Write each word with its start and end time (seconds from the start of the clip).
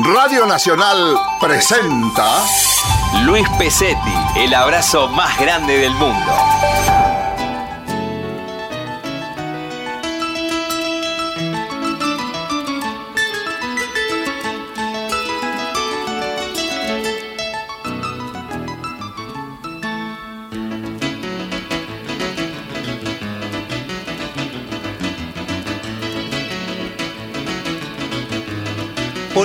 Radio 0.00 0.46
Nacional 0.46 1.20
presenta 1.38 2.46
Luis 3.24 3.46
Pesetti, 3.58 4.14
el 4.36 4.54
abrazo 4.54 5.08
más 5.08 5.38
grande 5.38 5.76
del 5.76 5.92
mundo. 5.96 6.32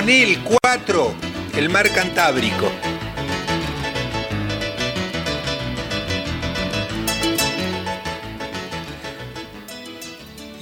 Poné 0.07 0.23
el 0.23 0.39
4, 0.39 1.15
el 1.57 1.67
mar 1.67 1.91
Cantábrico. 1.91 2.71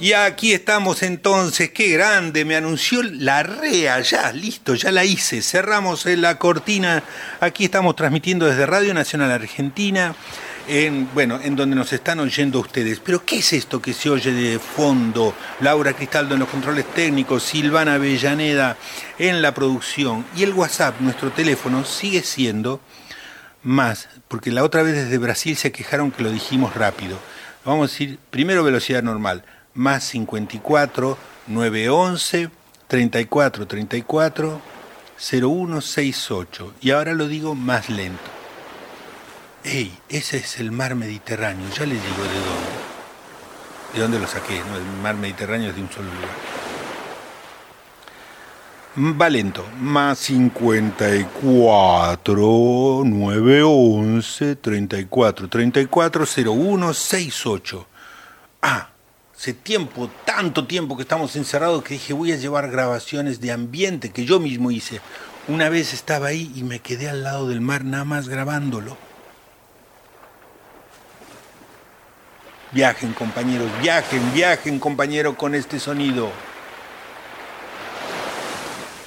Y 0.00 0.14
aquí 0.14 0.52
estamos 0.52 1.04
entonces, 1.04 1.70
qué 1.70 1.90
grande, 1.90 2.44
me 2.44 2.56
anunció 2.56 3.04
la 3.04 3.44
REA, 3.44 4.00
ya, 4.00 4.32
listo, 4.32 4.74
ya 4.74 4.90
la 4.90 5.04
hice, 5.04 5.40
cerramos 5.42 6.06
la 6.06 6.38
cortina, 6.38 7.04
aquí 7.38 7.66
estamos 7.66 7.94
transmitiendo 7.94 8.46
desde 8.46 8.66
Radio 8.66 8.94
Nacional 8.94 9.30
Argentina, 9.30 10.16
en, 10.68 11.08
bueno, 11.14 11.38
en 11.42 11.56
donde 11.56 11.76
nos 11.76 11.92
están 11.92 12.20
oyendo 12.20 12.60
ustedes. 12.60 13.00
Pero 13.00 13.24
¿qué 13.24 13.38
es 13.38 13.52
esto 13.52 13.80
que 13.80 13.92
se 13.92 14.10
oye 14.10 14.32
de 14.32 14.58
fondo? 14.58 15.34
Laura 15.60 15.92
Cristaldo 15.92 16.34
en 16.34 16.40
los 16.40 16.48
controles 16.48 16.86
técnicos, 16.94 17.42
Silvana 17.42 17.94
Avellaneda 17.94 18.76
en 19.18 19.42
la 19.42 19.54
producción 19.54 20.24
y 20.36 20.42
el 20.42 20.52
WhatsApp, 20.52 21.00
nuestro 21.00 21.30
teléfono, 21.30 21.84
sigue 21.84 22.22
siendo 22.22 22.80
más, 23.62 24.08
porque 24.28 24.52
la 24.52 24.64
otra 24.64 24.82
vez 24.82 24.94
desde 24.94 25.18
Brasil 25.18 25.56
se 25.56 25.72
quejaron 25.72 26.10
que 26.10 26.22
lo 26.22 26.30
dijimos 26.30 26.74
rápido. 26.74 27.18
Vamos 27.64 27.90
a 27.90 27.92
decir, 27.92 28.18
primero 28.30 28.62
velocidad 28.62 29.02
normal, 29.02 29.44
más 29.74 30.04
54 30.04 31.18
911 31.48 32.50
34 32.86 33.66
34 33.66 34.60
0168 35.18 36.74
y 36.80 36.90
ahora 36.90 37.14
lo 37.14 37.26
digo 37.26 37.54
más 37.54 37.88
lento. 37.88 38.35
¡Ey! 39.66 39.98
Ese 40.08 40.36
es 40.36 40.60
el 40.60 40.70
mar 40.70 40.94
Mediterráneo, 40.94 41.68
ya 41.70 41.84
les 41.86 42.00
digo 42.00 42.22
de 42.22 42.38
dónde. 42.38 42.70
¿De 43.94 44.00
dónde 44.00 44.20
lo 44.20 44.28
saqué? 44.28 44.60
No, 44.60 44.76
el 44.76 44.84
mar 45.02 45.16
Mediterráneo 45.16 45.70
es 45.70 45.76
de 45.76 45.82
un 45.82 45.90
solo 45.90 46.08
lugar. 46.14 46.30
Va 49.20 49.28
lento, 49.28 49.66
más 49.80 50.20
54 50.20 53.02
911 53.04 54.54
34 54.54 55.48
34 55.48 56.24
01 56.46 56.94
68. 56.94 57.86
Ah, 58.62 58.90
hace 59.36 59.52
tiempo, 59.52 60.08
tanto 60.24 60.68
tiempo 60.68 60.96
que 60.96 61.02
estamos 61.02 61.34
encerrados 61.34 61.82
que 61.82 61.94
dije 61.94 62.12
voy 62.12 62.30
a 62.30 62.36
llevar 62.36 62.70
grabaciones 62.70 63.40
de 63.40 63.50
ambiente 63.50 64.12
que 64.12 64.24
yo 64.24 64.38
mismo 64.38 64.70
hice. 64.70 65.00
Una 65.48 65.70
vez 65.70 65.92
estaba 65.92 66.28
ahí 66.28 66.52
y 66.54 66.62
me 66.62 66.78
quedé 66.78 67.08
al 67.08 67.24
lado 67.24 67.48
del 67.48 67.60
mar 67.60 67.84
nada 67.84 68.04
más 68.04 68.28
grabándolo. 68.28 68.96
Viajen 72.76 73.14
compañeros, 73.14 73.70
viajen, 73.80 74.34
viajen 74.34 74.78
compañeros 74.78 75.34
con 75.36 75.54
este 75.54 75.80
sonido. 75.80 76.30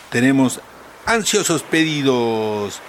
Tenemos 0.09 0.59
ansiosos 1.05 1.61
pedidos. 1.61 2.81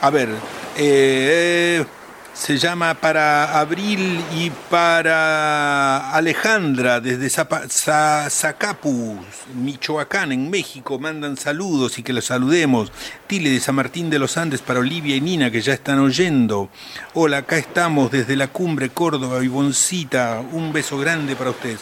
A 0.00 0.10
ver, 0.10 0.30
eh, 0.76 1.86
se 2.34 2.58
llama 2.58 2.94
para 2.94 3.58
Abril 3.60 4.20
y 4.36 4.50
para 4.68 6.10
Alejandra 6.10 7.00
desde 7.00 7.30
Zacapuz, 7.30 9.20
Michoacán, 9.54 10.32
en 10.32 10.50
México. 10.50 10.98
Mandan 10.98 11.36
saludos 11.36 11.98
y 11.98 12.02
que 12.02 12.12
los 12.12 12.24
saludemos. 12.26 12.90
Tile 13.28 13.50
de 13.50 13.60
San 13.60 13.76
Martín 13.76 14.10
de 14.10 14.18
los 14.18 14.36
Andes 14.36 14.62
para 14.62 14.80
Olivia 14.80 15.14
y 15.14 15.20
Nina 15.20 15.50
que 15.50 15.60
ya 15.60 15.74
están 15.74 16.00
oyendo. 16.00 16.70
Hola, 17.14 17.38
acá 17.38 17.56
estamos 17.56 18.10
desde 18.10 18.34
la 18.34 18.48
cumbre 18.48 18.90
Córdoba, 18.90 19.42
Ivoncita. 19.42 20.42
Un 20.52 20.72
beso 20.72 20.98
grande 20.98 21.36
para 21.36 21.50
ustedes. 21.50 21.80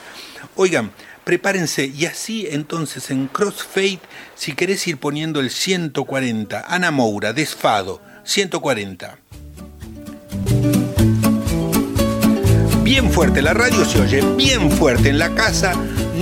Oigan, 0.56 0.92
prepárense 1.24 1.86
y 1.86 2.04
así 2.04 2.46
entonces 2.50 3.10
en 3.10 3.26
Crossfade, 3.28 4.00
si 4.34 4.52
querés 4.52 4.86
ir 4.86 4.98
poniendo 4.98 5.40
el 5.40 5.50
140, 5.50 6.66
Ana 6.68 6.90
Moura, 6.90 7.32
Desfado, 7.32 8.02
140. 8.24 9.21
Bien 12.82 13.10
fuerte, 13.10 13.42
la 13.42 13.54
radio 13.54 13.84
se 13.84 14.00
oye 14.00 14.22
bien 14.36 14.70
fuerte 14.70 15.08
en 15.08 15.18
la 15.18 15.34
casa. 15.34 15.74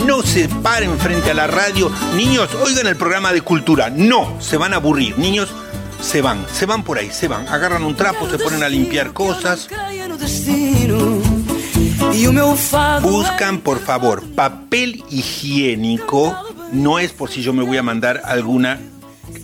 No 0.06 0.22
se 0.22 0.48
paren 0.48 0.98
frente 0.98 1.30
a 1.30 1.34
la 1.34 1.46
radio. 1.46 1.90
Niños, 2.16 2.48
oigan 2.64 2.86
el 2.86 2.96
programa 2.96 3.32
de 3.32 3.40
cultura. 3.40 3.90
No, 3.90 4.40
se 4.40 4.56
van 4.56 4.72
a 4.72 4.76
aburrir. 4.76 5.18
Niños, 5.18 5.48
se 6.00 6.22
van, 6.22 6.46
se 6.52 6.66
van 6.66 6.84
por 6.84 6.98
ahí, 6.98 7.10
se 7.10 7.28
van. 7.28 7.48
Agarran 7.48 7.82
un 7.82 7.96
trapo, 7.96 8.28
se 8.28 8.38
ponen 8.38 8.62
a 8.62 8.68
limpiar 8.68 9.12
cosas. 9.12 9.68
Buscan, 13.02 13.58
por 13.58 13.80
favor, 13.80 14.22
papel 14.34 15.04
higiénico. 15.10 16.36
No 16.72 16.98
es 16.98 17.12
por 17.12 17.30
si 17.30 17.42
yo 17.42 17.52
me 17.52 17.64
voy 17.64 17.76
a 17.76 17.82
mandar 17.82 18.22
alguna 18.24 18.78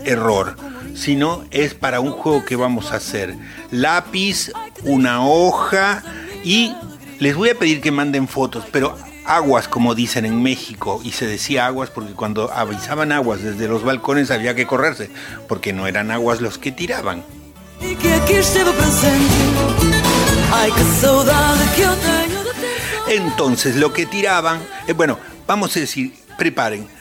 error, 0.04 0.56
sino 0.96 1.44
es 1.50 1.74
para 1.74 2.00
un 2.00 2.12
juego 2.12 2.44
que 2.44 2.56
vamos 2.56 2.90
a 2.90 2.96
hacer. 2.96 3.36
Lápiz, 3.70 4.50
una 4.82 5.24
hoja 5.24 6.02
y 6.42 6.74
les 7.20 7.36
voy 7.36 7.50
a 7.50 7.58
pedir 7.58 7.80
que 7.80 7.90
manden 7.90 8.26
fotos, 8.26 8.64
pero 8.72 8.96
aguas, 9.26 9.68
como 9.68 9.94
dicen 9.94 10.24
en 10.24 10.42
México, 10.42 11.00
y 11.04 11.12
se 11.12 11.26
decía 11.26 11.66
aguas 11.66 11.90
porque 11.90 12.14
cuando 12.14 12.50
avisaban 12.52 13.12
aguas 13.12 13.42
desde 13.42 13.68
los 13.68 13.82
balcones 13.84 14.30
había 14.30 14.54
que 14.54 14.66
correrse, 14.66 15.10
porque 15.48 15.72
no 15.72 15.86
eran 15.86 16.10
aguas 16.10 16.40
los 16.40 16.58
que 16.58 16.72
tiraban. 16.72 17.24
Entonces 23.08 23.76
lo 23.76 23.92
que 23.92 24.06
tiraban, 24.06 24.60
eh, 24.86 24.92
bueno, 24.94 25.18
vamos 25.46 25.76
a 25.76 25.80
decir, 25.80 26.14
preparen 26.38 26.95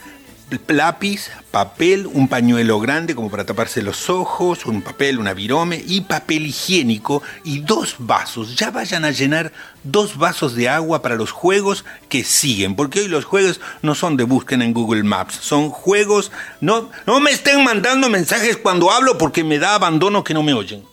lápiz, 0.67 1.29
papel, 1.51 2.07
un 2.07 2.27
pañuelo 2.27 2.79
grande 2.79 3.15
como 3.15 3.29
para 3.29 3.45
taparse 3.45 3.81
los 3.81 4.09
ojos, 4.09 4.65
un 4.65 4.81
papel, 4.81 5.19
una 5.19 5.33
virome 5.33 5.83
y 5.85 6.01
papel 6.01 6.45
higiénico 6.45 7.23
y 7.43 7.59
dos 7.59 7.95
vasos. 7.99 8.55
Ya 8.55 8.71
vayan 8.71 9.05
a 9.05 9.11
llenar 9.11 9.51
dos 9.83 10.17
vasos 10.17 10.55
de 10.55 10.69
agua 10.69 11.01
para 11.01 11.15
los 11.15 11.31
juegos 11.31 11.85
que 12.09 12.23
siguen, 12.23 12.75
porque 12.75 13.01
hoy 13.01 13.07
los 13.07 13.25
juegos 13.25 13.59
no 13.81 13.95
son 13.95 14.17
de 14.17 14.23
búsqueda 14.23 14.63
en 14.63 14.73
Google 14.73 15.03
Maps, 15.03 15.35
son 15.41 15.69
juegos, 15.69 16.31
no, 16.61 16.89
no 17.05 17.19
me 17.19 17.31
estén 17.31 17.63
mandando 17.63 18.09
mensajes 18.09 18.57
cuando 18.57 18.91
hablo 18.91 19.17
porque 19.17 19.43
me 19.43 19.59
da 19.59 19.75
abandono 19.75 20.23
que 20.23 20.33
no 20.33 20.43
me 20.43 20.53
oyen. 20.53 20.83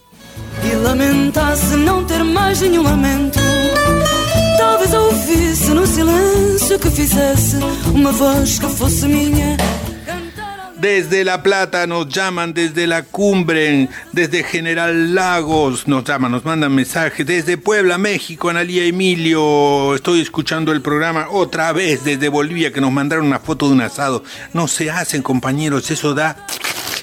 Desde 10.83 11.25
La 11.25 11.45
Plata 11.45 11.87
nos 11.87 12.09
llaman, 12.09 12.55
desde 12.55 12.89
la 12.89 13.05
cumbre, 13.05 13.89
desde 14.11 14.43
General 14.43 15.15
Lagos 15.15 15.87
nos 15.87 16.03
llaman, 16.03 16.33
nos 16.33 16.45
mandan 16.45 16.75
mensajes, 16.75 17.25
desde 17.25 17.57
Puebla, 17.57 17.99
México, 17.99 18.51
Analía 18.51 18.85
Emilio, 18.85 19.95
estoy 19.95 20.21
escuchando 20.21 20.73
el 20.73 20.83
programa 20.83 21.29
otra 21.31 21.73
vez 21.73 22.03
desde 22.03 22.29
Bolivia 22.29 22.73
que 22.73 22.81
nos 22.81 22.91
mandaron 22.91 23.27
una 23.27 23.39
foto 23.39 23.69
de 23.69 23.75
un 23.75 23.81
asado. 23.81 24.25
No 24.53 24.67
se 24.67 24.91
hacen 24.91 25.23
compañeros, 25.23 25.89
eso 25.93 26.15
da 26.15 26.37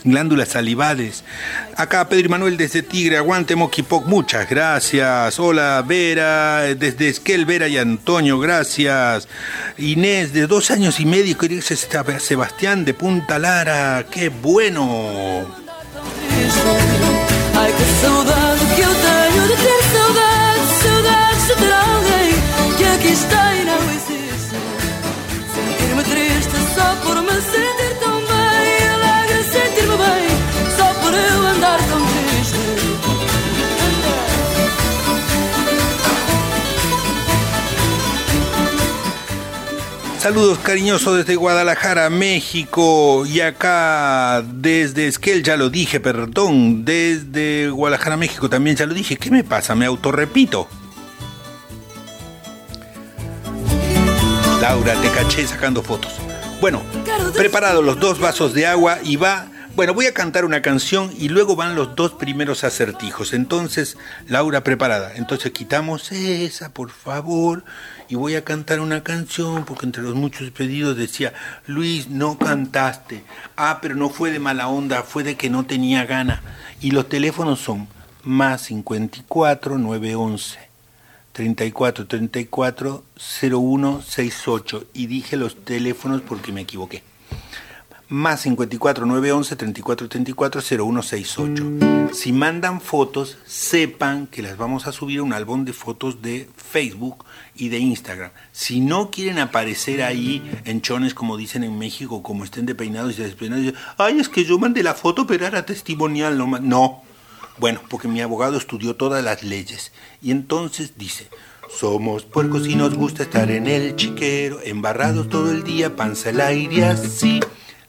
glándulas 0.03 0.49
salivales. 0.49 1.23
Acá 1.75 2.07
Pedro 2.09 2.29
Manuel 2.29 2.57
desde 2.57 2.81
Tigre, 2.81 3.17
aguante 3.17 3.55
Moquipoc, 3.55 4.05
muchas 4.05 4.49
gracias. 4.49 5.39
Hola 5.39 5.83
Vera, 5.85 6.61
desde 6.75 7.09
Esquel, 7.09 7.45
Vera 7.45 7.67
y 7.67 7.77
Antonio, 7.77 8.39
gracias. 8.39 9.27
Inés, 9.77 10.33
de 10.33 10.47
dos 10.47 10.71
años 10.71 10.99
y 10.99 11.05
medio, 11.05 11.37
quería 11.37 11.61
Sebastián 11.61 12.85
de 12.85 12.93
Punta 12.93 13.39
Lara, 13.39 14.05
qué 14.09 14.29
bueno. 14.29 15.45
Que 18.75 18.83
que 22.77 23.03
que 23.03 23.58
saludos 40.19 40.60
cariñosos 40.60 41.18
desde 41.18 41.36
Guadalajara, 41.36 42.10
México. 42.10 43.25
Y 43.25 43.39
acá 43.39 44.44
desde 44.45 45.07
Esquel, 45.07 45.44
ya 45.44 45.57
lo 45.57 45.69
dije, 45.69 46.00
perdón. 46.00 46.83
Desde 46.86 47.69
Guadalajara, 47.69 48.18
México 48.18 48.50
también 48.50 48.75
ya 48.75 48.86
lo 48.86 48.94
dije. 48.94 49.18
¿Qué 49.18 49.31
me 49.31 49.44
pasa? 49.44 49.75
Me 49.75 49.86
autorrepito. 49.86 50.68
Laura, 54.62 54.94
te 55.01 55.10
caché 55.10 55.48
sacando 55.48 55.81
fotos. 55.81 56.12
Bueno, 56.60 56.81
preparados 57.36 57.83
los 57.83 58.00
dos 58.00 58.19
vasos 58.19 58.54
de 58.54 58.68
agua 58.68 59.00
y 59.04 59.16
va 59.16 59.48
bueno, 59.75 59.94
voy 59.94 60.07
a 60.07 60.13
cantar 60.13 60.44
una 60.44 60.62
canción 60.62 61.10
y 61.18 61.30
luego 61.30 61.56
van 61.56 61.74
los 61.74 61.95
dos 61.95 62.12
primeros 62.12 62.66
acertijos. 62.66 63.31
Entonces, 63.31 63.95
Laura 64.27 64.62
preparada. 64.62 65.13
Entonces 65.16 65.54
quitamos 65.54 66.12
esa, 66.12 66.74
por 66.74 66.89
favor, 66.89 67.63
y 68.09 68.15
voy 68.15 68.35
a 68.35 68.44
cantar 68.44 68.79
una 68.79 69.03
canción 69.03 69.65
porque 69.65 69.85
entre 69.85 70.01
los 70.01 70.15
muchos 70.15 70.50
pedidos 70.50 70.97
decía, 70.97 71.31
Luis, 71.67 72.09
no 72.09 72.39
cantaste. 72.39 73.23
Ah, 73.56 73.77
pero 73.81 73.95
no 73.95 74.09
fue 74.09 74.31
de 74.31 74.39
mala 74.39 74.67
onda, 74.67 75.03
fue 75.03 75.23
de 75.23 75.38
que 75.38 75.51
no 75.51 75.65
tenía 75.65 76.06
gana. 76.06 76.41
Y 76.81 76.89
los 76.91 77.07
teléfonos 77.07 77.59
son 77.59 77.88
más 78.23 78.63
54 78.63 79.77
911 79.77 80.59
34 81.31 82.07
34 82.07 83.03
01 83.41 84.01
68 84.01 84.88
y 84.94 85.06
dije 85.06 85.38
los 85.38 85.63
teléfonos 85.63 86.21
porque 86.21 86.51
me 86.51 86.61
equivoqué 86.61 87.03
más 88.09 88.41
54 88.41 89.06
911 89.06 89.56
34 89.56 90.09
34 90.09 90.61
0168. 90.61 91.63
Si 92.11 92.33
mandan 92.33 92.81
fotos, 92.81 93.38
sepan 93.45 94.25
que 94.25 94.41
las 94.41 94.57
vamos 94.57 94.88
a 94.88 94.91
subir 94.91 95.19
a 95.19 95.23
un 95.23 95.31
álbum 95.31 95.63
de 95.63 95.73
fotos 95.73 96.21
de 96.23 96.50
Facebook 96.57 97.23
y 97.59 97.69
de 97.69 97.77
Instagram. 97.77 98.31
Si 98.51 98.79
no 98.79 99.11
quieren 99.11 99.38
aparecer 99.38 100.01
ahí 100.01 100.41
en 100.65 100.81
chones, 100.81 101.13
como 101.13 101.38
dicen 101.38 101.63
en 101.63 101.77
México, 101.77 102.23
como 102.23 102.44
estén 102.44 102.65
de 102.65 102.73
peinados 102.73 103.19
y 103.19 103.21
despeinados, 103.21 103.73
ay, 103.97 104.19
es 104.19 104.29
que 104.29 104.45
yo 104.45 104.57
mandé 104.57 104.81
la 104.81 104.94
foto, 104.94 105.27
pero 105.27 105.45
era 105.45 105.65
testimonial. 105.65 106.38
No, 106.38 106.47
no. 106.59 107.03
Bueno, 107.57 107.81
porque 107.89 108.07
mi 108.07 108.21
abogado 108.21 108.57
estudió 108.57 108.95
todas 108.95 109.23
las 109.23 109.44
leyes. 109.44 109.91
Y 110.21 110.31
entonces 110.31 110.94
dice, 110.97 111.27
somos 111.69 112.23
puercos 112.23 112.65
y 112.67 112.75
nos 112.75 112.95
gusta 112.95 113.23
estar 113.23 113.51
en 113.51 113.67
el 113.67 113.95
chiquero, 113.97 114.59
embarrados 114.63 115.27
todo 115.27 115.51
el 115.51 115.63
día, 115.63 115.95
panza 115.95 116.29
al 116.29 116.41
aire 116.41 116.85
así. 116.85 117.41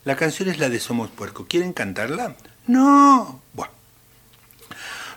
La 0.04 0.16
canción 0.16 0.48
es 0.48 0.58
la 0.58 0.68
de 0.68 0.80
Somos 0.80 1.10
Puerco. 1.10 1.46
¿Quieren 1.46 1.72
cantarla? 1.72 2.34
No. 2.66 3.42
Bueno. 3.52 3.79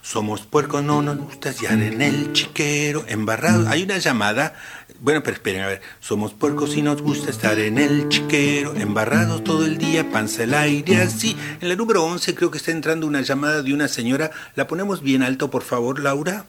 Somos 0.04 0.42
puercos, 0.42 0.84
no 0.84 1.02
nos 1.02 1.18
gusta 1.18 1.52
estar 1.52 1.82
en 1.82 2.02
el 2.02 2.34
chiquero, 2.34 3.06
embarrado. 3.08 3.70
Hay 3.70 3.84
una 3.84 4.00
llamada. 4.00 4.54
Bueno, 5.00 5.24
pero 5.24 5.38
esperen, 5.38 5.62
a 5.62 5.68
ver. 5.68 5.82
Somos 6.02 6.34
puercos 6.34 6.76
y 6.76 6.82
nos 6.82 7.02
gusta 7.02 7.32
estar 7.32 7.58
en 7.58 7.78
el 7.78 8.10
chiquero, 8.10 8.76
embarrados 8.76 9.46
todo 9.46 9.66
el 9.66 9.78
día, 9.78 10.12
panza 10.12 10.44
el 10.44 10.56
aire 10.56 10.98
así. 10.98 11.38
En 11.62 11.70
la 11.70 11.78
número 11.78 12.04
11 12.04 12.36
creo 12.36 12.52
que 12.52 12.58
está 12.58 12.72
entrando 12.72 13.08
una 13.08 13.22
llamada 13.22 13.64
de 13.64 13.74
una 13.74 13.88
señora. 13.88 14.30
¿La 14.56 14.68
ponemos 14.68 15.02
bien 15.02 15.24
alto, 15.24 15.50
por 15.50 15.64
favor, 15.64 16.02
Laura? 16.02 16.48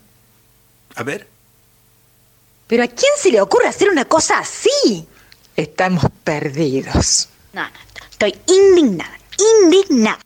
A 0.97 1.03
ver. 1.05 1.29
¿Pero 2.67 2.83
a 2.83 2.89
quién 2.89 3.12
se 3.17 3.31
le 3.31 3.41
ocurre 3.41 3.69
hacer 3.69 3.89
una 3.89 4.05
cosa 4.05 4.41
así? 4.41 5.06
Estamos 5.55 6.06
perdidos. 6.25 7.29
No, 7.53 7.62
no, 7.62 7.71
estoy 8.11 8.35
indignada, 8.49 9.17
indignada. 9.62 10.19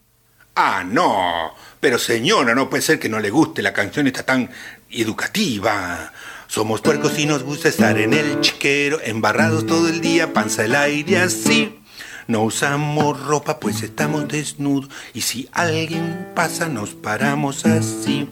Ah, 0.55 0.83
no. 0.83 1.53
Pero 1.81 1.99
señora, 1.99 2.55
no 2.55 2.69
puede 2.69 2.83
ser 2.83 2.99
que 2.99 3.09
no 3.09 3.21
le 3.21 3.31
guste. 3.31 3.63
La 3.63 3.73
canción 3.73 4.07
está 4.07 4.25
tan 4.25 4.51
educativa. 4.91 6.13
Somos 6.49 6.81
puercos 6.81 7.19
y 7.19 7.27
nos 7.27 7.43
gusta 7.43 7.69
estar 7.69 7.99
en 7.99 8.15
el 8.15 8.41
chiquero, 8.41 9.01
embarrados 9.05 9.67
todo 9.67 9.89
el 9.89 10.01
día, 10.01 10.33
panza 10.33 10.65
el 10.65 10.75
aire 10.75 11.19
así. 11.19 11.79
No 12.27 12.43
usamos 12.43 13.21
ropa 13.25 13.61
pues 13.61 13.83
estamos 13.83 14.29
desnudos 14.29 14.91
y 15.15 15.23
si 15.23 15.49
alguien 15.53 16.29
pasa 16.35 16.69
nos 16.69 16.91
paramos 16.91 17.65
así. 17.65 18.29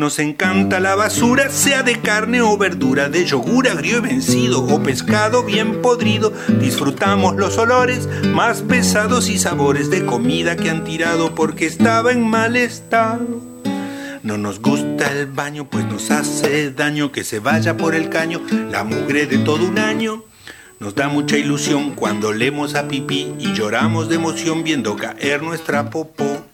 Nos 0.00 0.18
encanta 0.18 0.80
la 0.80 0.94
basura, 0.94 1.50
sea 1.50 1.82
de 1.82 2.00
carne 2.00 2.40
o 2.40 2.56
verdura, 2.56 3.10
de 3.10 3.26
yogur 3.26 3.68
agrio 3.68 3.98
y 3.98 4.00
vencido 4.00 4.64
o 4.64 4.82
pescado 4.82 5.42
bien 5.42 5.82
podrido. 5.82 6.32
Disfrutamos 6.58 7.36
los 7.36 7.58
olores 7.58 8.08
más 8.32 8.62
pesados 8.62 9.28
y 9.28 9.38
sabores 9.38 9.90
de 9.90 10.06
comida 10.06 10.56
que 10.56 10.70
han 10.70 10.84
tirado 10.84 11.34
porque 11.34 11.66
estaba 11.66 12.12
en 12.12 12.26
mal 12.26 12.56
estado. 12.56 13.42
No 14.22 14.38
nos 14.38 14.62
gusta 14.62 15.12
el 15.12 15.26
baño, 15.26 15.68
pues 15.68 15.84
nos 15.84 16.10
hace 16.10 16.70
daño 16.70 17.12
que 17.12 17.22
se 17.22 17.38
vaya 17.38 17.76
por 17.76 17.94
el 17.94 18.08
caño 18.08 18.40
la 18.70 18.84
mugre 18.84 19.26
de 19.26 19.36
todo 19.36 19.66
un 19.66 19.78
año. 19.78 20.24
Nos 20.78 20.94
da 20.94 21.10
mucha 21.10 21.36
ilusión 21.36 21.90
cuando 21.90 22.32
leemos 22.32 22.74
a 22.74 22.88
pipí 22.88 23.34
y 23.38 23.52
lloramos 23.52 24.08
de 24.08 24.14
emoción 24.14 24.64
viendo 24.64 24.96
caer 24.96 25.42
nuestra 25.42 25.90
popó. 25.90 26.49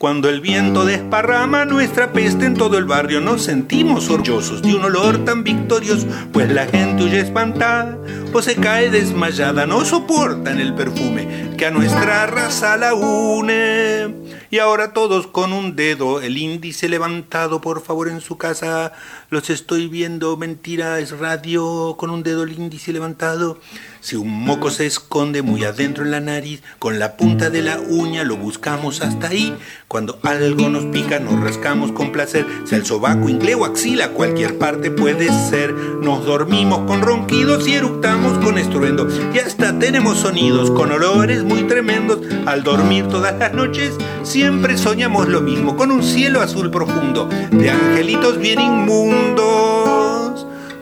Cuando 0.00 0.30
el 0.30 0.40
viento 0.40 0.86
desparrama 0.86 1.66
nuestra 1.66 2.10
peste 2.10 2.46
en 2.46 2.54
todo 2.54 2.78
el 2.78 2.86
barrio, 2.86 3.20
nos 3.20 3.42
sentimos 3.42 4.08
orgullosos 4.08 4.62
de 4.62 4.74
un 4.74 4.82
olor 4.82 5.26
tan 5.26 5.44
victorioso, 5.44 6.06
pues 6.32 6.50
la 6.50 6.64
gente 6.64 7.04
huye 7.04 7.20
espantada 7.20 7.98
o 8.32 8.40
se 8.40 8.56
cae 8.56 8.90
desmayada, 8.90 9.66
no 9.66 9.84
soportan 9.84 10.58
el 10.58 10.74
perfume 10.74 11.50
que 11.58 11.66
a 11.66 11.70
nuestra 11.70 12.26
raza 12.26 12.78
la 12.78 12.94
une. 12.94 14.14
Y 14.48 14.58
ahora 14.58 14.94
todos 14.94 15.26
con 15.26 15.52
un 15.52 15.76
dedo, 15.76 16.22
el 16.22 16.38
índice 16.38 16.88
levantado, 16.88 17.60
por 17.60 17.82
favor 17.82 18.08
en 18.08 18.22
su 18.22 18.38
casa, 18.38 18.94
los 19.30 19.48
estoy 19.48 19.86
viendo, 19.86 20.36
mentira, 20.36 20.98
es 20.98 21.16
radio, 21.16 21.94
con 21.96 22.10
un 22.10 22.24
dedo 22.24 22.42
el 22.42 22.52
índice 22.52 22.92
levantado. 22.92 23.60
Si 24.00 24.16
un 24.16 24.44
moco 24.44 24.70
se 24.70 24.86
esconde 24.86 25.42
muy 25.42 25.62
adentro 25.62 26.04
en 26.04 26.10
la 26.10 26.20
nariz, 26.20 26.62
con 26.80 26.98
la 26.98 27.16
punta 27.16 27.48
de 27.48 27.62
la 27.62 27.78
uña 27.78 28.24
lo 28.24 28.36
buscamos 28.36 29.02
hasta 29.02 29.28
ahí. 29.28 29.54
Cuando 29.86 30.18
algo 30.24 30.68
nos 30.68 30.86
pica, 30.86 31.20
nos 31.20 31.38
rascamos 31.38 31.92
con 31.92 32.10
placer. 32.10 32.44
Sea 32.64 32.78
el 32.78 32.86
sobaco, 32.86 33.28
ingle 33.28 33.54
o 33.54 33.64
axila, 33.64 34.08
cualquier 34.08 34.58
parte 34.58 34.90
puede 34.90 35.28
ser. 35.48 35.72
Nos 35.74 36.24
dormimos 36.24 36.80
con 36.86 37.00
ronquidos 37.00 37.68
y 37.68 37.74
eructamos 37.74 38.38
con 38.38 38.58
estruendo. 38.58 39.06
Y 39.32 39.38
hasta 39.38 39.78
tenemos 39.78 40.18
sonidos 40.18 40.72
con 40.72 40.90
olores 40.90 41.44
muy 41.44 41.64
tremendos. 41.64 42.20
Al 42.46 42.64
dormir 42.64 43.06
todas 43.06 43.38
las 43.38 43.52
noches, 43.52 43.92
siempre 44.24 44.76
soñamos 44.76 45.28
lo 45.28 45.40
mismo, 45.40 45.76
con 45.76 45.92
un 45.92 46.02
cielo 46.02 46.40
azul 46.40 46.70
profundo, 46.70 47.28
de 47.50 47.70
angelitos 47.70 48.38
bien 48.38 48.60
inmundos. 48.60 49.19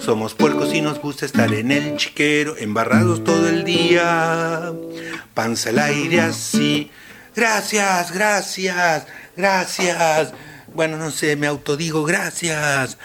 Somos 0.09 0.33
puercos 0.35 0.73
y 0.73 0.81
nos 0.81 0.99
gusta 1.01 1.27
estar 1.27 1.53
en 1.53 1.71
el 1.71 1.99
chiquero, 1.99 2.57
embarrados 2.57 3.23
todo 3.25 3.47
el 3.47 3.63
día. 3.65 4.73
Panza 5.35 5.69
al 5.69 5.79
aire 5.81 6.23
así. 6.23 6.91
Gracias, 7.37 8.11
gracias, 8.13 9.07
gracias. 9.37 10.33
Bueno, 10.75 10.97
no 10.97 11.11
sé, 11.11 11.37
me 11.37 11.47
autodigo, 11.47 12.05
gracias. 12.05 12.97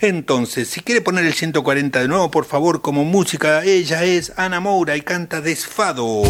Entonces, 0.00 0.68
si 0.68 0.80
quiere 0.82 1.00
poner 1.00 1.24
el 1.24 1.34
140 1.34 2.00
de 2.00 2.06
nuevo, 2.06 2.30
por 2.30 2.44
favor, 2.44 2.80
como 2.80 3.04
música, 3.04 3.64
ella 3.64 4.04
es 4.04 4.32
Ana 4.36 4.60
Moura 4.60 4.96
y 4.96 5.02
canta 5.02 5.40
Desfado. 5.40 6.22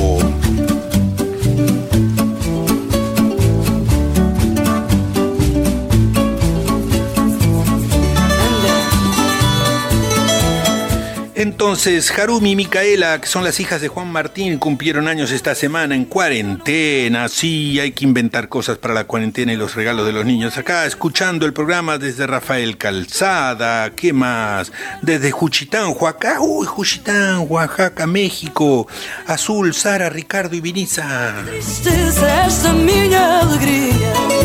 Entonces, 11.43 12.09
Harumi 12.17 12.53
y 12.53 12.57
Micaela, 12.57 13.21
que 13.21 13.27
son 13.27 13.43
las 13.43 13.59
hijas 13.59 13.81
de 13.81 13.89
Juan 13.89 14.13
Martín, 14.13 14.59
cumplieron 14.59 15.09
años 15.09 15.33
esta 15.33 15.57
semana 15.57 15.97
en 15.97 16.05
cuarentena. 16.05 17.29
Sí, 17.29 17.81
hay 17.81 17.91
que 17.91 18.05
inventar 18.05 18.49
cosas 18.49 18.79
para 18.79 18.95
la 18.95 19.09
cuarentena 19.09 19.53
y 19.53 19.57
los 19.57 19.75
regalos 19.75 20.07
de 20.07 20.13
los 20.13 20.25
niños. 20.25 20.57
Acá, 20.57 20.87
escuchando 20.87 21.45
el 21.45 21.53
programa 21.53 21.99
desde 21.99 22.29
Rafael 22.29 22.79
Calzada. 22.79 23.91
¿Qué 23.91 24.13
más? 24.13 24.71
Desde 25.01 25.33
Juchitán, 25.33 25.93
Oaxaca. 25.99 26.41
Uy, 26.41 26.65
Juchitán, 26.65 27.45
Oaxaca, 27.49 28.07
México. 28.07 28.87
Azul, 29.27 29.75
Sara, 29.75 30.09
Ricardo 30.11 30.55
y 30.55 30.61
Viniza. 30.61 31.35
Tristeza, 31.45 32.47
esta 32.47 32.73
minha 32.73 33.41
alegria. 33.41 34.42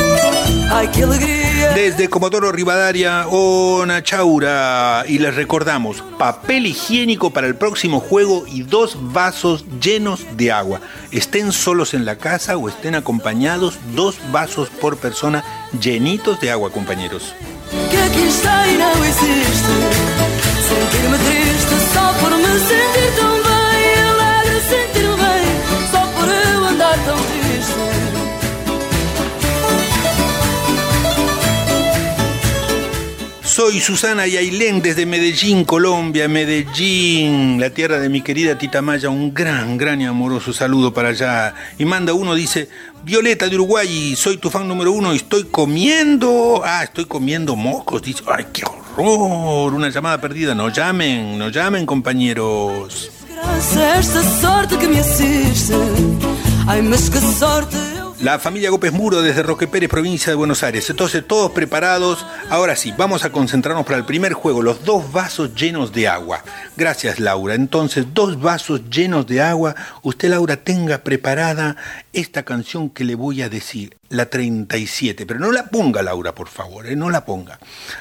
Desde 1.75 2.09
Comodoro 2.09 2.51
Rivadavia, 2.51 3.27
Onachaura. 3.27 5.03
Y 5.07 5.19
les 5.19 5.35
recordamos, 5.35 6.03
papel 6.17 6.65
higiénico 6.65 7.31
para 7.31 7.47
el 7.47 7.55
próximo 7.55 7.99
juego 7.99 8.45
y 8.47 8.63
dos 8.63 8.97
vasos 9.13 9.65
llenos 9.81 10.21
de 10.35 10.51
agua. 10.51 10.81
Estén 11.11 11.51
solos 11.51 11.93
en 11.93 12.05
la 12.05 12.17
casa 12.17 12.57
o 12.57 12.67
estén 12.67 12.95
acompañados, 12.95 13.77
dos 13.95 14.17
vasos 14.31 14.69
por 14.69 14.97
persona 14.97 15.43
llenitos 15.81 16.39
de 16.41 16.51
agua, 16.51 16.71
compañeros. 16.71 17.33
Que 17.91 17.97
aqui 17.97 18.27
está 18.27 18.65
não 18.77 19.03
existe. 19.05 19.73
Sentir-me 20.67 21.17
triste 21.17 21.75
só 21.93 22.13
por 22.19 22.31
me 22.37 22.59
sentir 22.59 23.26
Soy 33.57 33.79
Susana 33.79 34.27
Yailén 34.27 34.83
desde 34.83 35.07
Medellín, 35.07 35.65
Colombia, 35.65 36.27
Medellín, 36.27 37.59
la 37.59 37.71
tierra 37.71 37.97
de 37.99 38.07
mi 38.07 38.21
querida 38.21 38.55
Tita 38.55 38.83
Maya. 38.83 39.09
Un 39.09 39.33
gran, 39.33 39.77
gran 39.77 39.99
y 39.99 40.05
amoroso 40.05 40.53
saludo 40.53 40.93
para 40.93 41.09
allá. 41.09 41.55
Y 41.79 41.85
manda 41.85 42.13
uno, 42.13 42.35
dice, 42.35 42.69
Violeta 43.03 43.47
de 43.47 43.55
Uruguay, 43.55 44.15
soy 44.15 44.37
tu 44.37 44.51
fan 44.51 44.67
número 44.67 44.91
uno 44.91 45.11
y 45.11 45.17
estoy 45.17 45.45
comiendo. 45.45 46.61
Ah, 46.63 46.83
estoy 46.83 47.05
comiendo 47.05 47.55
mocos. 47.55 48.03
Dice, 48.03 48.21
ay, 48.31 48.45
qué 48.53 48.61
horror. 48.63 49.73
Una 49.73 49.89
llamada 49.89 50.21
perdida. 50.21 50.53
No 50.53 50.69
llamen, 50.69 51.39
no 51.39 51.49
llamen, 51.49 51.87
compañeros. 51.87 53.09
Sorte 54.39 54.77
que 54.77 54.87
me 54.87 55.01
mas 56.83 57.09
que 57.09 57.17
La 58.21 58.39
familia 58.39 58.71
Gópez 58.71 58.91
Muro 58.93 59.21
desde 59.21 59.43
Roque 59.43 59.67
Pérez, 59.67 59.91
provincia 59.91 60.31
de 60.31 60.35
Buenos 60.35 60.63
Aires. 60.63 60.89
Entonces, 60.89 61.23
todos 61.27 61.51
preparados. 61.51 62.25
Ahora 62.49 62.75
sí, 62.75 62.91
vamos 62.97 63.23
a 63.23 63.31
concentrarnos 63.31 63.85
para 63.85 63.99
el 63.99 64.05
primer 64.05 64.33
juego, 64.33 64.63
los 64.63 64.83
dos 64.83 65.11
vasos 65.11 65.53
llenos 65.53 65.93
de 65.93 66.07
agua. 66.07 66.43
Gracias, 66.75 67.19
Laura. 67.19 67.53
Entonces, 67.53 68.07
dos 68.15 68.41
vasos 68.41 68.89
llenos 68.89 69.27
de 69.27 69.41
agua. 69.41 69.75
Usted, 70.01 70.29
Laura, 70.29 70.57
tenga 70.57 71.03
preparada 71.03 71.77
esta 72.11 72.41
canción 72.41 72.89
que 72.89 73.03
le 73.03 73.13
voy 73.13 73.43
a 73.43 73.49
decir, 73.49 73.95
la 74.09 74.25
37. 74.25 75.27
Pero 75.27 75.39
no 75.39 75.51
la 75.51 75.67
ponga, 75.67 76.01
Laura, 76.01 76.33
por 76.33 76.47
favor, 76.47 76.87
¿eh? 76.87 76.95
no 76.95 77.11
la 77.11 77.23
ponga. 77.23 77.59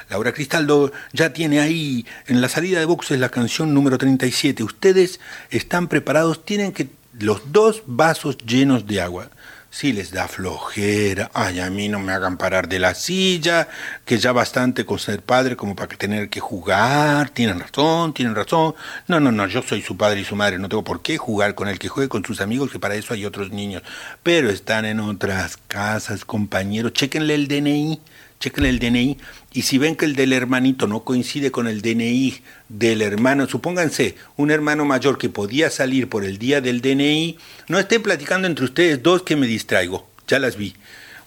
Laura 0.08 0.32
Cristaldo 0.32 0.92
ya 1.12 1.34
tiene 1.34 1.60
ahí 1.60 2.06
en 2.26 2.40
la 2.40 2.48
salida 2.48 2.78
de 2.78 2.86
boxes 2.86 3.20
la 3.20 3.28
canción 3.28 3.74
número 3.74 3.98
37. 3.98 4.62
Ustedes 4.62 5.20
están 5.50 5.88
preparados, 5.88 6.42
tienen 6.46 6.72
que 6.72 6.88
los 7.18 7.52
dos 7.52 7.82
vasos 7.86 8.38
llenos 8.38 8.86
de 8.86 9.02
agua. 9.02 9.28
Si 9.70 9.92
les 9.92 10.10
da 10.10 10.26
flojera, 10.26 11.30
ay, 11.34 11.60
a 11.60 11.68
mí 11.68 11.88
no 11.88 11.98
me 11.98 12.12
hagan 12.12 12.38
parar 12.38 12.66
de 12.66 12.78
la 12.78 12.94
silla, 12.94 13.68
que 14.06 14.16
ya 14.16 14.32
bastante 14.32 14.86
con 14.86 14.98
ser 14.98 15.22
padre 15.22 15.54
como 15.54 15.76
para 15.76 15.88
que 15.88 15.96
tener 15.96 16.30
que 16.30 16.40
jugar, 16.40 17.28
tienen 17.30 17.60
razón, 17.60 18.14
tienen 18.14 18.34
razón. 18.34 18.74
No, 19.06 19.20
no, 19.20 19.32
no, 19.32 19.46
yo 19.46 19.62
soy 19.62 19.82
su 19.82 19.96
padre 19.96 20.20
y 20.20 20.24
su 20.24 20.34
madre, 20.34 20.58
no 20.58 20.68
tengo 20.70 20.82
por 20.82 21.02
qué 21.02 21.18
jugar 21.18 21.54
con 21.54 21.68
el 21.68 21.78
que 21.78 21.88
juegue 21.88 22.08
con 22.08 22.24
sus 22.24 22.40
amigos, 22.40 22.70
que 22.70 22.78
para 22.78 22.94
eso 22.94 23.12
hay 23.12 23.26
otros 23.26 23.50
niños. 23.50 23.82
Pero 24.22 24.48
están 24.48 24.86
en 24.86 24.98
otras 24.98 25.58
casas, 25.68 26.24
compañeros, 26.24 26.94
chéquenle 26.94 27.34
el 27.34 27.48
DNI, 27.48 28.00
chéquenle 28.40 28.68
el 28.68 28.78
DNI, 28.78 29.18
y 29.52 29.62
si 29.62 29.78
ven 29.78 29.96
que 29.96 30.04
el 30.04 30.16
del 30.16 30.32
hermanito 30.32 30.86
no 30.86 31.04
coincide 31.04 31.50
con 31.50 31.66
el 31.66 31.82
DNI 31.82 32.42
del 32.68 33.02
hermano, 33.02 33.46
supónganse, 33.46 34.16
un 34.36 34.50
hermano 34.50 34.84
mayor 34.84 35.18
que 35.18 35.28
podía 35.28 35.70
salir 35.70 36.08
por 36.08 36.24
el 36.24 36.38
día 36.38 36.60
del 36.60 36.80
DNI, 36.80 37.38
no 37.68 37.78
estén 37.78 38.02
platicando 38.02 38.46
entre 38.46 38.64
ustedes 38.64 39.02
dos 39.02 39.22
que 39.22 39.36
me 39.36 39.46
distraigo, 39.46 40.08
ya 40.26 40.38
las 40.38 40.56
vi. 40.56 40.74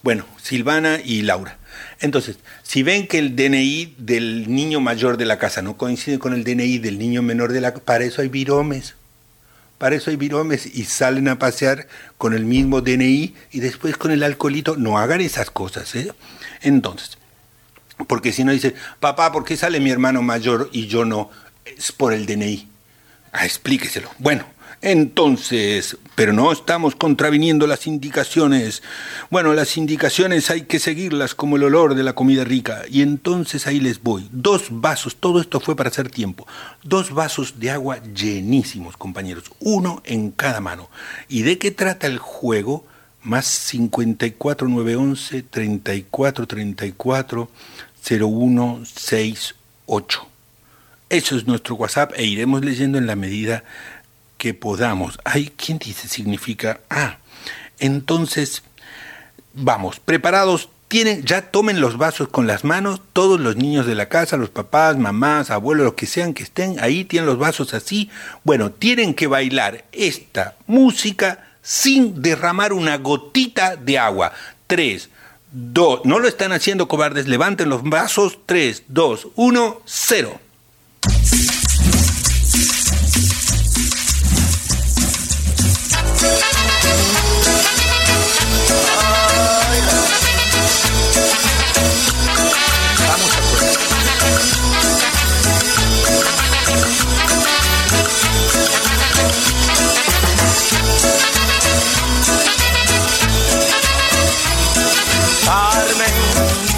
Bueno, 0.02 0.26
Silvana 0.42 1.00
y 1.04 1.24
Laura. 1.24 1.58
Entonces, 2.00 2.38
si 2.64 2.84
ven 2.84 3.08
que 3.08 3.20
el 3.20 3.36
DNI 3.36 3.96
del 3.98 4.54
niño 4.54 4.80
mayor 4.80 5.18
de 5.18 5.26
la 5.26 5.38
casa 5.38 5.62
no 5.62 5.76
coincide 5.78 6.20
con 6.20 6.34
el 6.34 6.44
DNI 6.44 6.78
del 6.78 6.98
niño 6.98 7.22
menor 7.22 7.52
de 7.52 7.62
la 7.62 7.74
casa, 7.74 7.86
para 7.86 8.06
eso 8.06 8.22
hay 8.22 8.30
viromes. 8.30 8.96
Para 9.78 9.96
eso 9.96 10.10
hay 10.10 10.18
viromes 10.18 10.66
y 10.66 10.84
salen 10.84 11.30
a 11.30 11.40
pasear 11.40 11.88
con 12.18 12.34
el 12.34 12.46
mismo 12.46 12.82
DNI 12.82 13.34
y 13.52 13.60
después 13.60 13.96
con 13.98 14.12
el 14.12 14.24
alcoholito. 14.24 14.76
No 14.76 14.98
hagan 14.98 15.22
esas 15.22 15.50
cosas, 15.52 15.96
¿eh? 15.96 16.12
Entonces, 16.62 17.18
porque 18.08 18.32
si 18.32 18.44
no 18.44 18.52
dice, 18.52 18.76
papá, 19.00 19.32
¿por 19.32 19.44
qué 19.44 19.58
sale 19.58 19.80
mi 19.80 19.90
hermano 19.90 20.22
mayor 20.22 20.70
y 20.72 20.88
yo 20.88 21.06
no? 21.06 21.30
Es 21.66 21.92
por 21.92 22.14
el 22.14 22.26
DNI. 22.26 22.68
Ah, 23.32 23.46
explíqueselo. 23.46 24.10
Bueno, 24.18 24.46
entonces, 24.82 25.98
pero 26.16 26.32
no 26.32 26.52
estamos 26.54 26.96
contraviniendo 26.96 27.68
las 27.68 27.86
indicaciones. 27.86 28.82
Bueno, 29.30 29.54
las 29.54 29.76
indicaciones 29.76 30.50
hay 30.50 30.62
que 30.62 30.80
seguirlas 30.80 31.36
como 31.36 31.58
el 31.58 31.64
olor 31.64 31.96
de 31.96 32.04
la 32.04 32.14
comida 32.14 32.46
rica. 32.46 32.84
Y 32.90 33.02
entonces 33.02 33.68
ahí 33.68 33.82
les 33.82 34.02
voy. 34.02 34.30
Dos 34.32 34.68
vasos, 34.70 35.18
todo 35.18 35.42
esto 35.42 35.60
fue 35.60 35.76
para 35.76 35.90
hacer 35.90 36.10
tiempo. 36.10 36.48
Dos 36.82 37.14
vasos 37.14 37.60
de 37.60 37.72
agua 37.72 38.02
llenísimos, 38.16 38.96
compañeros. 38.96 39.52
Uno 39.60 40.02
en 40.06 40.32
cada 40.32 40.62
mano. 40.62 40.90
¿Y 41.28 41.42
de 41.42 41.58
qué 41.58 41.72
trata 41.72 42.08
el 42.08 42.18
juego? 42.18 42.86
Más 43.22 43.46
54 43.46 44.68
911 44.68 45.44
34 45.44 46.48
34 46.48 47.50
0168. 48.04 50.28
Eso 51.10 51.36
es 51.36 51.48
nuestro 51.48 51.76
WhatsApp 51.76 52.14
e 52.16 52.24
iremos 52.24 52.64
leyendo 52.64 52.98
en 52.98 53.08
la 53.08 53.16
medida 53.16 53.64
que 54.38 54.54
podamos. 54.54 55.20
Ay, 55.26 55.52
¿quién 55.56 55.80
dice 55.80 56.08
significa? 56.08 56.82
Ah, 56.90 57.18
entonces, 57.80 58.64
vamos, 59.54 60.00
preparados. 60.00 60.70
Tienen, 60.88 61.24
ya 61.24 61.52
tomen 61.52 61.82
los 61.82 61.98
vasos 61.98 62.30
con 62.30 62.48
las 62.48 62.64
manos, 62.64 63.02
todos 63.14 63.40
los 63.40 63.56
niños 63.56 63.86
de 63.86 63.94
la 63.94 64.10
casa, 64.10 64.38
los 64.38 64.50
papás, 64.50 64.98
mamás, 64.98 65.52
abuelos, 65.52 65.86
los 65.86 65.94
que 65.94 66.08
sean 66.08 66.34
que 66.34 66.42
estén, 66.42 66.80
ahí 66.80 67.06
tienen 67.06 67.28
los 67.28 67.38
vasos 67.38 67.76
así. 67.76 68.10
Bueno, 68.44 68.72
tienen 68.72 69.14
que 69.14 69.28
bailar 69.28 69.86
esta 69.92 70.56
música 70.66 71.49
sin 71.62 72.22
derramar 72.22 72.74
una 72.74 72.98
gotita 72.98 73.76
de 73.76 73.98
agua. 73.98 74.32
Tres, 74.68 75.10
dos, 75.52 76.02
no 76.06 76.20
lo 76.20 76.28
están 76.28 76.52
haciendo 76.52 76.88
cobardes, 76.88 77.28
levanten 77.28 77.70
los 77.70 77.84
vasos. 77.84 78.40
Tres, 78.46 78.84
dos, 78.88 79.28
uno, 79.36 79.82
cero. 79.86 80.40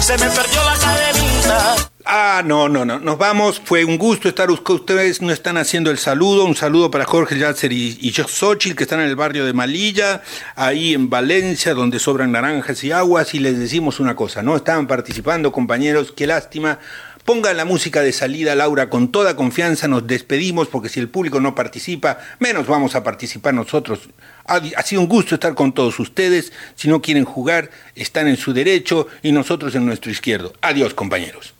Se 0.02 0.18
me 0.18 0.28
perdió 0.30 0.64
la 0.64 0.76
cadenita. 0.78 1.76
Ah, 2.04 2.42
no, 2.44 2.68
no, 2.68 2.84
no. 2.84 2.98
Nos 2.98 3.16
vamos. 3.16 3.62
Fue 3.64 3.84
un 3.84 3.96
gusto 3.98 4.28
estar. 4.28 4.50
Ustedes 4.50 5.22
no 5.22 5.30
están 5.30 5.56
haciendo 5.56 5.92
el 5.92 5.98
saludo. 5.98 6.44
Un 6.44 6.56
saludo 6.56 6.90
para 6.90 7.04
Jorge 7.04 7.38
Yatzer 7.38 7.72
y, 7.72 7.98
y 8.00 8.12
Xochitl, 8.12 8.74
que 8.74 8.82
están 8.82 9.00
en 9.00 9.06
el 9.06 9.14
barrio 9.14 9.46
de 9.46 9.52
Malilla, 9.52 10.22
ahí 10.56 10.94
en 10.94 11.08
Valencia, 11.08 11.74
donde 11.74 12.00
sobran 12.00 12.32
naranjas 12.32 12.82
y 12.82 12.90
aguas. 12.90 13.32
Y 13.34 13.38
les 13.38 13.56
decimos 13.58 14.00
una 14.00 14.16
cosa: 14.16 14.42
no 14.42 14.56
estaban 14.56 14.88
participando, 14.88 15.52
compañeros. 15.52 16.12
Qué 16.16 16.26
lástima. 16.26 16.80
Pongan 17.24 17.56
la 17.56 17.64
música 17.64 18.00
de 18.00 18.12
salida, 18.12 18.56
Laura, 18.56 18.90
con 18.90 19.12
toda 19.12 19.36
confianza. 19.36 19.86
Nos 19.86 20.08
despedimos 20.08 20.66
porque 20.66 20.88
si 20.88 20.98
el 20.98 21.08
público 21.08 21.40
no 21.40 21.54
participa, 21.54 22.18
menos 22.40 22.66
vamos 22.66 22.96
a 22.96 23.04
participar 23.04 23.54
nosotros. 23.54 24.00
Ha, 24.44 24.82
sido 24.82 25.00
un 25.00 25.08
gusto 25.08 25.34
estar 25.34 25.54
con 25.54 25.72
todos 25.72 25.98
ustedes. 25.98 26.52
Si 26.74 26.88
no 26.88 27.00
quieren 27.00 27.24
jugar, 27.24 27.70
están 27.94 28.28
en 28.28 28.36
su 28.36 28.52
derecho 28.52 29.06
y 29.22 29.32
nosotros 29.32 29.74
en 29.74 29.86
nuestro 29.86 30.10
izquierdo. 30.10 30.52
Adiós, 30.60 30.94
compañeros. 30.94 31.54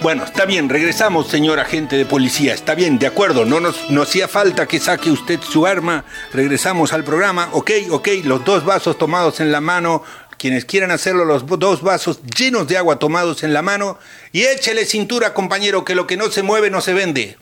Bueno, 0.00 0.24
está 0.24 0.46
bien, 0.46 0.70
regresamos, 0.70 1.26
señor 1.26 1.60
agente 1.60 1.96
de 1.96 2.06
policía. 2.06 2.54
Está 2.54 2.74
bien, 2.74 2.98
de 2.98 3.06
acuerdo, 3.06 3.44
no 3.44 3.60
nos 3.60 3.90
no 3.90 4.02
hacía 4.02 4.26
falta 4.26 4.66
que 4.66 4.78
saque 4.78 5.10
usted 5.10 5.40
su 5.42 5.66
arma. 5.66 6.04
Regresamos 6.32 6.94
al 6.94 7.04
programa. 7.04 7.50
Ok, 7.52 7.72
ok, 7.90 8.08
los 8.24 8.42
dos 8.42 8.64
vasos 8.64 8.96
tomados 8.96 9.40
en 9.40 9.52
la 9.52 9.60
mano. 9.60 10.02
Quienes 10.38 10.64
quieran 10.64 10.92
hacerlo, 10.92 11.24
los 11.24 11.44
dos 11.46 11.82
vasos 11.82 12.20
llenos 12.36 12.68
de 12.68 12.78
agua 12.78 12.98
tomados 12.98 13.42
en 13.42 13.52
la 13.52 13.60
mano. 13.60 13.98
Y 14.32 14.44
échele 14.44 14.86
cintura, 14.86 15.34
compañero, 15.34 15.84
que 15.84 15.94
lo 15.94 16.06
que 16.06 16.16
no 16.16 16.30
se 16.30 16.42
mueve 16.42 16.70
no 16.70 16.80
se 16.80 16.94
vende. 16.94 17.36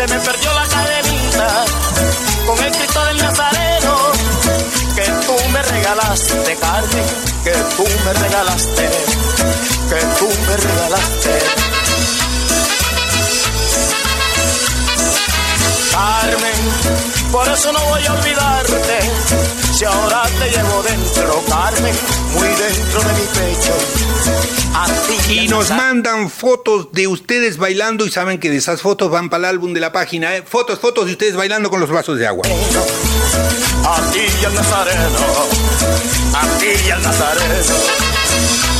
Se 0.00 0.06
me 0.06 0.20
perdió 0.20 0.50
la 0.54 0.66
cadenita 0.66 1.64
con 2.46 2.64
el 2.64 2.72
Cristo 2.72 3.04
del 3.04 3.16
Nazareno 3.18 4.12
que 4.96 5.04
tú 5.26 5.48
me 5.50 5.62
regalaste, 5.62 6.56
Carmen, 6.56 7.04
que 7.44 7.52
tú 7.76 7.84
me 8.06 8.12
regalaste, 8.14 8.88
que 9.90 10.00
tú 10.18 10.28
me 10.48 10.56
regalaste. 10.56 11.79
Carmen, 15.90 17.30
por 17.32 17.48
eso 17.48 17.72
no 17.72 17.80
voy 17.86 18.04
a 18.06 18.12
olvidarte. 18.12 18.98
Si 19.76 19.84
ahora 19.84 20.22
te 20.38 20.50
llevo 20.50 20.82
dentro, 20.82 21.42
Carmen, 21.48 21.94
muy 22.34 22.48
dentro 22.48 23.00
de 23.00 23.12
mi 23.14 23.26
pecho. 23.26 23.72
A 24.74 24.86
ti 24.86 25.40
Y 25.44 25.48
nos 25.48 25.70
mandan 25.70 26.30
fotos 26.30 26.92
de 26.92 27.06
ustedes 27.06 27.56
bailando 27.56 28.06
y 28.06 28.10
saben 28.10 28.38
que 28.38 28.50
de 28.50 28.58
esas 28.58 28.80
fotos 28.82 29.10
van 29.10 29.28
para 29.28 29.48
el 29.48 29.56
álbum 29.56 29.72
de 29.74 29.80
la 29.80 29.92
página. 29.92 30.36
¿eh? 30.36 30.42
Fotos, 30.46 30.78
fotos 30.78 31.06
de 31.06 31.12
ustedes 31.12 31.36
bailando 31.36 31.70
con 31.70 31.80
los 31.80 31.90
vasos 31.90 32.18
de 32.18 32.26
agua. 32.26 32.46
A 32.46 34.12
ti 34.12 34.20
y 34.40 34.44
al 34.44 34.54
Nazareno, 34.54 35.18
a 36.34 36.58
ti 36.58 36.66
y 36.86 36.90
al 36.90 37.02
Nazareno. 37.02 38.79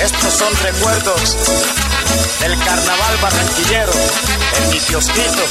Estos 0.00 0.34
son 0.34 0.54
recuerdos 0.62 1.36
del 2.40 2.58
carnaval 2.58 3.16
barranquillero 3.22 3.92
en 4.56 4.70
mi 4.70 4.78
kiosquito. 4.80 5.44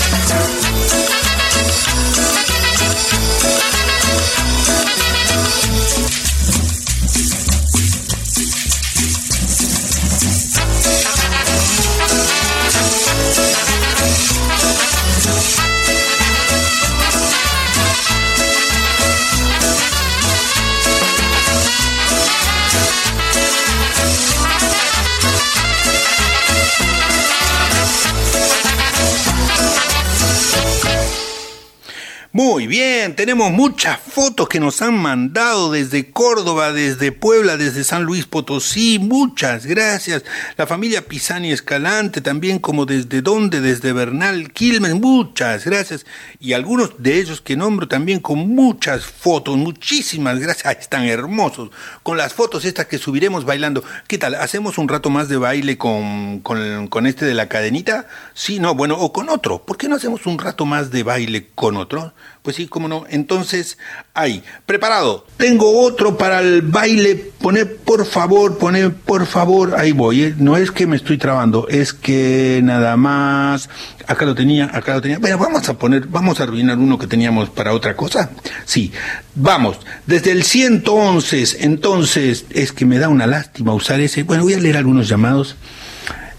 Muy 32.46 32.68
bien, 32.68 33.16
tenemos 33.16 33.52
muchas 33.52 33.98
fotos 33.98 34.50
que 34.50 34.60
nos 34.60 34.82
han 34.82 34.96
mandado 35.02 35.72
desde 35.72 36.12
Córdoba, 36.12 36.74
desde 36.74 37.14
Puebla, 37.14 37.56
desde 37.56 37.86
San 37.86 38.04
Luis 38.04 38.26
Potosí. 38.26 39.00
Muchas 39.00 39.66
gracias. 39.66 40.26
La 40.58 40.68
familia 40.68 41.08
Pisani 41.08 41.54
Escalante 41.54 42.20
también, 42.20 42.60
como 42.60 42.86
desde 42.86 43.22
dónde, 43.22 43.62
desde 43.62 43.94
Bernal 43.94 44.52
Quilmes. 44.52 44.94
Muchas 44.94 45.64
gracias. 45.64 46.06
Y 46.42 46.52
algunos 46.52 47.02
de 47.02 47.18
ellos 47.18 47.40
que 47.40 47.56
nombro 47.56 47.88
también 47.88 48.20
con 48.20 48.40
muchas 48.40 49.06
fotos. 49.06 49.56
Muchísimas 49.56 50.38
gracias. 50.40 50.66
Ay, 50.66 50.76
están 50.82 51.06
hermosos. 51.06 51.70
Con 52.04 52.18
las 52.18 52.34
fotos 52.34 52.66
estas 52.66 52.88
que 52.88 52.98
subiremos 52.98 53.46
bailando. 53.46 53.86
¿Qué 54.06 54.18
tal? 54.18 54.36
¿Hacemos 54.36 54.78
un 54.78 54.90
rato 54.90 55.10
más 55.10 55.30
de 55.30 55.38
baile 55.38 55.78
con, 55.78 56.42
con, 56.42 56.90
con 56.90 57.08
este 57.08 57.26
de 57.26 57.36
la 57.36 57.48
cadenita? 57.48 58.06
Sí, 58.34 58.60
no, 58.60 58.76
bueno, 58.76 58.98
o 59.00 59.14
con 59.14 59.30
otro. 59.30 59.64
¿Por 59.64 59.78
qué 59.78 59.88
no 59.88 59.96
hacemos 59.96 60.26
un 60.26 60.38
rato 60.38 60.66
más 60.66 60.92
de 60.92 61.04
baile 61.04 61.48
con 61.56 61.78
otro? 61.78 62.14
Pues 62.44 62.58
sí, 62.58 62.68
cómo 62.68 62.90
no. 62.90 63.06
Entonces, 63.10 63.78
ahí, 64.14 64.44
preparado. 64.66 65.26
Tengo 65.38 65.80
otro 65.80 66.18
para 66.18 66.42
el 66.42 66.62
baile. 66.62 67.16
Pone, 67.16 67.66
por 67.66 68.06
favor, 68.06 68.58
pone, 68.58 68.90
por 68.90 69.26
favor. 69.26 69.76
Ahí 69.78 69.94
voy. 69.94 70.24
¿eh? 70.24 70.36
No 70.38 70.58
es 70.58 70.70
que 70.70 70.86
me 70.86 70.98
estoy 70.98 71.18
trabando, 71.18 71.70
es 71.70 71.94
que 71.94 72.60
nada 72.62 72.98
más. 72.98 73.70
Acá 74.08 74.26
lo 74.26 74.36
tenía, 74.36 74.70
acá 74.74 74.96
lo 74.96 75.02
tenía. 75.02 75.20
Bueno, 75.20 75.38
vamos 75.38 75.70
a 75.70 75.78
poner, 75.80 76.08
vamos 76.08 76.42
a 76.42 76.44
arruinar 76.44 76.78
uno 76.78 77.00
que 77.00 77.08
teníamos 77.08 77.50
para 77.50 77.72
otra 77.72 77.96
cosa. 77.96 78.32
Sí, 78.66 78.92
vamos. 79.36 79.78
Desde 80.06 80.32
el 80.32 80.44
111, 80.44 81.64
entonces, 81.64 82.46
es 82.50 82.74
que 82.74 82.86
me 82.86 83.00
da 83.00 83.08
una 83.08 83.26
lástima 83.26 83.74
usar 83.74 84.02
ese. 84.02 84.24
Bueno, 84.24 84.44
voy 84.44 84.56
a 84.56 84.60
leer 84.60 84.76
algunos 84.76 85.08
llamados. 85.08 85.56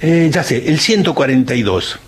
Eh, 0.03 0.29
ya 0.31 0.45
sé, 0.45 0.69
el 0.69 0.81
142. 0.81 1.99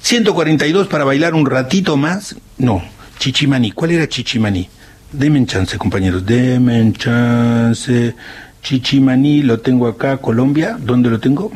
142 0.00 0.86
para 0.86 1.04
bailar 1.04 1.34
un 1.34 1.44
ratito 1.44 1.98
más. 1.98 2.36
No, 2.56 2.82
Chichimaní. 3.18 3.72
¿Cuál 3.72 3.92
era 3.92 4.08
Chichimaní? 4.08 4.68
Denme 5.12 5.46
chance, 5.46 5.78
compañeros. 5.78 6.24
Denme 6.24 6.92
chance. 6.92 8.14
Chichimaní, 8.62 9.42
lo 9.42 9.60
tengo 9.60 9.86
acá, 9.86 10.16
Colombia. 10.16 10.76
¿Dónde 10.78 11.10
lo 11.10 11.20
tengo? 11.20 11.52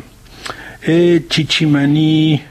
Eh, 0.82 1.24
Chichimaní. 1.28 2.42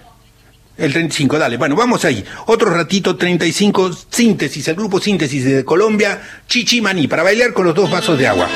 El 0.78 0.94
35, 0.94 1.40
dale. 1.40 1.58
Bueno, 1.58 1.76
vamos 1.76 2.06
ahí. 2.06 2.24
Otro 2.46 2.70
ratito, 2.70 3.16
35, 3.16 3.92
síntesis. 4.10 4.68
El 4.68 4.76
grupo 4.76 5.00
síntesis 5.00 5.44
de 5.44 5.66
Colombia, 5.66 6.22
Chichimaní, 6.48 7.08
para 7.08 7.24
bailar 7.24 7.54
con 7.54 7.66
los 7.66 7.74
dos 7.74 7.90
vasos 7.90 8.18
de 8.18 8.28
agua. 8.28 8.48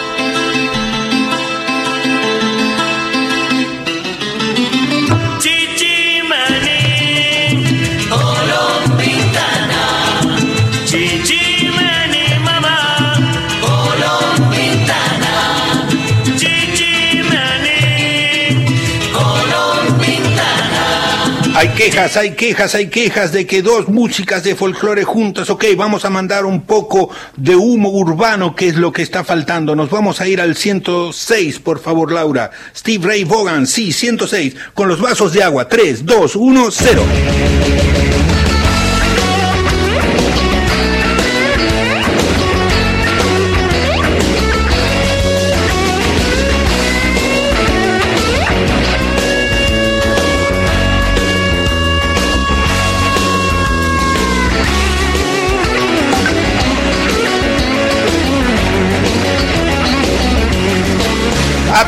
Hay 21.62 21.70
quejas, 21.76 22.18
hay 22.18 22.32
quejas, 22.32 22.74
hay 22.74 22.88
quejas 22.88 23.32
de 23.32 23.46
que 23.46 23.62
dos 23.62 23.88
músicas 23.88 24.44
de 24.44 24.56
folclore 24.56 25.04
juntas. 25.04 25.48
Ok, 25.52 25.66
vamos 25.78 26.06
a 26.06 26.10
mandar 26.10 26.44
un 26.44 26.62
poco 26.62 27.12
de 27.38 27.56
humo 27.56 27.92
urbano, 27.92 28.56
que 28.56 28.68
es 28.68 28.78
lo 28.78 28.92
que 28.92 29.04
está 29.04 29.24
faltando. 29.24 29.76
Nos 29.76 29.92
vamos 29.92 30.22
a 30.22 30.28
ir 30.28 30.42
al 30.42 30.56
106, 30.56 31.60
por 31.60 31.80
favor, 31.80 32.12
Laura. 32.12 32.50
Steve 32.76 33.08
Ray 33.08 33.26
Vaughan, 33.26 33.68
sí, 33.68 33.94
106, 33.94 34.56
con 34.74 34.88
los 34.88 35.00
vasos 35.00 35.34
de 35.34 35.44
agua. 35.44 35.70
3, 35.70 36.04
2, 36.04 36.36
1, 36.36 36.72
0. 36.72 37.04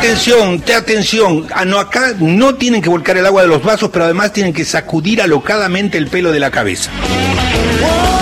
Atención, 0.04 0.60
te 0.60 0.74
atención. 0.74 1.48
Ah, 1.56 1.64
no, 1.64 1.80
acá 1.80 2.14
no 2.20 2.56
tienen 2.56 2.82
que 2.82 2.90
volcar 2.90 3.16
el 3.16 3.26
agua 3.26 3.44
de 3.44 3.48
los 3.48 3.64
vasos, 3.64 3.90
pero 3.90 4.04
además 4.04 4.34
tienen 4.34 4.52
que 4.52 4.66
sacudir 4.66 5.22
alocadamente 5.22 5.98
el 5.98 6.08
pelo 6.08 6.34
de 6.34 6.42
la 6.42 6.52
cabeza. 6.52 6.92
Oh, 7.82 8.14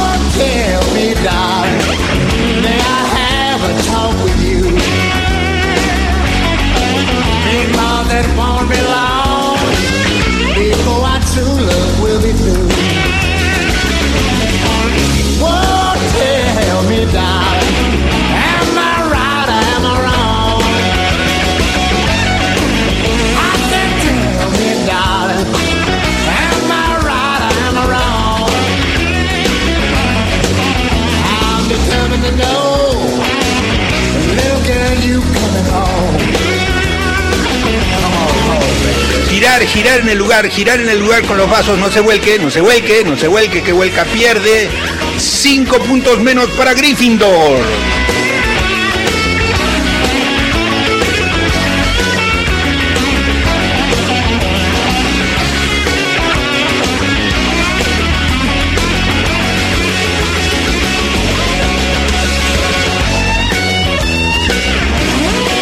girar 39.68 40.00
en 40.00 40.10
el 40.10 40.18
lugar, 40.18 40.50
girar 40.50 40.80
en 40.80 40.90
el 40.90 41.00
lugar 41.00 41.24
con 41.24 41.38
los 41.38 41.50
vasos, 41.50 41.78
no 41.78 41.90
se 41.90 42.00
vuelque, 42.00 42.40
no 42.40 42.50
se 42.50 42.62
vuelque, 42.62 43.04
no 43.04 43.18
se 43.18 43.28
vuelque, 43.28 43.62
que 43.62 43.74
vuelca 43.74 44.06
pierde. 44.06 44.70
Cinco 45.18 45.80
puntos 45.80 46.20
menos 46.20 46.50
para 46.52 46.74
Gryffindor. 46.74 47.60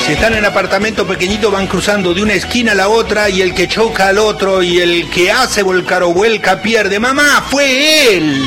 Si 0.09 0.13
están 0.13 0.33
en 0.33 0.43
apartamento 0.43 1.05
pequeñito 1.05 1.51
van 1.51 1.67
cruzando 1.67 2.15
de 2.15 2.23
una 2.23 2.33
esquina 2.33 2.71
a 2.71 2.75
la 2.75 2.89
otra 2.89 3.29
y 3.29 3.43
el 3.43 3.53
que 3.53 3.67
choca 3.67 4.07
al 4.07 4.17
otro 4.17 4.63
y 4.63 4.79
el 4.79 5.07
que 5.07 5.31
hace 5.31 5.61
volcar 5.61 6.01
o 6.01 6.11
vuelca 6.11 6.63
pierde. 6.63 6.99
Mamá, 6.99 7.45
fue 7.47 8.15
él. 8.15 8.43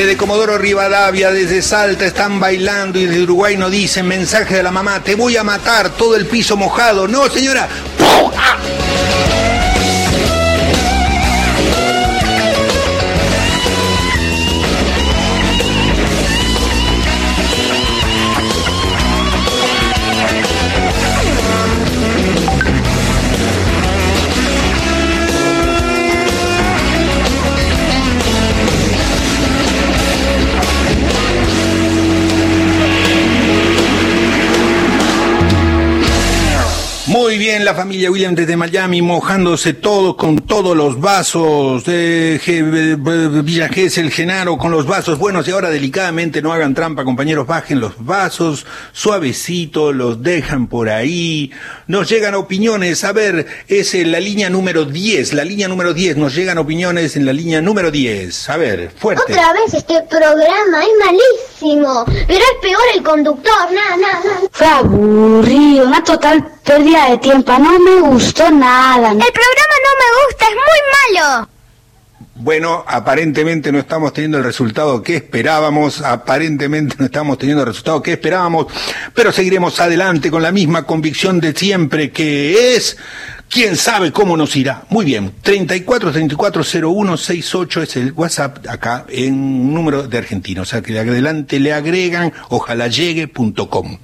Desde 0.00 0.16
Comodoro 0.16 0.56
Rivadavia, 0.56 1.30
desde 1.30 1.60
Salta 1.60 2.06
están 2.06 2.40
bailando 2.40 2.98
y 2.98 3.04
desde 3.04 3.22
Uruguay 3.22 3.58
nos 3.58 3.70
dicen 3.70 4.08
mensaje 4.08 4.54
de 4.54 4.62
la 4.62 4.70
mamá, 4.70 5.04
te 5.04 5.14
voy 5.14 5.36
a 5.36 5.44
matar, 5.44 5.90
todo 5.90 6.16
el 6.16 6.24
piso 6.24 6.56
mojado. 6.56 7.06
No, 7.06 7.28
señora. 7.28 7.68
Bien, 37.40 37.64
la 37.64 37.74
familia 37.74 38.10
Williams 38.10 38.36
desde 38.36 38.54
Miami 38.54 39.00
mojándose 39.00 39.72
todos 39.72 40.14
con 40.16 40.40
todos 40.40 40.76
los 40.76 41.00
vasos. 41.00 41.86
de 41.86 42.38
Villa 43.42 43.70
Gesell, 43.70 44.10
Genaro 44.10 44.58
con 44.58 44.70
los 44.70 44.84
vasos. 44.84 45.18
Bueno, 45.18 45.40
y 45.46 45.50
ahora 45.50 45.70
delicadamente 45.70 46.42
no 46.42 46.52
hagan 46.52 46.74
trampa, 46.74 47.02
compañeros, 47.02 47.46
bajen 47.46 47.80
los 47.80 48.04
vasos, 48.04 48.66
suavecito, 48.92 49.90
los 49.90 50.22
dejan 50.22 50.66
por 50.66 50.90
ahí. 50.90 51.50
Nos 51.86 52.10
llegan 52.10 52.34
opiniones. 52.34 53.04
A 53.04 53.12
ver, 53.12 53.46
es 53.68 53.94
en 53.94 54.12
la 54.12 54.20
línea 54.20 54.50
número 54.50 54.84
10, 54.84 55.32
la 55.32 55.44
línea 55.44 55.66
número 55.66 55.94
10. 55.94 56.18
Nos 56.18 56.34
llegan 56.34 56.58
opiniones 56.58 57.16
en 57.16 57.24
la 57.24 57.32
línea 57.32 57.62
número 57.62 57.90
10. 57.90 58.50
A 58.50 58.58
ver, 58.58 58.90
fuerte. 58.94 59.32
Otra 59.32 59.54
vez 59.54 59.72
este 59.72 60.02
programa 60.10 60.82
es 60.82 60.90
malísimo, 61.06 62.04
pero 62.04 62.38
es 62.38 62.60
peor 62.60 62.82
el 62.94 63.02
conductor, 63.02 63.72
nada, 63.72 63.96
nada, 63.96 64.20
nada. 64.26 64.40
Fue 64.52 64.66
aburrido, 64.66 65.86
una 65.86 66.04
total 66.04 66.46
pérdida 66.64 67.10
de 67.10 67.16
tiempo. 67.16 67.29
No 67.32 67.78
me 67.78 68.00
gustó 68.00 68.50
nada. 68.50 69.12
El 69.12 69.18
programa 69.18 69.76
no 69.84 69.92
me 70.00 70.26
gusta, 70.26 70.46
es 70.46 70.56
muy 70.56 71.20
malo. 71.22 71.48
Bueno, 72.34 72.84
aparentemente 72.88 73.70
no 73.70 73.78
estamos 73.78 74.12
teniendo 74.12 74.38
el 74.38 74.44
resultado 74.44 75.00
que 75.00 75.14
esperábamos, 75.14 76.00
aparentemente 76.00 76.96
no 76.98 77.04
estamos 77.04 77.38
teniendo 77.38 77.62
el 77.62 77.68
resultado 77.68 78.02
que 78.02 78.12
esperábamos, 78.12 78.66
pero 79.14 79.30
seguiremos 79.30 79.78
adelante 79.78 80.28
con 80.28 80.42
la 80.42 80.50
misma 80.50 80.84
convicción 80.84 81.38
de 81.38 81.52
siempre 81.52 82.10
que 82.10 82.74
es, 82.74 82.96
quién 83.48 83.76
sabe 83.76 84.10
cómo 84.10 84.36
nos 84.36 84.56
irá. 84.56 84.82
Muy 84.88 85.04
bien, 85.04 85.32
34 85.42 86.10
34 86.10 86.62
01 86.82 87.16
68 87.16 87.82
es 87.82 87.96
el 87.96 88.12
WhatsApp 88.12 88.66
acá 88.68 89.04
en 89.08 89.72
número 89.72 90.08
de 90.08 90.18
Argentina, 90.18 90.62
o 90.62 90.64
sea 90.64 90.82
que 90.82 90.94
de 90.94 90.98
adelante 90.98 91.60
le 91.60 91.74
agregan 91.74 92.32
ojalá 92.48 92.88
llegue.com. 92.88 93.98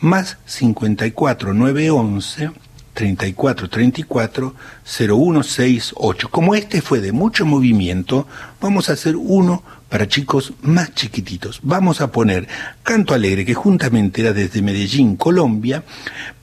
Más 0.00 0.36
54 0.44 1.54
911 1.54 2.50
34 2.96 3.68
34 3.68 4.54
0168. 4.82 6.28
Como 6.30 6.54
este 6.54 6.80
fue 6.80 7.00
de 7.00 7.12
mucho 7.12 7.44
movimiento, 7.44 8.26
vamos 8.60 8.88
a 8.88 8.94
hacer 8.94 9.16
uno 9.16 9.62
para 9.90 10.08
chicos 10.08 10.54
más 10.62 10.94
chiquititos. 10.94 11.60
Vamos 11.62 12.00
a 12.00 12.10
poner 12.10 12.48
Canto 12.82 13.12
Alegre, 13.12 13.44
que 13.44 13.52
juntamente 13.52 14.22
era 14.22 14.32
desde 14.32 14.62
Medellín, 14.62 15.16
Colombia, 15.16 15.84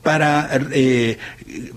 para 0.02 0.48
eh, 0.72 1.18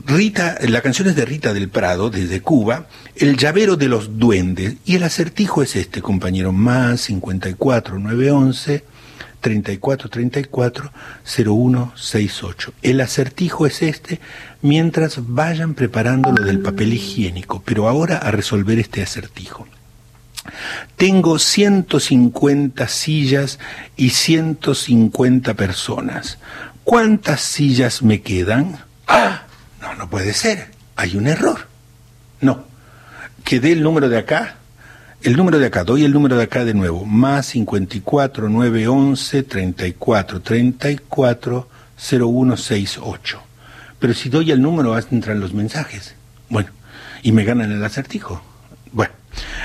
Rita, 0.05 0.57
la 0.61 0.81
canción 0.81 1.09
es 1.09 1.15
de 1.15 1.25
Rita 1.25 1.53
del 1.53 1.69
Prado, 1.69 2.11
desde 2.11 2.41
Cuba, 2.41 2.87
El 3.15 3.35
llavero 3.35 3.77
de 3.77 3.87
los 3.87 4.19
duendes. 4.19 4.75
Y 4.85 4.95
el 4.95 5.03
acertijo 5.03 5.63
es 5.63 5.75
este, 5.75 6.03
compañero, 6.03 6.51
más 6.53 7.01
54 7.01 7.97
911 7.97 8.83
34 9.41 10.09
34 10.09 10.91
0168. 11.23 12.73
El 12.81 13.01
acertijo 13.01 13.65
es 13.65 13.81
este 13.81 14.19
mientras 14.61 15.19
vayan 15.27 15.73
preparando 15.73 16.31
lo 16.31 16.43
del 16.43 16.59
papel 16.59 16.93
higiénico, 16.93 17.61
pero 17.63 17.87
ahora 17.87 18.17
a 18.17 18.31
resolver 18.31 18.79
este 18.79 19.01
acertijo. 19.01 19.67
Tengo 20.95 21.39
150 21.39 22.87
sillas 22.87 23.59
y 23.95 24.11
150 24.11 25.53
personas. 25.53 26.39
¿Cuántas 26.83 27.41
sillas 27.41 28.01
me 28.01 28.21
quedan? 28.21 28.79
Ah, 29.07 29.43
no, 29.81 29.95
no 29.95 30.09
puede 30.09 30.33
ser. 30.33 30.71
Hay 30.95 31.17
un 31.17 31.27
error. 31.27 31.67
No. 32.41 32.65
Quedé 33.43 33.73
el 33.73 33.83
número 33.83 34.09
de 34.09 34.17
acá. 34.17 34.56
El 35.27 35.35
número 35.35 35.59
de 35.59 35.65
acá, 35.65 35.83
doy 35.83 36.05
el 36.05 36.13
número 36.13 36.37
de 36.37 36.43
acá 36.43 36.63
de 36.63 36.73
nuevo. 36.73 37.03
Más 37.03 37.47
54 37.47 38.47
911 38.47 39.43
34 39.43 40.41
34 40.41 41.69
0168. 41.97 43.41
Pero 43.99 44.13
si 44.13 44.29
doy 44.29 44.51
el 44.51 44.61
número, 44.61 44.97
entran 44.97 45.41
los 45.41 45.53
mensajes. 45.53 46.15
Bueno, 46.47 46.69
y 47.23 47.33
me 47.33 47.43
ganan 47.43 47.73
el 47.73 47.83
acertijo. 47.83 48.41
Bueno, 48.93 49.11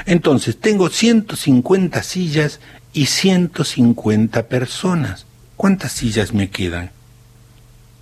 entonces 0.04 0.58
tengo 0.58 0.90
150 0.90 2.02
sillas 2.02 2.58
y 2.92 3.06
150 3.06 4.48
personas. 4.48 5.26
¿Cuántas 5.56 5.92
sillas 5.92 6.34
me 6.34 6.50
quedan? 6.50 6.90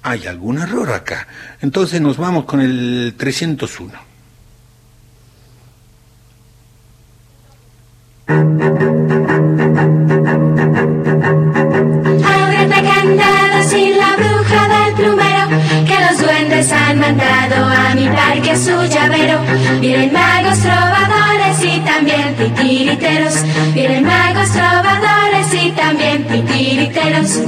Hay 0.01 0.27
algún 0.27 0.61
error 0.61 0.95
acá. 0.95 1.29
Entonces 1.61 2.01
nos 2.01 2.17
vamos 2.17 2.47
con 2.47 2.63
el 2.63 3.17
301. 3.19 4.10
Ábrete 8.31 8.47
candado 12.85 13.59
sin 13.69 13.99
la 13.99 14.15
bruja 14.17 14.69
del 14.69 14.95
plumero, 14.95 15.49
que 15.85 15.99
los 15.99 16.17
duendes 16.21 16.73
han 16.73 17.01
mandado 17.01 17.67
a 17.67 17.93
mi 17.97 18.09
parque 18.09 18.57
su 18.57 18.85
llavero. 18.85 19.41
Vienen 19.81 20.13
magos 20.13 20.61
trovadores 20.61 21.65
y 21.65 21.81
también 21.81 22.37
titiriteros. 22.37 23.43
Vienen 23.75 24.05
magos 24.05 24.53
trovadores 24.53 25.53
y 25.65 25.73
también 25.73 26.25
titiriteros. 26.29 27.41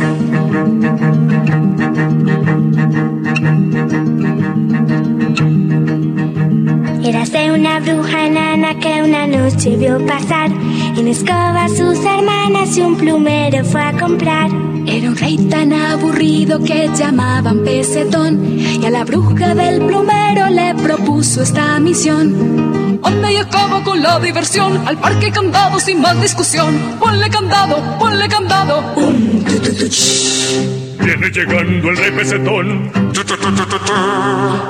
Que 9.02 9.08
una 9.08 9.26
noche 9.26 9.76
vio 9.76 10.04
pasar 10.06 10.50
en 10.50 11.08
escoba 11.08 11.64
a 11.64 11.68
sus 11.68 11.98
hermanas 12.04 12.76
y 12.76 12.80
un 12.80 12.96
plumero 12.96 13.64
fue 13.64 13.82
a 13.82 13.92
comprar. 13.92 14.50
Era 14.86 15.08
un 15.08 15.16
rey 15.16 15.36
tan 15.48 15.72
aburrido 15.72 16.58
que 16.60 16.88
llamaban 16.94 17.62
pesetón 17.64 18.58
y 18.58 18.84
a 18.84 18.90
la 18.90 19.04
bruja 19.04 19.54
del 19.54 19.80
plumero 19.80 20.48
le 20.50 20.74
propuso 20.74 21.42
esta 21.42 21.78
misión. 21.78 23.00
Anda 23.02 23.32
y 23.32 23.36
acaba 23.36 23.82
con 23.82 24.02
la 24.02 24.18
diversión, 24.20 24.86
al 24.86 24.98
parque 24.98 25.30
candado 25.30 25.78
sin 25.80 26.00
más 26.00 26.20
discusión. 26.20 26.78
Ponle 26.98 27.28
candado, 27.30 27.76
ponle 27.98 28.28
candado. 28.28 28.82
Un 28.96 29.44
tu, 29.44 29.58
tu, 29.58 29.74
tu, 29.74 29.88
ch. 29.88 30.58
Viene 30.98 31.30
llegando 31.30 31.90
el 31.90 31.96
rey 31.96 32.10
pesetón. 32.12 32.92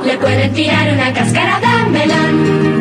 Le 0.05 0.19
pueden 0.19 0.53
tirar 0.53 0.93
una 0.93 1.13
cáscara 1.13 1.61
de 1.61 1.91
melón. 1.91 2.72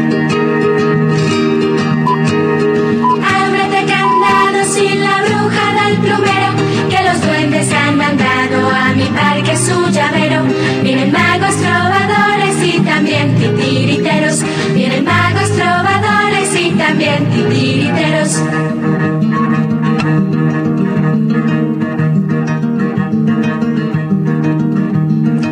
Parque 9.51 9.57
su 9.57 9.89
llavero. 9.91 10.43
Vienen 10.83 11.11
magos 11.11 11.55
trovadores 11.57 12.55
y 12.63 12.79
también 12.79 13.35
titiriteros. 13.35 14.43
Vienen 14.73 15.03
magos 15.03 15.49
trovadores 15.55 16.55
y 16.59 16.71
también 16.71 17.25
titiriteros. 17.31 18.41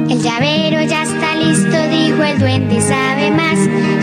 El 0.09 0.21
llavero 0.21 0.81
ya 0.83 1.03
está 1.03 1.35
listo, 1.35 1.77
dijo 1.89 2.23
el 2.23 2.39
duende, 2.39 2.81
sabe 2.81 3.31
más. 3.31 3.59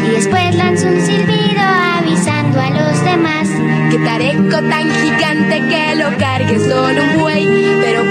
Y 0.06 0.10
después 0.10 0.54
lanzó 0.54 0.88
un 0.88 1.00
silbido 1.00 1.62
avisando 1.98 2.60
a 2.60 2.70
los 2.70 3.04
demás. 3.04 3.48
Que 3.90 3.98
tareco 3.98 4.58
tan 4.68 4.90
gigante 5.02 5.62
que 5.68 5.94
lo 5.96 6.16
cargue 6.18 6.58
solo 6.58 7.02
un 7.02 7.20
buey. 7.20 7.46
Pero 7.80 8.04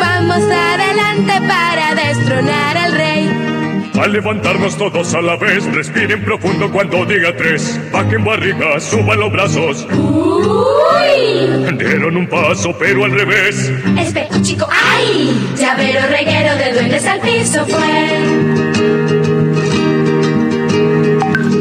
para 1.26 1.96
destronar 1.96 2.78
al 2.78 2.92
rey. 2.94 3.92
Al 4.02 4.12
levantarnos 4.12 4.78
todos 4.78 5.14
a 5.14 5.22
la 5.22 5.38
vez, 5.38 5.64
respiren 5.74 6.24
profundo 6.24 6.70
cuando 6.72 7.06
diga 7.06 7.36
tres. 7.36 7.80
Bajen 7.92 8.26
barriga, 8.26 8.80
suban 8.80 9.20
los 9.20 9.32
brazos. 9.32 9.88
¡Uy! 9.92 11.78
Dieron 11.78 12.18
un 12.18 12.28
paso, 12.28 12.76
pero 12.78 13.06
al 13.06 13.12
revés. 13.12 13.72
Espejo 13.98 14.42
chico, 14.42 14.68
¡ay! 14.70 15.54
Llavero 15.58 16.02
reguero 16.08 16.56
de 16.58 16.74
duendes 16.74 17.06
al 17.06 17.20
piso 17.22 17.66
fue. 17.66 18.18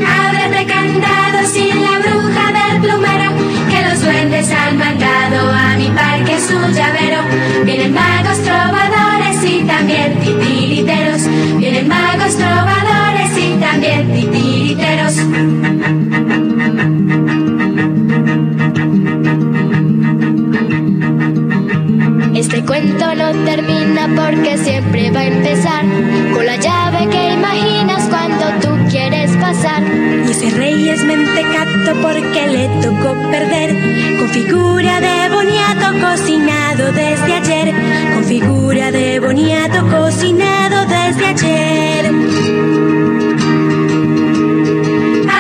Ábrete 0.07 0.67
candado 0.67 1.47
sin 1.47 1.83
la 1.83 1.99
bruja 2.01 2.53
del 2.53 2.81
plumero, 2.81 3.33
que 3.71 3.89
los 3.89 4.03
duendes 4.03 4.51
han 4.51 4.77
mandado 4.77 5.51
a 5.53 5.77
mi 5.77 5.89
parque 5.91 6.39
su 6.41 6.59
llavero. 6.73 7.23
Vienen 7.65 7.95
magos 7.95 8.43
trovadores 8.43 8.84
y 9.45 9.65
también 9.65 10.19
titiriteros. 10.21 11.23
Vienen 11.59 11.89
magos 11.89 12.37
trovadores 12.37 13.39
y 13.39 13.61
también 13.61 14.13
titiriteros. 14.13 15.19
Este 22.35 22.65
cuento 22.65 23.15
no 23.15 23.33
termina 23.45 24.09
porque 24.17 24.59
siempre 24.59 25.11
va 25.11 25.21
a 25.21 25.27
empezar 25.27 25.85
con 26.33 26.47
la 26.47 26.57
llave 26.57 27.09
que 27.09 27.35
imaginas 27.35 28.09
cuando 28.09 28.64
ese 30.37 30.51
rey 30.51 30.89
es 30.89 31.05
mentecato 31.05 31.95
porque 32.03 32.47
le 32.49 32.69
tocó 32.83 33.15
perder 33.31 33.71
con 34.19 34.29
figura 34.31 35.01
de 35.01 35.29
boniato 35.33 35.87
cocinado 36.05 36.91
desde 36.93 37.35
ayer, 37.35 37.73
con 38.15 38.25
figura 38.25 38.91
de 38.91 39.21
boniato 39.21 39.87
cocinado 39.87 40.87
desde 40.87 41.27
ayer. 41.27 42.07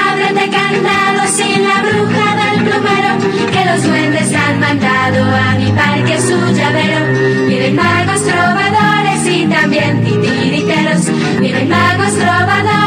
Ábrete 0.07 0.51
candado 0.57 1.23
sin 1.37 1.63
la 1.69 1.83
bruja 1.87 2.29
del 2.43 2.57
plumero, 2.65 3.13
que 3.53 3.65
los 3.65 3.83
duendes 3.83 4.33
han 4.33 4.61
mandado 4.61 5.25
a 5.25 5.55
mi 5.59 5.73
parque 5.73 6.21
su 6.21 6.39
llavero. 6.55 7.49
Vienen 7.49 7.75
magos 7.75 8.23
trovadores 8.23 9.27
y 9.27 9.47
también 9.47 10.05
titiriteros. 10.05 11.41
Vienen 11.41 11.69
magos 11.69 12.13
trovadores. 12.17 12.84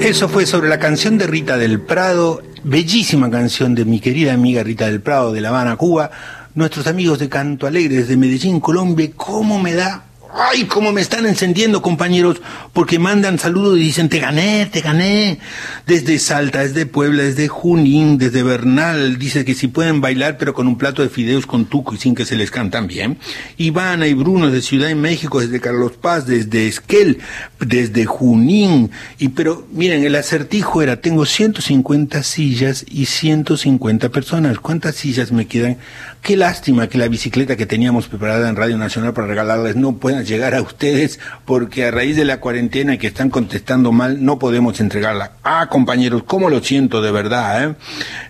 Eso 0.00 0.28
fue 0.28 0.44
sobre 0.46 0.68
la 0.68 0.78
canción 0.78 1.16
de 1.16 1.26
Rita 1.26 1.56
del 1.56 1.80
Prado, 1.80 2.42
bellísima 2.64 3.30
canción 3.30 3.74
de 3.74 3.84
mi 3.84 3.98
querida 3.98 4.34
amiga 4.34 4.62
Rita 4.62 4.86
del 4.86 5.00
Prado 5.00 5.32
de 5.32 5.40
La 5.40 5.48
Habana, 5.48 5.76
Cuba. 5.76 6.10
Nuestros 6.54 6.86
amigos 6.86 7.18
de 7.18 7.28
Canto 7.30 7.66
Alegre 7.66 7.96
desde 7.96 8.16
Medellín, 8.16 8.60
Colombia, 8.60 9.10
¿cómo 9.16 9.58
me 9.58 9.74
da? 9.74 10.04
¡Ay, 10.34 10.64
cómo 10.64 10.92
me 10.92 11.02
están 11.02 11.26
encendiendo, 11.26 11.82
compañeros! 11.82 12.40
Porque 12.72 12.98
mandan 12.98 13.38
saludos 13.38 13.78
y 13.78 13.82
dicen, 13.82 14.08
te 14.08 14.18
gané, 14.18 14.64
te 14.64 14.80
gané. 14.80 15.38
Desde 15.86 16.18
Salta, 16.18 16.60
desde 16.60 16.86
Puebla, 16.86 17.24
desde 17.24 17.48
Junín, 17.48 18.16
desde 18.16 18.42
Bernal. 18.42 19.18
Dice 19.18 19.44
que 19.44 19.54
si 19.54 19.68
pueden 19.68 20.00
bailar, 20.00 20.38
pero 20.38 20.54
con 20.54 20.68
un 20.68 20.78
plato 20.78 21.02
de 21.02 21.10
fideos 21.10 21.44
con 21.44 21.66
tuco 21.66 21.94
y 21.94 21.98
sin 21.98 22.14
que 22.14 22.24
se 22.24 22.36
les 22.36 22.50
cantan 22.50 22.86
bien. 22.86 23.18
Ivana 23.58 24.06
y 24.06 24.14
Bruno 24.14 24.50
de 24.50 24.62
Ciudad 24.62 24.88
de 24.88 24.94
México, 24.94 25.38
desde 25.38 25.60
Carlos 25.60 25.92
Paz, 26.00 26.26
desde 26.26 26.66
Esquel, 26.66 27.18
desde 27.60 28.06
Junín. 28.06 28.90
Y 29.18 29.28
pero, 29.28 29.66
miren, 29.70 30.02
el 30.02 30.14
acertijo 30.14 30.80
era, 30.80 31.02
tengo 31.02 31.26
150 31.26 32.22
sillas 32.22 32.86
y 32.88 33.04
150 33.04 34.08
personas. 34.08 34.58
¿Cuántas 34.60 34.96
sillas 34.96 35.30
me 35.30 35.46
quedan? 35.46 35.76
Qué 36.22 36.36
lástima 36.36 36.88
que 36.88 36.98
la 36.98 37.08
bicicleta 37.08 37.56
que 37.56 37.66
teníamos 37.66 38.08
preparada 38.08 38.48
en 38.48 38.56
Radio 38.56 38.78
Nacional 38.78 39.12
para 39.12 39.26
regalarles 39.26 39.76
no 39.76 39.96
llegar 40.22 40.54
a 40.54 40.62
ustedes 40.62 41.20
porque 41.44 41.84
a 41.84 41.90
raíz 41.90 42.16
de 42.16 42.24
la 42.24 42.40
cuarentena 42.40 42.96
que 42.96 43.06
están 43.06 43.30
contestando 43.30 43.92
mal 43.92 44.24
no 44.24 44.38
podemos 44.38 44.80
entregarla. 44.80 45.32
Ah, 45.42 45.68
compañeros, 45.68 46.22
cómo 46.26 46.48
lo 46.48 46.62
siento 46.62 47.02
de 47.02 47.12
verdad, 47.12 47.64
¿eh? 47.64 47.74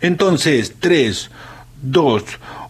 Entonces, 0.00 0.74
3, 0.80 1.30
2, 1.82 2.24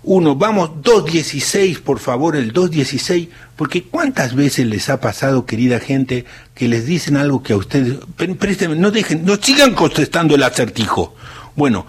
1, 0.04 0.36
vamos, 0.36 0.70
2.16, 0.82 1.80
por 1.80 1.98
favor, 1.98 2.36
el 2.36 2.52
2.16, 2.52 3.28
porque 3.56 3.84
cuántas 3.84 4.34
veces 4.34 4.66
les 4.66 4.88
ha 4.88 5.00
pasado, 5.00 5.46
querida 5.46 5.80
gente, 5.80 6.24
que 6.54 6.68
les 6.68 6.86
dicen 6.86 7.16
algo 7.16 7.42
que 7.42 7.52
a 7.52 7.56
ustedes, 7.56 7.98
présteme, 8.38 8.76
no 8.76 8.90
dejen, 8.90 9.24
no 9.24 9.36
sigan 9.36 9.74
contestando 9.74 10.34
el 10.34 10.42
acertijo. 10.42 11.14
Bueno, 11.54 11.86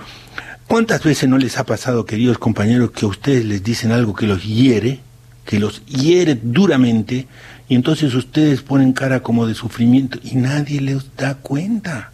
¿Cuántas 0.67 1.04
veces 1.04 1.30
no 1.30 1.38
les 1.38 1.58
ha 1.60 1.65
pasado, 1.65 2.06
queridos 2.06 2.38
compañeros, 2.38 2.91
que 2.91 3.06
a 3.06 3.10
ustedes 3.10 3.46
les 3.46 3.63
dicen 3.63 3.91
algo 3.91 4.15
que 4.15 4.26
los 4.26 4.43
hiere, 4.43 5.02
que 5.46 5.60
los 5.60 5.86
hiere 5.86 6.40
duramente, 6.42 7.28
y 7.70 7.76
entonces 7.76 8.14
ustedes 8.14 8.62
ponen 8.62 8.94
cara 8.94 9.22
como 9.22 9.48
de 9.48 9.56
sufrimiento 9.56 10.20
y 10.24 10.36
nadie 10.36 10.82
les 10.82 11.16
da 11.16 11.36
cuenta? 11.36 12.12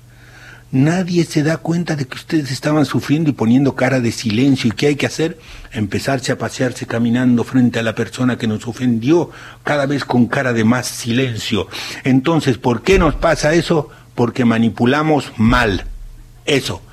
Nadie 0.72 1.26
se 1.26 1.42
da 1.42 1.58
cuenta 1.58 1.96
de 1.96 2.06
que 2.06 2.15
ustedes 2.15 2.52
estaban 2.52 2.86
sufriendo 2.86 3.32
y 3.32 3.34
poniendo 3.34 3.76
cara 3.76 4.00
de 4.00 4.12
silencio. 4.12 4.70
¿Y 4.70 4.72
qué 4.72 4.88
hay 4.88 4.96
que 4.96 5.08
hacer? 5.08 5.39
Empezarse 5.72 6.32
a 6.32 6.38
pasearse 6.38 6.86
caminando 6.86 7.44
frente 7.44 7.80
a 7.80 7.84
la 7.84 7.96
persona 7.96 8.38
que 8.38 8.46
nos 8.46 8.68
ofendió, 8.68 9.32
cada 9.63 9.88
vez 9.88 10.06
con 10.06 10.28
cara 10.28 10.54
de 10.54 10.63
más 10.63 10.86
silencio. 10.86 11.68
Entonces, 12.04 12.60
¿por 12.60 12.84
qué 12.84 13.00
nos 13.00 13.15
pasa 13.15 13.56
eso? 13.56 13.89
Porque 14.13 14.46
manipulamos 14.46 15.32
mal. 15.38 15.86
Eso. 16.46 16.84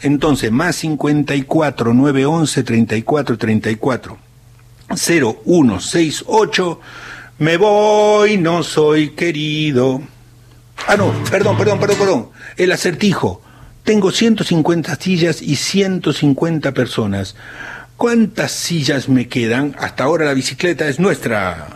Entonces, 0.00 0.50
más 0.50 0.76
54 0.76 1.92
911 1.92 2.62
34 2.62 3.36
34 3.36 4.25
0168 4.94 6.80
Me 7.38 7.56
voy, 7.56 8.38
no 8.38 8.62
soy 8.62 9.10
querido. 9.10 10.00
Ah, 10.86 10.96
no, 10.96 11.12
perdón, 11.30 11.58
perdón, 11.58 11.78
perdón, 11.80 11.98
perdón. 11.98 12.28
El 12.56 12.72
acertijo. 12.72 13.42
Tengo 13.84 14.10
150 14.10 14.96
sillas 14.96 15.42
y 15.42 15.56
150 15.56 16.72
personas. 16.72 17.36
¿Cuántas 17.96 18.52
sillas 18.52 19.08
me 19.08 19.28
quedan? 19.28 19.76
Hasta 19.78 20.04
ahora 20.04 20.24
la 20.24 20.34
bicicleta 20.34 20.88
es 20.88 20.98
nuestra. 20.98 21.68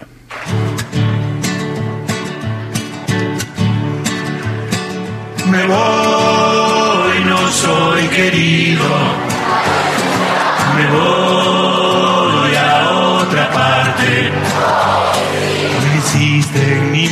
Me 5.51 5.67
voy, 5.67 7.25
no 7.27 7.51
soy 7.51 8.03
querido. 8.09 8.85
Me 10.77 10.87
voy 10.91 11.60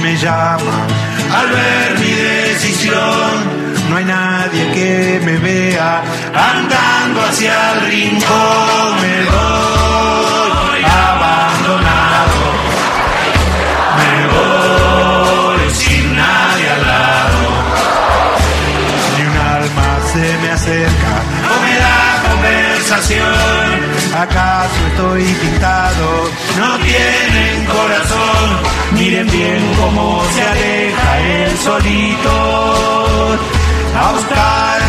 me 0.00 0.16
llama 0.16 0.86
al 1.38 1.48
ver 1.50 1.98
mi 1.98 2.12
decisión. 2.12 3.58
No 3.88 3.96
hay 3.96 4.04
nadie 4.04 4.72
que 4.72 5.20
me 5.24 5.36
vea 5.38 6.02
andando 6.34 7.20
hacia 7.22 7.72
el 7.72 7.80
rincón. 7.90 9.00
Me 9.02 9.24
voy 9.36 10.82
abandonado. 10.84 12.40
Me 13.98 14.14
voy 14.34 15.70
sin 15.74 16.16
nadie 16.16 16.70
al 16.70 16.86
lado. 16.86 17.40
Ni 19.16 19.22
un 19.24 19.36
alma 19.36 19.88
se 20.12 20.38
me 20.38 20.50
acerca 20.50 21.12
o 21.50 21.62
me 21.64 21.74
da 21.78 21.98
conversación. 22.30 23.98
¿Acaso 24.14 24.86
estoy 24.90 25.24
pintado? 25.24 26.30
No 26.58 26.78
tienen 26.78 27.64
corazón 27.66 28.27
cómo 29.80 30.22
se 30.34 30.42
aleja 30.42 31.20
él 31.20 31.56
solito 31.56 32.30
a 33.96 34.12
buscar 34.12 34.80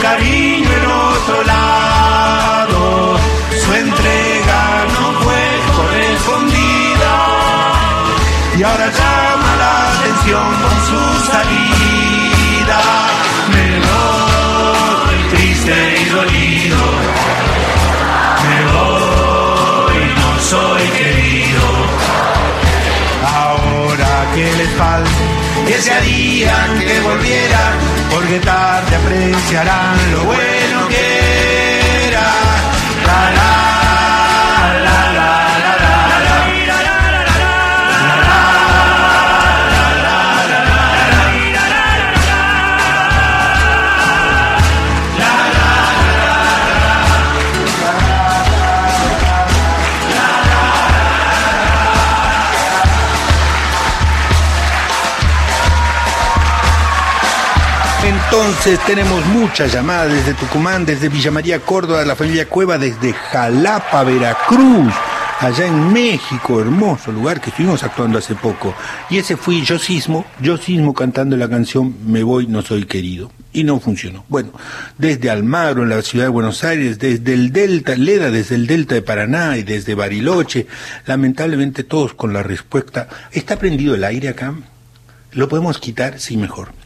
cariño 0.00 0.70
en 0.70 0.86
otro 0.86 1.42
lado. 1.42 3.18
Su 3.50 3.74
entrega 3.74 4.86
no 4.94 5.12
fue 5.20 5.42
correspondida 5.76 7.14
y 8.56 8.62
ahora 8.62 8.86
llama 8.86 9.56
la 9.58 9.92
atención 9.94 10.46
con 10.62 10.76
su 10.88 11.02
salida. 11.32 12.80
Me 13.52 13.66
voy 13.88 15.18
triste 15.30 15.76
y 16.02 16.04
dolido. 16.10 16.84
Me 18.44 18.58
voy, 18.72 18.95
que 25.66 25.80
se 25.80 25.92
harían 25.92 26.78
que 26.78 27.00
volviera, 27.00 27.72
porque 28.10 28.38
tarde 28.40 28.96
apreciarán 28.96 30.12
lo 30.12 30.24
bueno 30.24 30.88
que 30.88 32.08
era. 32.08 33.55
Entonces 58.28 58.80
tenemos 58.84 59.24
muchas 59.26 59.72
llamadas 59.72 60.12
desde 60.12 60.34
Tucumán, 60.34 60.84
desde 60.84 61.08
Villa 61.08 61.30
María, 61.30 61.60
Córdoba, 61.60 62.00
de 62.00 62.06
la 62.06 62.16
familia 62.16 62.48
Cueva, 62.48 62.76
desde 62.76 63.12
Jalapa, 63.12 64.02
Veracruz, 64.02 64.92
allá 65.38 65.66
en 65.66 65.92
México, 65.92 66.60
hermoso 66.60 67.12
lugar 67.12 67.40
que 67.40 67.50
estuvimos 67.50 67.84
actuando 67.84 68.18
hace 68.18 68.34
poco. 68.34 68.74
Y 69.08 69.18
ese 69.18 69.36
fui 69.36 69.62
yo 69.62 69.78
sismo, 69.78 70.26
yo 70.40 70.56
sismo 70.56 70.92
cantando 70.92 71.36
la 71.36 71.48
canción 71.48 71.94
Me 72.04 72.24
voy, 72.24 72.48
no 72.48 72.62
soy 72.62 72.84
querido. 72.84 73.30
Y 73.52 73.62
no 73.62 73.78
funcionó. 73.78 74.24
Bueno, 74.28 74.50
desde 74.98 75.30
Almagro, 75.30 75.84
en 75.84 75.90
la 75.90 76.02
ciudad 76.02 76.24
de 76.24 76.30
Buenos 76.30 76.64
Aires, 76.64 76.98
desde 76.98 77.32
el 77.32 77.52
Delta, 77.52 77.94
Leda, 77.94 78.32
desde 78.32 78.56
el 78.56 78.66
Delta 78.66 78.96
de 78.96 79.02
Paraná 79.02 79.56
y 79.56 79.62
desde 79.62 79.94
Bariloche, 79.94 80.66
lamentablemente 81.06 81.84
todos 81.84 82.12
con 82.12 82.32
la 82.32 82.42
respuesta, 82.42 83.08
¿está 83.30 83.56
prendido 83.56 83.94
el 83.94 84.02
aire 84.02 84.28
acá? 84.28 84.52
¿Lo 85.30 85.48
podemos 85.48 85.78
quitar? 85.78 86.18
Sí, 86.18 86.36
mejor. 86.36 86.85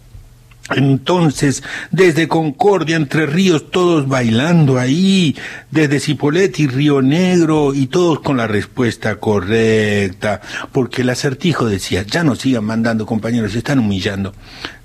Entonces, 0.71 1.63
desde 1.91 2.29
Concordia, 2.29 2.97
Entre 2.97 3.27
Ríos, 3.27 3.71
todos 3.71 4.09
bailando 4.09 4.79
ahí, 4.79 5.37
desde 5.71 6.01
Cipolletti, 6.01 6.67
Río 6.67 7.03
Negro, 7.03 7.75
y 7.75 7.87
todos 7.87 8.21
con 8.21 8.37
la 8.37 8.47
respuesta 8.47 9.17
correcta, 9.17 10.41
porque 10.73 11.03
el 11.03 11.11
acertijo 11.11 11.67
decía, 11.67 12.03
ya 12.03 12.23
no 12.23 12.37
sigan 12.37 12.65
mandando 12.65 13.07
compañeros, 13.07 13.53
se 13.53 13.59
están 13.59 13.81
humillando. 13.81 14.33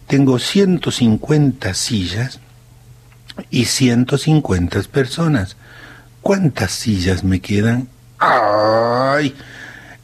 Tengo 0.07 0.39
150 0.39 1.73
sillas 1.73 2.39
y 3.49 3.65
150 3.65 4.81
personas. 4.83 5.57
¿Cuántas 6.21 6.71
sillas 6.71 7.23
me 7.23 7.39
quedan? 7.39 7.87
¡Ay! 8.19 9.35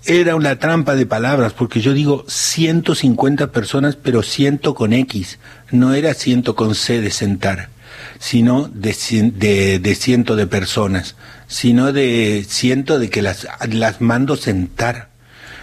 Era 0.06 0.36
una 0.36 0.58
trampa 0.58 0.96
de 0.96 1.06
palabras, 1.06 1.54
porque 1.54 1.80
yo 1.80 1.94
digo 1.94 2.26
150 2.28 3.52
personas, 3.52 3.96
pero 3.96 4.24
ciento 4.24 4.74
con 4.74 4.94
X. 4.94 5.38
No 5.70 5.94
era 5.94 6.16
ciento 6.16 6.56
con 6.56 6.74
C 6.74 7.02
de 7.02 7.12
sentar, 7.12 7.70
sino 8.20 8.68
de, 8.68 8.96
de, 9.36 9.80
de 9.80 9.96
ciento 9.96 10.36
de 10.36 10.48
personas, 10.48 11.16
sino 11.48 11.94
de 11.94 12.44
ciento 12.50 12.98
de 12.98 13.10
que 13.12 13.22
las, 13.22 13.48
las 13.70 14.02
mando 14.02 14.38
sentar. 14.38 15.10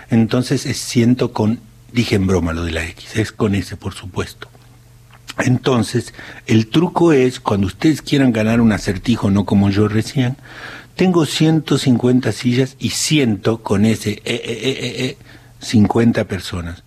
Entonces 0.09 0.67
es 0.67 0.79
ciento 0.79 1.33
con, 1.33 1.59
dije 1.93 2.15
en 2.15 2.29
broma 2.29 2.53
lo 2.53 2.65
de 2.65 2.73
la 2.73 2.85
X, 2.85 3.17
es 3.17 3.33
con 3.33 3.57
S, 3.57 3.77
por 3.77 3.95
supuesto. 3.95 4.49
Entonces, 5.39 6.15
el 6.47 6.67
truco 6.67 7.13
es, 7.13 7.39
cuando 7.39 7.69
ustedes 7.69 8.03
quieran 8.03 8.33
ganar 8.33 8.61
un 8.61 8.73
acertijo, 8.73 9.31
no 9.31 9.45
como 9.45 9.71
yo 9.71 9.87
recién, 9.87 10.37
tengo 10.99 11.27
150 11.27 12.33
sillas 12.33 12.75
y 12.81 12.91
ciento 12.91 13.63
con 13.63 13.85
ese 13.85 14.11
eh, 14.11 14.21
eh, 14.25 14.43
eh, 14.45 14.79
eh, 14.81 15.05
eh, 15.05 15.17
50 15.61 16.25
personas. 16.25 16.83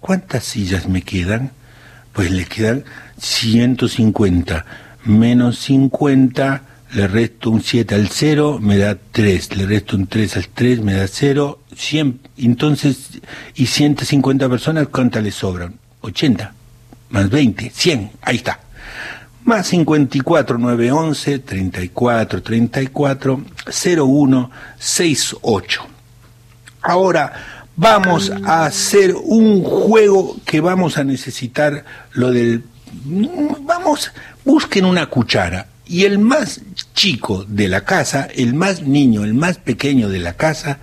¿Cuántas 0.00 0.42
sillas 0.42 0.88
me 0.88 1.02
quedan? 1.02 1.52
Pues 2.12 2.32
le 2.32 2.44
quedan 2.44 2.84
150 3.18 4.66
menos 5.04 5.60
50, 5.60 6.62
le 6.92 7.06
resto 7.06 7.50
un 7.50 7.62
7 7.62 7.94
al 7.94 8.08
0, 8.08 8.58
me 8.60 8.78
da 8.78 8.98
3, 9.12 9.56
le 9.56 9.66
resto 9.66 9.96
un 9.96 10.08
3 10.08 10.36
al 10.38 10.48
3, 10.48 10.80
me 10.80 10.94
da 10.94 11.06
0, 11.06 11.60
100, 11.76 12.20
entonces, 12.38 13.20
y 13.54 13.66
150 13.66 14.48
personas, 14.48 14.88
¿cuántas 14.88 15.22
le 15.22 15.30
sobran? 15.30 15.78
80, 16.00 16.52
más 17.10 17.30
20, 17.30 17.70
100, 17.70 18.10
ahí 18.22 18.36
está. 18.36 18.58
Más 19.44 19.66
54 19.68 20.58
911 20.58 21.38
34 21.40 22.42
34 22.42 23.44
01 23.70 24.50
68. 24.78 25.86
Ahora 26.82 27.32
vamos 27.76 28.30
a 28.44 28.66
hacer 28.66 29.14
un 29.16 29.62
juego 29.62 30.36
que 30.44 30.60
vamos 30.60 30.98
a 30.98 31.04
necesitar 31.04 31.84
lo 32.12 32.30
del 32.30 32.64
vamos, 33.62 34.12
busquen 34.44 34.84
una 34.84 35.06
cuchara 35.06 35.66
y 35.86 36.04
el 36.04 36.18
más 36.18 36.60
chico 36.94 37.44
de 37.44 37.68
la 37.68 37.84
casa, 37.84 38.28
el 38.34 38.54
más 38.54 38.82
niño, 38.82 39.24
el 39.24 39.34
más 39.34 39.58
pequeño 39.58 40.08
de 40.08 40.20
la 40.20 40.34
casa 40.34 40.78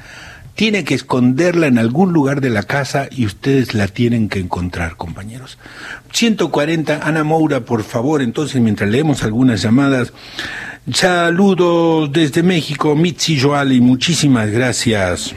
tiene 0.60 0.84
que 0.84 0.94
esconderla 0.94 1.68
en 1.68 1.78
algún 1.78 2.12
lugar 2.12 2.42
de 2.42 2.50
la 2.50 2.64
casa 2.64 3.08
y 3.10 3.26
ustedes 3.26 3.74
la 3.74 3.88
tienen 3.88 4.28
que 4.28 4.40
encontrar, 4.40 4.98
compañeros. 4.98 5.58
140, 6.12 7.00
Ana 7.02 7.24
Moura, 7.24 7.62
por 7.62 7.82
favor, 7.82 8.22
entonces, 8.22 8.60
mientras 8.60 8.90
leemos 8.90 9.24
algunas 9.24 9.62
llamadas. 9.62 10.12
Saludos 10.92 12.12
desde 12.12 12.44
México, 12.44 12.94
Mitzi 12.94 13.40
Joali, 13.40 13.80
muchísimas 13.80 14.52
gracias. 14.52 15.34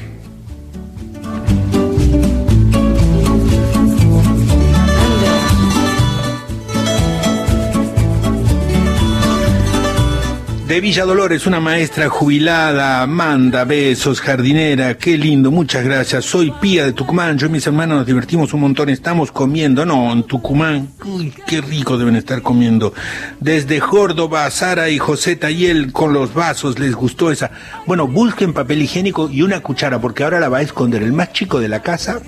De 10.72 10.80
Villa 10.80 11.04
Dolores, 11.04 11.46
una 11.46 11.60
maestra 11.60 12.08
jubilada, 12.08 13.06
manda 13.06 13.64
besos, 13.64 14.22
jardinera, 14.22 14.96
qué 14.96 15.18
lindo, 15.18 15.50
muchas 15.50 15.84
gracias. 15.84 16.24
Soy 16.24 16.50
Pía 16.62 16.86
de 16.86 16.94
Tucumán, 16.94 17.36
yo 17.36 17.46
y 17.48 17.50
mis 17.50 17.66
hermanos 17.66 17.98
nos 17.98 18.06
divertimos 18.06 18.54
un 18.54 18.62
montón, 18.62 18.88
estamos 18.88 19.30
comiendo, 19.30 19.84
no, 19.84 20.10
en 20.10 20.22
Tucumán, 20.22 20.88
uy, 21.04 21.30
qué 21.46 21.60
rico 21.60 21.98
deben 21.98 22.16
estar 22.16 22.40
comiendo. 22.40 22.94
Desde 23.38 23.80
Córdoba, 23.80 24.50
Sara 24.50 24.88
y 24.88 24.96
José 24.96 25.36
Tayel 25.36 25.92
con 25.92 26.14
los 26.14 26.32
vasos, 26.32 26.78
les 26.78 26.94
gustó 26.94 27.30
esa. 27.30 27.50
Bueno, 27.84 28.08
busquen 28.08 28.54
papel 28.54 28.80
higiénico 28.80 29.28
y 29.30 29.42
una 29.42 29.60
cuchara, 29.60 30.00
porque 30.00 30.24
ahora 30.24 30.40
la 30.40 30.48
va 30.48 30.56
a 30.56 30.62
esconder 30.62 31.02
el 31.02 31.12
más 31.12 31.34
chico 31.34 31.60
de 31.60 31.68
la 31.68 31.82
casa, 31.82 32.22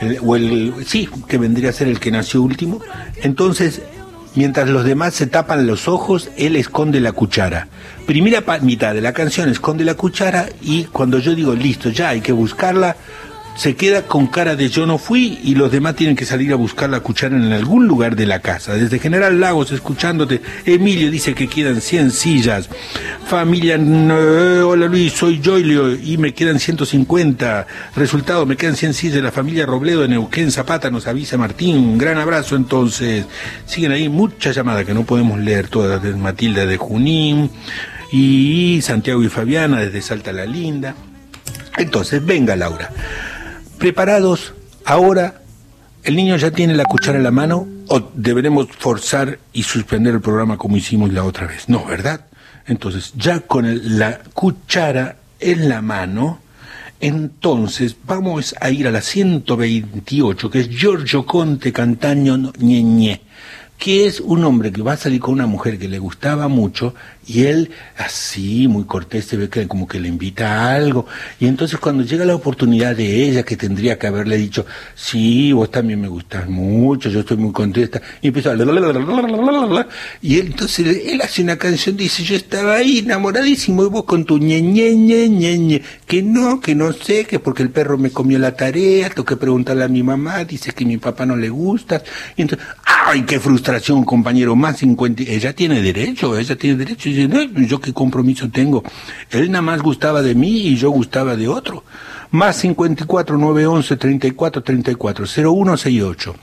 el- 0.00 0.18
o 0.20 0.34
el, 0.34 0.74
sí, 0.88 1.08
que 1.28 1.38
vendría 1.38 1.70
a 1.70 1.72
ser 1.72 1.86
el 1.86 2.00
que 2.00 2.10
nació 2.10 2.42
último. 2.42 2.80
Entonces, 3.22 3.80
Mientras 4.36 4.68
los 4.68 4.84
demás 4.84 5.14
se 5.14 5.26
tapan 5.26 5.66
los 5.66 5.88
ojos, 5.88 6.30
él 6.36 6.54
esconde 6.54 7.00
la 7.00 7.12
cuchara. 7.12 7.66
Primera 8.06 8.44
mitad 8.62 8.94
de 8.94 9.00
la 9.00 9.12
canción 9.12 9.48
esconde 9.48 9.84
la 9.84 9.94
cuchara 9.94 10.48
y 10.62 10.84
cuando 10.84 11.18
yo 11.18 11.34
digo 11.34 11.54
listo, 11.54 11.90
ya 11.90 12.10
hay 12.10 12.20
que 12.20 12.32
buscarla, 12.32 12.96
se 13.56 13.76
queda 13.76 14.02
con 14.02 14.26
cara 14.26 14.56
de 14.56 14.68
yo 14.68 14.86
no 14.86 14.98
fui 14.98 15.38
y 15.42 15.54
los 15.54 15.70
demás 15.70 15.96
tienen 15.96 16.16
que 16.16 16.24
salir 16.24 16.52
a 16.52 16.56
buscar 16.56 16.88
la 16.90 17.00
cuchara 17.00 17.36
en 17.36 17.52
algún 17.52 17.86
lugar 17.86 18.16
de 18.16 18.26
la 18.26 18.40
casa. 18.40 18.74
Desde 18.74 18.98
General 18.98 19.38
Lagos, 19.38 19.72
escuchándote, 19.72 20.40
Emilio 20.64 21.10
dice 21.10 21.34
que 21.34 21.48
quedan 21.48 21.80
100 21.80 22.10
sillas. 22.10 22.68
Familia, 23.26 23.76
no, 23.78 24.68
hola 24.68 24.86
Luis, 24.86 25.12
soy 25.12 25.40
Joilio 25.44 25.94
y 25.94 26.16
me 26.16 26.32
quedan 26.32 26.58
150. 26.58 27.66
Resultado, 27.96 28.46
me 28.46 28.56
quedan 28.56 28.76
100 28.76 28.94
sillas. 28.94 29.22
La 29.22 29.32
familia 29.32 29.66
Robledo 29.66 30.02
de 30.02 30.08
Neuquén 30.08 30.50
Zapata 30.50 30.90
nos 30.90 31.06
avisa 31.06 31.36
Martín. 31.36 31.76
Un 31.76 31.98
gran 31.98 32.18
abrazo 32.18 32.56
entonces. 32.56 33.26
Siguen 33.66 33.92
ahí 33.92 34.08
muchas 34.08 34.56
llamadas 34.56 34.84
que 34.84 34.94
no 34.94 35.04
podemos 35.04 35.38
leer 35.38 35.68
todas. 35.68 36.02
Desde 36.02 36.16
Matilda 36.16 36.66
de 36.66 36.76
Junín 36.76 37.50
y 38.12 38.80
Santiago 38.82 39.22
y 39.22 39.28
Fabiana 39.28 39.80
desde 39.80 40.02
Salta 40.02 40.32
la 40.32 40.46
Linda. 40.46 40.94
Entonces, 41.76 42.24
venga 42.24 42.56
Laura. 42.56 42.90
¿Preparados? 43.80 44.52
Ahora, 44.84 45.40
¿el 46.04 46.14
niño 46.14 46.36
ya 46.36 46.50
tiene 46.50 46.74
la 46.74 46.84
cuchara 46.84 47.16
en 47.16 47.24
la 47.24 47.30
mano 47.30 47.66
o 47.88 48.10
deberemos 48.14 48.68
forzar 48.78 49.38
y 49.54 49.62
suspender 49.62 50.12
el 50.12 50.20
programa 50.20 50.58
como 50.58 50.76
hicimos 50.76 51.10
la 51.14 51.24
otra 51.24 51.46
vez? 51.46 51.66
No, 51.66 51.86
¿verdad? 51.86 52.26
Entonces, 52.66 53.14
ya 53.16 53.40
con 53.40 53.98
la 53.98 54.20
cuchara 54.34 55.16
en 55.40 55.70
la 55.70 55.80
mano, 55.80 56.40
Entonces, 57.00 57.96
vamos 58.04 58.54
a 58.60 58.68
ir 58.70 58.86
a 58.86 58.90
la 58.90 59.00
128, 59.00 60.50
que 60.50 60.60
es 60.60 60.68
Giorgio 60.68 61.24
Conte 61.24 61.72
Cantaño 61.72 62.52
Ñeñe, 62.58 63.22
que 63.78 64.04
es 64.04 64.20
un 64.20 64.44
hombre 64.44 64.70
que 64.70 64.82
va 64.82 64.92
a 64.92 64.96
salir 64.98 65.20
con 65.20 65.32
una 65.32 65.46
mujer 65.46 65.78
que 65.78 65.88
le 65.88 65.98
gustaba 65.98 66.48
mucho 66.48 66.94
y 67.30 67.44
él 67.44 67.70
así, 67.96 68.68
muy 68.68 68.84
cortés, 68.84 69.24
se 69.26 69.36
ve 69.36 69.48
que 69.48 69.66
como 69.68 69.86
que 69.86 70.00
le 70.00 70.08
invita 70.08 70.46
a 70.48 70.74
algo. 70.74 71.06
Y 71.38 71.46
entonces 71.46 71.78
cuando 71.78 72.04
llega 72.04 72.24
la 72.24 72.34
oportunidad 72.34 72.96
de 72.96 73.24
ella, 73.28 73.42
que 73.42 73.56
tendría 73.56 73.98
que 73.98 74.06
haberle 74.06 74.36
dicho, 74.36 74.66
sí, 74.94 75.52
vos 75.52 75.70
también 75.70 76.00
me 76.00 76.08
gustas 76.08 76.48
mucho, 76.48 77.08
yo 77.08 77.20
estoy 77.20 77.36
muy 77.36 77.52
contenta, 77.52 78.00
y 78.20 78.28
empieza 78.28 78.52
a... 78.52 79.86
Y 80.22 80.40
entonces 80.40 81.02
él 81.06 81.20
hace 81.22 81.42
una 81.42 81.56
canción, 81.56 81.96
dice, 81.96 82.22
yo 82.22 82.36
estaba 82.36 82.74
ahí 82.74 82.98
enamoradísimo 82.98 83.84
y 83.84 83.88
vos 83.88 84.04
con 84.04 84.24
tu 84.24 84.38
ñe, 84.38 84.60
ñe, 84.60 84.94
ñe, 84.94 85.28
ñe, 85.28 85.82
que 86.06 86.22
no, 86.22 86.60
que 86.60 86.74
no 86.74 86.92
sé, 86.92 87.24
que 87.24 87.38
porque 87.38 87.62
el 87.62 87.70
perro 87.70 87.96
me 87.96 88.10
comió 88.10 88.38
la 88.38 88.56
tarea, 88.56 89.10
tengo 89.10 89.24
preguntarle 89.38 89.84
a 89.84 89.88
mi 89.88 90.02
mamá, 90.02 90.44
dice 90.44 90.72
que 90.72 90.84
mi 90.84 90.98
papá 90.98 91.26
no 91.26 91.36
le 91.36 91.48
gusta. 91.48 92.02
Y 92.36 92.42
entonces, 92.42 92.66
¡ay, 92.84 93.22
qué 93.22 93.40
frustración, 93.40 94.04
compañero! 94.04 94.56
Más 94.56 94.78
50... 94.78 95.22
Ella 95.26 95.52
tiene 95.52 95.82
derecho, 95.82 96.38
ella 96.38 96.56
tiene 96.56 96.76
derecho. 96.76 97.08
No, 97.28 97.42
yo 97.42 97.80
qué 97.80 97.92
compromiso 97.92 98.50
tengo. 98.50 98.82
Él 99.30 99.50
nada 99.50 99.62
más 99.62 99.82
gustaba 99.82 100.22
de 100.22 100.34
mí 100.34 100.68
y 100.68 100.76
yo 100.76 100.90
gustaba 100.90 101.36
de 101.36 101.48
otro. 101.48 101.84
Más 102.30 102.56
54 102.56 103.36
911 103.36 103.96
34 103.96 104.62
34 104.62 105.26
0168. 105.26 106.34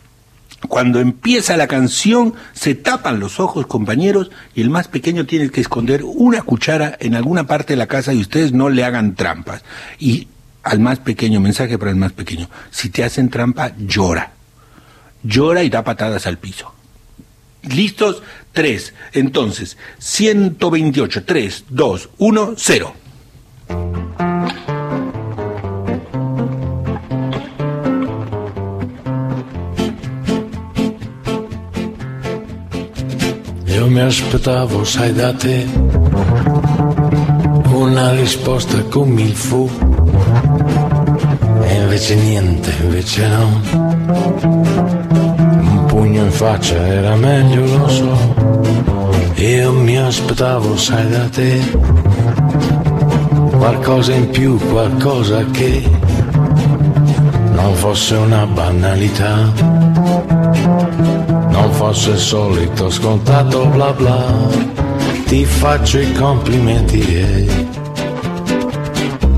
Cuando 0.67 0.99
empieza 0.99 1.55
la 1.55 1.67
canción, 1.67 2.34
se 2.53 2.73
tapan 2.73 3.19
los 3.19 3.39
ojos, 3.39 3.67
compañeros, 3.67 4.32
y 4.55 4.61
el 4.61 4.69
más 4.69 4.88
pequeño 4.88 5.25
tiene 5.25 5.49
que 5.49 5.61
esconder 5.61 6.03
una 6.03 6.41
cuchara 6.41 6.97
en 6.99 7.15
alguna 7.15 7.45
parte 7.45 7.73
de 7.73 7.78
la 7.78 7.88
casa 7.88 8.13
y 8.13 8.19
ustedes 8.19 8.53
no 8.53 8.69
le 8.69 8.84
hagan 8.84 9.15
trampas. 9.15 9.63
Y 9.99 10.28
al 10.63 10.80
más 10.80 10.99
pequeño, 10.99 11.39
mensaje 11.39 11.78
para 11.78 11.91
el 11.91 11.97
más 11.97 12.11
pequeño, 12.11 12.49
si 12.71 12.89
te 12.89 13.03
hacen 13.03 13.30
trampa, 13.30 13.71
llora. 13.78 14.32
Llora 15.23 15.63
y 15.63 15.69
da 15.69 15.84
patadas 15.84 16.25
al 16.25 16.38
piso. 16.38 16.73
¿Listos? 17.74 18.22
Tres. 18.51 18.93
Entonces, 19.13 19.78
128, 19.99 21.24
3, 21.24 21.65
2, 21.70 22.09
1, 22.18 22.53
0. 22.57 22.95
Io 33.65 33.88
mi 33.88 33.99
aspettavo, 33.99 34.84
sai 34.84 35.13
da 35.13 35.34
una 37.78 38.11
risposta 38.11 38.82
come 38.89 39.22
il 39.22 39.36
fu. 39.36 39.70
E 41.61 41.76
invece 41.76 42.15
niente, 42.15 42.74
invece 42.82 43.28
no. 43.28 44.96
Pugno 46.07 46.23
in 46.23 46.31
faccia 46.31 46.87
era 46.87 47.15
meglio, 47.17 47.65
lo 47.65 47.89
so. 47.89 48.35
Io 49.35 49.73
mi 49.73 49.97
aspettavo, 49.97 50.77
sai 50.77 51.09
da 51.09 51.27
te, 51.27 51.59
qualcosa 53.57 54.13
in 54.13 54.29
più, 54.29 54.57
qualcosa 54.69 55.43
che 55.51 55.83
non 57.51 57.73
fosse 57.73 58.15
una 58.15 58.45
banalità 58.45 59.51
non 61.49 61.71
fosse 61.71 62.11
il 62.11 62.17
solito 62.19 62.89
scontato 62.89 63.65
bla 63.65 63.91
bla, 63.91 64.23
ti 65.25 65.43
faccio 65.43 65.99
i 65.99 66.13
complimenti 66.13 67.01
e 67.01 67.67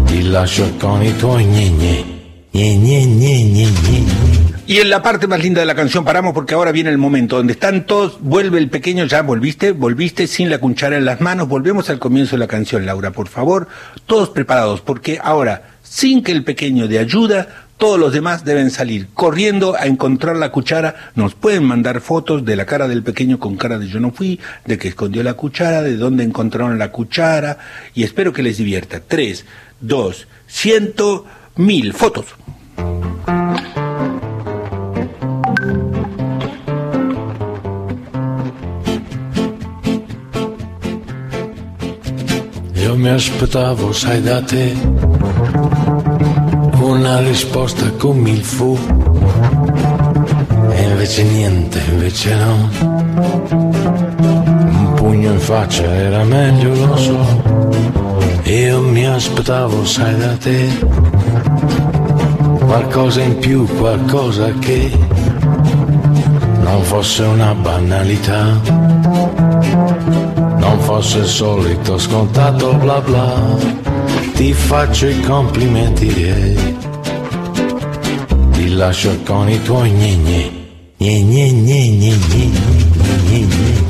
ti 0.05 0.21
lascio 0.29 0.71
con 0.77 1.01
i 1.01 1.15
tuoi 1.15 1.45
gne 1.45 1.69
gne, 1.69 2.05
gne 2.51 2.75
gne 2.75 3.05
gne 3.05 3.41
gne 3.41 3.71
gne. 3.71 4.38
Y 4.69 4.77
en 4.77 4.91
la 4.91 5.01
parte 5.01 5.25
más 5.25 5.41
linda 5.41 5.61
de 5.61 5.65
la 5.65 5.73
canción 5.73 6.05
paramos 6.05 6.31
porque 6.31 6.53
ahora 6.53 6.71
viene 6.71 6.91
el 6.91 6.99
momento 6.99 7.37
donde 7.37 7.53
están 7.53 7.87
todos, 7.87 8.19
vuelve 8.21 8.59
el 8.59 8.69
pequeño, 8.69 9.05
ya 9.05 9.23
volviste, 9.23 9.71
volviste 9.71 10.27
sin 10.27 10.51
la 10.51 10.59
cuchara 10.59 10.95
en 10.95 11.05
las 11.05 11.21
manos, 11.21 11.47
volvemos 11.47 11.89
al 11.89 11.97
comienzo 11.97 12.35
de 12.35 12.41
la 12.41 12.47
canción, 12.47 12.85
Laura, 12.85 13.09
por 13.09 13.29
favor, 13.29 13.67
todos 14.05 14.29
preparados, 14.29 14.81
porque 14.81 15.19
ahora, 15.23 15.71
sin 15.81 16.21
que 16.21 16.33
el 16.33 16.43
pequeño 16.43 16.87
de 16.87 16.99
ayuda, 16.99 17.65
todos 17.79 17.99
los 17.99 18.13
demás 18.13 18.45
deben 18.45 18.69
salir 18.69 19.07
corriendo 19.15 19.75
a 19.75 19.87
encontrar 19.87 20.35
la 20.35 20.51
cuchara. 20.51 21.13
Nos 21.15 21.33
pueden 21.33 21.63
mandar 21.63 21.99
fotos 21.99 22.45
de 22.45 22.55
la 22.55 22.67
cara 22.67 22.87
del 22.87 23.01
pequeño 23.01 23.39
con 23.39 23.57
cara 23.57 23.79
de 23.79 23.87
yo 23.87 23.99
no 23.99 24.11
fui, 24.11 24.39
de 24.65 24.77
que 24.77 24.89
escondió 24.89 25.23
la 25.23 25.33
cuchara, 25.33 25.81
de 25.81 25.97
dónde 25.97 26.23
encontraron 26.23 26.77
la 26.77 26.91
cuchara. 26.91 27.57
Y 27.95 28.03
espero 28.03 28.33
que 28.33 28.43
les 28.43 28.57
divierta. 28.57 28.99
Tres, 28.99 29.45
dos, 29.81 30.27
ciento, 30.45 31.25
mil 31.55 31.91
fotos. 31.93 32.27
Io 42.89 42.95
mi 42.95 43.09
aspettavo, 43.09 43.93
sai 43.93 44.19
da 44.19 44.41
te, 44.41 44.75
una 46.79 47.19
risposta 47.19 47.87
come 47.99 48.31
il 48.31 48.43
fu. 48.43 48.75
E 50.71 50.81
invece 50.81 51.21
niente, 51.21 51.79
invece 51.91 52.33
no. 52.33 52.69
Un 53.59 54.93
pugno 54.95 55.33
in 55.33 55.39
faccia 55.39 55.83
era 55.83 56.23
meglio, 56.23 56.73
lo 56.87 56.97
so. 56.97 57.43
Io 58.45 58.81
mi 58.81 59.05
aspettavo, 59.05 59.85
sai 59.85 60.17
da 60.17 60.35
te, 60.37 60.69
qualcosa 62.65 63.21
in 63.21 63.37
più, 63.37 63.67
qualcosa 63.77 64.51
che 64.57 64.91
non 66.63 66.81
fosse 66.81 67.21
una 67.21 67.53
banalità 67.53 69.38
non 70.59 70.79
fosse 70.81 71.19
il 71.19 71.25
solito 71.25 71.97
scontato 71.97 72.73
bla 72.73 72.99
bla, 73.01 73.33
ti 74.35 74.53
faccio 74.53 75.07
i 75.07 75.19
complimenti 75.21 76.07
e 76.07 76.55
ti 78.51 78.73
lascio 78.75 79.17
con 79.25 79.49
i 79.49 79.61
tuoi 79.63 79.89
gne 79.89 80.15
gne, 80.15 80.51
gne 80.97 81.21
gne 81.23 81.51
gne 81.51 81.87
gne 81.87 82.17
gne 82.27 82.49
gne 83.25 83.39
gne 83.47 83.89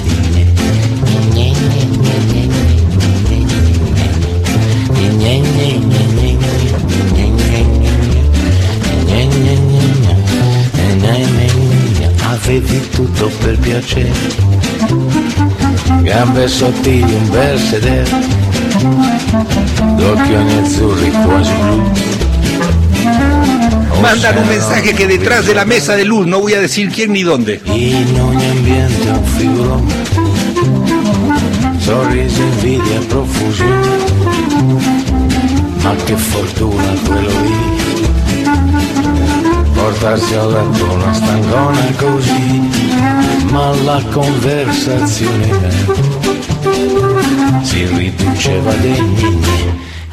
Avevi 12.32 12.90
tutto 12.90 13.30
per 13.40 13.60
piacere 13.60 15.19
gambe 16.04 16.48
sottili, 16.48 17.14
un 17.14 17.30
bel 17.30 17.60
sedere, 17.60 18.10
occhioni 19.98 20.58
azzurri 20.58 21.12
quasi 21.12 21.54
blu. 21.62 21.92
Mandan 24.02 24.38
un 24.38 24.48
mensaje 24.48 24.94
que 24.94 25.08
detrás 25.08 25.46
de 25.46 25.54
la 25.54 25.66
mesa 25.66 25.96
de 25.96 26.06
luz, 26.06 26.26
no 26.26 26.40
voy 26.40 26.54
a 26.54 26.62
decir 26.62 26.90
quién 26.90 27.12
ni 27.12 27.24
dónde. 27.24 27.62
Sorrisi, 31.80 32.42
invidia, 32.42 33.00
profusione, 33.08 33.88
ma 35.82 35.96
che 36.06 36.16
fortuna 36.16 36.94
quello 37.08 37.32
lì, 37.42 37.56
portarsi 39.74 40.36
a 40.36 40.46
letto 40.46 40.86
una 40.94 41.14
stangona 41.14 41.94
così, 41.98 42.79
ma 43.52 43.74
la 43.84 44.02
conversazione 44.12 45.50
si 47.64 47.86
riduceva 47.86 48.74
dei 48.74 48.96
gne 48.96 49.32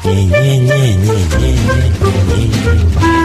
gne 0.01 0.25
gne 0.27 0.59
gne 0.59 0.97
gne 0.97 1.55
gne 1.65 2.49
gne 2.97 3.16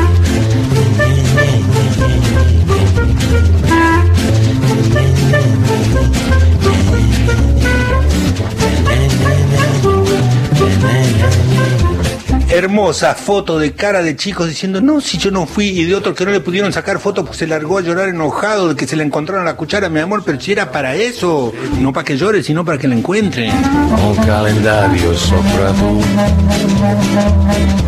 Hermosa 12.55 13.15
foto 13.15 13.59
de 13.59 13.73
cara 13.73 14.03
de 14.03 14.15
chicos 14.15 14.47
diciendo, 14.47 14.83
no, 14.83 15.01
si 15.01 15.17
yo 15.17 15.31
no 15.31 15.47
fui, 15.47 15.69
y 15.69 15.85
de 15.87 15.95
otros 15.95 16.15
que 16.15 16.27
no 16.27 16.33
le 16.33 16.41
pudieron 16.41 16.71
sacar 16.71 16.99
fotos 16.99 17.25
porque 17.25 17.39
se 17.39 17.47
largó 17.47 17.79
a 17.79 17.81
llorar 17.81 18.11
enojado 18.11 18.69
de 18.69 18.77
que 18.77 18.87
se 18.87 18.95
le 18.95 19.05
encontraron 19.05 19.47
la 19.47 19.57
cuchara, 19.57 19.89
mi 19.89 20.01
amor, 20.01 20.23
pero 20.23 20.39
si 20.39 20.53
era 20.53 20.71
para 20.71 20.95
eso, 20.95 21.51
no 21.81 21.95
para 21.95 22.05
que 22.05 22.19
llore, 22.19 22.43
sino 22.43 22.63
para 22.63 22.77
que 22.77 22.89
la 22.89 22.95
encuentren. 22.95 23.51
un 23.51 24.17
calendario 24.27 25.15
sopra 25.15 25.73
tu, 25.73 26.03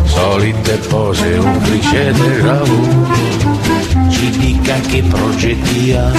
solite 0.09 0.77
pose, 0.89 1.39
un 1.39 1.59
cliché 1.59 2.11
de 2.11 2.41
gravù, 2.41 3.07
ci 4.09 4.31
dica 4.31 4.79
che 4.89 5.03
progetti 5.03 5.91
ha, 5.93 6.11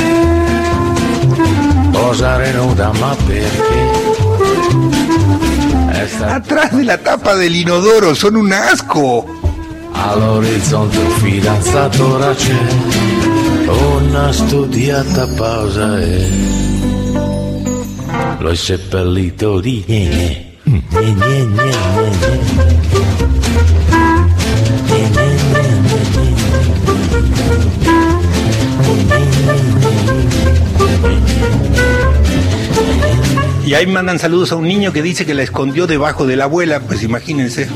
perché? 3.26 4.95
È 6.06 6.22
Atrás 6.22 6.72
de 6.72 6.84
la 6.84 6.98
tapa 6.98 7.34
del 7.34 7.54
inodoro, 7.54 8.14
son 8.14 8.36
un 8.36 8.52
asco. 8.52 9.26
All'orizzonte 9.92 10.98
un 10.98 11.10
fidanzato 11.10 12.18
c'è, 12.36 12.54
una 13.66 14.30
studiata 14.30 15.26
pausa 15.26 15.98
l'ho 18.38 18.54
seppellito 18.54 19.58
di 19.58 19.82
niente. 19.88 20.54
Y 33.66 33.74
ahí 33.74 33.84
mandan 33.88 34.20
saludos 34.20 34.52
a 34.52 34.56
un 34.56 34.68
niño 34.68 34.92
que 34.92 35.02
dice 35.02 35.26
que 35.26 35.34
la 35.34 35.42
escondió 35.42 35.88
debajo 35.88 36.24
de 36.24 36.36
la 36.36 36.44
abuela, 36.44 36.78
pues 36.78 37.02
imagínense. 37.02 37.68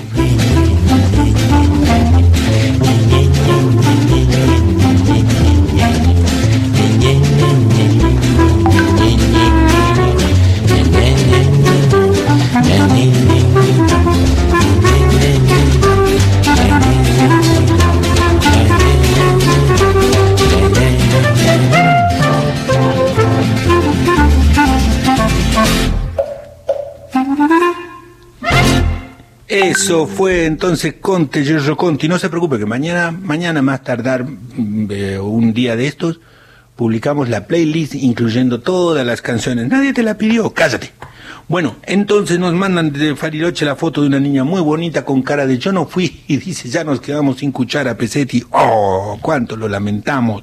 Eso 29.83 30.07
fue 30.07 30.45
entonces 30.45 30.97
Conte, 31.01 31.43
Giorgio 31.43 31.74
Conti. 31.74 32.07
No 32.07 32.18
se 32.18 32.28
preocupe 32.28 32.59
que 32.59 32.66
mañana, 32.66 33.12
mañana 33.12 33.62
más 33.62 33.83
tardar 33.83 34.24
mm, 34.26 34.87
eh, 34.91 35.18
un 35.18 35.55
día 35.55 35.74
de 35.74 35.87
estos, 35.87 36.20
publicamos 36.76 37.31
la 37.31 37.47
playlist 37.47 37.95
incluyendo 37.95 38.61
todas 38.61 39.07
las 39.07 39.22
canciones. 39.22 39.68
Nadie 39.68 39.95
te 39.95 40.03
la 40.03 40.18
pidió, 40.18 40.51
cállate. 40.51 40.93
Bueno, 41.49 41.76
entonces 41.85 42.39
nos 42.39 42.53
mandan 42.53 42.93
de 42.93 43.16
Fariloche 43.16 43.64
la 43.64 43.74
foto 43.74 44.03
de 44.03 44.09
una 44.09 44.20
niña 44.20 44.45
muy 44.45 44.61
bonita 44.61 45.03
con 45.07 45.22
cara 45.22 45.47
de 45.47 45.57
yo 45.57 45.72
no 45.72 45.87
fui 45.87 46.24
y 46.28 46.37
dice 46.37 46.68
ya 46.68 46.85
nos 46.85 47.01
quedamos 47.01 47.39
sin 47.39 47.51
cuchara 47.51 47.97
Pesetti. 47.97 48.45
Oh, 48.51 49.18
cuánto 49.22 49.57
lo 49.57 49.66
lamentamos. 49.66 50.43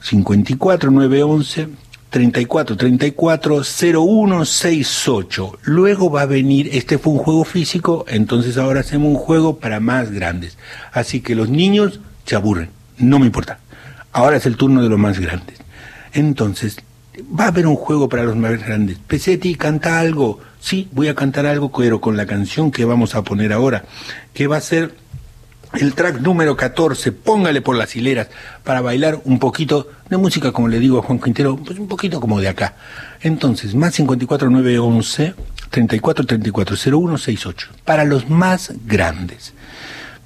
54 0.00 0.90
911 0.90 1.68
34 2.12 2.76
34 2.76 3.64
0168. 3.64 5.58
Luego 5.62 6.10
va 6.10 6.22
a 6.22 6.26
venir, 6.26 6.68
este 6.72 6.98
fue 6.98 7.14
un 7.14 7.18
juego 7.18 7.44
físico, 7.44 8.04
entonces 8.06 8.58
ahora 8.58 8.80
hacemos 8.80 9.08
un 9.08 9.16
juego 9.16 9.56
para 9.58 9.80
más 9.80 10.10
grandes. 10.10 10.58
Así 10.92 11.22
que 11.22 11.34
los 11.34 11.48
niños 11.48 12.00
se 12.26 12.36
aburren, 12.36 12.68
no 12.98 13.18
me 13.18 13.24
importa. 13.24 13.60
Ahora 14.12 14.36
es 14.36 14.44
el 14.44 14.58
turno 14.58 14.82
de 14.82 14.90
los 14.90 14.98
más 14.98 15.18
grandes. 15.18 15.58
Entonces, 16.12 16.76
va 17.18 17.44
a 17.44 17.48
haber 17.48 17.66
un 17.66 17.76
juego 17.76 18.10
para 18.10 18.24
los 18.24 18.36
más 18.36 18.62
grandes. 18.62 18.98
Pesetti, 18.98 19.54
canta 19.54 19.98
algo. 19.98 20.38
Sí, 20.60 20.90
voy 20.92 21.08
a 21.08 21.14
cantar 21.14 21.46
algo, 21.46 21.72
pero 21.72 22.02
con 22.02 22.18
la 22.18 22.26
canción 22.26 22.70
que 22.70 22.84
vamos 22.84 23.14
a 23.14 23.22
poner 23.22 23.54
ahora, 23.54 23.86
que 24.34 24.48
va 24.48 24.58
a 24.58 24.60
ser 24.60 24.94
el 25.74 25.94
track 25.94 26.20
número 26.20 26.56
14, 26.56 27.12
póngale 27.12 27.62
por 27.62 27.76
las 27.76 27.96
hileras, 27.96 28.28
para 28.62 28.80
bailar 28.80 29.20
un 29.24 29.38
poquito 29.38 29.88
de 30.10 30.16
música, 30.16 30.52
como 30.52 30.68
le 30.68 30.78
digo 30.78 30.98
a 30.98 31.02
Juan 31.02 31.18
Quintero, 31.18 31.56
pues 31.56 31.78
un 31.78 31.88
poquito 31.88 32.20
como 32.20 32.40
de 32.40 32.48
acá. 32.48 32.74
Entonces, 33.20 33.74
más 33.74 33.94
54 33.94 34.50
911 34.50 35.34
34 35.70 36.26
34 36.26 36.76
01 36.76 37.18
68, 37.18 37.68
para 37.84 38.04
los 38.04 38.28
más 38.28 38.72
grandes. 38.84 39.54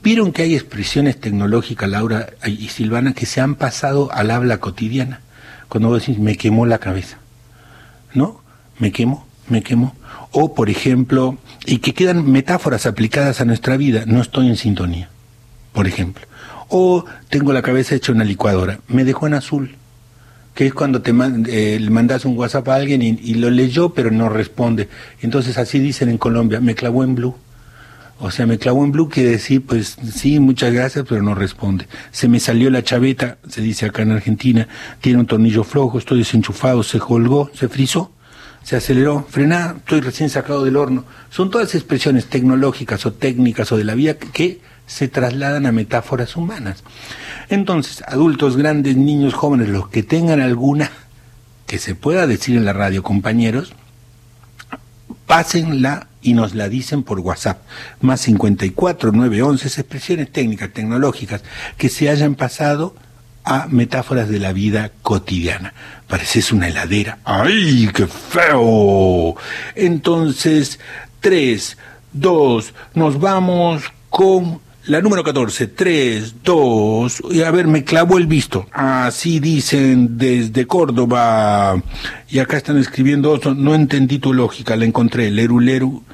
Vieron 0.02 0.32
que 0.32 0.42
hay 0.42 0.54
expresiones 0.54 1.20
tecnológicas, 1.20 1.88
Laura 1.88 2.28
y 2.44 2.68
Silvana, 2.68 3.12
que 3.12 3.26
se 3.26 3.40
han 3.40 3.54
pasado 3.54 4.12
al 4.12 4.30
habla 4.30 4.58
cotidiana. 4.58 5.20
Cuando 5.68 5.88
vos 5.88 6.00
decís, 6.00 6.18
me 6.18 6.36
quemó 6.36 6.66
la 6.66 6.78
cabeza. 6.78 7.18
¿No? 8.14 8.40
Me 8.78 8.92
quemo, 8.92 9.26
me 9.48 9.62
quemo. 9.62 9.96
O, 10.30 10.54
por 10.54 10.70
ejemplo, 10.70 11.38
y 11.64 11.78
que 11.78 11.94
quedan 11.94 12.30
metáforas 12.30 12.86
aplicadas 12.86 13.40
a 13.40 13.44
nuestra 13.44 13.76
vida, 13.76 14.04
no 14.06 14.20
estoy 14.20 14.48
en 14.48 14.56
sintonía 14.56 15.08
por 15.76 15.86
ejemplo. 15.86 16.26
O 16.68 17.04
tengo 17.28 17.52
la 17.52 17.60
cabeza 17.60 17.94
hecha 17.94 18.10
una 18.10 18.24
licuadora, 18.24 18.80
me 18.88 19.04
dejó 19.04 19.26
en 19.26 19.34
azul, 19.34 19.76
que 20.54 20.66
es 20.66 20.72
cuando 20.72 21.02
te 21.02 21.12
eh, 21.48 21.78
le 21.78 21.90
mandas 21.90 22.24
un 22.24 22.36
WhatsApp 22.36 22.66
a 22.70 22.76
alguien 22.76 23.02
y, 23.02 23.08
y, 23.22 23.34
lo 23.34 23.50
leyó 23.50 23.90
pero 23.90 24.10
no 24.10 24.30
responde. 24.30 24.88
Entonces 25.20 25.58
así 25.58 25.78
dicen 25.78 26.08
en 26.08 26.16
Colombia, 26.16 26.60
me 26.60 26.74
clavó 26.74 27.04
en 27.04 27.14
blue. 27.14 27.36
O 28.18 28.30
sea, 28.30 28.46
me 28.46 28.56
clavó 28.56 28.82
en 28.86 28.92
blue 28.92 29.10
quiere 29.10 29.32
decir, 29.32 29.66
pues 29.66 29.98
sí, 30.14 30.40
muchas 30.40 30.72
gracias, 30.72 31.04
pero 31.06 31.22
no 31.22 31.34
responde. 31.34 31.86
Se 32.10 32.26
me 32.26 32.40
salió 32.40 32.70
la 32.70 32.82
chaveta, 32.82 33.36
se 33.46 33.60
dice 33.60 33.84
acá 33.84 34.00
en 34.00 34.12
Argentina, 34.12 34.66
tiene 35.02 35.18
un 35.18 35.26
tornillo 35.26 35.62
flojo, 35.62 35.98
estoy 35.98 36.20
desenchufado, 36.20 36.82
se 36.82 36.98
colgó, 36.98 37.50
se 37.52 37.68
frizó, 37.68 38.12
se 38.62 38.76
aceleró, 38.76 39.26
frená, 39.28 39.74
estoy 39.76 40.00
recién 40.00 40.30
sacado 40.30 40.64
del 40.64 40.78
horno. 40.78 41.04
Son 41.28 41.50
todas 41.50 41.74
expresiones 41.74 42.26
tecnológicas 42.26 43.04
o 43.04 43.12
técnicas 43.12 43.70
o 43.72 43.76
de 43.76 43.84
la 43.84 43.94
vida 43.94 44.14
que 44.14 44.60
se 44.86 45.08
trasladan 45.08 45.66
a 45.66 45.72
metáforas 45.72 46.36
humanas. 46.36 46.84
Entonces, 47.48 48.02
adultos, 48.06 48.56
grandes, 48.56 48.96
niños, 48.96 49.34
jóvenes, 49.34 49.68
los 49.68 49.88
que 49.88 50.02
tengan 50.02 50.40
alguna 50.40 50.90
que 51.66 51.78
se 51.78 51.94
pueda 51.94 52.26
decir 52.26 52.56
en 52.56 52.64
la 52.64 52.72
radio, 52.72 53.02
compañeros, 53.02 53.72
pásenla 55.26 56.06
y 56.22 56.32
nos 56.32 56.54
la 56.54 56.68
dicen 56.68 57.02
por 57.02 57.20
WhatsApp. 57.20 57.60
Más 58.00 58.20
54 58.22 59.12
911 59.12 59.66
expresiones 59.66 60.32
técnicas, 60.32 60.72
tecnológicas 60.72 61.42
que 61.76 61.88
se 61.88 62.08
hayan 62.08 62.34
pasado 62.34 62.94
a 63.44 63.66
metáforas 63.68 64.28
de 64.28 64.40
la 64.40 64.52
vida 64.52 64.90
cotidiana. 65.02 65.72
Pareces 66.08 66.52
una 66.52 66.68
heladera. 66.68 67.18
¡Ay, 67.24 67.88
qué 67.94 68.06
feo! 68.06 69.36
Entonces, 69.76 70.80
tres, 71.20 71.76
dos, 72.12 72.74
nos 72.94 73.20
vamos 73.20 73.84
con 74.10 74.60
la 74.86 75.00
número 75.00 75.24
14, 75.24 75.66
3, 75.68 76.34
2, 76.44 77.22
y 77.30 77.42
a 77.42 77.50
ver, 77.50 77.66
me 77.66 77.82
clavó 77.82 78.18
el 78.18 78.26
visto. 78.26 78.66
Así 78.72 79.40
dicen 79.40 80.16
desde 80.16 80.66
Córdoba. 80.66 81.82
Y 82.28 82.38
acá 82.38 82.56
están 82.56 82.78
escribiendo, 82.78 83.40
no 83.56 83.74
entendí 83.74 84.18
tu 84.18 84.32
lógica, 84.32 84.76
la 84.76 84.84
encontré, 84.84 85.30
leru, 85.30 85.60
leru. 85.60 86.04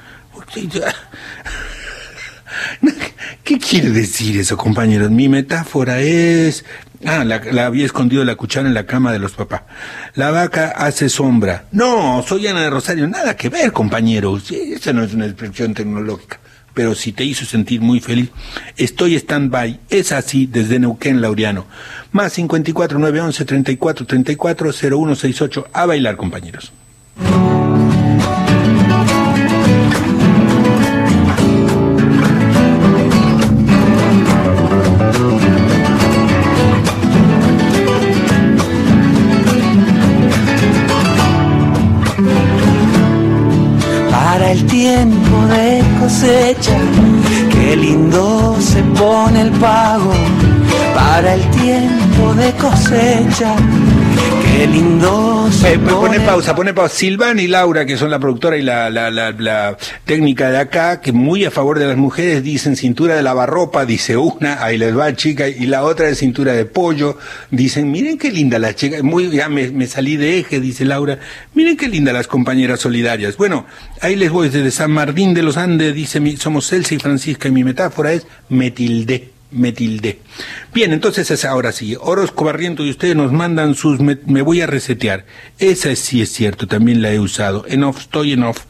¿Qué 3.43 3.59
quiere 3.59 3.89
decir 3.89 4.39
eso, 4.39 4.57
compañeros? 4.57 5.11
Mi 5.11 5.29
metáfora 5.29 5.99
es... 5.99 6.65
Ah, 7.05 7.25
la, 7.25 7.41
la, 7.51 7.65
había 7.65 7.85
escondido 7.85 8.23
la 8.23 8.35
cuchara 8.35 8.65
en 8.67 8.73
la 8.73 8.85
cama 8.85 9.11
de 9.11 9.19
los 9.19 9.33
papás. 9.33 9.63
La 10.15 10.31
vaca 10.31 10.69
hace 10.69 11.09
sombra. 11.09 11.65
No, 11.73 12.23
soy 12.25 12.47
Ana 12.47 12.61
de 12.61 12.69
Rosario. 12.69 13.05
Nada 13.09 13.35
que 13.35 13.49
ver, 13.49 13.73
compañeros. 13.73 14.49
Esa 14.51 14.93
no 14.93 15.03
es 15.03 15.13
una 15.13 15.25
expresión 15.25 15.73
tecnológica 15.73 16.39
pero 16.73 16.95
si 16.95 17.11
te 17.11 17.23
hizo 17.23 17.45
sentir 17.45 17.81
muy 17.81 17.99
feliz, 17.99 18.29
estoy 18.77 19.15
stand-by. 19.15 19.79
Es 19.89 20.11
así 20.11 20.45
desde 20.45 20.79
Neuquén, 20.79 21.21
Laureano. 21.21 21.65
Más 22.11 22.33
54 22.33 22.99
911 22.99 23.45
34 23.45 24.05
34 24.05 24.71
0168. 24.73 25.67
A 25.73 25.85
bailar, 25.85 26.17
compañeros. 26.17 26.71
Cosecha, 46.03 46.77
qué 47.49 47.77
lindo 47.77 48.57
se 48.59 48.83
pone 48.99 49.41
el 49.41 49.51
pago. 49.51 50.11
Para 50.93 51.35
el 51.35 51.49
tiempo 51.51 52.33
de 52.35 52.51
cosecha, 52.53 53.55
qué 54.45 54.67
lindo 54.67 55.49
se 55.51 55.77
me 55.77 55.89
pone 55.91 55.93
pone 56.17 56.19
pausa, 56.21 56.55
pone 56.55 56.73
pausa. 56.73 56.95
Silvana 56.95 57.41
y 57.41 57.47
Laura, 57.47 57.85
que 57.85 57.97
son 57.97 58.09
la 58.11 58.19
productora 58.19 58.57
y 58.57 58.61
la, 58.61 58.89
la, 58.89 59.09
la, 59.09 59.31
la 59.31 59.77
técnica 60.05 60.49
de 60.51 60.57
acá, 60.57 61.01
que 61.01 61.11
muy 61.11 61.45
a 61.45 61.51
favor 61.51 61.79
de 61.79 61.87
las 61.87 61.97
mujeres, 61.97 62.43
dicen 62.43 62.75
cintura 62.75 63.15
de 63.15 63.23
lavarropa, 63.23 63.85
dice 63.85 64.17
una, 64.17 64.63
ahí 64.63 64.77
les 64.77 64.97
va 64.97 65.15
chica, 65.15 65.47
y 65.47 65.65
la 65.65 65.83
otra 65.83 66.09
es 66.09 66.19
cintura 66.19 66.53
de 66.53 66.65
pollo. 66.65 67.17
Dicen, 67.51 67.89
miren 67.91 68.17
qué 68.17 68.31
linda 68.31 68.59
la 68.59 68.75
chica, 68.75 69.01
muy, 69.03 69.29
ya 69.29 69.49
me, 69.49 69.69
me 69.71 69.87
salí 69.87 70.17
de 70.17 70.39
eje, 70.39 70.59
dice 70.59 70.85
Laura. 70.85 71.19
Miren 71.53 71.77
qué 71.77 71.87
linda 71.87 72.13
las 72.13 72.27
compañeras 72.27 72.79
solidarias. 72.79 73.37
Bueno, 73.37 73.65
ahí 74.01 74.15
les 74.15 74.31
voy 74.31 74.49
desde 74.49 74.71
San 74.71 74.91
Martín 74.91 75.33
de 75.33 75.43
los 75.43 75.57
Andes, 75.57 75.93
dice, 75.93 76.19
mi- 76.19 76.37
somos 76.37 76.67
Celsa 76.67 76.93
y 76.95 76.99
Francisca, 76.99 77.47
y 77.47 77.51
mi 77.51 77.63
metáfora 77.63 78.13
es 78.13 78.25
me 78.49 78.71
tildé. 78.71 79.32
Metilde. 79.53 80.19
Bien, 80.73 80.91
entonces 80.93 81.29
es 81.31 81.45
ahora 81.45 81.71
sí. 81.71 81.95
Orozco 81.99 82.45
Barriento 82.45 82.83
y 82.83 82.89
ustedes 82.89 83.15
nos 83.15 83.31
mandan 83.31 83.75
sus 83.75 83.99
me, 83.99 84.17
me 84.25 84.41
voy 84.41 84.61
a 84.61 84.67
resetear. 84.67 85.25
Esa 85.59 85.95
sí 85.95 86.21
es 86.21 86.31
cierto, 86.31 86.67
también 86.67 87.01
la 87.01 87.11
he 87.11 87.19
usado. 87.19 87.65
En 87.67 87.83
off, 87.83 87.99
estoy 88.01 88.33
en 88.33 88.43
off. 88.43 88.65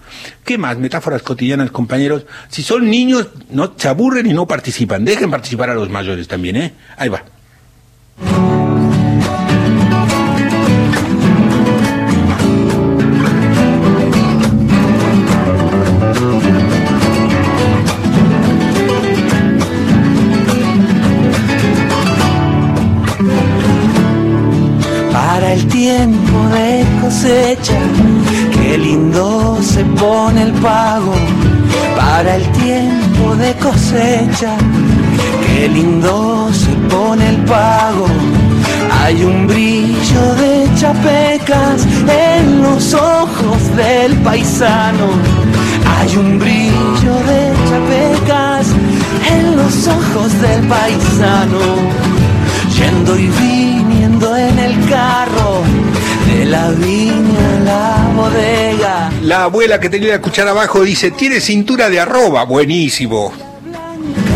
¿Qué 0.45 0.57
más? 0.57 0.77
Metáforas 0.77 1.21
cotidianas, 1.21 1.71
compañeros. 1.71 2.25
Si 2.49 2.63
son 2.63 2.89
niños, 2.89 3.29
no 3.49 3.73
se 3.75 3.88
aburren 3.88 4.27
y 4.27 4.34
no 4.34 4.47
participan. 4.47 5.05
Dejen 5.05 5.31
participar 5.31 5.69
a 5.69 5.75
los 5.75 5.89
mayores 5.89 6.27
también, 6.27 6.57
¿eh? 6.57 6.73
Ahí 6.97 7.09
va. 7.09 7.23
Para 25.34 25.53
el 25.53 25.65
tiempo 25.65 26.38
de 26.49 26.86
cosecha, 27.01 27.79
qué 28.51 28.77
lindo 28.77 29.57
se 29.63 29.84
pone 29.84 30.43
el 30.43 30.51
pago. 30.53 31.15
Para 31.95 32.36
el 32.36 32.47
tiempo 32.51 33.36
de 33.38 33.51
cosecha, 33.55 34.55
qué 35.47 35.69
lindo 35.69 36.49
se 36.53 36.71
pone 36.88 37.29
el 37.29 37.38
pago. 37.45 38.05
Hay 39.01 39.23
un 39.23 39.47
brillo 39.47 40.36
de 40.36 40.69
chapecas 40.75 41.88
en 42.07 42.61
los 42.61 42.93
ojos 42.93 43.75
del 43.75 44.13
paisano. 44.17 45.07
Hay 45.97 46.15
un 46.15 46.38
brillo 46.38 47.15
de 47.31 47.41
chapecas 47.69 48.67
en 49.36 49.55
los 49.57 49.88
ojos 49.88 50.31
del 50.43 50.61
paisano. 50.67 51.59
Yendo 52.77 53.17
y 53.17 53.27
viniendo 53.29 53.62
de 54.93 56.45
la 56.45 56.69
viña 56.69 57.59
la 57.65 58.11
bodega. 58.15 59.09
La 59.23 59.45
abuela 59.45 59.79
que 59.79 59.89
tenía 59.89 60.11
la 60.11 60.21
cuchara 60.21 60.51
abajo 60.51 60.81
dice, 60.81 61.09
tiene 61.09 61.41
cintura 61.41 61.89
de 61.89 61.99
arroba. 61.99 62.43
Buenísimo. 62.43 63.31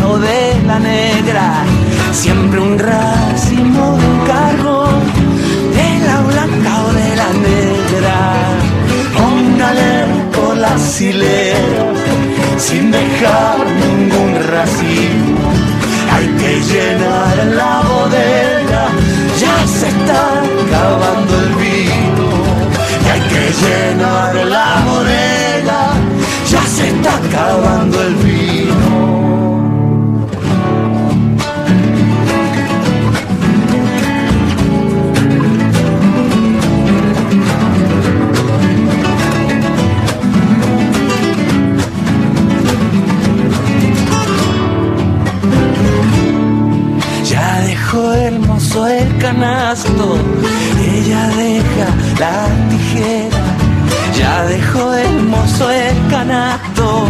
o 0.04 0.18
de 0.18 0.54
la 0.66 0.78
negra, 0.80 1.64
siempre 2.12 2.58
un 2.58 2.76
racimo 2.76 3.96
de 3.98 4.06
encargo 4.06 4.88
de 5.76 6.06
la 6.06 6.20
blanca 6.22 6.84
o 6.86 6.92
de 6.92 7.16
la 7.16 7.30
negra. 7.48 8.16
Póngale 9.16 10.06
por 10.34 10.56
las 10.56 11.00
hileras 11.00 11.98
sin 12.58 12.90
dejar 12.90 13.58
ningún 13.84 14.34
racimo. 14.50 15.52
Hay 16.12 16.26
que 16.40 16.60
llenar 16.72 17.46
la 17.54 17.77
se 19.78 19.86
está 19.86 20.42
acabando 20.42 21.34
el 21.44 21.54
vino. 21.54 22.26
Y 23.04 23.08
hay 23.12 23.20
que 23.32 23.44
llenar 23.62 24.34
la 24.34 24.82
bodega, 24.86 25.80
ya 26.50 26.62
se 26.62 26.88
está 26.88 27.16
acabando 27.16 28.02
el 28.02 28.14
vino. 28.16 28.37
Canasto, 49.38 50.16
ella 50.80 51.28
deja 51.28 51.88
la 52.18 52.48
tijera. 52.70 53.44
Ya 54.18 54.44
dejó 54.46 54.94
hermoso 54.94 55.70
el 55.70 55.96
canasto, 56.10 57.06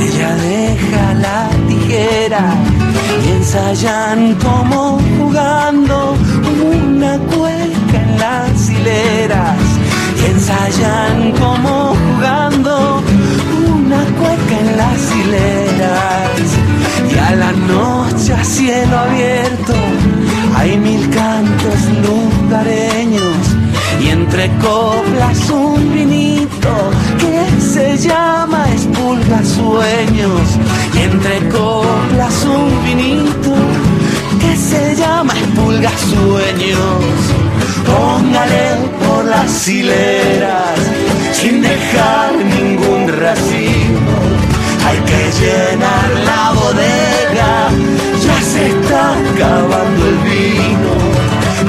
ella 0.00 0.34
deja 0.34 1.14
la 1.14 1.48
tijera. 1.68 2.54
Y 3.24 3.30
ensayan 3.36 4.34
como 4.34 4.98
jugando 5.16 6.16
una 6.72 7.18
cueca 7.18 7.98
en 8.02 8.18
las 8.18 8.70
hileras. 8.70 9.58
Y 10.20 10.26
ensayan 10.32 11.32
como 11.38 11.94
jugando 11.94 13.00
una 13.76 14.02
cueca 14.18 14.54
en 14.60 14.76
las 14.76 15.00
hileras. 15.18 16.46
Y 17.12 17.18
a 17.18 17.36
la 17.36 17.52
noche 17.52 18.32
a 18.32 18.44
cielo 18.44 18.98
abierto 18.98 19.74
hay 20.56 20.78
mil 20.78 21.08
cantos 21.10 21.80
lugareños 22.02 23.36
y 24.00 24.08
entre 24.08 24.50
coplas 24.58 25.50
un 25.50 25.94
vinito 25.94 26.90
que 27.18 27.60
se 27.60 27.96
llama 27.96 28.66
Espulga 28.74 29.42
Sueños 29.44 30.42
y 30.94 30.98
entre 30.98 31.48
coplas 31.48 32.44
un 32.44 32.84
vinito 32.84 33.54
que 34.40 34.56
se 34.56 34.96
llama 34.96 35.32
Espulga 35.34 35.90
Sueños. 35.98 37.04
Póngale 37.86 38.76
por 39.06 39.24
las 39.24 39.68
hileras 39.68 40.78
sin 41.32 41.62
dejar 41.62 42.34
ningún 42.36 43.08
racimo. 43.08 44.14
Hay 44.86 44.98
que 45.10 45.22
llenar 45.40 46.10
la 46.24 46.52
bodega, 46.52 47.70
se 48.54 48.68
está 48.68 49.18
acabando 49.18 50.08
el 50.08 50.18
vino. 50.18 50.92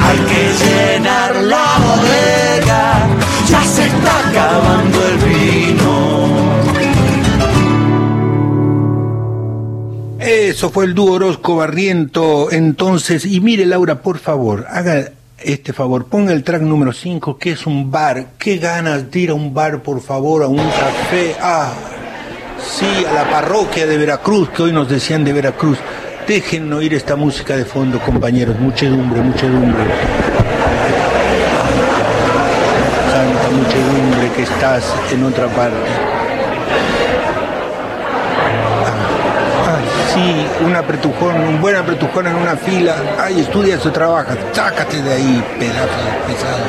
Hay 0.06 0.20
que 0.30 0.44
llenar 0.62 1.36
la 1.44 1.68
bodega, 1.86 3.08
ya 3.50 3.64
se 3.64 3.86
está 3.88 4.30
acabando 4.30 4.98
el 5.10 5.18
vino. 5.18 5.94
Eso 10.20 10.70
fue 10.70 10.86
el 10.86 10.94
dúo 10.94 11.14
Orozco 11.14 11.56
Barriento. 11.56 12.52
Entonces, 12.52 13.26
y 13.26 13.42
mire 13.42 13.66
Laura, 13.66 14.02
por 14.02 14.20
favor, 14.20 14.66
haga 14.70 15.12
este 15.40 15.74
favor, 15.74 16.06
ponga 16.06 16.34
el 16.34 16.44
track 16.44 16.62
número 16.62 16.94
5, 16.94 17.38
que 17.38 17.52
es 17.54 17.66
un 17.66 17.90
bar. 17.90 18.28
Qué 18.38 18.58
ganas 18.58 19.10
de 19.10 19.20
ir 19.20 19.30
a 19.32 19.34
un 19.34 19.54
bar, 19.54 19.82
por 19.82 20.02
favor, 20.02 20.44
a 20.44 20.48
un 20.48 20.58
café. 20.58 21.36
Ah, 21.42 21.74
sí, 22.60 23.06
a 23.10 23.14
la 23.14 23.30
parroquia 23.30 23.88
de 23.88 23.98
Veracruz, 23.98 24.50
que 24.50 24.64
hoy 24.64 24.72
nos 24.72 24.88
decían 24.88 25.24
de 25.24 25.34
Veracruz. 25.34 25.80
Dejen 26.28 26.74
oír 26.74 26.96
esta 26.96 27.16
música 27.16 27.56
de 27.56 27.66
fondo, 27.66 28.00
compañeros. 28.00 28.60
Muchedumbre, 28.60 29.22
muchedumbre. 29.22 29.84
Santa 33.12 33.50
muchedumbre 33.52 34.32
que 34.36 34.42
estás 34.42 34.92
en 35.14 35.24
otra 35.24 35.48
parte. 35.50 36.05
Ay, 40.16 40.22
sí, 40.22 40.66
un 40.66 40.76
apretujón, 40.76 41.36
un 41.36 41.62
buen 41.62 41.76
apretujón 41.76 42.28
en 42.28 42.36
una 42.36 42.56
fila. 42.56 42.96
Ay, 43.20 43.42
estudias 43.42 43.86
o 43.86 43.92
trabajas. 43.92 44.38
Sácate 44.54 45.02
de 45.02 45.14
ahí, 45.14 45.44
pedazo 45.60 45.90
pesado. 46.28 46.64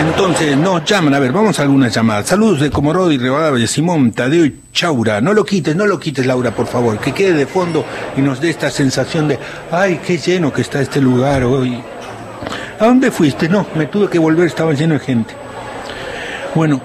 Entonces, 0.00 0.56
nos 0.56 0.84
llaman. 0.84 1.14
A 1.14 1.18
ver, 1.20 1.32
vamos 1.32 1.58
a 1.58 1.62
algunas 1.62 1.94
llamadas. 1.94 2.26
Saludos 2.26 2.60
de 2.60 2.70
Comorado 2.70 3.12
y 3.12 3.18
Rivadavia, 3.18 3.66
Simón, 3.66 4.12
Tadeo 4.12 4.44
y 4.46 4.60
Chaura. 4.72 5.20
No 5.20 5.32
lo 5.32 5.44
quites, 5.44 5.76
no 5.76 5.86
lo 5.86 6.00
quites, 6.00 6.26
Laura, 6.26 6.50
por 6.50 6.66
favor. 6.66 6.98
Que 6.98 7.12
quede 7.12 7.34
de 7.34 7.46
fondo 7.46 7.84
y 8.16 8.20
nos 8.20 8.40
dé 8.40 8.50
esta 8.50 8.70
sensación 8.70 9.28
de, 9.28 9.38
ay, 9.70 10.00
qué 10.04 10.18
lleno 10.18 10.52
que 10.52 10.62
está 10.62 10.80
este 10.80 11.00
lugar 11.00 11.44
hoy. 11.44 11.80
¿A 12.80 12.86
dónde 12.86 13.10
fuiste? 13.10 13.48
No, 13.48 13.66
me 13.74 13.86
tuve 13.86 14.08
que 14.08 14.18
volver, 14.18 14.46
estaba 14.46 14.72
lleno 14.72 14.94
de 14.94 15.00
gente. 15.00 15.34
Bueno, 16.54 16.80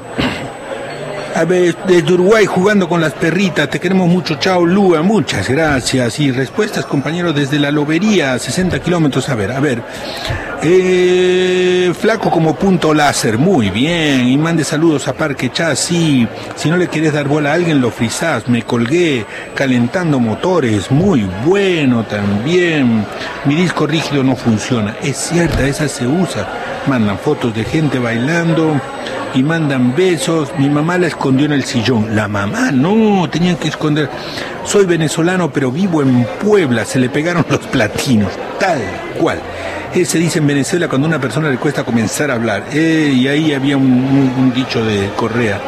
a 1.36 1.44
ver, 1.44 1.76
desde 1.86 2.14
Uruguay 2.14 2.46
jugando 2.46 2.88
con 2.88 3.02
las 3.02 3.12
perritas, 3.12 3.70
te 3.70 3.78
queremos 3.78 4.08
mucho, 4.08 4.36
chao 4.36 4.66
Lua, 4.66 5.02
muchas 5.02 5.50
gracias. 5.50 6.18
Y 6.22 6.32
respuestas, 6.32 6.86
compañeros, 6.86 7.36
desde 7.36 7.60
la 7.60 7.72
lobería, 7.72 8.40
60 8.40 8.80
kilómetros, 8.80 9.28
a 9.28 9.36
ver, 9.36 9.52
a 9.52 9.60
ver. 9.60 9.84
Eh, 10.64 11.94
flaco 12.00 12.32
como 12.32 12.56
punto 12.56 12.94
láser, 12.94 13.38
muy 13.38 13.70
bien. 13.70 14.30
Y 14.30 14.38
mande 14.38 14.64
saludos 14.64 15.10
a 15.10 15.14
Parque 15.14 15.52
Chas, 15.52 15.78
sí. 15.78 16.26
Si 16.56 16.70
no 16.70 16.78
le 16.78 16.88
querés 16.88 17.12
dar 17.12 17.28
bola 17.28 17.52
a 17.52 17.56
alguien, 17.56 17.82
lo 17.82 17.92
frizás. 17.92 18.48
Me 18.48 18.64
colgué 18.64 19.26
calentando 19.56 20.22
motores, 20.22 20.90
muy 20.90 21.30
bueno 21.46 22.06
también. 22.06 23.06
Mi 23.44 23.56
disco 23.56 23.86
rígido 23.86 24.24
no 24.24 24.38
funciona, 24.38 24.96
es 25.04 25.18
cierta, 25.18 25.68
esa 25.68 25.90
se 25.90 26.08
usa. 26.08 26.48
Mandan 26.88 27.20
fotos 27.20 27.54
de 27.54 27.66
gente 27.66 28.00
bailando 28.00 28.80
y 29.36 29.44
mandan 29.44 29.96
besos. 29.96 30.50
Mi 30.58 30.70
mamá 30.70 30.98
la 30.98 31.08
escondió 31.08 31.46
en 31.46 31.52
el 31.54 31.64
sillón. 31.66 32.16
La 32.16 32.28
mamá, 32.28 32.72
no, 32.72 33.30
tenían 33.30 33.58
que 33.58 33.68
esconder. 33.68 34.10
Soy 34.64 34.86
venezolano, 34.86 35.52
pero 35.52 35.72
vivo 35.72 36.02
en 36.02 36.26
Puebla. 36.44 36.86
Se 36.86 37.00
le 37.00 37.10
pegaron 37.10 37.46
los 37.50 37.60
platinos, 37.68 38.32
tal 38.60 38.80
cual. 39.20 39.40
Eh, 39.94 40.06
se 40.06 40.18
dice 40.18 40.40
en 40.40 40.48
Venezuela 40.48 40.88
cuando 40.88 41.08
a 41.08 41.10
una 41.10 41.20
persona 41.22 41.50
le 41.50 41.58
cuesta 41.58 41.84
comenzar 41.84 42.32
a 42.32 42.36
hablar. 42.36 42.64
Y 42.74 43.28
ahí 43.28 43.54
había 43.54 43.78
un- 43.78 44.34
un 44.38 44.54
dicho 44.54 44.84
de 44.84 45.10
Correa. 45.16 45.60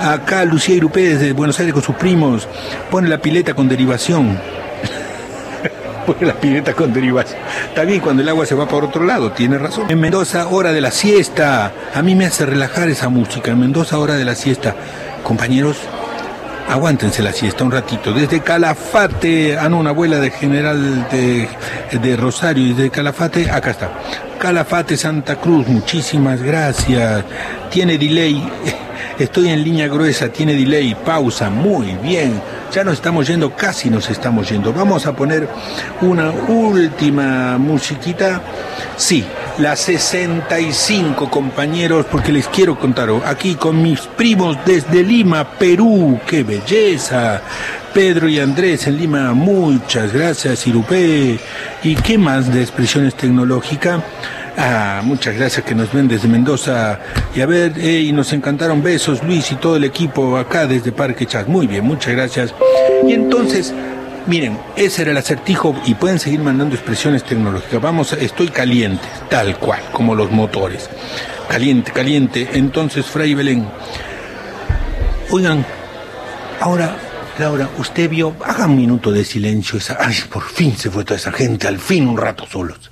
Acá 0.00 0.44
Lucía 0.44 0.74
Irupé 0.74 1.10
desde 1.16 1.32
Buenos 1.32 1.58
Aires 1.60 1.72
con 1.72 1.82
sus 1.82 1.94
primos 1.94 2.48
pone 2.90 3.08
la 3.08 3.18
pileta 3.18 3.54
con 3.54 3.68
derivación. 3.68 4.38
Porque 6.06 6.26
las 6.26 6.36
piletas 6.36 6.74
con 6.74 6.92
derivación. 6.92 7.38
Está 7.68 7.84
bien 7.84 8.00
cuando 8.00 8.22
el 8.22 8.28
agua 8.28 8.46
se 8.46 8.54
va 8.54 8.66
por 8.66 8.84
otro 8.84 9.04
lado, 9.04 9.32
tiene 9.32 9.58
razón. 9.58 9.90
En 9.90 10.00
Mendoza, 10.00 10.48
hora 10.48 10.72
de 10.72 10.80
la 10.80 10.90
siesta. 10.90 11.72
A 11.94 12.02
mí 12.02 12.14
me 12.14 12.26
hace 12.26 12.46
relajar 12.46 12.88
esa 12.88 13.08
música. 13.08 13.50
En 13.50 13.60
Mendoza, 13.60 13.98
hora 13.98 14.14
de 14.14 14.24
la 14.24 14.34
siesta. 14.34 14.74
Compañeros, 15.22 15.78
aguántense 16.68 17.22
la 17.22 17.32
siesta 17.32 17.64
un 17.64 17.70
ratito. 17.70 18.12
Desde 18.12 18.40
Calafate, 18.40 19.58
ah 19.58 19.68
no, 19.68 19.78
una 19.78 19.90
abuela 19.90 20.18
de 20.18 20.30
general 20.30 21.08
de, 21.10 21.48
de 21.92 22.16
Rosario, 22.16 22.74
desde 22.74 22.90
Calafate, 22.90 23.50
acá 23.50 23.70
está. 23.70 23.90
Calafate, 24.38 24.96
Santa 24.96 25.36
Cruz, 25.36 25.66
muchísimas 25.66 26.42
gracias. 26.42 27.24
Tiene 27.70 27.98
delay. 27.98 28.46
Estoy 29.18 29.48
en 29.48 29.62
línea 29.62 29.86
gruesa, 29.86 30.28
tiene 30.28 30.54
delay, 30.54 30.94
pausa, 30.94 31.48
muy 31.48 31.96
bien. 32.02 32.40
Ya 32.72 32.82
nos 32.82 32.94
estamos 32.94 33.28
yendo, 33.28 33.54
casi 33.54 33.88
nos 33.88 34.10
estamos 34.10 34.50
yendo. 34.50 34.72
Vamos 34.72 35.06
a 35.06 35.12
poner 35.12 35.48
una 36.00 36.30
última 36.30 37.56
musiquita. 37.58 38.40
Sí, 38.96 39.24
la 39.58 39.76
65 39.76 41.30
compañeros, 41.30 42.06
porque 42.10 42.32
les 42.32 42.48
quiero 42.48 42.78
contar 42.78 43.08
aquí 43.24 43.54
con 43.54 43.82
mis 43.82 44.00
primos 44.00 44.56
desde 44.64 45.02
Lima, 45.02 45.44
Perú. 45.44 46.18
¡Qué 46.26 46.42
belleza! 46.42 47.42
Pedro 47.92 48.28
y 48.28 48.40
Andrés 48.40 48.88
en 48.88 48.98
Lima, 48.98 49.32
muchas 49.34 50.12
gracias, 50.12 50.66
Irupé. 50.66 51.38
¿Y 51.84 51.94
qué 51.94 52.18
más 52.18 52.52
de 52.52 52.60
expresiones 52.60 53.14
tecnológicas? 53.14 54.02
Ah, 54.56 55.00
muchas 55.04 55.36
gracias 55.36 55.64
que 55.64 55.74
nos 55.74 55.92
ven 55.92 56.08
desde 56.08 56.26
Mendoza. 56.26 56.98
Y 57.36 57.40
a 57.40 57.46
ver, 57.46 57.78
y 57.78 58.12
nos 58.12 58.32
encantaron 58.32 58.82
besos, 58.82 59.22
Luis 59.22 59.50
y 59.52 59.56
todo 59.56 59.76
el 59.76 59.84
equipo 59.84 60.36
acá 60.36 60.66
desde 60.66 60.90
Parque 60.90 61.26
Chas. 61.26 61.46
Muy 61.46 61.68
bien, 61.68 61.84
muchas 61.84 62.14
gracias. 62.14 62.54
Y 63.06 63.12
entonces, 63.12 63.72
miren, 64.26 64.58
ese 64.76 65.02
era 65.02 65.10
el 65.10 65.16
acertijo 65.16 65.74
y 65.84 65.94
pueden 65.94 66.18
seguir 66.18 66.40
mandando 66.40 66.74
expresiones 66.74 67.24
tecnológicas. 67.24 67.80
Vamos, 67.80 68.12
estoy 68.12 68.48
caliente, 68.48 69.06
tal 69.30 69.58
cual, 69.58 69.82
como 69.92 70.14
los 70.14 70.30
motores. 70.30 70.88
Caliente, 71.48 71.92
caliente. 71.92 72.48
Entonces, 72.54 73.06
Fray 73.06 73.34
Belén. 73.34 73.66
Oigan, 75.30 75.64
ahora, 76.60 76.96
Laura, 77.38 77.68
usted 77.78 78.08
vio, 78.08 78.34
haga 78.44 78.66
un 78.66 78.76
minuto 78.76 79.10
de 79.10 79.24
silencio. 79.24 79.78
Esa, 79.78 79.98
ay, 80.00 80.16
por 80.30 80.44
fin 80.44 80.76
se 80.76 80.90
fue 80.90 81.04
toda 81.04 81.18
esa 81.18 81.32
gente, 81.32 81.66
al 81.66 81.78
fin 81.78 82.06
un 82.06 82.16
rato 82.16 82.46
solos. 82.46 82.90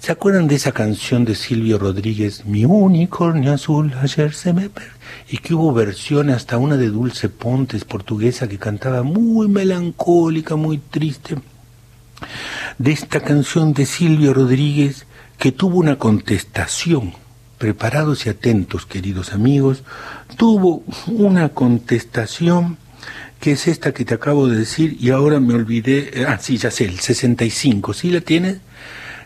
¿Se 0.00 0.12
acuerdan 0.12 0.48
de 0.48 0.56
esa 0.56 0.72
canción 0.72 1.24
de 1.24 1.34
Silvio 1.34 1.78
Rodríguez, 1.78 2.44
Mi 2.44 2.66
unicornio 2.66 3.54
azul, 3.54 3.94
ayer 4.02 4.34
se 4.34 4.52
me 4.52 4.68
perdió? 4.68 4.92
Y 5.34 5.38
que 5.38 5.52
hubo 5.52 5.72
versión 5.72 6.30
hasta 6.30 6.58
una 6.58 6.76
de 6.76 6.90
Dulce 6.90 7.28
Pontes, 7.28 7.84
portuguesa, 7.84 8.46
que 8.46 8.56
cantaba 8.56 9.02
muy 9.02 9.48
melancólica, 9.48 10.54
muy 10.54 10.78
triste. 10.78 11.34
De 12.78 12.92
esta 12.92 13.18
canción 13.18 13.72
de 13.72 13.84
Silvio 13.84 14.32
Rodríguez, 14.32 15.06
que 15.36 15.50
tuvo 15.50 15.80
una 15.80 15.98
contestación. 15.98 17.14
Preparados 17.58 18.26
y 18.26 18.28
atentos, 18.28 18.86
queridos 18.86 19.32
amigos, 19.32 19.82
tuvo 20.36 20.84
una 21.08 21.48
contestación 21.48 22.76
que 23.40 23.50
es 23.50 23.66
esta 23.66 23.90
que 23.90 24.04
te 24.04 24.14
acabo 24.14 24.46
de 24.46 24.58
decir 24.58 24.96
y 25.00 25.10
ahora 25.10 25.40
me 25.40 25.54
olvidé. 25.54 26.26
Ah, 26.28 26.38
sí, 26.40 26.58
ya 26.58 26.70
sé, 26.70 26.84
el 26.84 27.00
65. 27.00 27.92
¿Sí 27.92 28.12
la 28.12 28.20
tienes? 28.20 28.58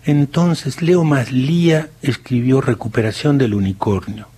Entonces 0.06 0.80
Leo 0.80 1.04
Maslía 1.04 1.90
escribió 2.00 2.62
Recuperación 2.62 3.36
del 3.36 3.52
Unicornio. 3.52 4.28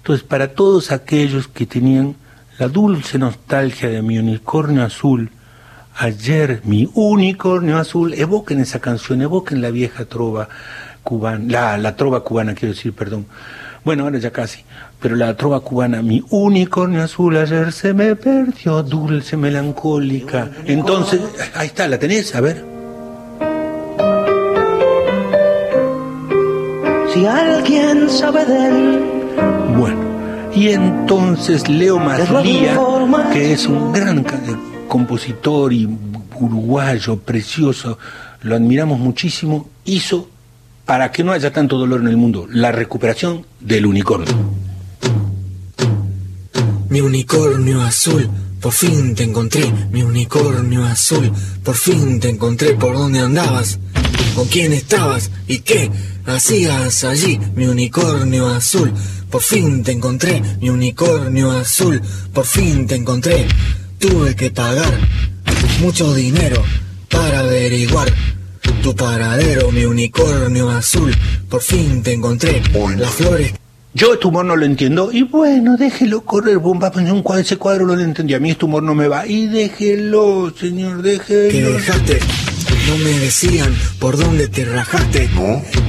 Entonces, 0.00 0.26
para 0.26 0.48
todos 0.54 0.92
aquellos 0.92 1.46
que 1.46 1.66
tenían 1.66 2.16
la 2.58 2.68
dulce 2.68 3.18
nostalgia 3.18 3.90
de 3.90 4.00
mi 4.00 4.18
unicornio 4.18 4.82
azul, 4.82 5.30
ayer 5.94 6.62
mi 6.64 6.88
unicornio 6.94 7.76
azul, 7.76 8.14
evoquen 8.14 8.60
esa 8.60 8.80
canción, 8.80 9.20
evoquen 9.20 9.60
la 9.60 9.70
vieja 9.70 10.06
trova 10.06 10.48
cubana, 11.02 11.44
la, 11.46 11.78
la 11.78 11.96
trova 11.96 12.24
cubana, 12.24 12.54
quiero 12.54 12.74
decir, 12.74 12.94
perdón. 12.94 13.26
Bueno, 13.84 14.04
ahora 14.04 14.18
ya 14.18 14.30
casi, 14.30 14.64
pero 15.00 15.16
la 15.16 15.36
trova 15.36 15.60
cubana, 15.60 16.00
mi 16.00 16.24
unicornio 16.30 17.02
azul 17.02 17.36
ayer 17.36 17.70
se 17.70 17.92
me 17.92 18.16
perdió, 18.16 18.82
dulce, 18.82 19.36
melancólica. 19.36 20.50
Entonces, 20.64 21.20
ahí 21.54 21.66
está, 21.66 21.86
¿la 21.88 21.98
tenés? 21.98 22.34
A 22.34 22.40
ver. 22.40 22.64
Si 27.12 27.26
alguien 27.26 28.08
sabe 28.08 28.46
de 28.46 28.66
él. 28.66 29.19
Bueno, 29.76 30.00
y 30.54 30.68
entonces 30.68 31.68
Leo 31.68 31.98
Maslía, 31.98 32.78
que 33.32 33.52
es 33.52 33.66
un 33.66 33.92
gran 33.92 34.22
ca- 34.24 34.40
compositor 34.88 35.72
y 35.72 35.88
uruguayo 36.38 37.16
precioso, 37.18 37.98
lo 38.42 38.56
admiramos 38.56 38.98
muchísimo, 38.98 39.68
hizo, 39.84 40.28
para 40.84 41.12
que 41.12 41.22
no 41.22 41.32
haya 41.32 41.52
tanto 41.52 41.78
dolor 41.78 42.00
en 42.00 42.08
el 42.08 42.16
mundo, 42.16 42.46
la 42.50 42.72
recuperación 42.72 43.44
del 43.60 43.86
unicornio. 43.86 44.34
Mi 46.88 47.00
unicornio 47.00 47.80
azul, 47.82 48.28
por 48.60 48.72
fin 48.72 49.14
te 49.14 49.22
encontré, 49.22 49.72
mi 49.92 50.02
unicornio 50.02 50.84
azul, 50.84 51.30
por 51.62 51.76
fin 51.76 52.18
te 52.18 52.28
encontré. 52.28 52.74
Por 52.74 52.94
dónde 52.96 53.20
andabas, 53.20 53.78
con 54.34 54.48
quién 54.48 54.72
estabas 54.72 55.30
y 55.46 55.60
qué 55.60 55.90
hacías 56.26 57.04
allí, 57.04 57.38
mi 57.54 57.66
unicornio 57.66 58.48
azul, 58.48 58.92
por 59.30 59.42
fin 59.42 59.82
te 59.82 59.92
encontré, 59.92 60.42
mi 60.60 60.70
unicornio 60.70 61.50
azul, 61.50 62.00
por 62.32 62.44
fin 62.44 62.86
te 62.86 62.96
encontré, 62.96 63.46
tuve 63.98 64.34
que 64.34 64.50
pagar 64.50 64.92
mucho 65.80 66.14
dinero 66.14 66.62
para 67.08 67.40
averiguar 67.40 68.12
tu 68.82 68.94
paradero, 68.94 69.70
mi 69.72 69.84
unicornio 69.84 70.70
azul, 70.70 71.14
por 71.48 71.60
fin 71.60 72.02
te 72.02 72.12
encontré, 72.12 72.62
las 72.96 73.10
flores. 73.10 73.54
Yo 73.92 74.14
este 74.14 74.28
humor 74.28 74.44
no 74.44 74.54
lo 74.54 74.64
entiendo, 74.64 75.10
y 75.12 75.24
bueno, 75.24 75.76
déjelo 75.76 76.24
correr, 76.24 76.58
bomba, 76.58 76.92
pues 76.92 77.10
un 77.10 77.22
cuadro, 77.22 77.42
ese 77.42 77.56
cuadro 77.56 77.86
no 77.86 77.96
lo 77.96 78.02
entendí, 78.02 78.34
a 78.34 78.38
mí 78.38 78.52
este 78.52 78.64
humor 78.64 78.84
no 78.84 78.94
me 78.94 79.08
va, 79.08 79.26
y 79.26 79.46
déjelo, 79.48 80.52
señor, 80.58 81.02
déjelo. 81.02 81.50
que 81.50 81.62
dejaste. 81.62 82.20
No 82.90 82.96
me 82.98 83.20
decían 83.20 83.72
por 84.00 84.16
dónde 84.16 84.48
te 84.48 84.64
rajaste. 84.64 85.30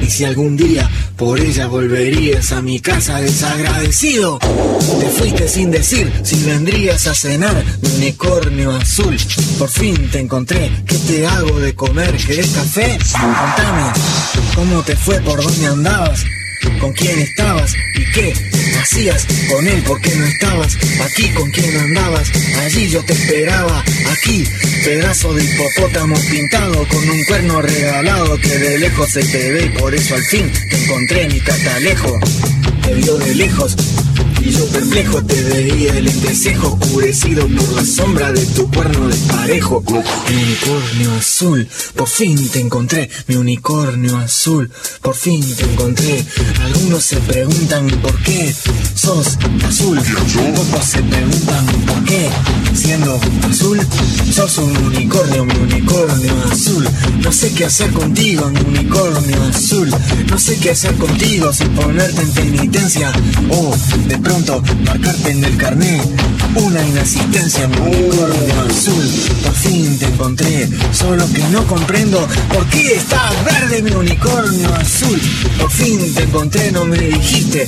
Y 0.04 0.06
si 0.06 0.24
algún 0.24 0.56
día 0.56 0.88
por 1.18 1.40
ella 1.40 1.66
volverías 1.66 2.52
a 2.52 2.62
mi 2.62 2.80
casa 2.80 3.20
desagradecido. 3.20 4.38
Te 4.38 5.10
fuiste 5.10 5.48
sin 5.48 5.72
decir 5.72 6.12
si 6.24 6.44
vendrías 6.44 7.08
a 7.08 7.16
cenar, 7.16 7.64
unicornio 7.96 8.70
azul. 8.76 9.18
Por 9.58 9.70
fin 9.70 10.12
te 10.12 10.20
encontré. 10.20 10.70
¿Qué 10.86 10.98
te 11.00 11.26
hago 11.26 11.60
de 11.60 11.74
comer? 11.74 12.16
¿Querés 12.18 12.52
café? 12.52 13.00
Contame, 13.12 13.94
¿cómo 14.54 14.84
te 14.84 14.96
fue? 14.96 15.20
¿Por 15.22 15.42
dónde 15.42 15.66
andabas? 15.66 16.24
¿Con 16.80 16.94
quién 16.94 17.20
estabas? 17.20 17.74
¿Y 17.96 18.12
qué 18.12 18.34
hacías 18.82 19.26
con 19.50 19.68
él? 19.68 19.82
¿Por 19.84 20.02
qué 20.02 20.16
no 20.16 20.26
estabas 20.26 20.78
aquí? 21.04 21.30
¿Con 21.30 21.50
quién 21.52 21.76
andabas? 21.78 22.32
Allí 22.60 22.90
yo 22.90 23.04
te 23.04 23.14
esperaba, 23.14 23.84
aquí, 24.12 24.44
pedazo 24.84 25.34
de 25.34 25.44
hipopótamo 25.44 26.16
pintado 26.30 26.88
con 26.88 27.10
un 27.10 27.24
cuerno 27.26 27.62
regalado 27.62 28.40
que 28.40 28.58
de 28.58 28.80
lejos 28.80 29.10
se 29.12 29.24
te 29.24 29.52
ve 29.52 29.70
por 29.80 29.94
eso 29.94 30.16
al 30.16 30.24
fin 30.26 30.52
te 30.70 30.84
encontré 30.84 31.28
mi 31.28 31.40
catalejo. 31.40 32.20
Te 32.84 32.94
vio 32.96 33.18
de 33.18 33.36
lejos 33.36 33.76
yo 34.52 34.66
perplejo 34.68 35.24
te 35.24 35.42
veía 35.44 35.98
el 35.98 36.08
entrecejo 36.08 36.78
oscurecido 36.80 37.48
por 37.48 37.74
la 37.74 37.86
sombra 37.86 38.32
de 38.32 38.46
tu 38.48 38.70
cuerno 38.70 39.08
desparejo. 39.08 39.84
Mi 40.30 40.36
unicornio 40.36 41.14
azul, 41.18 41.68
por 41.96 42.08
fin 42.08 42.50
te 42.50 42.60
encontré, 42.60 43.10
mi 43.28 43.36
unicornio 43.36 44.18
azul, 44.18 44.70
por 45.02 45.16
fin 45.16 45.42
te 45.56 45.64
encontré. 45.64 46.26
Algunos 46.64 47.04
se 47.04 47.18
preguntan 47.18 47.88
por 48.02 48.16
qué 48.24 48.54
sos 48.96 49.38
azul, 49.68 49.98
otros 49.98 50.86
se 50.86 51.02
preguntan 51.04 51.66
por 51.88 52.04
qué, 52.04 52.30
siendo 52.74 53.20
azul, 53.50 53.80
sos 54.34 54.58
un 54.58 54.76
unicornio, 54.78 55.46
mi 55.46 55.56
unicornio 55.56 56.34
azul. 56.52 56.88
No 57.22 57.32
sé 57.32 57.54
qué 57.54 57.66
hacer 57.66 57.92
contigo, 57.92 58.50
mi 58.50 58.60
unicornio 58.60 59.44
azul. 59.44 59.90
No 60.30 60.38
sé 60.38 60.58
qué 60.58 60.72
hacer 60.72 60.96
contigo 60.96 61.54
sin 61.54 61.70
ponerte 61.70 62.22
en 62.22 62.32
penitencia 62.32 63.12
o 63.50 63.76
de 64.08 64.18
pronto 64.18 64.41
marcarte 64.86 65.32
en 65.32 65.44
el 65.44 65.56
carnet 65.58 66.02
una 66.56 66.82
inasistencia, 66.82 67.68
mi 67.68 67.78
unicornio 67.78 68.62
azul. 68.62 69.10
Por 69.44 69.54
fin 69.54 70.00
te 70.00 70.06
encontré, 70.06 70.70
solo 70.92 71.26
que 71.32 71.44
no 71.50 71.66
comprendo 71.68 72.28
por 72.52 72.66
qué 72.68 72.96
estás 72.96 73.32
verde, 73.46 73.82
mi 73.84 73.92
unicornio 73.92 74.74
azul. 74.76 75.20
Por 75.60 75.70
fin 75.70 76.14
te 76.14 76.24
encontré, 76.24 76.72
no 76.72 76.86
me 76.86 76.98
dijiste. 76.98 77.68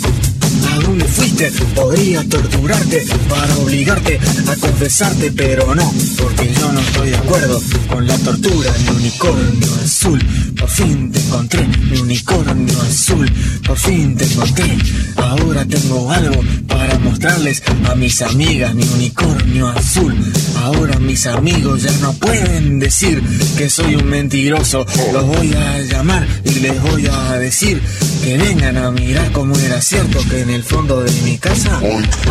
¿A 0.71 0.79
dónde 0.79 1.05
fuiste? 1.05 1.51
Podría 1.75 2.27
torturarte 2.27 3.05
para 3.29 3.55
obligarte 3.57 4.19
a 4.47 4.55
confesarte, 4.55 5.31
pero 5.31 5.75
no, 5.75 5.93
porque 6.17 6.53
yo 6.53 6.71
no 6.71 6.79
estoy 6.79 7.09
de 7.09 7.17
acuerdo 7.17 7.61
con 7.89 8.07
la 8.07 8.17
tortura. 8.19 8.71
Mi 8.83 8.95
unicornio 8.95 9.67
azul, 9.83 10.19
por 10.57 10.69
fin 10.69 11.11
te 11.11 11.19
encontré. 11.19 11.67
Mi 11.67 11.99
unicornio 11.99 12.81
azul, 12.81 13.31
por 13.65 13.77
fin 13.77 14.15
te 14.15 14.25
encontré. 14.25 14.77
Ahora 15.17 15.65
te 15.65 15.77
tengo 15.83 16.11
algo 16.11 16.39
para 16.67 16.97
mostrarles 16.99 17.61
a 17.89 17.95
mis 17.95 18.21
amigas, 18.21 18.73
mi 18.73 18.83
unicornio 18.83 19.67
azul. 19.69 20.15
Ahora 20.57 20.97
mis 20.99 21.25
amigos 21.27 21.83
ya 21.83 21.91
no 21.99 22.13
pueden 22.13 22.79
decir 22.79 23.21
que 23.57 23.69
soy 23.69 23.95
un 23.95 24.05
mentiroso. 24.05 24.85
Los 25.11 25.25
voy 25.25 25.53
a 25.53 25.79
llamar 25.81 26.27
y 26.45 26.59
les 26.59 26.81
voy 26.81 27.07
a 27.07 27.37
decir 27.37 27.81
que 28.23 28.37
vengan 28.37 28.77
a 28.77 28.91
mirar 28.91 29.31
cómo 29.31 29.57
era 29.57 29.81
cierto 29.81 30.19
que 30.29 30.42
en 30.43 30.49
el 30.49 30.63
fondo 30.63 31.01
de 31.01 31.11
mi 31.21 31.37
casa 31.37 31.79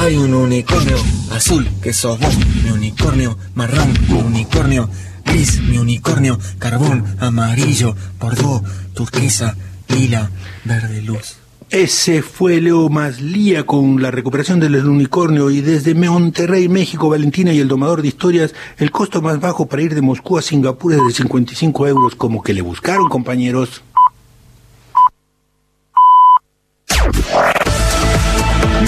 hay 0.00 0.16
un 0.16 0.34
unicornio 0.34 0.96
azul 1.30 1.66
que 1.82 1.94
sos 1.94 2.20
vos, 2.20 2.36
mi 2.62 2.70
unicornio 2.70 3.38
marrón, 3.54 3.90
mi 4.06 4.20
unicornio 4.20 4.90
gris, 5.24 5.62
mi 5.62 5.78
unicornio 5.78 6.38
carbón, 6.58 7.04
amarillo, 7.20 7.96
bordeaux, 8.20 8.62
turquesa, 8.92 9.56
lila, 9.88 10.30
verde 10.64 11.00
luz. 11.00 11.36
Ese 11.70 12.20
fue 12.20 12.60
Leo 12.60 12.90
Maslía 12.90 13.64
con 13.64 14.02
la 14.02 14.10
recuperación 14.10 14.60
del 14.60 14.76
unicornio 14.86 15.48
y 15.48 15.62
desde 15.62 15.94
Monterrey, 15.94 16.68
México, 16.68 17.08
Valentina 17.08 17.54
y 17.54 17.60
el 17.60 17.68
domador 17.68 18.02
de 18.02 18.08
historias, 18.08 18.54
el 18.76 18.90
costo 18.90 19.22
más 19.22 19.40
bajo 19.40 19.64
para 19.64 19.80
ir 19.80 19.94
de 19.94 20.02
Moscú 20.02 20.36
a 20.36 20.42
Singapur 20.42 20.92
es 20.92 21.00
de 21.06 21.12
55 21.14 21.88
euros, 21.88 22.14
como 22.14 22.42
que 22.42 22.52
le 22.52 22.60
buscaron 22.60 23.08
compañeros. 23.08 23.82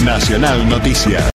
Nacional 0.02 0.68
Noticias. 0.68 1.30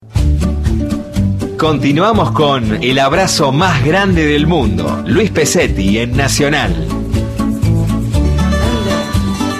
Continuamos 1.56 2.32
con 2.32 2.82
el 2.82 2.98
abrazo 2.98 3.52
más 3.52 3.84
grande 3.84 4.26
del 4.26 4.46
mundo. 4.46 5.02
Luis 5.06 5.30
Pesetti 5.30 5.98
en 5.98 6.16
Nacional. 6.16 6.74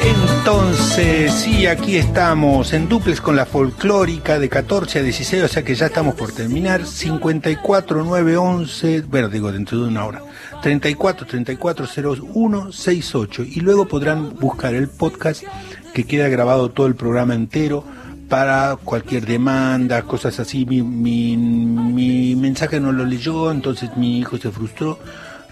Entonces, 0.02 1.32
sí, 1.32 1.66
aquí 1.66 1.96
estamos 1.96 2.72
en 2.72 2.88
duples 2.88 3.20
con 3.20 3.36
la 3.36 3.46
folclórica 3.46 4.38
de 4.38 4.48
14 4.48 4.98
a 4.98 5.02
16, 5.02 5.42
o 5.44 5.48
sea 5.48 5.62
que 5.62 5.74
ya 5.74 5.86
estamos 5.86 6.14
por 6.14 6.32
terminar. 6.32 6.84
54 6.86 8.04
9 8.04 8.36
11, 8.36 9.02
bueno, 9.02 9.28
digo 9.28 9.52
dentro 9.52 9.78
de 9.78 9.88
una 9.88 10.04
hora. 10.04 10.22
34 10.62 11.26
34 11.26 11.86
01 12.34 12.72
68 12.72 13.42
y 13.44 13.60
luego 13.60 13.86
podrán 13.86 14.34
buscar 14.36 14.74
el 14.74 14.88
podcast 14.88 15.44
que 15.94 16.04
queda 16.04 16.28
grabado 16.28 16.70
todo 16.70 16.86
el 16.86 16.94
programa 16.94 17.34
entero 17.34 17.84
para 18.30 18.76
cualquier 18.76 19.26
demanda, 19.26 20.02
cosas 20.02 20.38
así. 20.40 20.64
Mi, 20.64 20.80
mi, 20.82 21.36
mi 21.36 22.36
mensaje 22.36 22.80
no 22.80 22.92
lo 22.92 23.04
leyó, 23.04 23.50
entonces 23.50 23.90
mi 23.96 24.20
hijo 24.20 24.38
se 24.38 24.50
frustró. 24.50 24.98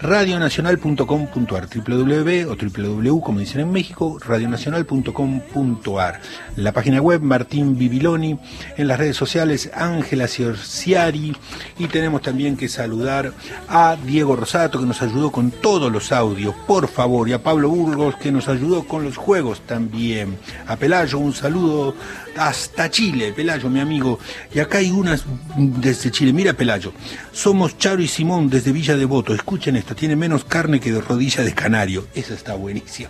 radionacional.com.ar 0.01 1.67
www 1.67 2.49
o 2.49 2.55
www 2.55 3.19
como 3.21 3.39
dicen 3.39 3.61
en 3.61 3.71
México 3.71 4.17
radionacional.com.ar 4.25 6.21
la 6.55 6.71
página 6.71 7.01
web 7.01 7.21
Martín 7.21 7.77
Bibiloni 7.77 8.39
en 8.77 8.87
las 8.87 8.97
redes 8.97 9.17
sociales 9.17 9.69
Ángela 9.73 10.27
Ciorciari 10.27 11.35
y 11.77 11.87
tenemos 11.87 12.21
también 12.21 12.55
que 12.55 12.69
saludar 12.69 13.33
a 13.67 13.97
Diego 14.05 14.35
Rosato 14.35 14.79
que 14.79 14.85
nos 14.85 15.01
ayudó 15.01 15.31
con 15.31 15.51
todos 15.51 15.91
los 15.91 16.11
audios 16.11 16.55
por 16.65 16.87
favor 16.87 17.27
y 17.27 17.33
a 17.33 17.43
Pablo 17.43 17.69
Burgos 17.69 18.15
que 18.15 18.31
nos 18.31 18.47
ayudó 18.47 18.83
con 18.85 19.03
los 19.03 19.17
juegos 19.17 19.61
también 19.61 20.37
a 20.67 20.77
Pelayo 20.77 21.19
un 21.19 21.33
saludo 21.33 21.95
hasta 22.39 22.89
Chile, 22.89 23.33
Pelayo, 23.33 23.69
mi 23.69 23.79
amigo. 23.79 24.19
Y 24.53 24.59
acá 24.59 24.79
hay 24.79 24.91
unas 24.91 25.23
desde 25.57 26.11
Chile. 26.11 26.33
Mira, 26.33 26.53
Pelayo, 26.53 26.93
somos 27.31 27.77
Charo 27.77 28.01
y 28.01 28.07
Simón 28.07 28.49
desde 28.49 28.71
Villa 28.71 28.95
Devoto. 28.95 29.33
Escuchen 29.33 29.75
esto, 29.75 29.88
tiene 29.95 30.15
menos 30.15 30.43
carne 30.43 30.79
que 30.79 30.91
rodilla 30.99 31.43
de 31.43 31.53
canario. 31.53 32.07
Eso 32.13 32.33
está 32.33 32.55
buenísimo. 32.55 33.09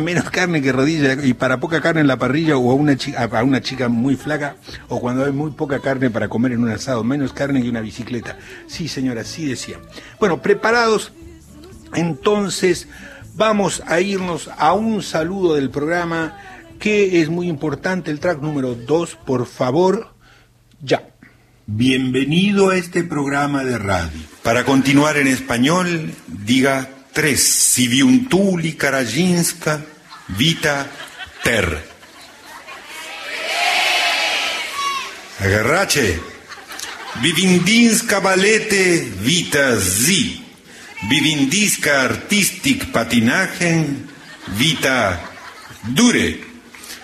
Menos 0.00 0.30
carne 0.30 0.62
que 0.62 0.72
rodilla 0.72 1.14
y 1.24 1.34
para 1.34 1.60
poca 1.60 1.80
carne 1.80 2.00
en 2.00 2.06
la 2.06 2.18
parrilla 2.18 2.56
o 2.56 2.70
a 2.70 2.74
una, 2.74 2.96
chica, 2.96 3.24
a 3.24 3.44
una 3.44 3.60
chica 3.60 3.88
muy 3.88 4.16
flaca 4.16 4.56
o 4.88 5.00
cuando 5.00 5.24
hay 5.24 5.32
muy 5.32 5.52
poca 5.52 5.80
carne 5.80 6.10
para 6.10 6.28
comer 6.28 6.52
en 6.52 6.62
un 6.62 6.70
asado. 6.70 7.04
Menos 7.04 7.32
carne 7.32 7.62
que 7.62 7.68
una 7.68 7.80
bicicleta. 7.80 8.38
Sí, 8.66 8.88
señora, 8.88 9.24
sí 9.24 9.46
decía. 9.46 9.78
Bueno, 10.18 10.42
preparados. 10.42 11.12
Entonces, 11.94 12.88
vamos 13.34 13.82
a 13.86 14.00
irnos 14.00 14.48
a 14.56 14.72
un 14.74 15.02
saludo 15.02 15.54
del 15.54 15.70
programa 15.70 16.36
que 16.78 17.20
es 17.20 17.28
muy 17.28 17.48
importante, 17.48 18.10
el 18.10 18.20
track 18.20 18.40
número 18.40 18.74
2, 18.74 19.18
por 19.26 19.46
favor, 19.46 20.14
ya. 20.80 21.09
Bienvenido 21.72 22.70
a 22.70 22.76
este 22.76 23.04
programa 23.04 23.62
de 23.62 23.78
radio. 23.78 24.18
Para 24.42 24.64
continuar 24.64 25.16
en 25.18 25.28
español, 25.28 26.12
diga 26.26 26.90
3. 27.12 27.40
Siviuntuli 27.40 28.72
Karajinska 28.72 29.80
Vita 30.36 30.90
Ter. 31.44 31.80
Agarrache. 35.38 36.18
Vivindinska 37.22 38.18
Balete 38.18 39.08
Vita 39.20 39.76
Zi. 39.78 40.44
Vivindinska 41.08 42.02
Artistic 42.02 42.90
Patinagen 42.90 44.08
Vita 44.58 45.22
Dure. 45.84 46.40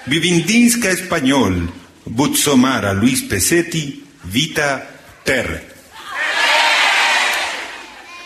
Vivindinska 0.07 0.91
Español, 0.91 1.73
Butzomara 2.05 2.93
Luis 2.93 3.23
Pesetti, 3.23 4.06
Vita 4.33 4.91
Ter. 5.25 5.75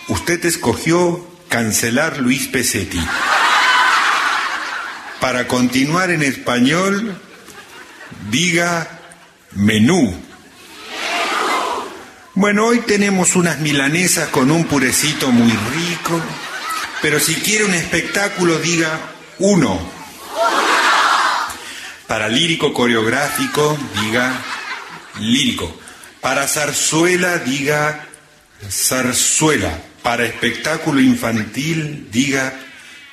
Usted 0.09 0.45
escogió 0.47 1.27
cancelar 1.49 2.19
Luis 2.19 2.49
Pesetti. 2.49 3.01
Para 5.21 5.47
continuar 5.47 6.11
en 6.11 6.23
español, 6.23 7.21
diga 8.31 8.89
menú. 9.53 10.15
Bueno, 12.35 12.67
hoy 12.67 12.81
tenemos 12.81 13.37
unas 13.37 13.59
milanesas 13.59 14.29
con 14.29 14.51
un 14.51 14.65
purecito 14.65 15.31
muy 15.31 15.53
rico, 15.53 16.21
pero 17.03 17.21
si 17.21 17.35
quiere 17.35 17.65
un 17.65 17.75
espectáculo, 17.75 18.59
diga 18.59 18.99
uno. 19.39 19.79
Para 22.07 22.29
lírico 22.29 22.73
coreográfico, 22.73 23.79
diga 24.03 24.33
lírico. 25.19 25.80
Para 26.21 26.47
zarzuela, 26.47 27.39
diga 27.39 28.07
zarzuela. 28.69 29.79
Para 30.03 30.25
espectáculo 30.25 31.01
infantil, 31.01 32.09
diga 32.11 32.53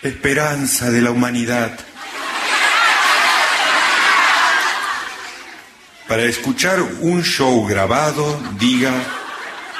esperanza 0.01 0.91
de 0.91 1.01
la 1.01 1.11
humanidad. 1.11 1.77
Para 6.07 6.23
escuchar 6.23 6.81
un 6.81 7.23
show 7.23 7.65
grabado, 7.65 8.41
diga 8.57 8.93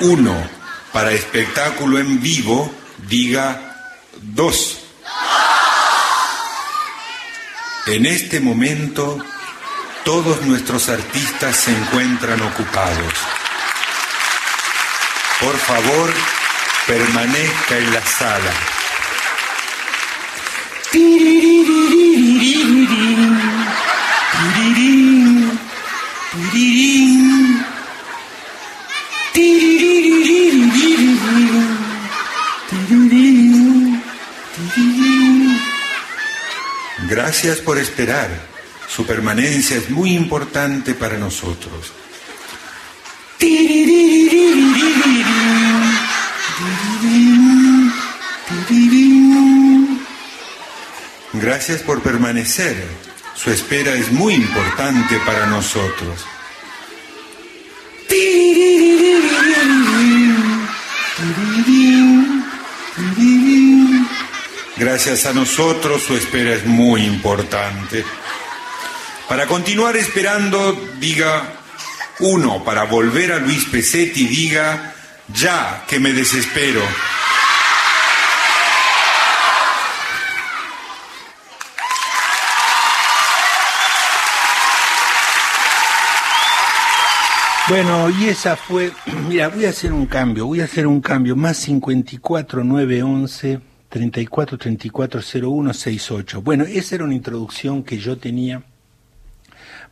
uno. 0.01 0.35
Para 0.91 1.11
espectáculo 1.11 1.99
en 1.99 2.21
vivo, 2.21 2.73
diga 3.07 3.75
dos. 4.21 4.79
En 7.87 8.05
este 8.05 8.41
momento, 8.41 9.23
todos 10.07 10.41
nuestros 10.43 10.87
artistas 10.87 11.53
se 11.57 11.69
encuentran 11.69 12.41
ocupados. 12.41 13.13
Por 15.41 15.57
favor, 15.57 16.13
permanezca 16.87 17.77
en 17.77 17.93
la 17.93 18.01
sala. 18.05 18.53
Gracias 37.09 37.57
por 37.57 37.77
esperar. 37.77 38.56
Su 38.87 39.05
permanencia 39.05 39.77
es 39.77 39.89
muy 39.89 40.13
importante 40.13 40.93
para 40.93 41.17
nosotros. 41.17 41.91
Gracias 51.33 51.81
por 51.81 52.01
permanecer. 52.01 52.75
Su 53.35 53.51
espera 53.51 53.93
es 53.93 54.11
muy 54.11 54.33
importante 54.33 55.19
para 55.25 55.45
nosotros. 55.45 56.25
Gracias 64.77 65.25
a 65.25 65.33
nosotros 65.33 66.03
su 66.03 66.15
espera 66.15 66.53
es 66.53 66.65
muy 66.65 67.03
importante. 67.03 68.03
Para 69.27 69.45
continuar 69.45 69.97
esperando, 69.97 70.73
diga 71.01 71.43
uno. 72.21 72.63
Para 72.63 72.83
volver 72.83 73.33
a 73.33 73.39
Luis 73.39 73.65
Pesetti, 73.65 74.25
diga 74.25 74.93
ya 75.27 75.83
que 75.85 75.99
me 75.99 76.13
desespero. 76.13 76.81
Bueno, 87.67 88.09
y 88.09 88.29
esa 88.29 88.55
fue. 88.55 88.93
Mira, 89.27 89.49
voy 89.49 89.65
a 89.65 89.71
hacer 89.71 89.91
un 89.91 90.05
cambio. 90.05 90.45
Voy 90.45 90.61
a 90.61 90.63
hacer 90.63 90.87
un 90.87 91.01
cambio. 91.01 91.35
Más 91.35 91.57
54 91.57 92.63
911 92.63 93.59
34 93.89 94.57
34 94.57 95.21
01 95.43 95.73
68. 95.73 96.41
Bueno, 96.41 96.63
esa 96.63 96.95
era 96.95 97.03
una 97.03 97.13
introducción 97.13 97.83
que 97.83 97.97
yo 97.97 98.17
tenía 98.17 98.63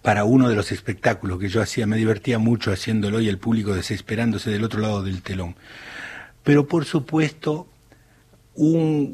para 0.05 0.23
uno 0.23 0.47
de 0.47 0.55
los 0.55 0.71
espectáculos 0.71 1.39
que 1.39 1.49
yo 1.49 1.63
hacía. 1.63 1.87
Me 1.87 1.97
divertía 1.97 2.37
mucho 2.37 2.71
haciéndolo 2.71 3.21
y 3.21 3.27
el 3.27 3.39
público 3.39 3.73
desesperándose 3.73 4.51
del 4.51 4.63
otro 4.63 4.79
lado 4.79 5.01
del 5.01 5.23
telón. 5.23 5.55
Pero 6.43 6.67
por 6.67 6.85
supuesto, 6.85 7.67
un, 8.53 9.11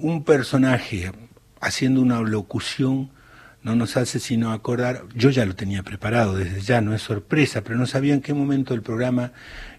un, 0.00 0.24
personaje 0.24 1.12
haciendo 1.60 2.00
una 2.00 2.18
locución 2.22 3.10
no 3.62 3.76
nos 3.76 3.98
hace 3.98 4.18
sino 4.18 4.52
acordar, 4.52 5.02
yo 5.14 5.28
ya 5.28 5.44
lo 5.44 5.54
tenía 5.54 5.82
preparado 5.82 6.34
desde 6.34 6.62
ya, 6.62 6.80
no 6.80 6.94
es 6.94 7.02
sorpresa, 7.02 7.62
pero 7.62 7.76
no 7.76 7.84
sabía 7.84 8.14
en 8.14 8.22
qué 8.22 8.32
momento 8.32 8.72
el 8.72 8.80
programa 8.80 9.32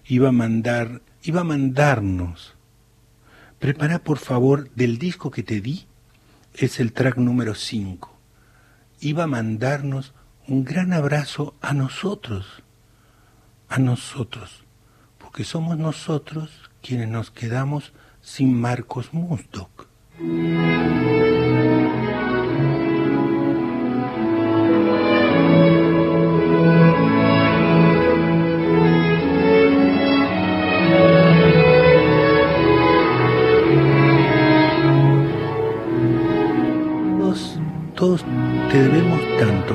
iba 0.06 0.28
a 0.28 0.32
mandar, 0.32 1.02
iba 1.24 1.40
a 1.40 1.44
mandarnos. 1.44 2.54
Prepara 3.58 3.98
por 3.98 4.18
favor 4.18 4.70
del 4.76 4.98
disco 4.98 5.32
que 5.32 5.42
te 5.42 5.60
di, 5.60 5.88
es 6.54 6.78
el 6.78 6.92
track 6.92 7.16
número 7.16 7.56
5. 7.56 8.16
Iba 9.00 9.24
a 9.24 9.26
mandarnos 9.26 10.14
un 10.48 10.64
gran 10.64 10.94
abrazo 10.94 11.54
a 11.60 11.74
nosotros, 11.74 12.62
a 13.68 13.78
nosotros, 13.78 14.64
porque 15.18 15.44
somos 15.44 15.76
nosotros 15.76 16.70
quienes 16.80 17.08
nos 17.08 17.30
quedamos 17.30 17.92
sin 18.22 18.58
Marcos. 18.58 19.10
Todos, 37.18 37.60
todos 37.94 38.24
te 38.70 38.82
debemos 38.82 39.17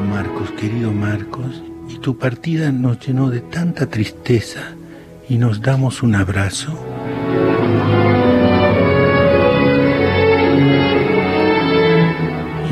Marcos, 0.02 0.52
querido 0.52 0.92
Marcos, 0.92 1.64
y 1.90 1.98
tu 2.00 2.18
partida 2.18 2.72
nos 2.72 3.00
llenó 3.06 3.30
de 3.30 3.42
tanta 3.42 3.88
tristeza 3.88 4.76
y 5.30 5.38
nos 5.38 5.62
damos 5.62 6.02
un 6.04 6.16
abrazo. 6.16 6.74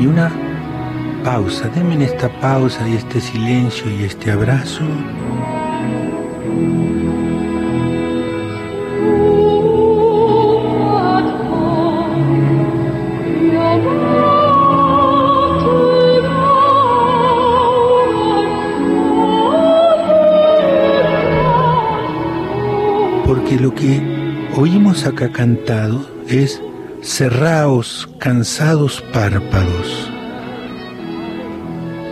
Y 0.00 0.06
una 0.06 0.32
pausa, 1.22 1.68
denme 1.68 1.94
en 1.94 2.02
esta 2.02 2.28
pausa 2.40 2.88
y 2.88 2.94
este 2.94 3.20
silencio 3.20 3.90
y 3.90 4.04
este 4.04 4.30
abrazo. 4.32 4.84
Lo 23.60 23.72
que 23.74 24.00
oímos 24.56 25.06
acá 25.06 25.30
cantado 25.30 26.04
es 26.26 26.60
cerraos 27.02 28.08
cansados 28.18 29.02
párpados. 29.12 30.10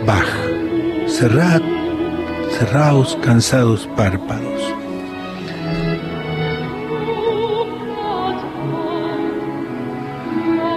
Bach. 0.05 0.27
Cerrad, 1.07 1.61
cerraos 2.57 3.17
cansados 3.21 3.89
párpados. 3.97 4.61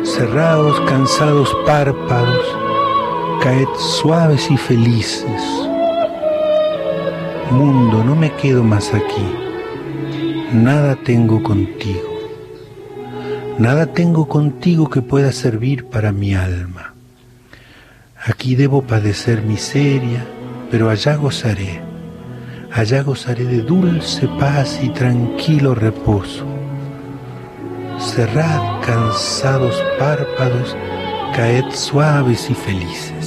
Cerraos 0.02 0.80
cansados 0.88 1.56
párpados, 1.66 2.58
caed 3.42 3.68
suaves 4.00 4.50
y 4.50 4.56
felices. 4.56 5.42
Mundo, 7.50 8.02
no 8.02 8.16
me 8.16 8.32
quedo 8.32 8.64
más 8.64 8.92
aquí. 8.92 9.43
Nada 10.54 10.94
tengo 10.94 11.42
contigo. 11.42 12.14
Nada 13.58 13.86
tengo 13.86 14.28
contigo 14.28 14.88
que 14.88 15.02
pueda 15.02 15.32
servir 15.32 15.86
para 15.86 16.12
mi 16.12 16.36
alma. 16.36 16.94
Aquí 18.24 18.54
debo 18.54 18.82
padecer 18.82 19.42
miseria, 19.42 20.24
pero 20.70 20.90
allá 20.90 21.16
gozaré. 21.16 21.80
Allá 22.72 23.02
gozaré 23.02 23.46
de 23.46 23.62
dulce 23.62 24.28
paz 24.38 24.78
y 24.80 24.90
tranquilo 24.90 25.74
reposo. 25.74 26.46
Cerrad 27.98 28.80
cansados 28.86 29.82
párpados, 29.98 30.76
caed 31.34 31.64
suaves 31.72 32.48
y 32.48 32.54
felices. 32.54 33.23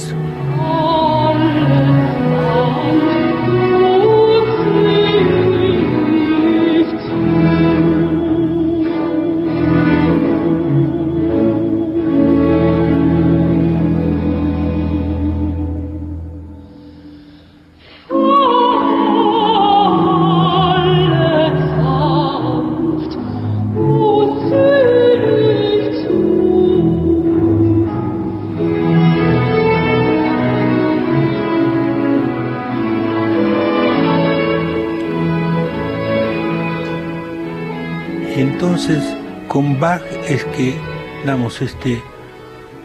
Es 40.28 40.44
que 40.44 40.78
damos 41.24 41.62
este 41.62 42.02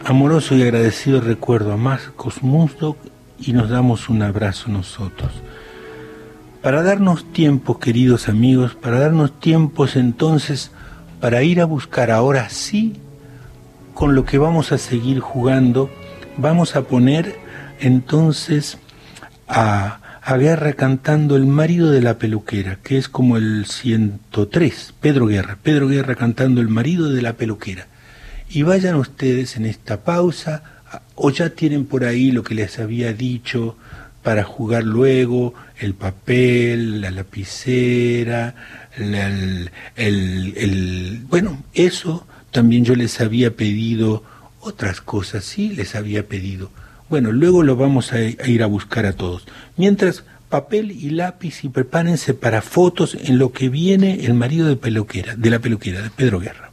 amoroso 0.02 0.56
y 0.56 0.62
agradecido 0.62 1.20
recuerdo 1.20 1.74
a 1.74 1.76
Marcos 1.76 2.42
Musdok 2.42 2.96
y 3.38 3.52
nos 3.52 3.68
damos 3.68 4.08
un 4.08 4.22
abrazo 4.22 4.70
nosotros. 4.70 5.30
Para 6.62 6.82
darnos 6.82 7.30
tiempo, 7.32 7.78
queridos 7.78 8.30
amigos, 8.30 8.74
para 8.74 8.98
darnos 8.98 9.38
tiempos 9.38 9.96
entonces 9.96 10.70
para 11.20 11.42
ir 11.42 11.60
a 11.60 11.66
buscar 11.66 12.10
ahora 12.10 12.48
sí 12.48 12.94
con 13.92 14.14
lo 14.14 14.24
que 14.24 14.38
vamos 14.38 14.72
a 14.72 14.78
seguir 14.78 15.20
jugando, 15.20 15.90
vamos 16.38 16.76
a 16.76 16.82
poner 16.82 17.38
entonces 17.78 18.78
a, 19.46 20.00
a 20.26 20.36
Guerra 20.38 20.72
cantando 20.72 21.36
El 21.36 21.46
marido 21.46 21.90
de 21.90 22.00
la 22.00 22.18
peluquera, 22.18 22.78
que 22.82 22.96
es 22.96 23.08
como 23.08 23.36
el 23.36 23.66
103, 23.66 24.94
Pedro 25.00 25.26
Guerra, 25.26 25.58
Pedro 25.62 25.88
Guerra 25.88 26.14
cantando 26.14 26.60
El 26.60 26.68
marido 26.68 27.10
de 27.10 27.20
la 27.22 27.34
peluquera. 27.34 27.86
Y 28.48 28.62
vayan 28.62 28.94
ustedes 28.96 29.56
en 29.56 29.66
esta 29.66 30.02
pausa, 30.02 30.62
o 31.14 31.30
ya 31.30 31.50
tienen 31.50 31.84
por 31.84 32.04
ahí 32.04 32.30
lo 32.30 32.42
que 32.42 32.54
les 32.54 32.78
había 32.78 33.12
dicho 33.12 33.76
para 34.22 34.44
jugar 34.44 34.84
luego, 34.84 35.52
el 35.78 35.92
papel, 35.94 37.02
la 37.02 37.10
lapicera, 37.10 38.54
la- 38.96 39.28
el, 39.28 39.70
el- 39.96 40.54
el- 40.56 41.20
bueno, 41.28 41.62
eso 41.74 42.26
también 42.50 42.84
yo 42.86 42.94
les 42.94 43.20
había 43.20 43.54
pedido 43.56 44.24
otras 44.60 45.02
cosas, 45.02 45.44
sí, 45.44 45.70
les 45.70 45.94
había 45.94 46.26
pedido. 46.26 46.70
Bueno, 47.08 47.32
luego 47.32 47.62
lo 47.62 47.76
vamos 47.76 48.12
a, 48.12 48.16
a 48.16 48.48
ir 48.48 48.62
a 48.62 48.66
buscar 48.66 49.06
a 49.06 49.12
todos. 49.12 49.46
Mientras, 49.76 50.24
papel 50.54 50.92
y 50.92 51.10
lápiz 51.10 51.64
y 51.64 51.68
prepárense 51.68 52.32
para 52.32 52.62
fotos 52.62 53.16
en 53.20 53.38
lo 53.38 53.50
que 53.50 53.68
viene 53.68 54.24
el 54.24 54.34
marido 54.34 54.68
de 54.68 54.76
peluquera, 54.76 55.34
de 55.34 55.50
la 55.50 55.58
peluquera, 55.58 56.00
de 56.00 56.10
Pedro 56.10 56.38
Guerra. 56.38 56.70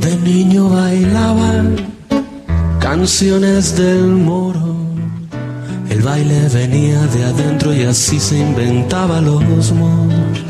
De 0.00 0.16
niño 0.24 0.70
bailaba 0.70 1.64
canciones 2.80 3.76
del 3.76 4.06
moro. 4.06 4.87
El 5.98 6.04
baile 6.04 6.48
venía 6.54 7.04
de 7.08 7.24
adentro 7.24 7.74
y 7.74 7.82
así 7.82 8.20
se 8.20 8.38
inventaba 8.38 9.20
los 9.20 9.72
modos. 9.72 10.44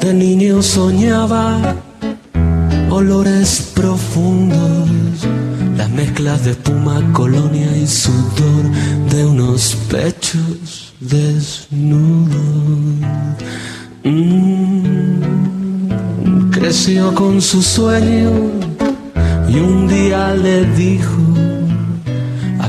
De 0.00 0.14
niño 0.14 0.62
soñaba 0.62 1.74
olores 2.88 3.72
profundos, 3.74 4.88
las 5.76 5.90
mezclas 5.90 6.44
de 6.44 6.52
espuma, 6.52 7.02
colonia 7.12 7.76
y 7.76 7.88
sudor 7.88 8.70
de 9.10 9.26
unos 9.26 9.74
pechos 9.90 10.94
desnudos. 11.00 12.36
Mm, 14.04 15.22
creció 16.52 17.12
con 17.16 17.42
su 17.42 17.60
sueño 17.62 18.30
y 19.48 19.58
un 19.58 19.88
día 19.88 20.34
le 20.36 20.64
dijo, 20.66 21.31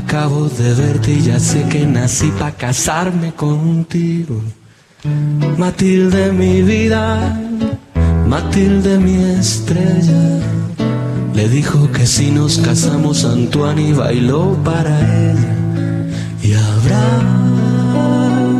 acabo 0.06 0.48
de 0.48 0.74
verte 0.74 1.12
y 1.12 1.22
ya 1.22 1.38
sé 1.40 1.64
que 1.68 1.86
nací 1.86 2.30
para 2.38 2.52
casarme 2.52 3.32
contigo. 3.32 4.40
Matilde 5.58 6.32
mi 6.32 6.62
vida, 6.62 7.38
Matilde 8.26 8.98
mi 8.98 9.16
estrella. 9.38 10.40
Le 11.34 11.48
dijo 11.48 11.90
que 11.92 12.06
si 12.06 12.30
nos 12.30 12.58
casamos 12.58 13.24
Antoine 13.24 13.94
bailó 13.94 14.56
para 14.64 14.94
ella. 15.30 15.54
Y 16.42 16.52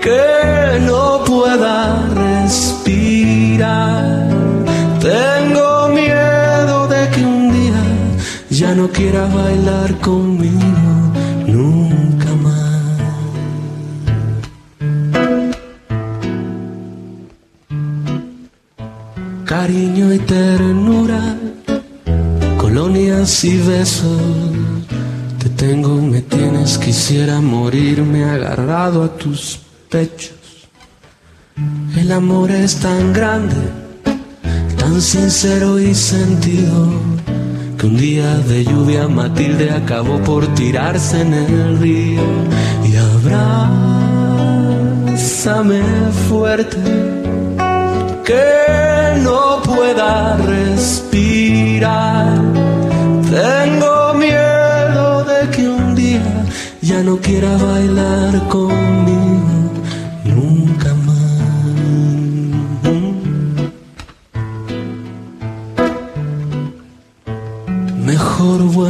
que 0.01 0.81
no 0.87 1.23
pueda 1.25 2.07
respirar. 2.25 3.87
Tengo 5.01 5.76
ya 8.59 8.75
no 8.75 8.89
quiera 8.89 9.27
bailar 9.27 10.01
conmigo 10.01 11.13
nunca 11.47 12.31
más. 12.37 13.01
Cariño 19.45 20.15
y 20.15 20.19
ternura, 20.21 21.37
colonias 22.57 23.45
y 23.45 23.59
besos. 23.59 24.23
Te 25.39 25.51
tengo, 25.51 26.01
me 26.01 26.23
tienes, 26.23 26.79
quisiera 26.79 27.43
morirme 27.43 28.25
agarrado 28.25 29.05
a 29.05 29.09
tus 29.19 29.61
pechos. 29.91 30.33
El 31.95 32.11
amor 32.11 32.51
es 32.51 32.77
tan 32.77 33.13
grande, 33.13 33.57
tan 34.79 35.03
sincero 35.03 35.79
y 35.79 35.95
sentido, 35.95 36.89
que 37.79 37.87
un 37.87 37.97
día 37.97 38.37
de 38.39 38.64
lluvia 38.64 39.07
Matilde 39.09 39.70
acabó 39.70 40.18
por 40.20 40.47
tirarse 40.55 41.20
en 41.20 41.35
el 41.35 41.79
río. 41.79 42.22
Y 42.85 42.97
abrázame 42.97 44.53
fuerte, 46.29 46.79
que 48.24 49.20
no 49.22 49.61
pueda 49.62 50.37
respirar. 50.37 52.35
Tengo 53.31 54.14
miedo 54.14 55.24
de 55.24 55.51
que 55.51 55.68
un 55.68 55.95
día 55.95 56.45
ya 56.81 57.03
no 57.03 57.18
quiera 57.18 57.57
bailar 57.57 58.49
conmigo 58.49 59.37
nunca 60.24 60.95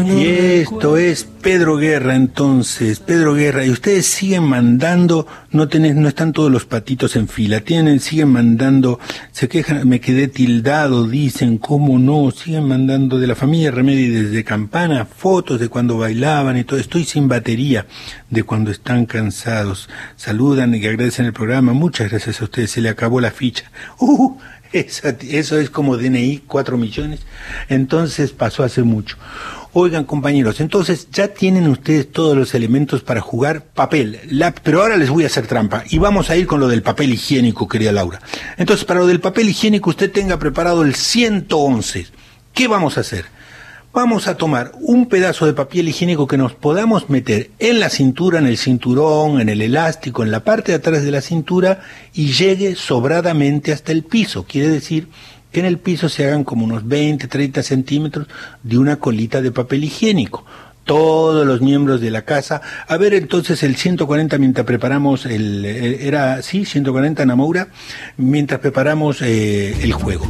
Y 0.07 0.27
esto 0.27 0.97
es 0.97 1.25
Pedro 1.25 1.77
Guerra 1.77 2.17
entonces, 2.17 2.99
Pedro 3.01 3.35
Guerra, 3.35 3.65
y 3.65 3.71
ustedes 3.71 4.07
siguen 4.07 4.43
mandando, 4.43 5.27
no 5.53 5.69
tenés, 5.69 5.95
no 5.95 6.09
están 6.09 6.33
todos 6.33 6.51
los 6.51 6.65
patitos 6.65 7.15
en 7.17 7.29
fila, 7.29 7.61
tienen, 7.61 8.01
siguen 8.01 8.31
mandando, 8.31 8.99
se 9.31 9.49
quejan, 9.49 9.89
me 9.89 10.01
quedé 10.01 10.27
tildado, 10.29 11.07
dicen, 11.07 11.59
cómo 11.59 11.99
no, 11.99 12.33
siguen 12.33 12.67
mandando 12.67 13.19
de 13.19 13.29
la 13.29 13.37
familia 13.37 13.71
Remedi 13.71 14.09
desde 14.09 14.43
Campana, 14.43 15.05
fotos 15.07 15.61
de 15.61 15.69
cuando 15.69 15.99
bailaban 15.99 16.57
y 16.57 16.65
todo, 16.65 16.81
estoy 16.81 17.05
sin 17.05 17.29
batería 17.29 17.87
de 18.29 18.43
cuando 18.43 18.71
están 18.71 19.07
cansados, 19.07 19.89
saludan 20.17 20.75
y 20.75 20.85
agradecen 20.85 21.27
el 21.27 21.33
programa, 21.33 21.73
muchas 21.73 22.11
gracias 22.11 22.41
a 22.41 22.45
ustedes, 22.45 22.73
se 22.73 22.81
le 22.81 22.89
acabó 22.89 23.21
la 23.21 23.31
ficha. 23.31 23.71
Uh, 24.01 24.37
eso 24.73 25.59
es 25.59 25.71
como 25.71 25.97
DNI, 25.97 26.43
cuatro 26.47 26.77
millones. 26.77 27.21
Entonces 27.69 28.33
pasó 28.33 28.63
hace 28.63 28.83
mucho. 28.83 29.17
Oigan, 29.73 30.05
compañeros, 30.05 30.61
entonces 30.61 31.09
ya 31.11 31.29
tienen 31.29 31.69
ustedes 31.69 32.11
todos 32.11 32.35
los 32.35 32.55
elementos 32.55 33.03
para 33.03 33.21
jugar 33.21 33.67
papel, 33.67 34.19
pero 34.63 34.81
ahora 34.81 34.97
les 34.97 35.11
voy 35.11 35.25
a 35.25 35.27
hacer 35.27 35.47
trampa 35.47 35.85
y 35.91 35.99
vamos 35.99 36.31
a 36.31 36.37
ir 36.37 36.47
con 36.47 36.61
lo 36.61 36.69
del 36.69 36.83
papel 36.83 37.13
higiénico, 37.13 37.69
querida 37.69 37.93
Laura. 37.93 38.21
Entonces, 38.57 38.87
para 38.87 39.01
lo 39.01 39.07
del 39.07 39.21
papel 39.21 39.51
higiénico, 39.51 39.91
usted 39.91 40.11
tenga 40.11 40.39
preparado 40.39 40.83
el 40.83 40.95
111. 40.95 42.07
¿Qué 42.55 42.69
vamos 42.69 42.97
a 42.97 43.03
hacer? 43.03 43.36
Vamos 43.97 44.29
a 44.29 44.37
tomar 44.37 44.73
un 44.83 45.07
pedazo 45.07 45.47
de 45.47 45.55
papel 45.55 45.89
higiénico 45.89 46.27
que 46.27 46.37
nos 46.37 46.53
podamos 46.53 47.09
meter 47.09 47.51
en 47.59 47.81
la 47.81 47.89
cintura, 47.89 48.39
en 48.39 48.47
el 48.47 48.59
cinturón, 48.59 49.41
en 49.41 49.49
el 49.49 49.63
elástico, 49.63 50.23
en 50.23 50.31
la 50.31 50.45
parte 50.45 50.73
de 50.73 50.77
atrás 50.77 51.03
de 51.03 51.11
la 51.11 51.23
cintura 51.23 51.81
y 52.13 52.31
llegue 52.33 52.75
sobradamente 52.75 53.73
hasta 53.73 53.93
el 53.93 54.03
piso. 54.03 54.45
Quiere 54.45 54.69
decir 54.69 55.09
que 55.51 55.61
en 55.61 55.67
el 55.67 55.79
piso 55.79 56.11
se 56.11 56.27
hagan 56.27 56.45
como 56.45 56.67
unos 56.67 56.87
20, 56.87 57.27
30 57.27 57.63
centímetros 57.63 58.27
de 58.63 58.77
una 58.77 58.97
colita 58.97 59.41
de 59.41 59.51
papel 59.51 59.85
higiénico. 59.85 60.45
Todos 60.87 61.47
los 61.47 61.61
miembros 61.61 62.01
de 62.01 62.11
la 62.11 62.23
casa. 62.23 62.63
A 62.89 62.97
ver, 62.97 63.13
entonces 63.13 63.63
el 63.63 63.77
140 63.77 64.39
mientras 64.39 64.65
preparamos 64.65 65.27
el, 65.27 65.65
eh, 65.65 66.07
era, 66.07 66.41
sí, 66.43 66.65
140 66.65 67.27
Namoura, 67.27 67.69
mientras 68.17 68.61
preparamos 68.61 69.21
eh, 69.21 69.77
el 69.83 69.93
juego. 69.93 70.27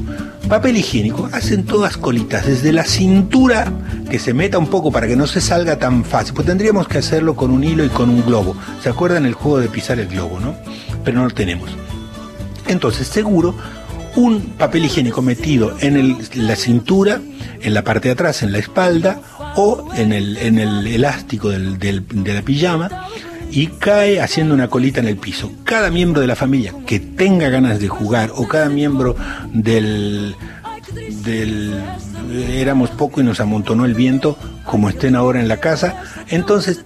Papel 0.48 0.78
higiénico, 0.78 1.28
hacen 1.32 1.64
todas 1.64 1.96
colitas, 1.96 2.46
desde 2.46 2.72
la 2.72 2.84
cintura, 2.84 3.70
que 4.10 4.18
se 4.18 4.32
meta 4.32 4.58
un 4.58 4.68
poco 4.68 4.90
para 4.90 5.06
que 5.06 5.14
no 5.14 5.26
se 5.26 5.40
salga 5.40 5.78
tan 5.78 6.04
fácil, 6.04 6.34
pues 6.34 6.46
tendríamos 6.46 6.88
que 6.88 6.98
hacerlo 6.98 7.36
con 7.36 7.50
un 7.50 7.62
hilo 7.62 7.84
y 7.84 7.88
con 7.88 8.08
un 8.08 8.24
globo. 8.24 8.56
¿Se 8.82 8.88
acuerdan 8.88 9.26
el 9.26 9.34
juego 9.34 9.58
de 9.58 9.68
pisar 9.68 10.00
el 10.00 10.08
globo, 10.08 10.40
no? 10.40 10.56
Pero 11.04 11.18
no 11.18 11.24
lo 11.24 11.34
tenemos. 11.34 11.70
Entonces, 12.66 13.06
seguro, 13.06 13.54
un 14.16 14.40
papel 14.56 14.86
higiénico 14.86 15.20
metido 15.20 15.76
en 15.80 16.16
la 16.34 16.56
cintura, 16.56 17.20
en 17.60 17.74
la 17.74 17.84
parte 17.84 18.08
de 18.08 18.12
atrás, 18.12 18.42
en 18.42 18.52
la 18.52 18.58
espalda, 18.58 19.20
o 19.56 19.88
en 19.96 20.12
el, 20.12 20.36
en 20.36 20.58
el 20.58 20.86
elástico 20.86 21.48
del- 21.48 21.78
del- 21.78 22.04
de 22.08 22.34
la 22.34 22.42
pijama, 22.42 23.08
y 23.50 23.68
cae 23.68 24.20
haciendo 24.20 24.54
una 24.54 24.68
colita 24.68 25.00
en 25.00 25.06
el 25.08 25.16
piso. 25.16 25.50
Cada 25.64 25.90
miembro 25.90 26.20
de 26.20 26.26
la 26.26 26.36
familia 26.36 26.74
que 26.86 27.00
tenga 27.00 27.48
ganas 27.48 27.80
de 27.80 27.88
jugar, 27.88 28.30
o 28.34 28.46
cada 28.48 28.68
miembro 28.68 29.16
del, 29.52 30.34
del 31.24 31.74
éramos 32.50 32.90
poco 32.90 33.20
y 33.20 33.24
nos 33.24 33.40
amontonó 33.40 33.84
el 33.84 33.94
viento, 33.94 34.36
como 34.64 34.88
estén 34.88 35.14
ahora 35.16 35.40
en 35.40 35.48
la 35.48 35.58
casa, 35.58 36.02
entonces 36.28 36.80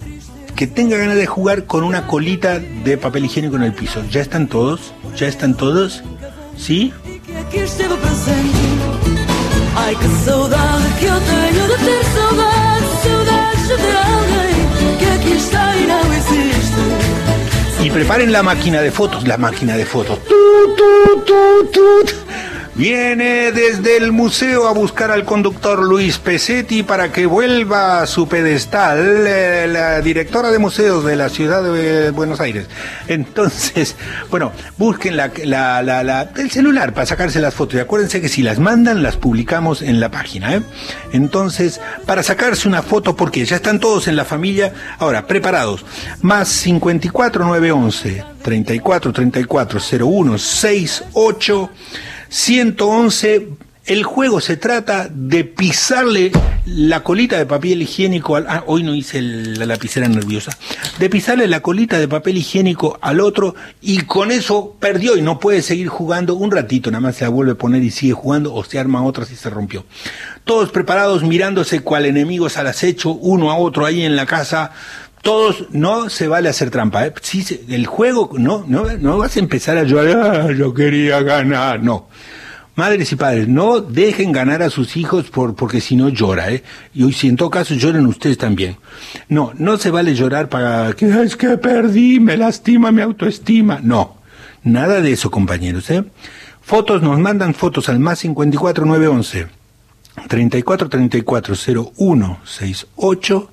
que 0.54 0.66
tenga 0.66 0.98
ganas 0.98 1.16
de 1.16 1.26
jugar 1.26 1.64
con 1.64 1.82
una 1.84 2.06
colita 2.06 2.58
de 2.58 2.98
papel 2.98 3.24
higiénico 3.24 3.56
en 3.56 3.62
el 3.62 3.72
piso. 3.72 4.02
¿Ya 4.10 4.20
están 4.20 4.46
todos? 4.46 4.92
¿Ya 5.16 5.26
están 5.26 5.56
todos? 5.56 6.02
¿Sí? 6.58 6.92
saudade, 10.24 10.88
Y 17.82 17.90
preparen 17.90 18.30
la 18.30 18.42
máquina 18.42 18.82
de 18.82 18.90
fotos, 18.90 19.26
la 19.26 19.38
máquina 19.38 19.76
de 19.76 19.86
fotos. 19.86 20.18
Viene 22.80 23.52
desde 23.52 23.98
el 23.98 24.10
museo 24.10 24.66
a 24.66 24.72
buscar 24.72 25.10
al 25.10 25.26
conductor 25.26 25.84
Luis 25.84 26.16
Pesetti 26.16 26.82
para 26.82 27.12
que 27.12 27.26
vuelva 27.26 28.00
a 28.00 28.06
su 28.06 28.26
pedestal, 28.26 29.26
eh, 29.26 29.66
la 29.70 30.00
directora 30.00 30.50
de 30.50 30.58
museos 30.58 31.04
de 31.04 31.14
la 31.14 31.28
ciudad 31.28 31.62
de 31.62 32.10
Buenos 32.10 32.40
Aires. 32.40 32.68
Entonces, 33.06 33.96
bueno, 34.30 34.52
busquen 34.78 35.20
el 35.20 36.50
celular 36.50 36.94
para 36.94 37.04
sacarse 37.04 37.38
las 37.38 37.52
fotos 37.52 37.74
y 37.74 37.80
acuérdense 37.80 38.22
que 38.22 38.30
si 38.30 38.42
las 38.42 38.58
mandan 38.58 39.02
las 39.02 39.18
publicamos 39.18 39.82
en 39.82 40.00
la 40.00 40.10
página. 40.10 40.54
¿eh? 40.54 40.62
Entonces, 41.12 41.82
para 42.06 42.22
sacarse 42.22 42.66
una 42.66 42.80
foto, 42.80 43.14
porque 43.14 43.44
ya 43.44 43.56
están 43.56 43.78
todos 43.78 44.08
en 44.08 44.16
la 44.16 44.24
familia, 44.24 44.72
ahora, 44.98 45.26
preparados, 45.26 45.84
más 46.22 46.48
54 46.48 47.44
911 47.44 48.24
34 48.42 49.12
34 49.12 49.80
01 50.00 50.38
68 50.38 51.70
111. 52.30 53.48
El 53.86 54.04
juego 54.04 54.40
se 54.40 54.56
trata 54.56 55.08
de 55.12 55.42
pisarle 55.42 56.30
la 56.64 57.02
colita 57.02 57.36
de 57.38 57.46
papel 57.46 57.82
higiénico 57.82 58.36
al. 58.36 58.46
Ah, 58.48 58.62
hoy 58.66 58.84
no 58.84 58.94
hice 58.94 59.20
la 59.20 59.66
lapicera 59.66 60.06
nerviosa. 60.06 60.56
De 61.00 61.10
pisarle 61.10 61.48
la 61.48 61.60
colita 61.60 61.98
de 61.98 62.06
papel 62.06 62.36
higiénico 62.36 62.98
al 63.00 63.18
otro 63.18 63.56
y 63.80 64.02
con 64.02 64.30
eso 64.30 64.76
perdió 64.78 65.16
y 65.16 65.22
no 65.22 65.40
puede 65.40 65.60
seguir 65.62 65.88
jugando 65.88 66.36
un 66.36 66.52
ratito. 66.52 66.92
Nada 66.92 67.00
más 67.00 67.16
se 67.16 67.24
la 67.24 67.30
vuelve 67.30 67.52
a 67.52 67.56
poner 67.56 67.82
y 67.82 67.90
sigue 67.90 68.12
jugando 68.12 68.54
o 68.54 68.62
se 68.62 68.78
arma 68.78 69.02
otra 69.02 69.24
si 69.24 69.34
se 69.34 69.50
rompió. 69.50 69.84
Todos 70.44 70.70
preparados 70.70 71.24
mirándose 71.24 71.80
cual 71.80 72.06
enemigos 72.06 72.58
al 72.58 72.68
acecho, 72.68 73.10
uno 73.10 73.50
a 73.50 73.56
otro 73.56 73.86
ahí 73.86 74.02
en 74.02 74.14
la 74.14 74.26
casa. 74.26 74.70
Todos, 75.22 75.66
no 75.70 76.08
se 76.08 76.28
vale 76.28 76.48
hacer 76.48 76.70
trampa. 76.70 77.06
¿eh? 77.06 77.12
El 77.68 77.86
juego, 77.86 78.30
no, 78.38 78.64
no, 78.66 78.84
no 78.98 79.18
vas 79.18 79.36
a 79.36 79.40
empezar 79.40 79.76
a 79.76 79.82
llorar, 79.84 80.40
"Ah, 80.48 80.52
yo 80.52 80.72
quería 80.72 81.20
ganar, 81.22 81.82
no. 81.82 82.08
Madres 82.76 83.12
y 83.12 83.16
padres, 83.16 83.46
no 83.46 83.80
dejen 83.80 84.32
ganar 84.32 84.62
a 84.62 84.70
sus 84.70 84.96
hijos 84.96 85.28
por, 85.28 85.54
porque 85.54 85.82
si 85.82 85.96
no 85.96 86.08
llora, 86.08 86.50
¿eh? 86.50 86.62
Y 86.94 87.02
hoy, 87.02 87.12
si 87.12 87.28
en 87.28 87.36
todo 87.36 87.50
caso 87.50 87.74
lloren 87.74 88.06
ustedes 88.06 88.38
también. 88.38 88.76
No, 89.28 89.52
no 89.58 89.76
se 89.76 89.90
vale 89.90 90.14
llorar 90.14 90.48
para 90.48 90.92
que 90.94 91.12
"Ah, 91.12 91.22
es 91.22 91.36
que 91.36 91.58
perdí, 91.58 92.20
me 92.20 92.36
lastima 92.38 92.90
mi 92.92 93.02
autoestima. 93.02 93.80
No, 93.82 94.18
Nada 94.62 95.00
de 95.00 95.12
eso, 95.12 95.30
compañeros, 95.30 95.88
¿eh? 95.90 96.04
Fotos, 96.60 97.02
nos 97.02 97.18
mandan 97.18 97.54
fotos 97.54 97.88
al 97.88 97.98
más 97.98 98.18
54 98.18 98.84
911 98.84 99.46
34 100.28 100.88
34 100.90 101.54
01 101.96 102.38
68. 102.44 103.50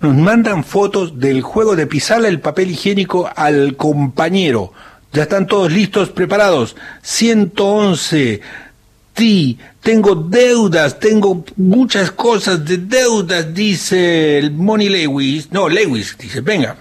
Nos 0.00 0.14
mandan 0.14 0.62
fotos 0.62 1.18
del 1.18 1.42
juego 1.42 1.74
de 1.74 1.86
pisarle 1.86 2.28
el 2.28 2.40
papel 2.40 2.70
higiénico 2.70 3.28
al 3.34 3.76
compañero. 3.76 4.72
Ya 5.12 5.22
están 5.22 5.46
todos 5.46 5.72
listos, 5.72 6.10
preparados. 6.10 6.76
111. 7.02 8.40
Sí, 9.16 9.58
tengo 9.82 10.14
deudas, 10.14 11.00
tengo 11.00 11.44
muchas 11.56 12.12
cosas 12.12 12.64
de 12.64 12.76
deudas, 12.78 13.52
dice 13.52 14.38
el 14.38 14.52
Money 14.52 14.88
Lewis. 14.88 15.50
No, 15.50 15.68
Lewis, 15.68 16.16
dice, 16.16 16.40
venga. 16.40 16.76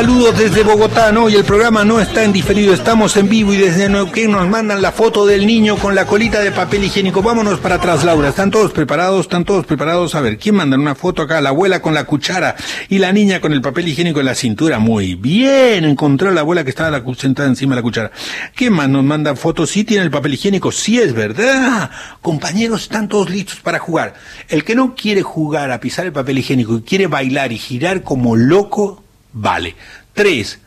Saludos 0.00 0.38
desde 0.38 0.62
Bogotá, 0.62 1.12
¿no? 1.12 1.28
Y 1.28 1.34
el 1.34 1.44
programa 1.44 1.84
no 1.84 2.00
está 2.00 2.24
en 2.24 2.32
diferido, 2.32 2.72
estamos 2.72 3.18
en 3.18 3.28
vivo 3.28 3.52
y 3.52 3.58
desde 3.58 3.86
Neuquén 3.90 4.32
nos 4.32 4.48
mandan 4.48 4.80
la 4.80 4.92
foto 4.92 5.26
del 5.26 5.46
niño 5.46 5.76
con 5.76 5.94
la 5.94 6.06
colita 6.06 6.40
de 6.40 6.52
papel 6.52 6.84
higiénico. 6.84 7.20
Vámonos 7.20 7.60
para 7.60 7.74
atrás, 7.74 8.02
Laura. 8.02 8.30
¿Están 8.30 8.50
todos 8.50 8.72
preparados? 8.72 9.20
¿Están 9.20 9.44
todos 9.44 9.66
preparados? 9.66 10.14
A 10.14 10.22
ver, 10.22 10.38
¿quién 10.38 10.54
manda 10.54 10.78
una 10.78 10.94
foto 10.94 11.20
acá? 11.20 11.42
La 11.42 11.50
abuela 11.50 11.82
con 11.82 11.92
la 11.92 12.04
cuchara 12.04 12.56
y 12.88 12.96
la 12.96 13.12
niña 13.12 13.42
con 13.42 13.52
el 13.52 13.60
papel 13.60 13.88
higiénico 13.88 14.20
en 14.20 14.24
la 14.24 14.34
cintura. 14.34 14.78
Muy 14.78 15.16
bien, 15.16 15.84
encontró 15.84 16.30
a 16.30 16.32
la 16.32 16.40
abuela 16.40 16.64
que 16.64 16.70
estaba 16.70 17.02
sentada 17.18 17.50
encima 17.50 17.74
de 17.74 17.80
la 17.80 17.82
cuchara. 17.82 18.10
¿Quién 18.54 18.72
más 18.72 18.88
nos 18.88 19.04
manda 19.04 19.36
fotos? 19.36 19.68
¿Sí 19.68 19.84
tiene 19.84 20.04
el 20.04 20.10
papel 20.10 20.32
higiénico? 20.32 20.72
Sí 20.72 20.98
es 20.98 21.12
verdad. 21.12 21.90
Compañeros, 22.22 22.84
están 22.84 23.06
todos 23.06 23.28
listos 23.28 23.60
para 23.60 23.78
jugar. 23.78 24.14
El 24.48 24.64
que 24.64 24.74
no 24.74 24.94
quiere 24.94 25.20
jugar 25.20 25.70
a 25.70 25.78
pisar 25.78 26.06
el 26.06 26.12
papel 26.12 26.38
higiénico 26.38 26.78
y 26.78 26.80
quiere 26.80 27.06
bailar 27.06 27.52
y 27.52 27.58
girar 27.58 28.02
como 28.02 28.34
loco, 28.34 29.04
vale. 29.32 29.74
Tres. 30.12 30.58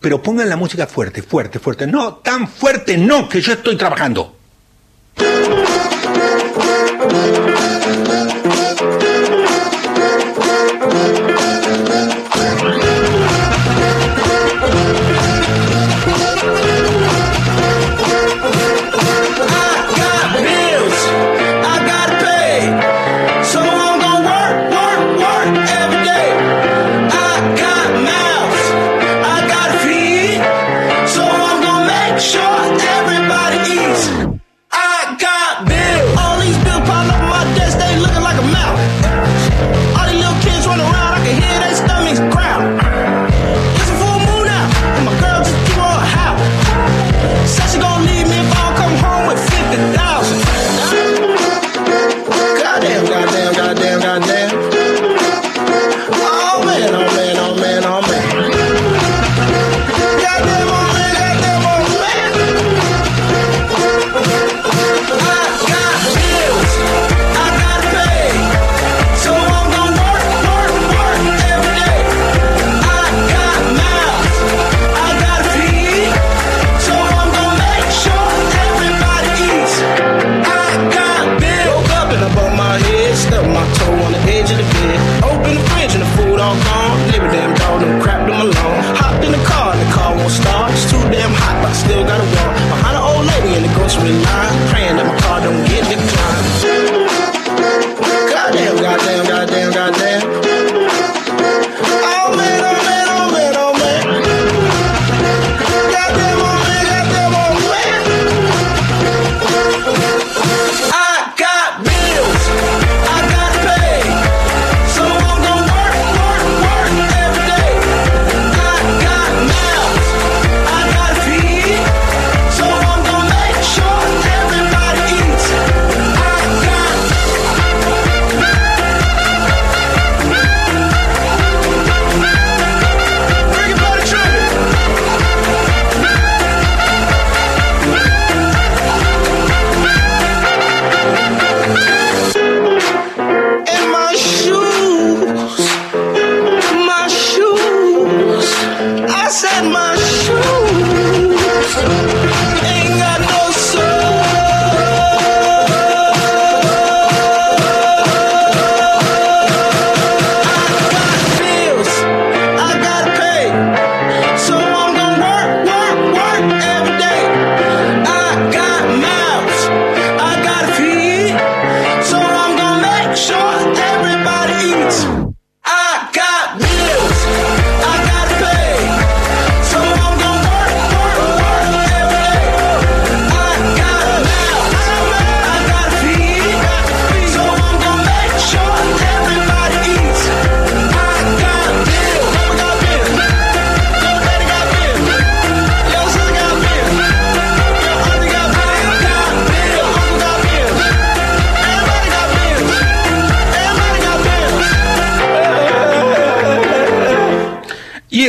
Pero 0.00 0.22
pongan 0.22 0.48
la 0.48 0.56
música 0.56 0.86
fuerte, 0.86 1.22
fuerte, 1.22 1.58
fuerte. 1.58 1.86
No, 1.86 2.14
tan 2.16 2.46
fuerte 2.48 2.98
no, 2.98 3.28
que 3.28 3.40
yo 3.40 3.54
estoy 3.54 3.76
trabajando. 3.76 4.36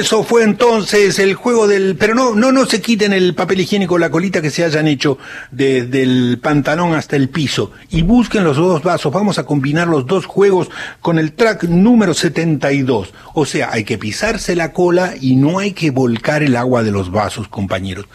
Eso 0.05 0.23
fue 0.23 0.43
entonces 0.43 1.17
el 1.17 1.33
juego 1.33 1.67
del... 1.67 1.95
Pero 1.95 2.13
no, 2.13 2.35
no, 2.35 2.51
no 2.51 2.67
se 2.67 2.79
quiten 2.79 3.11
el 3.11 3.33
papel 3.33 3.61
higiénico, 3.61 3.97
la 3.97 4.11
colita 4.11 4.39
que 4.39 4.51
se 4.51 4.63
hayan 4.63 4.87
hecho 4.87 5.17
desde 5.49 6.03
el 6.03 6.37
pantalón 6.39 6.93
hasta 6.93 7.15
el 7.15 7.27
piso. 7.27 7.71
Y 7.89 8.03
busquen 8.03 8.43
los 8.43 8.55
dos 8.55 8.83
vasos. 8.83 9.11
Vamos 9.11 9.39
a 9.39 9.47
combinar 9.47 9.87
los 9.87 10.05
dos 10.05 10.27
juegos 10.27 10.69
con 11.01 11.17
el 11.17 11.31
track 11.31 11.63
número 11.63 12.13
72. 12.13 13.15
O 13.33 13.47
sea, 13.47 13.71
hay 13.71 13.83
que 13.83 13.97
pisarse 13.97 14.55
la 14.55 14.73
cola 14.73 15.15
y 15.19 15.37
no 15.37 15.57
hay 15.57 15.71
que 15.71 15.89
volcar 15.89 16.43
el 16.43 16.55
agua 16.55 16.83
de 16.83 16.91
los 16.91 17.09
vasos, 17.09 17.47
compañeros. 17.47 18.05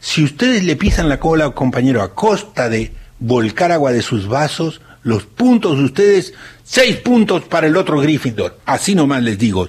Si 0.00 0.24
ustedes 0.24 0.64
le 0.64 0.76
pisan 0.76 1.10
la 1.10 1.20
cola, 1.20 1.50
compañero, 1.50 2.00
a 2.00 2.14
costa 2.14 2.70
de 2.70 2.90
volcar 3.18 3.70
agua 3.70 3.92
de 3.92 4.00
sus 4.00 4.28
vasos, 4.28 4.80
los 5.02 5.24
puntos 5.24 5.76
de 5.76 5.84
ustedes, 5.84 6.32
seis 6.62 6.96
puntos 6.96 7.44
para 7.44 7.66
el 7.66 7.76
otro 7.76 8.00
Gryffindor. 8.00 8.60
Así 8.64 8.94
nomás 8.94 9.22
les 9.22 9.38
digo. 9.38 9.68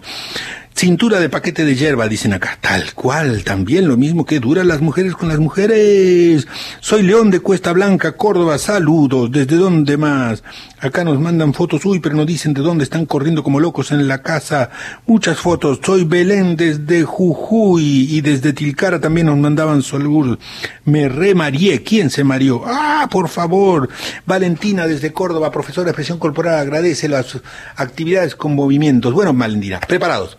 Cintura 0.77 1.22
de 1.22 1.30
paquete 1.30 1.64
de 1.64 1.73
hierba, 1.73 2.10
dicen 2.10 2.34
acá. 2.34 2.57
Tal 2.60 2.93
cual, 2.93 3.45
también 3.45 3.88
lo 3.88 3.95
mismo 3.95 4.26
que 4.26 4.41
duran 4.41 4.68
las 4.68 4.81
mujeres 4.81 5.15
con 5.15 5.30
las 5.30 5.39
mujeres. 5.39 6.45
Soy 6.81 7.02
León 7.03 7.31
de 7.31 7.39
Cuesta 7.39 7.72
Blanca, 7.72 8.18
Córdoba. 8.18 8.57
Saludos. 8.57 9.31
¿Desde 9.31 9.56
dónde 9.56 9.95
más? 9.95 10.43
Acá 10.81 11.06
nos 11.06 11.18
mandan 11.18 11.53
fotos, 11.53 11.85
uy, 11.85 11.99
pero 11.99 12.18
no 12.18 12.26
dicen 12.26 12.53
de 12.53 12.60
dónde 12.60 12.84
están 12.84 13.06
corriendo 13.06 13.41
como 13.41 13.61
locos 13.61 13.93
en 13.93 14.06
la 14.06 14.22
casa. 14.22 14.69
Muchas 15.07 15.38
fotos. 15.38 15.80
Soy 15.81 16.03
Belén 16.03 16.57
desde 16.57 17.06
Jujuy 17.06 18.14
y 18.14 18.19
desde 18.19 18.52
Tilcara 18.52 18.99
también 18.99 19.27
nos 19.27 19.38
mandaban 19.38 19.81
saludos. 19.81 20.39
Me 20.84 21.07
remarié. 21.07 21.84
¿Quién 21.84 22.10
se 22.10 22.26
marió? 22.26 22.64
Ah, 22.65 23.07
por 23.10 23.30
favor. 23.30 23.88
Valentina 24.26 24.88
desde 24.88 25.14
Córdoba, 25.14 25.52
profesora 25.52 25.85
de 25.85 25.91
expresión 25.91 26.19
corporal, 26.19 26.60
agradece 26.60 27.07
las 27.07 27.39
actividades 27.77 28.35
con 28.35 28.56
movimientos. 28.56 29.14
Bueno, 29.14 29.34
Valentina, 29.34 29.80
preparados. 29.80 30.38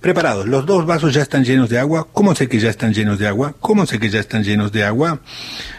Preparados, 0.00 0.46
los 0.46 0.64
dos 0.64 0.86
vasos 0.86 1.12
ya 1.12 1.22
están 1.22 1.44
llenos 1.44 1.68
de 1.68 1.80
agua. 1.80 2.06
¿Cómo 2.12 2.32
sé 2.36 2.48
que 2.48 2.60
ya 2.60 2.70
están 2.70 2.94
llenos 2.94 3.18
de 3.18 3.26
agua? 3.26 3.56
¿Cómo 3.58 3.84
sé 3.84 3.98
que 3.98 4.08
ya 4.08 4.20
están 4.20 4.44
llenos 4.44 4.70
de 4.70 4.84
agua? 4.84 5.20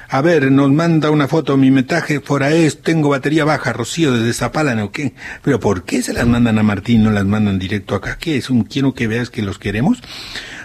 A 0.10 0.22
ver, 0.22 0.52
nos 0.52 0.70
manda 0.72 1.10
una 1.10 1.30
foto, 1.30 1.56
mi 1.56 1.72
metaje 1.72 2.20
fuera 2.20 2.52
es, 2.52 2.82
tengo 2.82 3.08
batería 3.10 3.46
baja, 3.46 3.72
Rocío 3.72 4.12
desde 4.12 4.34
Zapala, 4.34 4.76
¿no? 4.76 4.91
¿Qué? 4.91 5.14
Pero 5.41 5.62
¿por 5.62 5.86
qué 5.86 6.02
se 6.02 6.12
las 6.12 6.28
mandan 6.28 6.60
a 6.60 6.64
Martín, 6.64 7.04
no 7.04 7.12
las 7.12 7.24
mandan 7.24 7.60
directo 7.60 7.96
acá? 7.96 8.18
¿Qué 8.20 8.36
es? 8.36 8.50
¿Un 8.50 8.64
quiero 8.64 8.94
que 8.94 9.08
veas 9.08 9.30
que 9.30 9.41
los 9.41 9.58
queremos? 9.58 10.00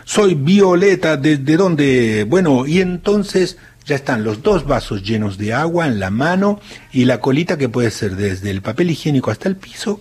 Soy 0.04 0.34
Violeta, 0.34 1.16
¿desde 1.16 1.56
dónde? 1.56 2.26
Bueno, 2.28 2.66
y 2.66 2.80
entonces 2.80 3.56
ya 3.86 3.94
están 3.94 4.24
los 4.24 4.42
dos 4.42 4.66
vasos 4.66 5.04
llenos 5.04 5.38
de 5.38 5.54
agua 5.54 5.86
en 5.86 6.00
la 6.00 6.10
mano 6.10 6.58
y 6.90 7.04
la 7.04 7.20
colita 7.20 7.56
que 7.56 7.68
puede 7.68 7.92
ser 7.92 8.16
desde 8.16 8.50
el 8.50 8.62
papel 8.62 8.90
higiénico 8.90 9.30
hasta 9.30 9.48
el 9.48 9.54
piso 9.54 10.00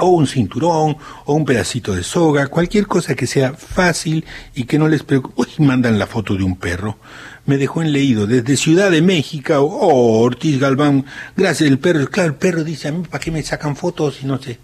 o 0.00 0.08
un 0.08 0.26
cinturón, 0.26 0.96
o 1.24 1.34
un 1.34 1.44
pedacito 1.44 1.94
de 1.94 2.02
soga, 2.02 2.48
cualquier 2.48 2.86
cosa 2.86 3.14
que 3.14 3.26
sea 3.26 3.54
fácil 3.54 4.24
y 4.54 4.64
que 4.64 4.78
no 4.78 4.88
les 4.88 5.02
preocupe. 5.02 5.34
Uy, 5.36 5.66
mandan 5.66 5.98
la 5.98 6.06
foto 6.06 6.34
de 6.34 6.44
un 6.44 6.56
perro. 6.56 6.98
Me 7.46 7.56
dejó 7.56 7.82
en 7.82 7.92
leído 7.92 8.26
desde 8.26 8.56
Ciudad 8.56 8.90
de 8.90 9.02
México, 9.02 9.58
oh, 9.58 10.20
Ortiz 10.20 10.58
Galván, 10.58 11.04
gracias, 11.36 11.68
el 11.68 11.78
perro, 11.78 12.06
claro, 12.08 12.28
el 12.30 12.34
perro 12.34 12.64
dice 12.64 12.88
a 12.88 12.92
mí, 12.92 13.04
¿para 13.08 13.22
qué 13.22 13.30
me 13.30 13.42
sacan 13.42 13.76
fotos 13.76 14.22
y 14.22 14.26
no 14.26 14.40
sé? 14.40 14.58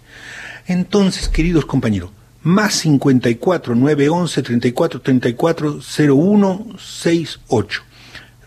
Entonces, 0.67 1.27
queridos 1.29 1.65
compañeros, 1.65 2.11
más 2.43 2.75
54 2.75 3.75
911 3.75 4.41
34 4.43 5.01
34 5.01 5.79
01 6.09 6.67
68. 6.77 7.81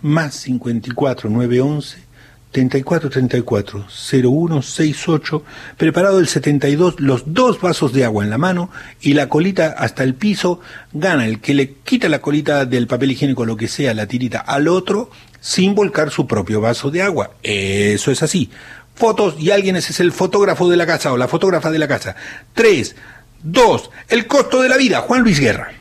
Más 0.03 0.35
54 0.35 1.29
911 1.29 2.10
34 2.51 3.11
34 3.11 3.87
01 4.25 4.63
68, 4.63 5.43
preparado 5.77 6.19
el 6.19 6.29
72, 6.29 6.99
los 6.99 7.23
dos 7.27 7.61
vasos 7.61 7.93
de 7.93 8.05
agua 8.05 8.25
en 8.25 8.31
la 8.31 8.39
mano 8.39 8.71
y 9.01 9.15
la 9.15 9.29
colita 9.29 9.75
hasta 9.79 10.03
el 10.03 10.15
piso, 10.15 10.61
gana 10.93 11.27
el 11.27 11.41
que 11.41 11.55
le 11.55 11.75
quita 11.85 12.09
la 12.09 12.21
colita 12.21 12.65
del 12.65 12.87
papel 12.87 13.13
higiénico, 13.13 13.45
lo 13.45 13.57
que 13.57 13.69
sea, 13.69 13.95
la 13.95 14.07
tirita 14.07 14.41
al 14.41 14.69
otro, 14.69 15.11
sin 15.41 15.75
volcar 15.75 16.11
su 16.11 16.27
propio 16.27 16.61
vaso 16.61 16.91
de 16.91 17.03
agua. 17.03 17.33
Eso 17.43 18.11
es 18.11 18.23
así. 18.23 18.51
Fotos 18.95 19.37
y 19.39 19.51
alguien 19.51 19.77
ese 19.77 19.93
es 19.93 20.01
el 20.01 20.13
fotógrafo 20.13 20.69
de 20.69 20.77
la 20.77 20.87
casa 20.87 21.13
o 21.13 21.17
la 21.17 21.29
fotógrafa 21.29 21.71
de 21.71 21.79
la 21.79 21.89
casa. 21.89 22.17
3, 22.55 22.97
2, 23.43 23.91
el 24.09 24.27
costo 24.27 24.61
de 24.61 24.69
la 24.69 24.77
vida, 24.77 25.01
Juan 25.01 25.23
Luis 25.23 25.41
Guerra. 25.41 25.73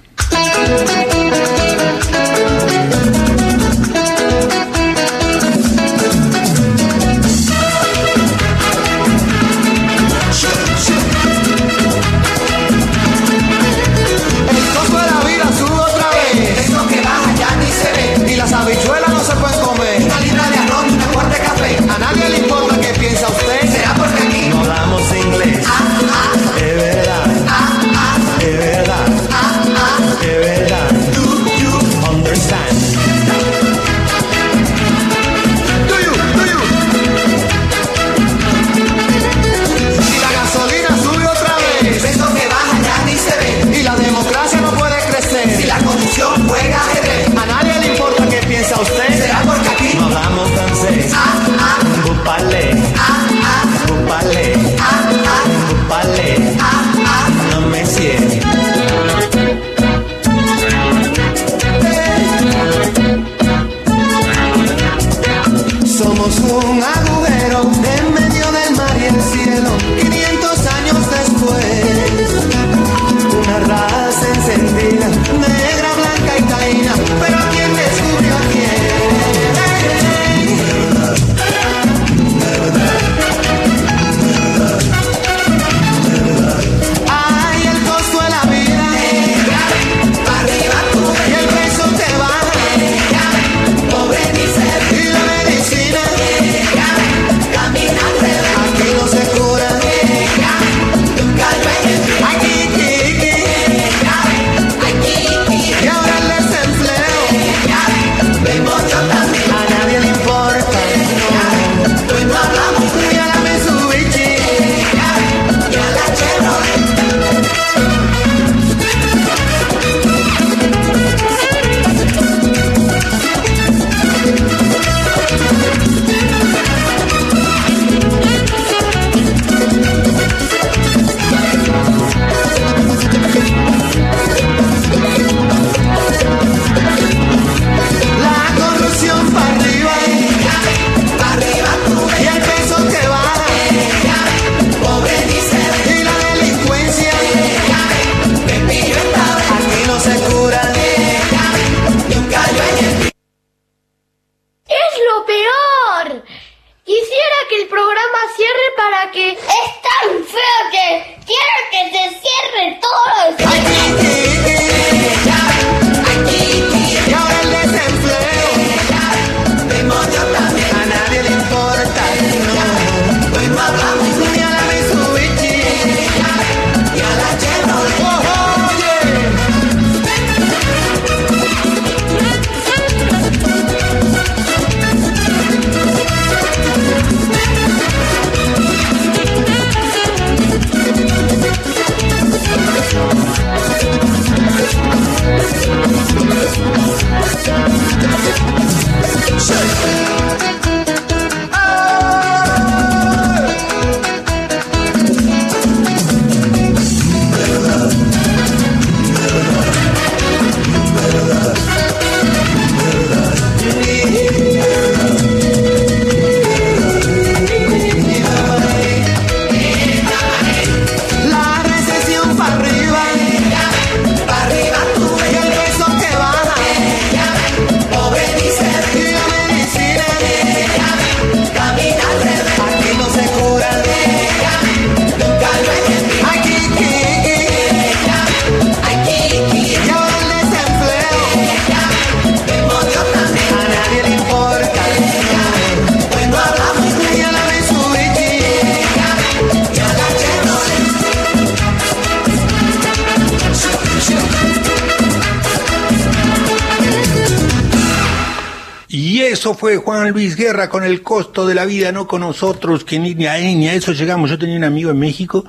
Eso 259.50 259.58
fue 259.58 259.78
Juan 259.78 260.12
Luis 260.12 260.36
Guerra 260.36 260.70
con 260.70 260.84
el 260.84 261.02
costo 261.02 261.48
de 261.48 261.56
la 261.56 261.66
vida, 261.66 261.92
no 261.92 262.06
con 262.06 262.22
nosotros, 262.22 262.86
que 262.86 263.00
ni, 263.00 263.16
ni 263.16 263.26
a, 263.26 263.40
ni 263.40 263.68
a 263.68 263.74
eso 263.74 263.94
llegamos. 263.94 264.30
Yo 264.30 264.38
tenía 264.38 264.56
un 264.56 264.64
amigo 264.64 264.92
en 264.92 265.00
México 265.00 265.44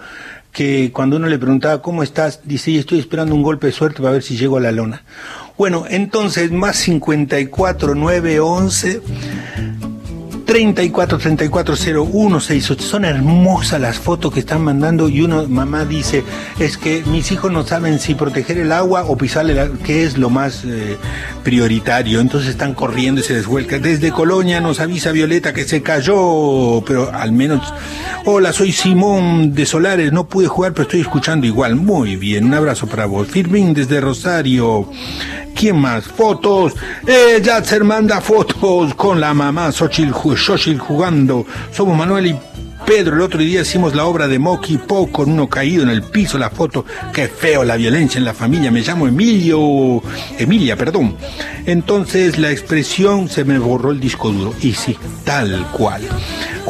que 0.52 0.90
cuando 0.90 1.16
uno 1.16 1.26
le 1.26 1.38
preguntaba 1.38 1.82
cómo 1.82 2.02
estás, 2.02 2.40
dice, 2.44 2.70
"Y 2.70 2.78
estoy 2.78 2.98
esperando 2.98 3.34
un 3.34 3.42
golpe 3.42 3.66
de 3.66 3.74
suerte 3.74 4.00
para 4.00 4.14
ver 4.14 4.22
si 4.22 4.38
llego 4.38 4.56
a 4.56 4.60
la 4.60 4.72
lona. 4.72 5.04
Bueno, 5.58 5.84
entonces, 5.86 6.50
más 6.50 6.76
54 6.76 7.94
9 7.94 8.40
11 8.40 9.02
34 10.50 11.16
34 11.18 11.76
01 12.12 12.40
68. 12.40 12.82
Son 12.84 13.04
hermosas 13.04 13.80
las 13.80 14.00
fotos 14.00 14.34
que 14.34 14.40
están 14.40 14.62
mandando 14.62 15.08
y 15.08 15.20
uno, 15.20 15.46
mamá 15.46 15.84
dice, 15.84 16.24
es 16.58 16.76
que 16.76 17.04
mis 17.06 17.30
hijos 17.30 17.52
no 17.52 17.64
saben 17.64 18.00
si 18.00 18.16
proteger 18.16 18.58
el 18.58 18.72
agua 18.72 19.04
o 19.06 19.16
pisarle, 19.16 19.54
la, 19.54 19.68
que 19.68 20.02
es 20.02 20.18
lo 20.18 20.28
más 20.28 20.64
eh, 20.64 20.96
prioritario. 21.44 22.18
Entonces 22.18 22.50
están 22.50 22.74
corriendo 22.74 23.20
y 23.20 23.24
se 23.24 23.34
desvuelcan. 23.34 23.80
Desde 23.80 24.10
Colonia 24.10 24.60
nos 24.60 24.80
avisa 24.80 25.12
Violeta 25.12 25.52
que 25.54 25.62
se 25.62 25.82
cayó, 25.82 26.82
pero 26.84 27.12
al 27.14 27.30
menos... 27.30 27.72
Hola, 28.24 28.52
soy 28.52 28.72
Simón 28.72 29.54
de 29.54 29.64
Solares, 29.64 30.12
no 30.12 30.26
pude 30.26 30.48
jugar, 30.48 30.72
pero 30.72 30.82
estoy 30.82 31.00
escuchando 31.00 31.46
igual. 31.46 31.76
Muy 31.76 32.16
bien, 32.16 32.46
un 32.46 32.54
abrazo 32.54 32.88
para 32.88 33.06
vos. 33.06 33.28
Firmin 33.28 33.72
desde 33.72 34.00
Rosario. 34.00 34.90
¿Quién 35.54 35.76
más? 35.78 36.04
Fotos. 36.04 36.74
Eh, 37.06 37.40
Yatzer 37.42 37.82
manda 37.84 38.20
fotos 38.20 38.94
con 38.94 39.20
la 39.20 39.34
mamá 39.34 39.72
Xochitl, 39.72 40.12
ju- 40.12 40.36
Xochitl 40.40 40.78
jugando. 40.78 41.46
Somos 41.72 41.96
Manuel 41.96 42.26
y 42.26 42.36
Pedro. 42.86 43.16
El 43.16 43.22
otro 43.22 43.40
día 43.40 43.60
hicimos 43.60 43.94
la 43.94 44.06
obra 44.06 44.26
de 44.26 44.38
Moki 44.38 44.78
Po 44.78 45.10
con 45.12 45.30
uno 45.30 45.48
caído 45.48 45.82
en 45.82 45.90
el 45.90 46.02
piso. 46.02 46.38
La 46.38 46.50
foto. 46.50 46.84
Qué 47.12 47.28
feo 47.28 47.62
la 47.62 47.76
violencia 47.76 48.18
en 48.18 48.24
la 48.24 48.34
familia. 48.34 48.70
Me 48.70 48.80
llamo 48.80 49.06
Emilio. 49.06 50.02
Emilia, 50.38 50.76
perdón. 50.76 51.16
Entonces 51.66 52.38
la 52.38 52.50
expresión 52.50 53.28
se 53.28 53.44
me 53.44 53.58
borró 53.58 53.90
el 53.90 54.00
disco 54.00 54.30
duro. 54.30 54.54
Y 54.60 54.72
sí, 54.72 54.96
tal 55.24 55.66
cual. 55.72 56.02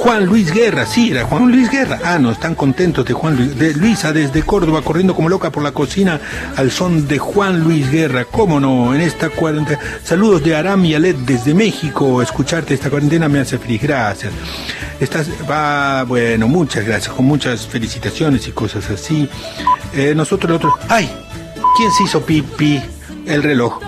Juan 0.00 0.24
Luis 0.24 0.50
Guerra, 0.50 0.86
sí, 0.86 1.10
era 1.10 1.24
Juan 1.24 1.52
Luis 1.52 1.70
Guerra. 1.70 1.98
Ah, 2.02 2.18
no, 2.18 2.30
están 2.30 2.54
contentos 2.54 3.04
de 3.04 3.12
Juan 3.12 3.36
Luis. 3.36 3.58
De 3.58 3.74
Luisa 3.74 4.14
desde 4.14 4.42
Córdoba, 4.42 4.80
corriendo 4.80 5.14
como 5.14 5.28
loca 5.28 5.52
por 5.52 5.62
la 5.62 5.72
cocina 5.72 6.18
al 6.56 6.70
son 6.70 7.06
de 7.06 7.18
Juan 7.18 7.62
Luis 7.62 7.90
Guerra. 7.90 8.24
¿Cómo 8.24 8.58
no? 8.58 8.94
En 8.94 9.02
esta 9.02 9.28
cuarentena. 9.28 9.78
Saludos 10.02 10.42
de 10.42 10.56
Aram 10.56 10.82
y 10.86 10.94
Alet 10.94 11.18
desde 11.18 11.52
México. 11.52 12.22
Escucharte 12.22 12.72
esta 12.72 12.88
cuarentena 12.88 13.28
me 13.28 13.40
hace 13.40 13.58
feliz. 13.58 13.82
Gracias. 13.82 14.32
Estás, 14.98 15.28
va, 15.48 16.04
bueno, 16.04 16.48
muchas 16.48 16.86
gracias. 16.86 17.12
Con 17.12 17.26
muchas 17.26 17.66
felicitaciones 17.66 18.48
y 18.48 18.52
cosas 18.52 18.88
así. 18.88 19.28
Eh, 19.94 20.14
nosotros, 20.16 20.48
el 20.48 20.56
otro. 20.56 20.78
¡Ay! 20.88 21.10
¿Quién 21.76 21.92
se 21.92 22.04
hizo 22.04 22.22
pipi? 22.22 22.80
El 23.26 23.42
reloj. 23.42 23.78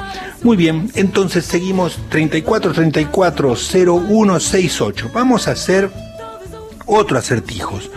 Muy 0.43 0.57
bien, 0.57 0.91
entonces 0.95 1.45
seguimos 1.45 1.99
34 2.09 2.73
34 2.73 3.55
0168. 3.55 5.11
Vamos 5.15 5.47
a 5.47 5.53
hacer 5.53 5.89
otro 6.85 7.17
acertijos. 7.17 7.91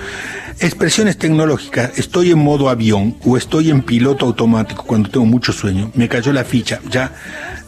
Expresiones 0.59 1.17
tecnológicas. 1.17 1.97
Estoy 1.97 2.31
en 2.31 2.37
modo 2.37 2.69
avión 2.69 3.17
o 3.25 3.35
estoy 3.35 3.71
en 3.71 3.81
piloto 3.81 4.27
automático 4.27 4.83
cuando 4.85 5.09
tengo 5.09 5.25
mucho 5.25 5.51
sueño. 5.53 5.89
Me 5.95 6.07
cayó 6.07 6.31
la 6.33 6.45
ficha. 6.45 6.79
Ya, 6.89 7.13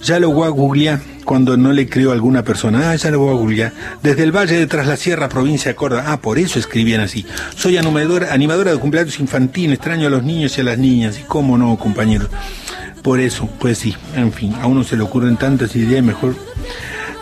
ya 0.04 0.20
lo 0.20 0.30
voy 0.30 0.46
a 0.46 0.52
googlear 0.52 1.00
cuando 1.26 1.58
no 1.58 1.74
le 1.74 1.90
creo 1.90 2.12
a 2.12 2.14
alguna 2.14 2.44
persona. 2.44 2.92
Ah, 2.92 2.96
ya 2.96 3.10
lo 3.10 3.20
voy 3.20 3.32
a 3.32 3.40
googlear. 3.40 3.74
Desde 4.04 4.24
el 4.24 4.32
Valle 4.32 4.60
de 4.60 4.68
Tras 4.68 4.86
la 4.86 4.96
Sierra, 4.96 5.28
provincia 5.28 5.72
de 5.72 5.76
Córdoba. 5.76 6.06
Ah, 6.06 6.22
por 6.22 6.38
eso 6.38 6.60
escribían 6.60 7.02
así. 7.02 7.26
Soy 7.56 7.78
animadora, 7.78 8.32
animadora 8.32 8.72
de 8.72 8.78
cumpleaños 8.78 9.20
infantil. 9.20 9.74
Extraño 9.74 10.06
a 10.06 10.12
los 10.12 10.24
niños 10.24 10.56
y 10.58 10.62
a 10.62 10.66
las 10.66 10.78
niñas. 10.78 11.20
Y 11.20 11.24
cómo 11.24 11.58
no, 11.58 11.76
compañeros. 11.78 12.30
Por 13.08 13.22
eso, 13.22 13.48
pues 13.58 13.78
sí, 13.78 13.96
en 14.18 14.34
fin, 14.34 14.54
a 14.62 14.68
uno 14.68 14.84
se 14.84 14.98
le 14.98 15.04
ocurren 15.04 15.38
tantas 15.38 15.74
ideas, 15.78 16.04
mejor. 16.04 16.36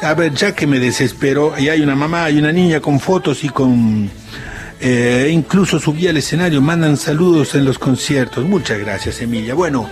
A 0.01 0.15
ver, 0.15 0.33
ya 0.33 0.55
que 0.55 0.65
me 0.65 0.79
desespero, 0.79 1.53
y 1.59 1.69
hay 1.69 1.81
una 1.81 1.95
mamá, 1.95 2.23
hay 2.23 2.39
una 2.39 2.51
niña 2.51 2.79
con 2.79 2.99
fotos 2.99 3.43
y 3.43 3.49
con. 3.49 4.09
eh, 4.81 5.29
incluso 5.31 5.79
subí 5.79 6.07
al 6.07 6.17
escenario, 6.17 6.59
mandan 6.59 6.97
saludos 6.97 7.53
en 7.53 7.65
los 7.65 7.77
conciertos. 7.77 8.43
Muchas 8.45 8.79
gracias, 8.79 9.21
Emilia. 9.21 9.53
Bueno, 9.53 9.87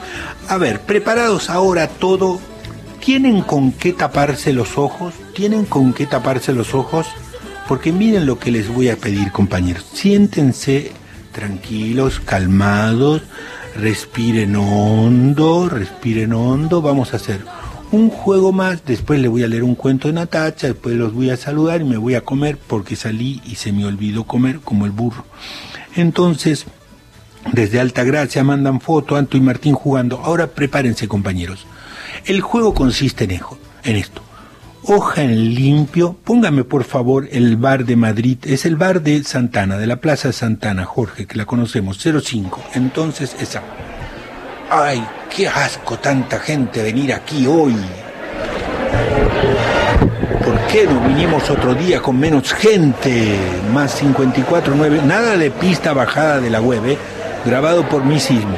a 0.48 0.58
ver, 0.58 0.80
preparados 0.80 1.52
ahora 1.52 1.88
todo. 1.88 2.42
¿Tienen 3.00 3.44
con 3.44 3.72
qué 3.72 3.94
taparse 3.94 4.52
los 4.52 4.80
ojos? 4.80 5.14
¿Tienen 5.36 5.66
con 5.66 5.94
qué 5.94 6.08
taparse 6.08 6.54
los 6.54 6.74
ojos? 6.74 7.06
Porque 7.68 7.92
miren 7.92 8.26
lo 8.26 8.40
que 8.40 8.50
les 8.50 8.68
voy 8.68 8.90
a 8.90 8.98
pedir, 8.98 9.32
compañeros. 9.32 9.86
Siéntense 9.94 10.92
tranquilos, 11.34 12.20
calmados, 12.20 13.22
respiren 13.76 14.56
hondo, 14.56 15.70
respiren 15.70 16.34
hondo. 16.34 16.82
Vamos 16.82 17.14
a 17.14 17.18
hacer 17.18 17.42
un 17.92 18.10
juego 18.10 18.52
más, 18.52 18.84
después 18.86 19.20
le 19.20 19.28
voy 19.28 19.44
a 19.44 19.48
leer 19.48 19.64
un 19.64 19.76
cuento 19.76 20.08
de 20.08 20.16
Natacha, 20.16 20.68
después 20.68 20.96
los 20.96 21.14
voy 21.14 21.30
a 21.30 21.38
saludar 21.38 21.82
y 21.82 21.86
me 21.86 21.98
voy 21.98 22.16
a 22.16 22.22
comer 22.22 22.58
porque 22.58 22.96
salí 22.96 23.42
y 23.46 23.56
se 23.56 23.72
me 23.72 23.86
olvidó 23.86 24.24
comer 24.24 24.60
como 24.62 24.86
el 24.86 24.92
burro. 24.92 25.26
Entonces, 25.96 26.66
desde 27.52 27.80
Altagracia 27.80 28.44
mandan 28.44 28.82
foto, 28.82 29.16
Anto 29.16 29.38
y 29.38 29.42
Martín 29.42 29.76
jugando. 29.76 30.20
Ahora 30.24 30.48
prepárense, 30.48 31.08
compañeros. 31.08 31.68
El 32.26 32.42
juego 32.42 32.74
consiste 32.74 33.26
en 33.26 33.96
esto. 33.96 34.24
Hoja 34.86 35.22
en 35.22 35.56
limpio, 35.56 36.18
póngame 36.26 36.66
por 36.66 36.84
favor 36.84 37.30
el 37.32 37.56
bar 37.56 37.86
de 37.86 37.96
Madrid, 37.96 38.38
es 38.44 38.66
el 38.66 38.76
bar 38.76 39.02
de 39.02 39.24
Santana, 39.24 39.78
de 39.78 39.88
la 39.88 39.96
Plaza 39.96 40.34
Santana, 40.34 40.84
Jorge, 40.84 41.26
que 41.26 41.38
la 41.38 41.46
conocemos, 41.46 42.00
05. 42.00 42.62
Entonces, 42.74 43.34
esa. 43.40 43.62
Ay, 44.70 45.02
qué 45.34 45.48
asco 45.48 45.98
tanta 46.00 46.38
gente 46.40 46.84
venir 46.84 47.14
aquí 47.14 47.48
hoy. 47.48 47.78
¿Por 50.44 50.60
qué 50.68 50.86
no 50.86 51.00
vinimos 51.08 51.50
otro 51.50 51.74
día 51.76 52.02
con 52.02 52.20
menos 52.20 52.54
gente? 52.54 53.38
Más 53.74 53.96
549, 53.96 55.02
nada 55.06 55.38
de 55.38 55.50
pista 55.50 55.94
bajada 55.94 56.42
de 56.42 56.50
la 56.50 56.60
web, 56.60 56.86
¿eh? 56.88 56.98
grabado 57.46 57.88
por 57.88 58.04
mí 58.04 58.16
mismo. 58.16 58.58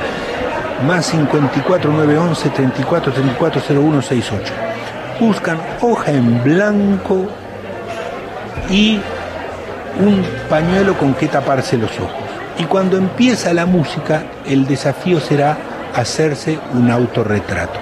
Más 0.88 1.06
54911 1.12 2.50
34 2.50 3.14
34 3.14 3.62
0168. 3.62 4.54
Buscan 5.20 5.58
hoja 5.82 6.12
en 6.12 6.44
blanco 6.44 7.28
y 8.70 9.00
un 10.00 10.26
pañuelo 10.50 10.98
con 10.98 11.14
que 11.14 11.28
taparse 11.28 11.78
los 11.78 11.92
ojos. 12.00 12.12
Y 12.58 12.64
cuando 12.64 12.98
empieza 12.98 13.54
la 13.54 13.66
música, 13.66 14.24
el 14.46 14.66
desafío 14.66 15.20
será 15.20 15.58
hacerse 15.94 16.60
un 16.74 16.90
autorretrato. 16.90 17.80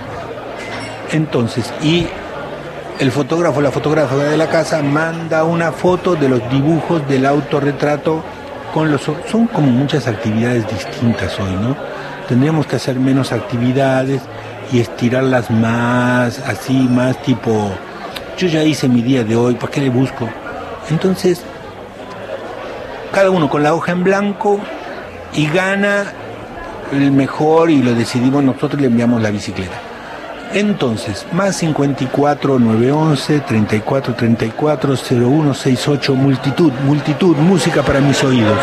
Entonces, 1.12 1.72
y 1.82 2.08
el 3.00 3.12
fotógrafo, 3.12 3.62
la 3.62 3.72
fotógrafa 3.72 4.16
de 4.16 4.38
la 4.38 4.48
casa 4.50 4.82
manda 4.82 5.44
una 5.44 5.72
foto 5.72 6.16
de 6.16 6.30
los 6.30 6.50
dibujos 6.50 7.08
del 7.08 7.26
autorretrato 7.26 8.24
con 8.74 8.92
los. 8.92 9.02
Son 9.02 9.48
como 9.48 9.68
muchas 9.68 10.08
actividades 10.08 10.68
distintas 10.68 11.40
hoy, 11.40 11.54
¿no? 11.54 11.76
Tendríamos 12.28 12.66
que 12.66 12.78
hacer 12.78 13.00
menos 13.00 13.32
actividades 13.32 14.22
y 14.74 14.80
estirarlas 14.80 15.52
más, 15.52 16.40
así, 16.40 16.74
más 16.74 17.22
tipo, 17.22 17.72
yo 18.38 18.48
ya 18.48 18.64
hice 18.64 18.90
mi 18.90 19.04
día 19.04 19.24
de 19.24 19.36
hoy, 19.36 19.54
¿para 19.54 19.72
qué 19.72 19.82
le 19.82 19.90
busco? 19.90 20.28
Entonces, 20.90 21.42
cada 23.12 23.30
uno 23.30 23.50
con 23.50 23.62
la 23.62 23.76
hoja 23.76 23.92
en 23.92 24.04
blanco 24.04 24.60
y 25.36 25.48
gana 25.48 26.12
el 26.92 27.12
mejor 27.12 27.70
y 27.70 27.84
lo 27.84 27.94
decidimos 27.94 28.44
nosotros 28.44 28.82
le 28.82 28.88
enviamos 28.88 29.22
la 29.22 29.30
bicicleta. 29.30 29.80
Entonces, 30.54 31.26
más 31.32 31.56
54 31.58 32.58
911 32.60 33.40
34 33.42 34.16
34 34.16 34.96
0168 34.98 36.16
multitud, 36.16 36.72
multitud, 36.86 37.36
música 37.38 37.84
para 37.84 38.00
mis 38.00 38.24
oídos. 38.24 38.58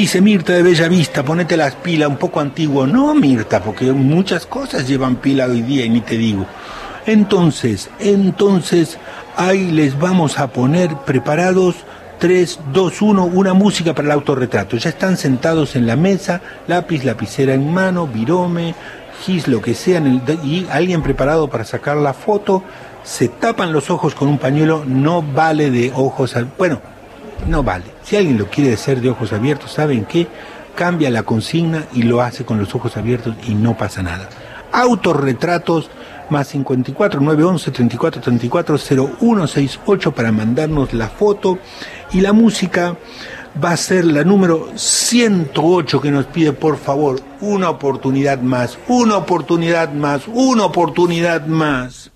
Dice 0.00 0.20
Mirta 0.20 0.52
de 0.52 0.62
Bella 0.62 0.86
Vista, 0.86 1.24
ponete 1.24 1.56
las 1.56 1.74
pilas, 1.74 2.08
un 2.08 2.18
poco 2.18 2.38
antiguo. 2.38 2.86
No, 2.86 3.12
Mirta, 3.16 3.60
porque 3.60 3.90
muchas 3.90 4.46
cosas 4.46 4.86
llevan 4.86 5.16
pila 5.16 5.46
hoy 5.46 5.60
día 5.62 5.84
y 5.84 5.90
ni 5.90 6.02
te 6.02 6.16
digo. 6.16 6.46
Entonces, 7.04 7.90
entonces, 7.98 8.96
ahí 9.36 9.72
les 9.72 9.98
vamos 9.98 10.38
a 10.38 10.52
poner 10.52 10.94
preparados 10.98 11.74
3, 12.20 12.60
2, 12.72 13.02
1, 13.02 13.24
una 13.24 13.54
música 13.54 13.92
para 13.92 14.06
el 14.06 14.12
autorretrato. 14.12 14.76
Ya 14.76 14.90
están 14.90 15.16
sentados 15.16 15.74
en 15.74 15.88
la 15.88 15.96
mesa, 15.96 16.42
lápiz, 16.68 17.02
lapicera 17.02 17.54
en 17.54 17.68
mano, 17.74 18.06
virome, 18.06 18.76
gis, 19.26 19.48
lo 19.48 19.60
que 19.60 19.74
sea, 19.74 19.98
y 20.44 20.64
alguien 20.70 21.02
preparado 21.02 21.50
para 21.50 21.64
sacar 21.64 21.96
la 21.96 22.14
foto. 22.14 22.62
Se 23.02 23.26
tapan 23.26 23.72
los 23.72 23.90
ojos 23.90 24.14
con 24.14 24.28
un 24.28 24.38
pañuelo, 24.38 24.84
no 24.86 25.22
vale 25.22 25.72
de 25.72 25.90
ojos, 25.92 26.36
al- 26.36 26.46
bueno, 26.56 26.80
no 27.48 27.64
vale. 27.64 27.97
Si 28.08 28.16
alguien 28.16 28.38
lo 28.38 28.46
quiere 28.46 28.72
hacer 28.72 29.02
de 29.02 29.10
ojos 29.10 29.34
abiertos, 29.34 29.72
¿saben 29.72 30.06
qué? 30.06 30.26
Cambia 30.74 31.10
la 31.10 31.24
consigna 31.24 31.84
y 31.92 32.04
lo 32.04 32.22
hace 32.22 32.42
con 32.46 32.58
los 32.58 32.74
ojos 32.74 32.96
abiertos 32.96 33.34
y 33.46 33.54
no 33.54 33.76
pasa 33.76 34.02
nada. 34.02 34.30
Autorretratos 34.72 35.90
más 36.30 36.48
54 36.48 37.20
911 37.20 37.70
34 37.70 38.22
34 38.22 38.78
0168 38.78 40.12
para 40.12 40.32
mandarnos 40.32 40.94
la 40.94 41.08
foto 41.08 41.58
y 42.10 42.22
la 42.22 42.32
música 42.32 42.96
va 43.62 43.72
a 43.72 43.76
ser 43.76 44.06
la 44.06 44.24
número 44.24 44.70
108 44.74 46.00
que 46.00 46.10
nos 46.10 46.24
pide, 46.24 46.54
por 46.54 46.78
favor, 46.78 47.20
una 47.42 47.68
oportunidad 47.68 48.40
más, 48.40 48.78
una 48.88 49.18
oportunidad 49.18 49.92
más, 49.92 50.22
una 50.28 50.64
oportunidad 50.64 51.46
más. 51.46 52.10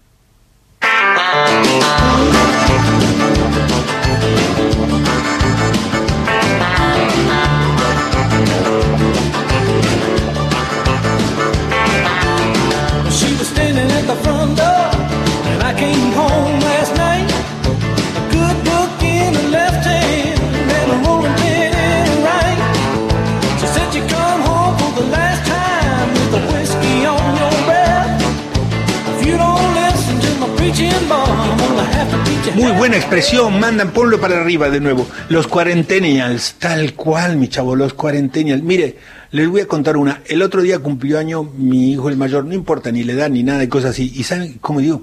Muy 32.54 32.70
buena 32.72 32.96
expresión, 32.98 33.58
mandan, 33.58 33.92
ponlo 33.92 34.20
para 34.20 34.38
arriba 34.38 34.68
de 34.68 34.78
nuevo. 34.78 35.06
Los 35.30 35.46
cuarentenials, 35.46 36.56
tal 36.58 36.92
cual, 36.92 37.38
mi 37.38 37.48
chavo, 37.48 37.74
los 37.74 37.94
cuarentenials. 37.94 38.62
Mire, 38.62 38.98
les 39.30 39.48
voy 39.48 39.62
a 39.62 39.66
contar 39.66 39.96
una. 39.96 40.20
El 40.26 40.42
otro 40.42 40.60
día 40.60 40.78
cumplió 40.78 41.18
año 41.18 41.44
mi 41.44 41.92
hijo 41.92 42.10
el 42.10 42.18
mayor, 42.18 42.44
no 42.44 42.52
importa 42.52 42.92
ni 42.92 43.04
la 43.04 43.12
edad 43.14 43.30
ni 43.30 43.42
nada 43.42 43.58
de 43.58 43.70
cosas 43.70 43.92
así. 43.92 44.12
Y 44.14 44.24
saben, 44.24 44.58
como 44.60 44.80
digo, 44.80 45.02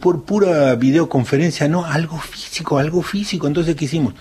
por 0.00 0.24
pura 0.24 0.76
videoconferencia, 0.76 1.66
no, 1.68 1.84
algo 1.84 2.18
físico, 2.18 2.78
algo 2.78 3.02
físico. 3.02 3.48
Entonces, 3.48 3.74
¿qué 3.74 3.86
hicimos? 3.86 4.14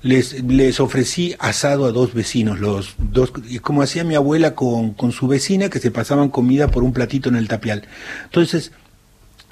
Les, 0.00 0.42
les 0.42 0.80
ofrecí 0.80 1.34
asado 1.38 1.84
a 1.84 1.92
dos 1.92 2.14
vecinos, 2.14 2.60
los 2.60 2.94
dos, 2.98 3.32
como 3.62 3.82
hacía 3.82 4.04
mi 4.04 4.14
abuela 4.14 4.54
con, 4.54 4.94
con 4.94 5.12
su 5.12 5.28
vecina, 5.28 5.68
que 5.68 5.80
se 5.80 5.90
pasaban 5.90 6.30
comida 6.30 6.68
por 6.68 6.82
un 6.82 6.94
platito 6.94 7.28
en 7.28 7.36
el 7.36 7.48
tapial. 7.48 7.82
Entonces, 8.24 8.72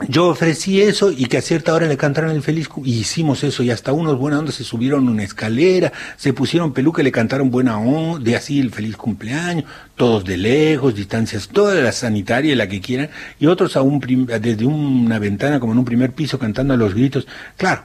yo 0.08 0.28
ofrecí 0.28 0.80
eso 0.80 1.12
y 1.12 1.26
que 1.26 1.38
a 1.38 1.42
cierta 1.42 1.74
hora 1.74 1.86
le 1.86 1.96
cantaron 1.96 2.30
el 2.30 2.42
feliz 2.42 2.68
y 2.84 3.00
hicimos 3.00 3.44
eso 3.44 3.62
y 3.62 3.70
hasta 3.70 3.92
unos 3.92 4.18
buena 4.18 4.38
onda 4.38 4.52
se 4.52 4.64
subieron 4.64 5.08
una 5.08 5.22
escalera, 5.22 5.92
se 6.16 6.32
pusieron 6.32 6.72
peluca 6.72 7.02
y 7.02 7.04
le 7.04 7.12
cantaron 7.12 7.50
buena 7.50 7.78
onda, 7.78 8.22
de 8.22 8.36
así 8.36 8.60
el 8.60 8.70
feliz 8.70 8.96
cumpleaños, 8.96 9.64
todos 9.96 10.24
de 10.24 10.36
lejos, 10.36 10.94
distancias, 10.94 11.48
toda 11.48 11.74
la 11.74 11.92
sanitaria, 11.92 12.56
la 12.56 12.68
que 12.68 12.80
quieran, 12.80 13.10
y 13.38 13.46
otros 13.46 13.76
a 13.76 13.82
un 13.82 14.00
desde 14.00 14.64
una 14.66 15.18
ventana 15.18 15.60
como 15.60 15.72
en 15.72 15.78
un 15.78 15.84
primer 15.84 16.12
piso 16.12 16.38
cantando 16.38 16.74
a 16.74 16.76
los 16.76 16.94
gritos. 16.94 17.26
Claro, 17.56 17.84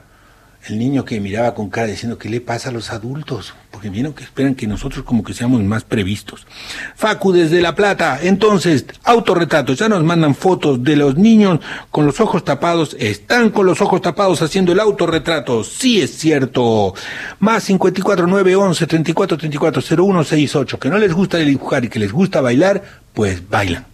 el 0.66 0.78
niño 0.78 1.04
que 1.04 1.20
miraba 1.20 1.54
con 1.54 1.70
cara 1.70 1.86
diciendo 1.86 2.18
qué 2.18 2.28
le 2.28 2.40
pasa 2.40 2.68
a 2.68 2.72
los 2.72 2.90
adultos, 2.90 3.54
porque 3.70 3.88
vieron 3.88 4.12
que 4.12 4.24
esperan 4.24 4.54
que 4.54 4.66
nosotros 4.66 5.04
como 5.04 5.22
que 5.22 5.32
seamos 5.32 5.62
más 5.62 5.84
previstos. 5.84 6.46
Facu 6.94 7.32
desde 7.32 7.62
La 7.62 7.74
Plata, 7.74 8.18
entonces, 8.22 8.84
autorretratos, 9.04 9.78
ya 9.78 9.88
nos 9.88 10.04
mandan 10.04 10.34
fotos 10.34 10.82
de 10.82 10.96
los 10.96 11.16
niños 11.16 11.60
con 11.90 12.04
los 12.04 12.20
ojos 12.20 12.44
tapados, 12.44 12.96
están 12.98 13.50
con 13.50 13.66
los 13.66 13.80
ojos 13.80 14.02
tapados 14.02 14.42
haciendo 14.42 14.72
el 14.72 14.80
autorretrato, 14.80 15.64
sí 15.64 16.00
es 16.00 16.18
cierto. 16.18 16.94
Más 17.38 17.64
54 17.64 18.26
9 18.26 18.56
11 18.56 18.86
34 18.86 19.38
34 19.38 19.82
01 19.96 20.24
68, 20.24 20.78
que 20.78 20.90
no 20.90 20.98
les 20.98 21.12
gusta 21.12 21.38
dibujar 21.38 21.84
y 21.84 21.88
que 21.88 21.98
les 21.98 22.12
gusta 22.12 22.40
bailar, 22.40 22.82
pues 23.14 23.48
bailan. 23.48 23.86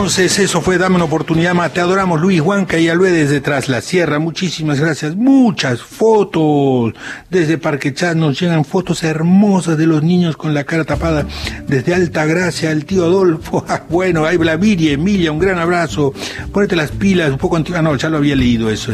Entonces 0.00 0.38
eso 0.38 0.62
fue 0.62 0.78
Dame 0.78 0.96
una 0.96 1.04
oportunidad 1.04 1.52
más. 1.52 1.74
Te 1.74 1.80
adoramos 1.82 2.22
Luis 2.22 2.40
Huanca 2.40 2.78
y 2.78 2.88
Alue 2.88 3.10
desde 3.10 3.42
Tras 3.42 3.68
la 3.68 3.82
Sierra. 3.82 4.18
Muchísimas 4.18 4.80
gracias. 4.80 5.14
Muchas 5.14 5.82
fotos. 5.82 6.94
Desde 7.28 7.58
Parque 7.58 7.92
Chas 7.92 8.16
nos 8.16 8.40
llegan 8.40 8.64
fotos 8.64 9.02
hermosas 9.02 9.76
de 9.76 9.86
los 9.86 10.02
niños 10.02 10.38
con 10.38 10.54
la 10.54 10.64
cara 10.64 10.86
tapada. 10.86 11.26
Desde 11.66 11.94
Alta 11.94 12.24
Gracia, 12.24 12.70
el 12.70 12.86
tío 12.86 13.04
Adolfo. 13.04 13.62
Ah, 13.68 13.82
Bueno, 13.90 14.24
ahí 14.24 14.38
la 14.38 14.56
Viri, 14.56 14.88
Emilia, 14.88 15.32
un 15.32 15.38
gran 15.38 15.58
abrazo. 15.58 16.14
Ponete 16.50 16.76
las 16.76 16.92
pilas, 16.92 17.30
un 17.30 17.38
poco 17.38 17.56
antigua. 17.56 17.82
No, 17.82 17.94
ya 17.94 18.08
lo 18.08 18.16
había 18.16 18.34
leído 18.34 18.70
eso. 18.70 18.92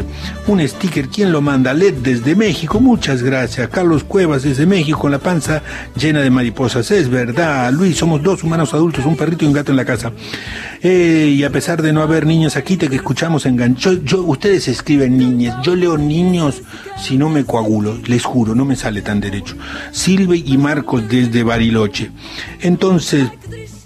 Un 0.49 0.66
sticker, 0.66 1.07
¿quién 1.09 1.31
lo 1.31 1.41
manda? 1.41 1.73
Led 1.73 1.95
desde 1.95 2.35
México. 2.35 2.81
Muchas 2.81 3.23
gracias. 3.23 3.69
Carlos 3.69 4.03
Cuevas 4.03 4.43
desde 4.43 4.66
México 4.66 4.99
con 4.99 5.12
la 5.12 5.20
panza 5.20 5.62
llena 5.95 6.20
de 6.20 6.31
mariposas. 6.31 6.91
Es 6.91 7.09
verdad, 7.09 7.73
Luis, 7.73 7.97
somos 7.97 8.20
dos 8.24 8.43
humanos 8.43 8.74
adultos, 8.74 9.07
un 9.07 9.16
perrito 9.16 9.45
y 9.45 9.49
un 9.49 9.55
gato 9.55 9.70
en 9.70 9.77
la 9.77 9.85
casa. 9.85 10.11
Eh, 10.89 11.35
y 11.35 11.43
a 11.43 11.51
pesar 11.51 11.83
de 11.83 11.93
no 11.93 12.01
haber 12.01 12.27
niños 12.27 12.55
aquí, 12.55 12.77
te 12.77 12.89
que 12.89 12.95
escuchamos 12.95 13.45
enganchó. 13.45 13.95
Yo, 14.05 14.23
ustedes 14.23 14.69
escriben 14.69 15.19
niñes, 15.19 15.53
yo 15.65 15.75
leo 15.75 15.99
niños 15.99 16.63
si 16.97 17.19
no 17.19 17.29
me 17.29 17.45
coagulo, 17.45 17.99
les 18.07 18.25
juro, 18.25 18.55
no 18.55 18.65
me 18.65 18.77
sale 18.77 19.03
tan 19.03 19.19
derecho. 19.19 19.57
Silve 19.91 20.37
y 20.37 20.57
Marcos 20.57 21.09
desde 21.09 21.43
Bariloche. 21.43 22.13
Entonces, 22.61 23.29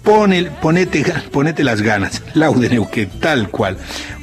pone, 0.03 0.51
ponete, 0.61 1.63
las 1.63 1.81
ganas, 1.81 2.21
Laude 2.35 2.69
Neuquén, 2.69 3.09
tal 3.19 3.49
cual. 3.49 3.77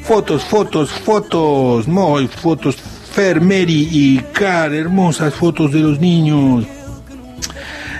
Fotos, 0.04 0.44
fotos, 0.44 0.88
fotos, 0.88 1.88
muy 1.88 2.28
fotos, 2.28 2.76
Fer, 2.76 3.40
Mary 3.40 3.88
y 3.90 4.18
Car, 4.32 4.72
hermosas 4.72 5.34
fotos 5.34 5.72
de 5.72 5.80
los 5.80 5.98
niños. 5.98 6.64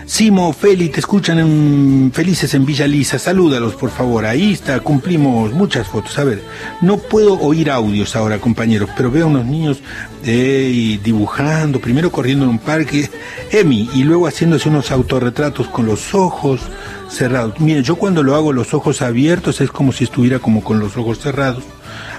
Simo, 0.08 0.54
Feli, 0.54 0.88
te 0.88 1.00
escuchan 1.00 1.38
en, 1.38 2.10
felices 2.14 2.54
en 2.54 2.64
Villa 2.64 2.86
Lisa. 2.86 3.18
Salúdalos, 3.18 3.74
por 3.74 3.90
favor. 3.90 4.24
Ahí 4.24 4.54
está, 4.54 4.80
cumplimos 4.80 5.52
muchas 5.52 5.86
fotos. 5.86 6.18
A 6.18 6.24
ver, 6.24 6.42
no 6.80 6.96
puedo 6.96 7.38
oír 7.38 7.70
audios 7.70 8.16
ahora, 8.16 8.40
compañeros, 8.40 8.88
pero 8.96 9.10
veo 9.10 9.26
a 9.26 9.28
unos 9.28 9.44
niños 9.44 9.82
eh, 10.24 10.98
dibujando, 11.04 11.78
primero 11.78 12.10
corriendo 12.10 12.46
en 12.46 12.52
un 12.52 12.58
parque, 12.58 13.10
Emi, 13.52 13.90
y 13.94 14.02
luego 14.02 14.26
haciéndose 14.26 14.70
unos 14.70 14.90
autorretratos 14.90 15.68
con 15.68 15.84
los 15.84 16.14
ojos 16.14 16.62
cerrados. 17.08 17.58
Miren, 17.60 17.82
yo 17.82 17.96
cuando 17.96 18.22
lo 18.22 18.34
hago 18.34 18.52
los 18.52 18.74
ojos 18.74 19.02
abiertos 19.02 19.60
es 19.60 19.70
como 19.70 19.92
si 19.92 20.04
estuviera 20.04 20.38
como 20.38 20.62
con 20.62 20.78
los 20.80 20.96
ojos 20.96 21.18
cerrados. 21.18 21.64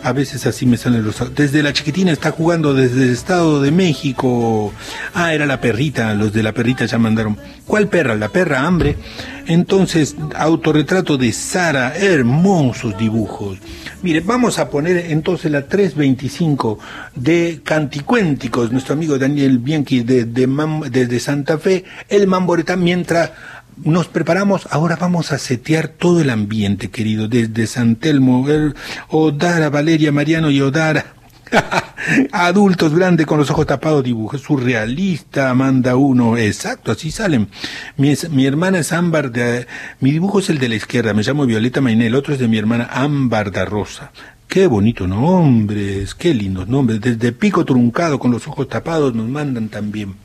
A 0.02 0.14
veces 0.14 0.46
así 0.46 0.66
me 0.66 0.78
salen 0.78 1.04
los... 1.04 1.36
Desde 1.36 1.62
la 1.62 1.74
chiquitina 1.74 2.12
está 2.12 2.32
jugando 2.32 2.74
desde 2.74 3.04
el 3.04 3.10
Estado 3.10 3.62
de 3.62 3.72
México. 3.72 4.74
Ah, 5.14 5.34
era 5.34 5.46
la 5.46 5.60
perrita, 5.60 6.14
los 6.14 6.32
de 6.32 6.42
la 6.42 6.54
perrita 6.54 6.86
ya 6.86 6.98
mandaron. 6.98 7.38
¿Cuál 7.66 7.90
perra? 7.90 8.16
La 8.16 8.30
perra 8.30 8.66
hambre. 8.66 8.96
Entonces, 9.46 10.16
autorretrato 10.36 11.18
de 11.18 11.34
Sara, 11.34 11.96
hermosos 11.96 12.98
dibujos. 12.98 13.58
Mire, 14.02 14.22
vamos 14.22 14.60
a 14.60 14.70
poner 14.70 15.12
entonces 15.12 15.52
la 15.52 15.68
325 15.68 16.80
de 17.16 17.60
Canticuénticos, 17.64 18.72
nuestro 18.72 18.94
amigo 18.94 19.20
Daniel 19.20 19.60
Bianchi 19.60 20.04
desde 20.04 21.20
Santa 21.20 21.58
Fe, 21.58 21.84
el 22.08 22.26
Mamboreta, 22.28 22.78
mientras 22.78 23.32
nos 23.84 24.08
preparamos, 24.08 24.68
ahora 24.72 24.96
vamos 24.96 25.32
a 25.32 25.38
setear 25.38 25.88
todo 25.88 26.22
el 26.22 26.30
ambiente, 26.30 26.90
querido, 26.90 27.28
desde 27.28 27.68
San 27.68 27.96
Telmo, 27.96 28.48
el- 28.50 28.76
Odara, 29.10 29.70
Valeria, 29.70 30.12
Mariano 30.12 30.50
y 30.52 30.62
Odara. 30.62 31.14
Adultos 32.32 32.94
grandes 32.94 33.26
con 33.26 33.40
los 33.40 33.50
ojos 33.50 33.66
tapados, 33.66 34.04
dibujos 34.04 34.42
surrealista, 34.42 35.54
manda 35.54 35.96
uno, 35.96 36.38
exacto, 36.38 36.92
así 36.92 37.12
salen. 37.12 37.48
Mi, 37.98 38.46
hermana 38.46 38.80
es 38.80 38.92
Ámbar, 38.94 39.32
de, 39.32 39.68
mi 40.00 40.12
dibujo 40.12 40.40
es 40.40 40.50
el 40.50 40.60
de 40.60 40.70
la 40.70 40.76
izquierda, 40.76 41.14
me 41.14 41.24
llamo 41.24 41.46
Violeta 41.46 41.82
Mainé, 41.82 42.08
el 42.08 42.16
otro 42.16 42.34
es 42.34 42.40
de 42.40 42.48
mi 42.48 42.58
hermana 42.58 42.90
Ámbar 42.92 43.52
da 43.52 43.66
Rosa. 43.66 44.12
Qué 44.48 44.66
bonito 44.66 45.06
nombres, 45.08 46.16
qué 46.16 46.34
lindos 46.34 46.68
nombres. 46.68 47.02
Desde 47.02 47.32
Pico 47.32 47.66
Truncado 47.66 48.18
con 48.18 48.32
los 48.32 48.48
ojos 48.48 48.68
tapados 48.68 49.14
nos 49.14 49.28
mandan 49.28 49.70
también. 49.70 50.16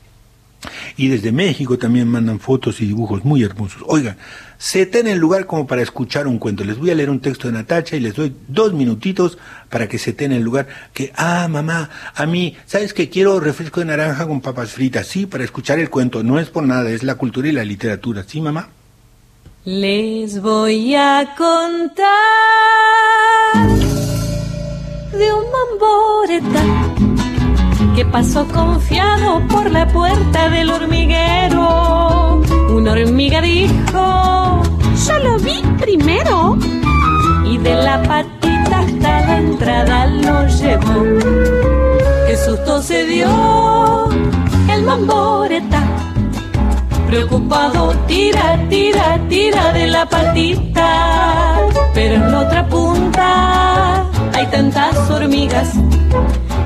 Y 0.96 1.08
desde 1.08 1.32
México 1.32 1.78
también 1.78 2.08
mandan 2.08 2.40
fotos 2.40 2.80
y 2.80 2.86
dibujos 2.86 3.24
muy 3.24 3.42
hermosos. 3.42 3.82
Oigan, 3.86 4.16
se 4.58 4.86
ten 4.86 5.06
el 5.06 5.18
lugar 5.18 5.46
como 5.46 5.66
para 5.66 5.82
escuchar 5.82 6.26
un 6.26 6.38
cuento. 6.38 6.64
Les 6.64 6.78
voy 6.78 6.90
a 6.90 6.94
leer 6.94 7.10
un 7.10 7.20
texto 7.20 7.48
de 7.48 7.54
Natacha 7.54 7.96
y 7.96 8.00
les 8.00 8.14
doy 8.14 8.34
dos 8.48 8.72
minutitos 8.72 9.38
para 9.68 9.88
que 9.88 9.98
se 9.98 10.12
ten 10.12 10.32
el 10.32 10.42
lugar. 10.42 10.66
Que, 10.92 11.12
ah, 11.16 11.48
mamá, 11.48 11.90
a 12.14 12.26
mí, 12.26 12.56
¿sabes 12.66 12.94
que 12.94 13.10
quiero 13.10 13.40
refresco 13.40 13.80
de 13.80 13.86
naranja 13.86 14.26
con 14.26 14.40
papas 14.40 14.72
fritas? 14.72 15.06
Sí, 15.06 15.26
para 15.26 15.44
escuchar 15.44 15.78
el 15.78 15.90
cuento. 15.90 16.22
No 16.22 16.38
es 16.38 16.50
por 16.50 16.64
nada, 16.64 16.90
es 16.90 17.02
la 17.02 17.16
cultura 17.16 17.48
y 17.48 17.52
la 17.52 17.64
literatura. 17.64 18.24
¿Sí, 18.26 18.40
mamá? 18.40 18.68
Les 19.64 20.40
voy 20.40 20.94
a 20.94 21.34
contar 21.36 22.04
de 25.12 25.32
un 25.32 25.44
mamboreta 25.50 26.93
que 27.94 28.04
pasó 28.04 28.46
confiado 28.48 29.40
por 29.46 29.70
la 29.70 29.86
puerta 29.86 30.48
del 30.48 30.70
hormiguero. 30.70 32.42
Una 32.70 32.92
hormiga 32.92 33.40
dijo, 33.40 34.62
yo 35.06 35.18
lo 35.22 35.38
vi 35.38 35.62
primero. 35.80 36.58
Y 37.44 37.58
de 37.58 37.74
la 37.74 38.02
patita 38.02 38.80
hasta 38.80 39.26
la 39.26 39.38
entrada 39.38 40.06
lo 40.06 40.46
llevó. 40.48 41.04
Qué 42.26 42.36
susto 42.36 42.82
se 42.82 43.06
dio 43.06 44.08
el 44.72 44.82
mamboreta. 44.82 45.82
Preocupado, 47.06 47.94
tira, 48.08 48.58
tira, 48.68 49.20
tira 49.28 49.72
de 49.72 49.86
la 49.86 50.06
patita. 50.06 51.60
Pero 51.94 52.14
en 52.14 52.32
la 52.32 52.40
otra 52.40 52.66
punta 52.66 54.04
hay 54.32 54.46
tantas 54.46 55.10
hormigas 55.10 55.74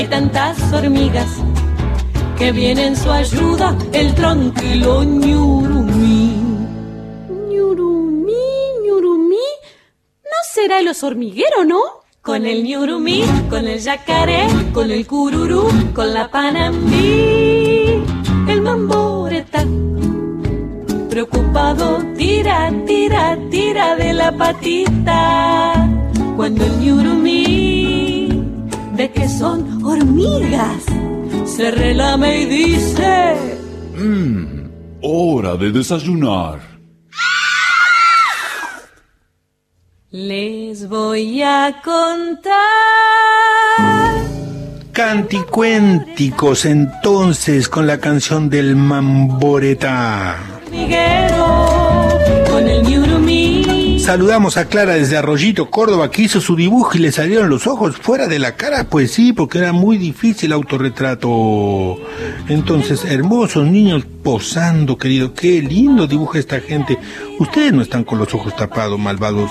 hay 0.00 0.06
tantas 0.06 0.56
hormigas 0.72 1.28
que 2.38 2.52
viene 2.52 2.86
en 2.86 2.96
su 2.96 3.10
ayuda 3.10 3.76
el 3.92 4.14
tranquilo 4.14 5.04
ñurumí. 5.04 6.40
Ñurumí, 7.50 8.32
ñurumí, 8.82 9.46
¿no 10.24 10.38
será 10.54 10.80
el 10.80 10.88
oso 10.88 11.08
hormiguero, 11.08 11.66
no? 11.66 11.80
Con 12.22 12.46
el 12.46 12.64
ñurumí, 12.64 13.24
con 13.50 13.68
el 13.68 13.78
yacaré, 13.78 14.46
con 14.72 14.90
el 14.90 15.06
cururú, 15.06 15.68
con 15.94 16.14
la 16.14 16.30
panambí, 16.30 18.02
el 18.48 18.62
mamboreta. 18.62 19.66
Preocupado, 21.10 21.98
tira, 22.16 22.72
tira, 22.86 23.36
tira 23.50 23.96
de 23.96 24.14
la 24.14 24.32
patita. 24.32 25.90
Cuando 26.36 26.64
el 26.64 26.78
ñurumí 26.80 27.89
ve 29.00 29.10
que 29.12 29.28
son 29.28 29.58
hormigas, 29.82 30.82
se 31.46 31.70
relame 31.70 32.40
y 32.42 32.44
dice... 32.44 33.34
Mmm, 33.96 34.44
hora 35.00 35.56
de 35.56 35.70
desayunar. 35.70 36.58
Les 40.10 40.86
voy 40.88 41.40
a 41.42 41.80
contar 41.82 42.52
Canticuénticos 44.92 46.64
entonces 46.66 47.68
con 47.68 47.86
la 47.86 47.98
canción 47.98 48.50
del 48.50 48.76
Mamboreta. 48.76 50.36
hormiguero 50.66 51.30
con 51.30 51.30
el 51.30 51.38
ñurumí. 51.38 51.89
Saludamos 54.00 54.56
a 54.56 54.64
Clara 54.64 54.94
desde 54.94 55.18
Arroyito, 55.18 55.70
Córdoba, 55.70 56.10
que 56.10 56.22
hizo 56.22 56.40
su 56.40 56.56
dibujo 56.56 56.92
y 56.94 57.00
le 57.00 57.12
salieron 57.12 57.50
los 57.50 57.66
ojos 57.66 57.96
fuera 57.96 58.26
de 58.26 58.38
la 58.38 58.56
cara. 58.56 58.84
Pues 58.84 59.12
sí, 59.12 59.32
porque 59.32 59.58
era 59.58 59.72
muy 59.72 59.98
difícil 59.98 60.46
el 60.46 60.54
autorretrato. 60.54 61.98
Entonces, 62.48 63.04
hermosos 63.04 63.66
niños 63.66 64.04
posando, 64.22 64.96
querido. 64.96 65.34
Qué 65.34 65.62
lindo 65.62 66.06
dibuja 66.06 66.38
esta 66.38 66.60
gente. 66.60 66.98
Ustedes 67.38 67.72
no 67.72 67.82
están 67.82 68.04
con 68.04 68.18
los 68.18 68.34
ojos 68.34 68.56
tapados, 68.56 68.98
malvados. 68.98 69.50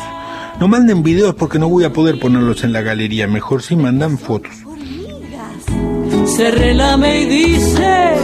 No 0.60 0.68
manden 0.68 1.04
videos 1.04 1.36
porque 1.36 1.60
no 1.60 1.70
voy 1.70 1.86
a 1.86 1.94
poder 1.94 2.20
ponerlos 2.20 2.64
en 2.64 2.74
la 2.74 2.82
galería. 2.82 3.28
Mejor 3.28 3.62
si 3.62 3.76
mandan 3.76 4.18
fotos. 4.18 4.52
Se 6.26 6.52
relame 6.52 7.22
y 7.22 7.26
dice. 7.26 8.18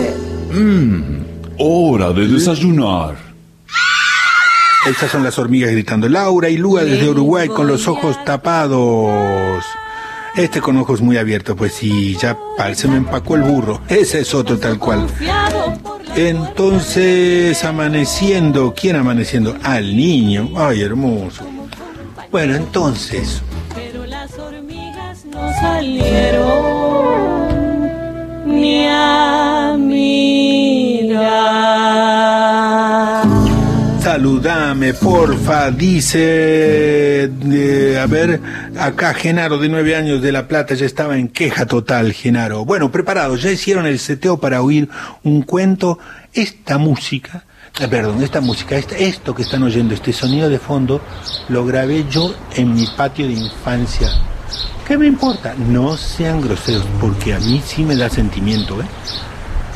Mmm, 0.51 1.23
hora 1.59 2.11
de 2.11 2.27
desayunar. 2.27 3.24
Estas 4.85 5.09
son 5.09 5.23
las 5.23 5.39
hormigas 5.39 5.71
gritando. 5.71 6.07
Laura 6.07 6.47
y 6.47 6.57
Lua 6.57 6.83
desde 6.83 7.09
Uruguay 7.09 7.47
con 7.47 7.65
los 7.67 7.87
ojos 7.87 8.23
tapados. 8.23 9.65
Este 10.35 10.61
con 10.61 10.77
ojos 10.77 11.01
muy 11.01 11.17
abiertos, 11.17 11.55
pues 11.57 11.73
sí, 11.73 12.15
ya 12.21 12.37
pal, 12.57 12.75
se 12.75 12.87
me 12.87 12.97
empacó 12.97 13.35
el 13.35 13.41
burro. 13.43 13.81
Ese 13.87 14.19
es 14.19 14.35
otro 14.35 14.59
tal 14.59 14.77
cual. 14.77 15.07
Entonces, 16.15 17.63
amaneciendo. 17.63 18.73
¿Quién 18.75 18.95
amaneciendo? 18.95 19.55
Al 19.63 19.95
niño. 19.95 20.49
Ay, 20.55 20.81
hermoso. 20.81 21.43
Bueno, 22.31 22.55
entonces. 22.55 23.41
No 25.31 25.53
salieron 25.59 26.45
ni 28.45 28.85
a 28.87 29.75
mirar. 29.77 31.25
Saludame, 34.15 34.93
porfa, 34.93 35.69
dice, 35.71 37.29
a 38.01 38.05
ver, 38.07 38.39
acá 38.79 39.13
Genaro 39.13 39.57
de 39.57 39.67
nueve 39.67 39.93
años 39.93 40.21
de 40.21 40.31
La 40.31 40.47
Plata 40.47 40.73
ya 40.73 40.85
estaba 40.85 41.17
en 41.17 41.27
queja 41.27 41.65
total, 41.65 42.13
Genaro. 42.13 42.63
Bueno, 42.63 42.89
preparados, 42.89 43.41
ya 43.41 43.51
hicieron 43.51 43.85
el 43.85 43.99
seteo 43.99 44.37
para 44.37 44.61
oír 44.61 44.87
un 45.23 45.41
cuento. 45.41 45.99
Esta 46.31 46.77
música, 46.77 47.43
eh, 47.77 47.89
perdón, 47.89 48.23
esta 48.23 48.39
música, 48.39 48.77
esto 48.77 49.35
que 49.35 49.41
están 49.41 49.63
oyendo, 49.63 49.93
este 49.93 50.13
sonido 50.13 50.47
de 50.47 50.59
fondo, 50.59 51.01
lo 51.49 51.65
grabé 51.65 52.05
yo 52.09 52.33
en 52.55 52.73
mi 52.73 52.87
patio 52.95 53.27
de 53.27 53.33
infancia. 53.33 54.07
¿Qué 54.87 54.97
me 54.97 55.07
importa? 55.07 55.55
No 55.55 55.97
sean 55.97 56.39
groseros, 56.39 56.85
porque 57.01 57.33
a 57.33 57.39
mí 57.41 57.61
sí 57.65 57.83
me 57.83 57.97
da 57.97 58.09
sentimiento, 58.09 58.79
¿eh? 58.81 58.85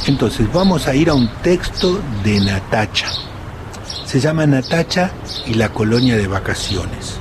Entonces, 0.07 0.47
vamos 0.53 0.87
a 0.87 0.95
ir 0.95 1.09
a 1.09 1.13
un 1.13 1.27
texto 1.43 1.99
de 2.23 2.39
Natacha. 2.39 3.07
Se 4.09 4.19
llama 4.19 4.47
Natacha 4.47 5.11
y 5.45 5.53
la 5.53 5.69
colonia 5.69 6.17
de 6.17 6.25
vacaciones. 6.25 7.19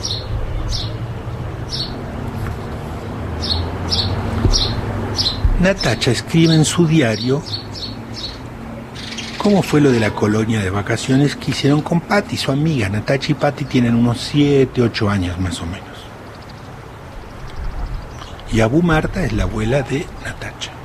Natacha 5.60 6.12
escribe 6.12 6.54
en 6.54 6.64
su 6.64 6.86
diario 6.86 7.42
cómo 9.36 9.62
fue 9.62 9.82
lo 9.82 9.92
de 9.92 10.00
la 10.00 10.12
colonia 10.12 10.62
de 10.62 10.70
vacaciones 10.70 11.36
que 11.36 11.50
hicieron 11.50 11.82
con 11.82 12.00
Patty, 12.00 12.38
su 12.38 12.52
amiga. 12.52 12.88
Natacha 12.88 13.32
y 13.32 13.34
Patty 13.34 13.66
tienen 13.66 13.94
unos 13.94 14.18
7, 14.22 14.80
8 14.80 15.10
años 15.10 15.38
más 15.38 15.60
o 15.60 15.66
menos. 15.66 15.98
Y 18.50 18.60
Abu 18.62 18.80
Marta 18.80 19.22
es 19.22 19.34
la 19.34 19.42
abuela 19.42 19.82
de 19.82 20.06
Natacha. 20.24 20.77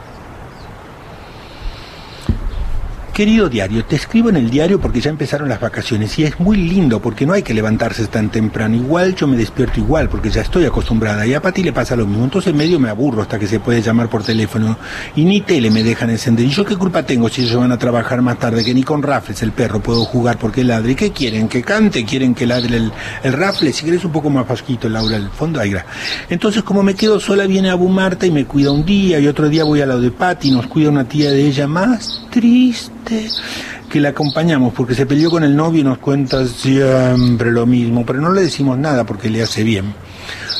Querido 3.14 3.48
diario, 3.48 3.86
te 3.86 3.96
escribo 3.96 4.30
en 4.30 4.38
el 4.38 4.50
diario 4.50 4.82
porque 4.82 5.00
ya 5.00 5.12
empezaron 5.12 5.48
las 5.48 5.60
vacaciones 5.60 6.18
y 6.18 6.24
es 6.24 6.40
muy 6.40 6.58
lindo 6.58 7.00
porque 7.00 7.28
no 7.28 7.34
hay 7.34 7.44
que 7.44 7.54
levantarse 7.54 8.08
tan 8.08 8.32
temprano. 8.32 8.76
Igual 8.76 9.14
yo 9.14 9.28
me 9.28 9.38
despierto 9.38 9.80
igual 9.80 10.10
porque 10.10 10.32
ya 10.32 10.42
estoy 10.42 10.66
acostumbrada 10.66 11.24
y 11.24 11.36
a 11.36 11.40
Pati 11.40 11.62
le 11.62 11.72
pasa 11.72 11.96
lo 11.96 12.08
mismo. 12.08 12.24
Entonces 12.24 12.56
medio 12.56 12.80
me 12.80 12.90
aburro 12.90 13.22
hasta 13.22 13.38
que 13.38 13.46
se 13.46 13.60
puede 13.60 13.84
llamar 13.84 14.10
por 14.10 14.24
teléfono 14.24 14.80
y 15.16 15.26
ni 15.26 15.42
tele 15.42 15.70
me 15.70 15.84
dejan 15.84 16.10
encender. 16.10 16.44
¿Y 16.44 16.50
yo 16.50 16.66
qué 16.66 16.76
culpa 16.76 17.04
tengo 17.04 17.30
si 17.30 17.44
ellos 17.44 17.60
van 17.60 17.72
a 17.72 17.78
trabajar 17.78 18.24
más 18.24 18.40
tarde 18.40 18.66
que 18.66 18.74
ni 18.74 18.82
con 18.82 19.04
Raffles 19.04 19.44
el 19.44 19.52
perro 19.52 19.80
puedo 19.80 20.06
jugar 20.06 20.40
porque 20.40 20.64
ladre? 20.64 20.94
¿Y 20.94 20.96
qué 20.96 21.12
quieren? 21.12 21.48
¿Que 21.48 21.62
cante? 21.62 22.06
¿Quieren 22.06 22.34
que 22.34 22.48
ladre 22.48 22.78
el, 22.78 22.92
el 23.22 23.34
Raffles? 23.34 23.76
Si 23.76 23.86
querés 23.86 24.04
un 24.04 24.12
poco 24.12 24.32
más 24.32 24.48
pasquito, 24.48 24.90
Laura, 24.90 25.18
el 25.18 25.30
fondo, 25.30 25.60
gra. 25.64 25.86
Entonces 26.32 26.64
como 26.64 26.82
me 26.82 26.96
quedo 26.96 27.20
sola 27.20 27.46
viene 27.46 27.70
Abu 27.70 27.90
Marta 27.90 28.26
y 28.26 28.32
me 28.32 28.46
cuida 28.46 28.72
un 28.72 28.84
día 28.84 29.20
y 29.20 29.28
otro 29.28 29.50
día 29.50 29.64
voy 29.66 29.82
al 29.82 29.90
lado 29.90 30.02
de 30.02 30.10
Pati 30.10 30.48
y 30.48 30.52
nos 30.52 30.66
cuida 30.66 30.90
una 30.90 31.08
tía 31.08 31.30
de 31.30 31.46
ella 31.46 31.68
más 31.68 32.26
triste 32.32 33.03
que 33.04 34.00
la 34.00 34.10
acompañamos 34.10 34.74
porque 34.74 34.96
se 34.96 35.06
peleó 35.06 35.30
con 35.30 35.44
el 35.44 35.56
novio 35.56 35.82
y 35.82 35.84
nos 35.84 36.00
cuenta 36.00 36.48
siempre 36.48 37.52
lo 37.52 37.66
mismo, 37.66 38.06
pero 38.06 38.20
no 38.20 38.32
le 38.32 38.42
decimos 38.42 38.78
nada 38.78 39.06
porque 39.06 39.30
le 39.30 39.44
hace 39.44 39.64
bien. 39.64 39.94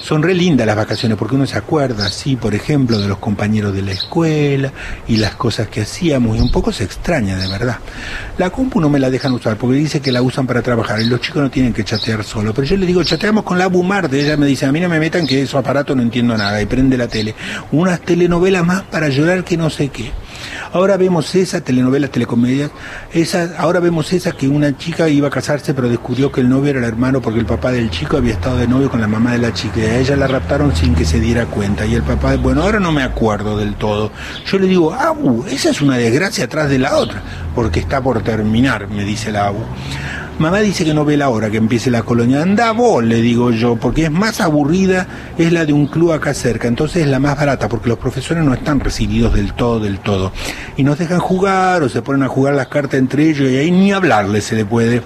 Son 0.04 0.22
re 0.22 0.34
lindas 0.34 0.68
las 0.68 0.76
vacaciones 0.76 1.18
porque 1.18 1.36
uno 1.36 1.48
se 1.48 1.58
acuerda, 1.58 2.12
sí, 2.12 2.36
por 2.36 2.54
ejemplo, 2.54 3.00
de 3.00 3.08
los 3.08 3.20
compañeros 3.20 3.74
de 3.74 3.82
la 3.82 3.94
escuela 3.94 4.74
y 5.08 5.16
las 5.16 5.36
cosas 5.36 5.70
que 5.70 5.82
hacíamos 5.82 6.38
y 6.38 6.42
un 6.42 6.52
poco 6.52 6.74
se 6.74 6.84
extraña, 6.84 7.38
de 7.38 7.48
verdad. 7.48 7.78
La 8.38 8.50
compu 8.50 8.82
no 8.82 8.90
me 8.90 9.00
la 9.00 9.10
dejan 9.10 9.32
usar 9.32 9.56
porque 9.56 9.78
dice 9.78 10.02
que 10.02 10.12
la 10.12 10.22
usan 10.22 10.46
para 10.46 10.62
trabajar 10.62 11.00
y 11.00 11.06
los 11.06 11.22
chicos 11.22 11.42
no 11.42 11.50
tienen 11.50 11.72
que 11.72 11.86
chatear 11.86 12.24
solo. 12.26 12.54
Pero 12.54 12.68
yo 12.68 12.76
le 12.76 12.86
digo, 12.86 13.02
chateamos 13.02 13.46
con 13.46 13.58
la 13.58 13.68
Bumarte. 13.68 14.20
Ella 14.20 14.36
me 14.36 14.46
dice, 14.46 14.66
a 14.66 14.74
mí 14.74 14.82
no 14.82 14.90
me 14.90 15.00
metan 15.00 15.26
que 15.26 15.42
esos 15.42 15.56
aparatos 15.56 15.96
no 15.96 16.04
entiendo 16.04 16.38
nada 16.38 16.62
y 16.62 16.66
prende 16.66 16.98
la 16.98 17.08
tele. 17.08 17.34
Unas 17.72 18.02
telenovelas 18.02 18.66
más 18.66 18.84
para 18.84 19.08
llorar 19.08 19.46
que 19.46 19.56
no 19.56 19.70
sé 19.70 19.88
qué. 19.88 20.12
Ahora 20.74 20.98
vemos 20.98 21.36
esa 21.36 21.62
telenovela, 21.62 22.08
telecomedias, 22.08 22.72
esa, 23.14 23.52
ahora 23.60 23.80
vemos 23.80 24.12
esa 24.12 24.32
que 24.32 24.48
una 24.48 24.76
chica 24.76 25.08
iba 25.08 25.28
a 25.28 25.32
casarse 25.32 25.76
pero 25.76 25.88
descubrió 25.88 26.32
que 26.32 26.42
el 26.42 26.50
novio 26.50 26.72
era 26.72 26.80
el 26.80 26.86
hermano 26.86 27.22
porque 27.22 27.40
el 27.40 27.46
papá 27.46 27.72
del 27.72 27.92
chico 27.92 28.18
había 28.18 28.34
estado 28.34 28.58
de 28.58 28.68
novio 28.68 28.90
con 28.90 29.00
la 29.00 29.08
mamá 29.08 29.34
de 29.34 29.38
la 29.38 29.54
chica 29.54 29.80
y 29.82 29.84
a 29.84 30.00
ella 30.00 30.16
la 30.16 30.26
raptaron 30.26 30.76
sin 30.76 30.96
que 30.96 31.06
se 31.06 31.20
diera 31.20 31.46
cuenta 31.46 31.86
y 31.86 31.94
el 31.94 32.02
papá, 32.02 32.36
bueno, 32.38 32.64
ahora 32.64 32.80
no 32.80 32.92
me 32.92 33.04
acuerdo 33.04 33.56
del 33.56 33.76
todo. 33.76 34.12
Yo 34.48 34.58
le 34.58 34.66
digo, 34.66 34.92
Abu, 34.92 35.46
esa 35.46 35.70
es 35.70 35.80
una 35.80 35.98
desgracia 35.98 36.46
atrás 36.46 36.72
de 36.72 36.80
la 36.80 36.98
otra, 36.98 37.22
porque 37.54 37.80
está 37.80 38.02
por 38.02 38.24
terminar, 38.24 38.90
me 38.90 39.06
dice 39.06 39.32
la 39.32 39.46
Abu. 39.46 39.64
Mamá 40.40 40.60
dice 40.62 40.84
que 40.84 40.96
no 40.96 41.06
ve 41.06 41.16
la 41.16 41.30
hora 41.30 41.52
que 41.52 41.58
empiece 41.58 41.92
la 41.92 42.02
colonia. 42.02 42.42
Anda 42.42 42.72
vos, 42.72 43.04
le 43.04 43.22
digo 43.22 43.52
yo, 43.52 43.76
porque 43.76 44.06
es 44.06 44.12
más 44.12 44.42
aburrida, 44.42 45.08
es 45.38 45.54
la 45.54 45.66
de 45.66 45.74
un 45.74 45.86
club 45.86 46.12
acá 46.12 46.34
cerca, 46.34 46.68
entonces 46.68 47.04
es 47.04 47.08
la 47.08 47.20
más 47.20 47.38
barata, 47.38 47.70
porque 47.70 47.88
los 47.88 48.00
profesores 48.00 48.44
no 48.44 48.54
están 48.54 48.80
recibidos 48.80 49.36
del 49.36 49.54
todo, 49.54 49.80
del 49.80 50.00
todo. 50.00 50.32
Y 50.76 50.84
nos 50.84 50.98
dejan 50.98 51.20
jugar 51.20 51.84
o 51.84 51.90
se 51.90 52.02
ponen 52.02 52.24
a 52.24 52.28
jugar 52.28 52.56
las 52.56 52.68
cartas 52.68 53.00
entre 53.00 53.30
ellos 53.30 53.50
y 53.52 53.58
ahí 53.58 53.72
ni 53.72 53.92
hablarle 53.92 54.42
se 54.42 54.56
le 54.56 54.66
puede. 54.66 55.04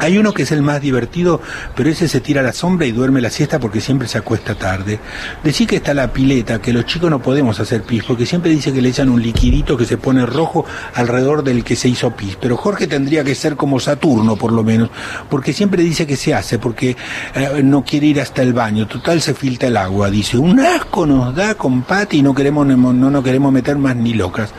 Hay 0.00 0.16
uno 0.16 0.32
que 0.32 0.44
es 0.44 0.50
el 0.50 0.62
más 0.62 0.80
divertido, 0.80 1.42
pero 1.76 1.90
ese 1.90 2.08
se 2.08 2.20
tira 2.20 2.40
a 2.40 2.44
la 2.44 2.54
sombra 2.54 2.86
y 2.86 2.92
duerme 2.92 3.20
la 3.20 3.28
siesta 3.28 3.60
porque 3.60 3.82
siempre 3.82 4.08
se 4.08 4.16
acuesta 4.16 4.54
tarde. 4.54 4.98
Decí 5.44 5.66
que 5.66 5.76
está 5.76 5.92
la 5.92 6.10
pileta, 6.10 6.58
que 6.58 6.72
los 6.72 6.86
chicos 6.86 7.10
no 7.10 7.20
podemos 7.20 7.60
hacer 7.60 7.82
pis, 7.82 8.02
porque 8.04 8.24
siempre 8.24 8.50
dice 8.50 8.72
que 8.72 8.80
le 8.80 8.88
echan 8.88 9.10
un 9.10 9.22
liquidito 9.22 9.76
que 9.76 9.84
se 9.84 9.98
pone 9.98 10.24
rojo 10.24 10.64
alrededor 10.94 11.44
del 11.44 11.64
que 11.64 11.76
se 11.76 11.88
hizo 11.88 12.16
pis. 12.16 12.38
Pero 12.40 12.56
Jorge 12.56 12.86
tendría 12.86 13.22
que 13.22 13.34
ser 13.34 13.56
como 13.56 13.78
Saturno, 13.78 14.36
por 14.36 14.52
lo 14.52 14.64
menos, 14.64 14.88
porque 15.28 15.52
siempre 15.52 15.82
dice 15.82 16.06
que 16.06 16.16
se 16.16 16.32
hace, 16.32 16.58
porque 16.58 16.96
eh, 17.34 17.60
no 17.62 17.84
quiere 17.84 18.06
ir 18.06 18.22
hasta 18.22 18.40
el 18.40 18.54
baño. 18.54 18.86
Total 18.86 19.20
se 19.20 19.34
filtra 19.34 19.68
el 19.68 19.76
agua. 19.76 20.10
Dice, 20.10 20.38
un 20.38 20.60
asco 20.60 21.04
nos 21.04 21.34
da 21.34 21.56
con 21.56 21.82
Pati 21.82 22.18
y 22.18 22.22
no 22.22 22.34
queremos, 22.34 22.66
no 22.66 22.92
nos 23.10 23.22
queremos 23.22 23.52
meter 23.52 23.76
más 23.76 23.96
ni 23.96 24.14
locas. 24.14 24.54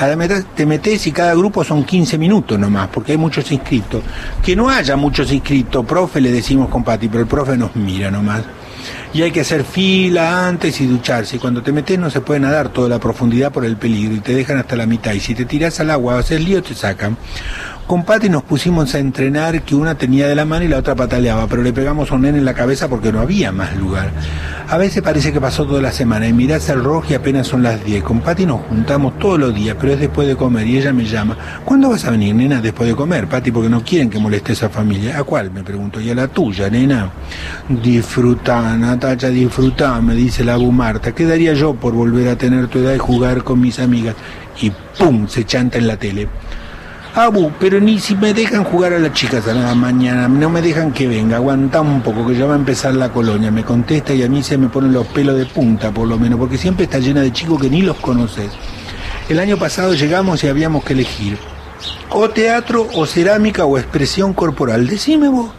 A 0.00 0.06
la 0.06 0.16
mitad 0.16 0.42
te 0.56 0.64
metes 0.64 1.06
y 1.06 1.12
cada 1.12 1.34
grupo 1.34 1.62
son 1.62 1.84
15 1.84 2.16
minutos 2.16 2.58
nomás, 2.58 2.88
porque 2.88 3.12
hay 3.12 3.18
muchos 3.18 3.52
inscritos. 3.52 4.02
Que 4.42 4.56
no 4.56 4.70
haya 4.70 4.96
muchos 4.96 5.30
inscritos, 5.30 5.84
profe, 5.84 6.22
le 6.22 6.32
decimos 6.32 6.70
con 6.70 6.82
Pati, 6.82 7.08
pero 7.08 7.20
el 7.20 7.26
profe 7.26 7.54
nos 7.54 7.76
mira 7.76 8.10
nomás. 8.10 8.40
Y 9.12 9.20
hay 9.20 9.30
que 9.30 9.42
hacer 9.42 9.62
fila 9.62 10.48
antes 10.48 10.80
y 10.80 10.86
ducharse. 10.86 11.36
Y 11.36 11.38
cuando 11.38 11.62
te 11.62 11.70
metes 11.70 11.98
no 11.98 12.08
se 12.08 12.22
puede 12.22 12.40
nadar 12.40 12.70
toda 12.70 12.88
la 12.88 12.98
profundidad 12.98 13.52
por 13.52 13.66
el 13.66 13.76
peligro 13.76 14.14
y 14.14 14.20
te 14.20 14.34
dejan 14.34 14.56
hasta 14.56 14.74
la 14.74 14.86
mitad. 14.86 15.12
Y 15.12 15.20
si 15.20 15.34
te 15.34 15.44
tiras 15.44 15.78
al 15.80 15.90
agua, 15.90 16.18
haces 16.18 16.42
lío, 16.42 16.62
te 16.62 16.74
sacan. 16.74 17.18
Con 17.90 18.04
Pati 18.04 18.28
nos 18.28 18.44
pusimos 18.44 18.94
a 18.94 19.00
entrenar 19.00 19.62
que 19.62 19.74
una 19.74 19.96
tenía 19.96 20.28
de 20.28 20.36
la 20.36 20.44
mano 20.44 20.64
y 20.64 20.68
la 20.68 20.78
otra 20.78 20.94
pataleaba, 20.94 21.48
pero 21.48 21.60
le 21.60 21.72
pegamos 21.72 22.08
a 22.08 22.14
un 22.14 22.22
nene 22.22 22.38
en 22.38 22.44
la 22.44 22.54
cabeza 22.54 22.86
porque 22.86 23.10
no 23.10 23.18
había 23.18 23.50
más 23.50 23.76
lugar. 23.76 24.12
A 24.68 24.78
veces 24.78 25.02
parece 25.02 25.32
que 25.32 25.40
pasó 25.40 25.66
toda 25.66 25.82
la 25.82 25.90
semana 25.90 26.28
y 26.28 26.32
mirás 26.32 26.68
el 26.68 26.84
reloj 26.84 27.06
y 27.10 27.14
apenas 27.14 27.48
son 27.48 27.64
las 27.64 27.84
10. 27.84 28.04
Con 28.04 28.20
Pati 28.20 28.46
nos 28.46 28.60
juntamos 28.60 29.18
todos 29.18 29.40
los 29.40 29.52
días, 29.52 29.76
pero 29.80 29.92
es 29.92 29.98
después 29.98 30.28
de 30.28 30.36
comer 30.36 30.68
y 30.68 30.78
ella 30.78 30.92
me 30.92 31.04
llama. 31.04 31.36
¿Cuándo 31.64 31.90
vas 31.90 32.04
a 32.04 32.12
venir, 32.12 32.32
nena, 32.32 32.60
después 32.60 32.88
de 32.88 32.94
comer, 32.94 33.26
Pati? 33.26 33.50
Porque 33.50 33.68
no 33.68 33.82
quieren 33.82 34.08
que 34.08 34.20
moleste 34.20 34.52
a 34.52 34.54
esa 34.54 34.68
familia. 34.68 35.18
¿A 35.18 35.24
cuál? 35.24 35.50
Me 35.50 35.64
pregunto. 35.64 36.00
¿Y 36.00 36.10
a 36.10 36.14
la 36.14 36.28
tuya, 36.28 36.70
nena? 36.70 37.10
Disfruta, 37.68 38.76
Natacha, 38.76 39.30
disfruta, 39.30 40.00
me 40.00 40.14
dice 40.14 40.44
la 40.44 40.54
Abu 40.54 40.70
Marta. 40.70 41.12
¿Qué 41.12 41.26
daría 41.26 41.54
yo 41.54 41.74
por 41.74 41.92
volver 41.92 42.28
a 42.28 42.36
tener 42.36 42.68
tu 42.68 42.78
edad 42.78 42.94
y 42.94 42.98
jugar 42.98 43.42
con 43.42 43.60
mis 43.60 43.80
amigas? 43.80 44.14
Y 44.60 44.70
¡pum! 44.96 45.26
se 45.26 45.44
chanta 45.44 45.78
en 45.78 45.88
la 45.88 45.96
tele. 45.96 46.28
Abu, 47.14 47.50
pero 47.58 47.80
ni 47.80 47.98
si 47.98 48.14
me 48.14 48.32
dejan 48.32 48.62
jugar 48.62 48.92
a 48.92 48.98
las 48.98 49.12
chicas 49.12 49.46
a 49.48 49.54
la 49.54 49.74
mañana, 49.74 50.28
no 50.28 50.48
me 50.48 50.62
dejan 50.62 50.92
que 50.92 51.08
venga, 51.08 51.36
aguanta 51.36 51.80
un 51.80 52.02
poco 52.02 52.26
que 52.26 52.36
ya 52.36 52.46
va 52.46 52.54
a 52.54 52.56
empezar 52.56 52.94
la 52.94 53.10
colonia, 53.10 53.50
me 53.50 53.64
contesta 53.64 54.14
y 54.14 54.22
a 54.22 54.28
mí 54.28 54.42
se 54.42 54.56
me 54.56 54.68
ponen 54.68 54.92
los 54.92 55.06
pelos 55.08 55.36
de 55.36 55.46
punta 55.46 55.90
por 55.90 56.06
lo 56.06 56.18
menos, 56.18 56.38
porque 56.38 56.56
siempre 56.56 56.84
está 56.84 56.98
llena 56.98 57.20
de 57.20 57.32
chicos 57.32 57.60
que 57.60 57.68
ni 57.68 57.82
los 57.82 57.96
conoces. 57.96 58.52
El 59.28 59.40
año 59.40 59.56
pasado 59.56 59.94
llegamos 59.94 60.44
y 60.44 60.48
habíamos 60.48 60.84
que 60.84 60.92
elegir 60.92 61.38
o 62.10 62.28
teatro 62.28 62.86
o 62.94 63.06
cerámica 63.06 63.64
o 63.64 63.78
expresión 63.78 64.32
corporal, 64.32 64.86
decime 64.86 65.28
vos. 65.28 65.50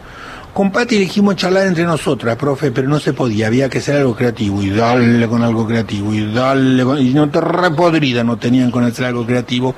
Con 0.52 0.70
Pati 0.70 0.96
elegimos 0.96 1.36
charlar 1.36 1.66
entre 1.66 1.84
nosotras, 1.84 2.36
profe, 2.36 2.70
pero 2.72 2.86
no 2.86 3.00
se 3.00 3.14
podía, 3.14 3.46
había 3.46 3.70
que 3.70 3.78
hacer 3.78 3.96
algo 3.96 4.14
creativo 4.14 4.62
y 4.62 4.68
darle 4.68 5.26
con 5.26 5.42
algo 5.42 5.66
creativo 5.66 6.12
y 6.12 6.30
darle 6.30 6.84
con... 6.84 7.00
Y 7.00 7.14
no 7.14 7.30
te 7.30 7.40
repodrida 7.40 8.22
no 8.22 8.36
tenían 8.36 8.70
con 8.70 8.84
hacer 8.84 9.06
algo 9.06 9.24
creativo. 9.24 9.74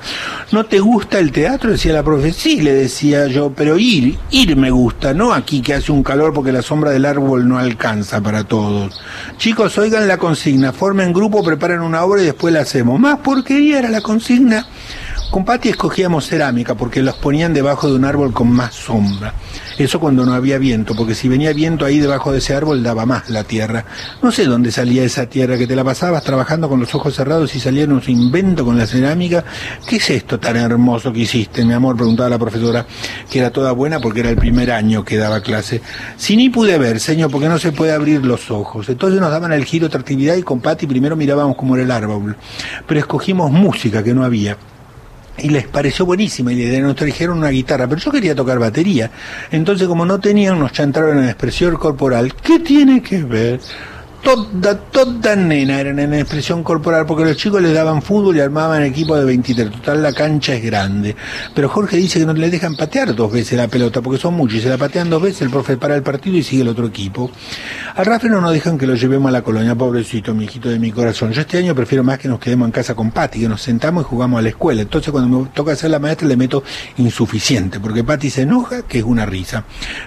¿No 0.51 0.65
te 0.65 0.81
gusta 0.81 1.17
el 1.19 1.31
teatro? 1.31 1.71
Decía 1.71 1.93
la 1.93 2.03
profe. 2.03 2.33
Sí, 2.33 2.59
le 2.59 2.73
decía 2.73 3.27
yo, 3.27 3.53
pero 3.55 3.77
ir, 3.77 4.17
ir 4.31 4.57
me 4.57 4.69
gusta, 4.69 5.13
no 5.13 5.33
aquí 5.33 5.61
que 5.61 5.75
hace 5.75 5.93
un 5.93 6.03
calor 6.03 6.33
porque 6.33 6.51
la 6.51 6.61
sombra 6.61 6.91
del 6.91 7.05
árbol 7.05 7.47
no 7.47 7.57
alcanza 7.57 8.19
para 8.19 8.43
todos. 8.43 8.99
Chicos, 9.37 9.77
oigan 9.77 10.09
la 10.09 10.17
consigna, 10.17 10.73
formen 10.73 11.13
grupo, 11.13 11.41
preparen 11.41 11.79
una 11.79 12.03
obra 12.03 12.21
y 12.21 12.25
después 12.25 12.53
la 12.53 12.59
hacemos. 12.59 12.99
Más 12.99 13.19
porquería 13.19 13.79
era 13.79 13.89
la 13.89 14.01
consigna. 14.01 14.67
Con 15.35 15.43
Pati 15.43 15.67
escogíamos 15.67 16.27
cerámica 16.27 16.75
porque 16.75 17.03
los 17.03 17.15
ponían 17.15 17.53
debajo 17.53 17.89
de 17.89 17.95
un 17.95 18.05
árbol 18.05 18.31
con 18.31 18.49
más 18.49 18.73
sombra. 18.73 19.33
Eso 19.77 19.99
cuando 19.99 20.25
no 20.25 20.33
había 20.33 20.57
viento, 20.57 20.95
porque 20.95 21.13
si 21.13 21.27
venía 21.27 21.51
viento 21.51 21.83
ahí 21.83 21.99
debajo 21.99 22.31
de 22.31 22.37
ese 22.37 22.55
árbol 22.55 22.81
daba 22.81 23.05
más 23.05 23.29
la 23.29 23.43
tierra. 23.43 23.83
No 24.23 24.31
sé 24.31 24.45
dónde 24.45 24.71
salía 24.71 25.03
esa 25.03 25.25
tierra, 25.25 25.57
que 25.57 25.67
te 25.67 25.75
la 25.75 25.83
pasabas 25.83 26.23
trabajando 26.23 26.69
con 26.69 26.79
los 26.79 26.95
ojos 26.95 27.15
cerrados 27.15 27.53
y 27.53 27.59
salían 27.59 27.91
unos 27.91 28.07
invento 28.07 28.63
con 28.63 28.77
la 28.77 28.87
cerámica. 28.87 29.43
¿Qué 29.85 29.97
es 29.97 30.09
esto 30.09 30.39
tan 30.39 30.55
hermoso 30.55 31.11
que 31.11 31.19
hiciste, 31.19 31.65
mi 31.65 31.73
amor? 31.73 31.97
Preguntaba 31.97 32.29
la 32.29 32.39
profesora, 32.39 32.85
que 33.29 33.39
era 33.39 33.51
toda 33.51 33.73
buena 33.73 33.99
porque 33.99 34.21
era 34.21 34.29
el 34.29 34.37
primer 34.37 34.71
año 34.71 35.03
que 35.03 35.17
daba 35.17 35.41
clase. 35.41 35.81
Si 36.15 36.37
ni 36.37 36.49
pude 36.49 36.77
ver, 36.77 37.01
señor, 37.01 37.29
porque 37.29 37.49
no 37.49 37.59
se 37.59 37.73
puede 37.73 37.91
abrir 37.91 38.25
los 38.25 38.51
ojos. 38.51 38.87
Entonces 38.87 39.19
nos 39.19 39.31
daban 39.31 39.51
el 39.51 39.65
giro 39.65 39.87
otra 39.87 39.99
actividad 39.99 40.37
y 40.37 40.43
con 40.43 40.61
Pati 40.61 40.87
primero 40.87 41.17
mirábamos 41.17 41.57
cómo 41.57 41.75
era 41.75 41.83
el 41.83 41.91
árbol. 41.91 42.37
Pero 42.87 43.01
escogimos 43.01 43.51
música 43.51 44.01
que 44.01 44.13
no 44.13 44.23
había 44.23 44.55
y 45.37 45.49
les 45.49 45.67
pareció 45.67 46.05
buenísima 46.05 46.51
y 46.53 46.55
le- 46.55 46.79
nos 46.81 46.95
trajeron 46.95 47.37
una 47.39 47.49
guitarra, 47.49 47.87
pero 47.87 47.99
yo 48.01 48.11
quería 48.11 48.35
tocar 48.35 48.57
batería. 48.59 49.09
Entonces, 49.51 49.87
como 49.87 50.05
no 50.05 50.19
tenían, 50.19 50.59
nos 50.59 50.71
chantaron 50.71 51.17
en 51.19 51.25
expresión 51.25 51.75
corporal. 51.75 52.33
¿Qué 52.35 52.59
tiene 52.59 53.01
que 53.01 53.23
ver? 53.23 53.59
Toda, 54.25 54.75
toda 54.75 55.35
nena 55.35 55.79
eran 55.79 55.99
en 55.99 56.15
expresión 56.15 56.63
corporal, 56.63 57.05
porque 57.05 57.23
los 57.23 57.37
chicos 57.37 57.61
les 57.61 57.75
daban 57.75 58.01
fútbol 58.01 58.35
y 58.35 58.39
armaban 58.39 58.81
equipo 58.81 59.15
de 59.15 59.23
23. 59.23 59.69
Total, 59.69 60.01
la 60.01 60.13
cancha 60.13 60.55
es 60.55 60.63
grande. 60.63 61.15
Pero 61.53 61.69
Jorge 61.69 61.97
dice 61.97 62.17
que 62.17 62.25
no 62.25 62.33
le 62.33 62.49
dejan 62.49 62.75
patear 62.75 63.13
dos 63.13 63.31
veces 63.31 63.55
la 63.55 63.67
pelota, 63.67 64.01
porque 64.01 64.19
son 64.19 64.33
muchos. 64.33 64.57
Y 64.57 64.61
se 64.61 64.69
la 64.69 64.79
patean 64.79 65.11
dos 65.11 65.21
veces, 65.21 65.43
el 65.43 65.51
profe 65.51 65.77
para 65.77 65.95
el 65.95 66.01
partido 66.01 66.37
y 66.37 66.41
sigue 66.41 66.63
el 66.63 66.69
otro 66.69 66.87
equipo. 66.87 67.29
Al 67.95 68.03
Rafa 68.03 68.27
no 68.27 68.41
nos 68.41 68.51
dejan 68.51 68.79
que 68.79 68.87
lo 68.87 68.95
llevemos 68.95 69.29
a 69.29 69.31
la 69.31 69.43
colonia, 69.43 69.75
pobrecito, 69.75 70.33
mi 70.33 70.47
de 70.47 70.79
mi 70.79 70.91
corazón. 70.91 71.31
Yo 71.31 71.41
este 71.41 71.59
año 71.59 71.75
prefiero 71.75 72.03
más 72.03 72.17
que 72.17 72.27
nos 72.27 72.39
quedemos 72.39 72.65
en 72.65 72.71
casa 72.71 72.95
con 72.95 73.11
Pati, 73.11 73.41
que 73.41 73.47
nos 73.47 73.61
sentamos 73.61 74.05
y 74.05 74.07
jugamos 74.07 74.39
a 74.39 74.41
la 74.41 74.49
escuela. 74.49 74.81
Entonces 74.81 75.11
cuando 75.11 75.39
me 75.39 75.49
toca 75.49 75.75
ser 75.75 75.91
la 75.91 75.99
maestra 75.99 76.27
le 76.27 76.35
meto 76.35 76.63
insuficiente, 76.97 77.79
porque 77.79 78.03
Pati 78.03 78.31
se 78.31 78.41
enoja, 78.41 78.81
que 78.81 78.97
es 78.97 79.03
una 79.03 79.27
risa. 79.27 79.65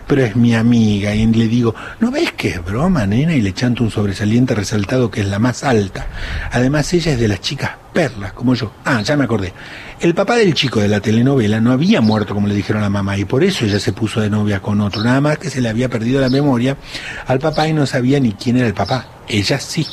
Pero 0.09 0.25
es 0.25 0.35
mi 0.35 0.57
amiga 0.57 1.15
y 1.15 1.25
le 1.27 1.47
digo, 1.47 1.73
¿no 2.01 2.11
ves 2.11 2.33
que 2.33 2.49
es 2.49 2.65
broma, 2.65 3.07
nena? 3.07 3.33
Y 3.35 3.43
le 3.43 3.53
chanto 3.53 3.85
un 3.85 3.91
sobresaliente 4.09 4.55
resaltado 4.55 5.11
que 5.11 5.21
es 5.21 5.27
la 5.27 5.39
más 5.39 5.65
alta. 5.65 6.07
Además 6.51 6.91
ella 6.95 7.13
es 7.13 7.21
de 7.21 7.29
las 7.29 7.43
chicas 7.43 7.73
perlas, 7.93 8.33
como 8.33 8.55
yo. 8.55 8.73
Ah, 8.87 9.03
ya 9.03 9.19
me 9.19 9.25
acordé. 9.25 9.53
El 10.01 10.15
papá 10.15 10.37
del 10.37 10.55
chico 10.55 10.81
de 10.81 10.89
la 10.89 11.01
telenovela 11.01 11.61
no 11.61 11.73
había 11.73 12.01
muerto 12.01 12.33
como 12.33 12.49
le 12.49 12.55
dijeron 12.55 12.81
a 12.81 12.87
la 12.87 12.91
mamá 12.91 13.19
y 13.19 13.27
por 13.27 13.45
eso 13.45 13.67
ella 13.67 13.79
se 13.79 13.93
puso 13.93 14.23
de 14.23 14.31
novia 14.31 14.61
con 14.61 14.81
otro. 14.81 15.05
Nada 15.05 15.21
más 15.21 15.37
que 15.37 15.51
se 15.51 15.61
le 15.61 15.69
había 15.69 15.91
perdido 15.91 16.23
la 16.23 16.31
memoria 16.31 16.79
al 17.27 17.39
papá 17.39 17.69
y 17.69 17.75
no 17.75 17.85
sabía 17.85 18.19
ni 18.19 18.33
quién 18.33 18.57
era 18.57 18.67
el 18.67 18.75
papá. 18.75 19.07
Ella 19.29 19.61
sí. 19.61 19.87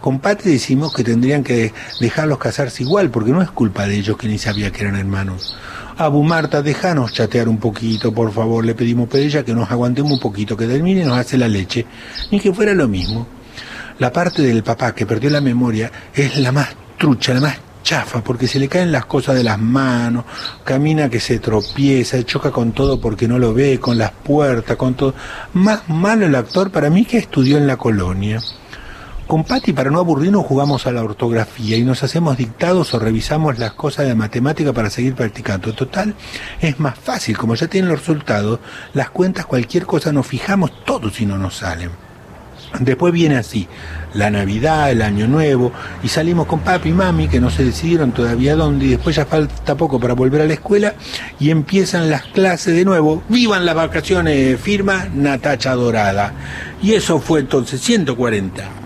Con 0.00 0.20
Pati 0.20 0.48
decimos 0.48 0.94
que 0.94 1.04
tendrían 1.04 1.44
que 1.44 1.74
dejarlos 2.00 2.38
casarse 2.38 2.82
igual, 2.82 3.10
porque 3.10 3.32
no 3.32 3.42
es 3.42 3.50
culpa 3.50 3.86
de 3.86 3.96
ellos 3.96 4.16
que 4.16 4.28
ni 4.28 4.38
sabía 4.38 4.72
que 4.72 4.80
eran 4.84 4.96
hermanos. 4.96 5.54
Abu 5.98 6.22
Marta, 6.22 6.62
déjanos 6.62 7.12
chatear 7.12 7.46
un 7.46 7.58
poquito, 7.58 8.14
por 8.14 8.32
favor, 8.32 8.64
le 8.64 8.74
pedimos 8.74 9.06
pero 9.10 9.22
ella 9.22 9.44
que 9.44 9.52
nos 9.52 9.70
aguantemos 9.70 10.12
un 10.12 10.20
poquito, 10.20 10.56
que 10.56 10.66
termine 10.66 11.02
y 11.02 11.04
nos 11.04 11.18
hace 11.18 11.36
la 11.36 11.46
leche. 11.46 11.84
Ni 12.30 12.40
que 12.40 12.54
fuera 12.54 12.72
lo 12.72 12.88
mismo. 12.88 13.39
La 14.00 14.10
parte 14.10 14.40
del 14.40 14.62
papá 14.62 14.94
que 14.94 15.04
perdió 15.04 15.28
la 15.28 15.42
memoria 15.42 15.92
es 16.14 16.38
la 16.38 16.52
más 16.52 16.70
trucha, 16.96 17.34
la 17.34 17.40
más 17.42 17.58
chafa, 17.82 18.24
porque 18.24 18.48
se 18.48 18.58
le 18.58 18.66
caen 18.66 18.92
las 18.92 19.04
cosas 19.04 19.34
de 19.34 19.44
las 19.44 19.58
manos, 19.58 20.24
camina 20.64 21.10
que 21.10 21.20
se 21.20 21.38
tropieza, 21.38 22.24
choca 22.24 22.50
con 22.50 22.72
todo 22.72 22.98
porque 22.98 23.28
no 23.28 23.38
lo 23.38 23.52
ve, 23.52 23.78
con 23.78 23.98
las 23.98 24.12
puertas, 24.12 24.78
con 24.78 24.94
todo. 24.94 25.12
Más 25.52 25.86
malo 25.90 26.24
el 26.24 26.34
actor 26.34 26.70
para 26.70 26.88
mí 26.88 27.04
que 27.04 27.18
estudió 27.18 27.58
en 27.58 27.66
la 27.66 27.76
colonia. 27.76 28.40
Con 29.26 29.44
Pati, 29.44 29.74
para 29.74 29.90
no 29.90 29.98
aburrirnos, 29.98 30.46
jugamos 30.46 30.86
a 30.86 30.92
la 30.92 31.04
ortografía 31.04 31.76
y 31.76 31.82
nos 31.82 32.02
hacemos 32.02 32.38
dictados 32.38 32.94
o 32.94 32.98
revisamos 32.98 33.58
las 33.58 33.74
cosas 33.74 34.06
de 34.06 34.14
matemática 34.14 34.72
para 34.72 34.88
seguir 34.88 35.14
practicando. 35.14 35.74
Total, 35.74 36.14
es 36.62 36.80
más 36.80 36.98
fácil, 36.98 37.36
como 37.36 37.54
ya 37.54 37.66
tienen 37.66 37.90
los 37.90 37.98
resultados, 37.98 38.60
las 38.94 39.10
cuentas, 39.10 39.44
cualquier 39.44 39.84
cosa, 39.84 40.10
nos 40.10 40.26
fijamos 40.26 40.86
todo 40.86 41.10
si 41.10 41.26
no 41.26 41.36
nos 41.36 41.56
salen. 41.58 42.09
Después 42.78 43.12
viene 43.12 43.36
así, 43.36 43.66
la 44.14 44.30
Navidad, 44.30 44.90
el 44.90 45.02
Año 45.02 45.26
Nuevo, 45.26 45.72
y 46.02 46.08
salimos 46.08 46.46
con 46.46 46.60
papi 46.60 46.90
y 46.90 46.92
mami, 46.92 47.28
que 47.28 47.40
no 47.40 47.50
se 47.50 47.64
decidieron 47.64 48.12
todavía 48.12 48.54
dónde, 48.54 48.86
y 48.86 48.88
después 48.90 49.16
ya 49.16 49.26
falta 49.26 49.74
poco 49.74 49.98
para 49.98 50.14
volver 50.14 50.42
a 50.42 50.46
la 50.46 50.54
escuela, 50.54 50.94
y 51.40 51.50
empiezan 51.50 52.10
las 52.10 52.22
clases 52.26 52.76
de 52.76 52.84
nuevo. 52.84 53.22
¡Vivan 53.28 53.66
las 53.66 53.74
vacaciones! 53.74 54.60
Firma 54.60 55.08
Natacha 55.12 55.74
Dorada. 55.74 56.32
Y 56.80 56.94
eso 56.94 57.18
fue 57.18 57.40
entonces 57.40 57.80
140. 57.80 58.79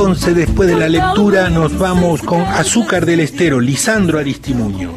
Entonces, 0.00 0.36
después 0.36 0.68
de 0.68 0.76
la 0.76 0.88
lectura, 0.88 1.50
nos 1.50 1.76
vamos 1.76 2.22
con 2.22 2.40
Azúcar 2.42 3.04
del 3.04 3.18
Estero, 3.18 3.58
Lisandro 3.58 4.20
Aristimuño. 4.20 4.92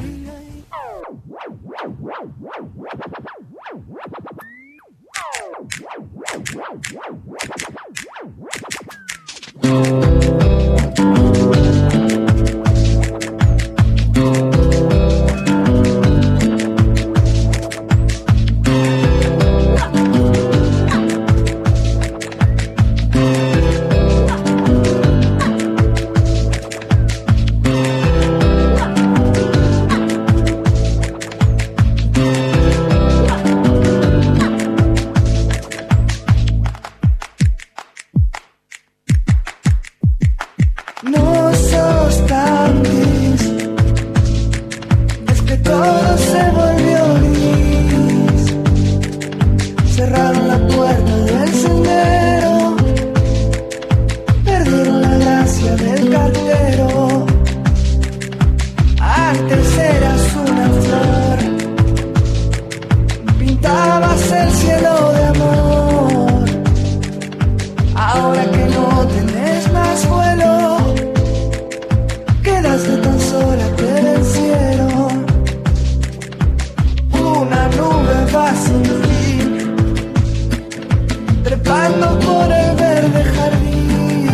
Ando 81.72 82.20
por 82.20 82.52
el 82.52 82.76
verde 82.76 83.24
jardín. 83.34 84.28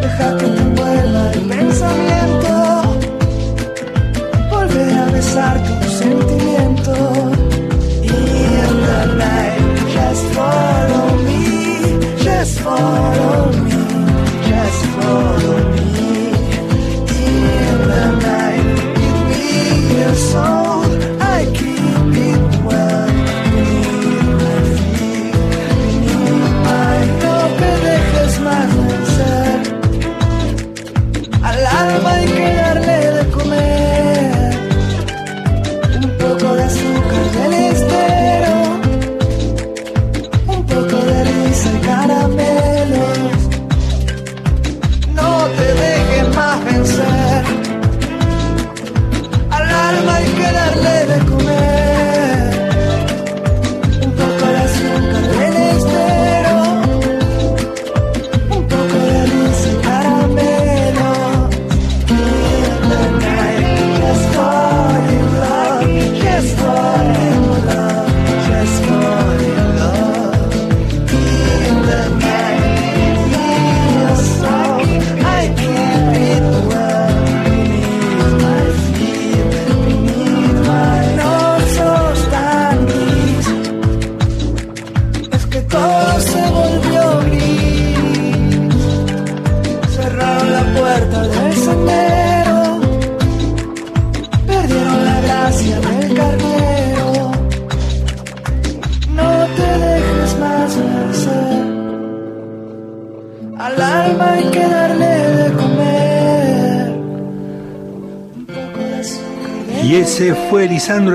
Deja 0.00 0.36
que 0.38 0.46
te 0.46 0.62
vuelva 0.80 1.32
el 1.32 1.40
pensamiento. 1.42 2.50
Volver 4.50 4.94
a 4.94 5.04
besar 5.12 5.62
tu 5.62 5.88
sentimiento. 5.90 6.94
Y 8.02 8.08
andar 8.68 9.08
like, 9.22 9.64
just 9.94 10.24
follow 10.34 11.08
me, 11.26 11.44
just 12.24 12.58
follow 12.60 13.52
me. 13.62 13.65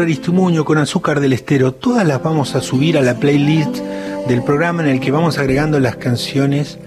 Aristimuño 0.01 0.65
con 0.65 0.77
Azúcar 0.77 1.19
del 1.19 1.33
Estero. 1.33 1.73
Todas 1.73 2.05
las 2.05 2.21
vamos 2.21 2.55
a 2.55 2.61
subir 2.61 2.97
a 2.97 3.01
la 3.01 3.19
playlist 3.19 3.77
del 4.27 4.43
programa 4.43 4.83
en 4.83 4.89
el 4.89 4.99
que 4.99 5.11
vamos 5.11 5.37
agregando 5.37 5.79
las 5.79 5.95
canciones 5.95 6.79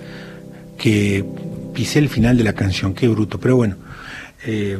que 0.77 1.24
pisé 1.74 1.99
el 1.99 2.09
final 2.09 2.36
de 2.36 2.45
la 2.45 2.53
canción, 2.53 2.95
qué 2.95 3.09
bruto, 3.09 3.39
pero 3.39 3.57
bueno, 3.57 3.77
eh, 4.47 4.78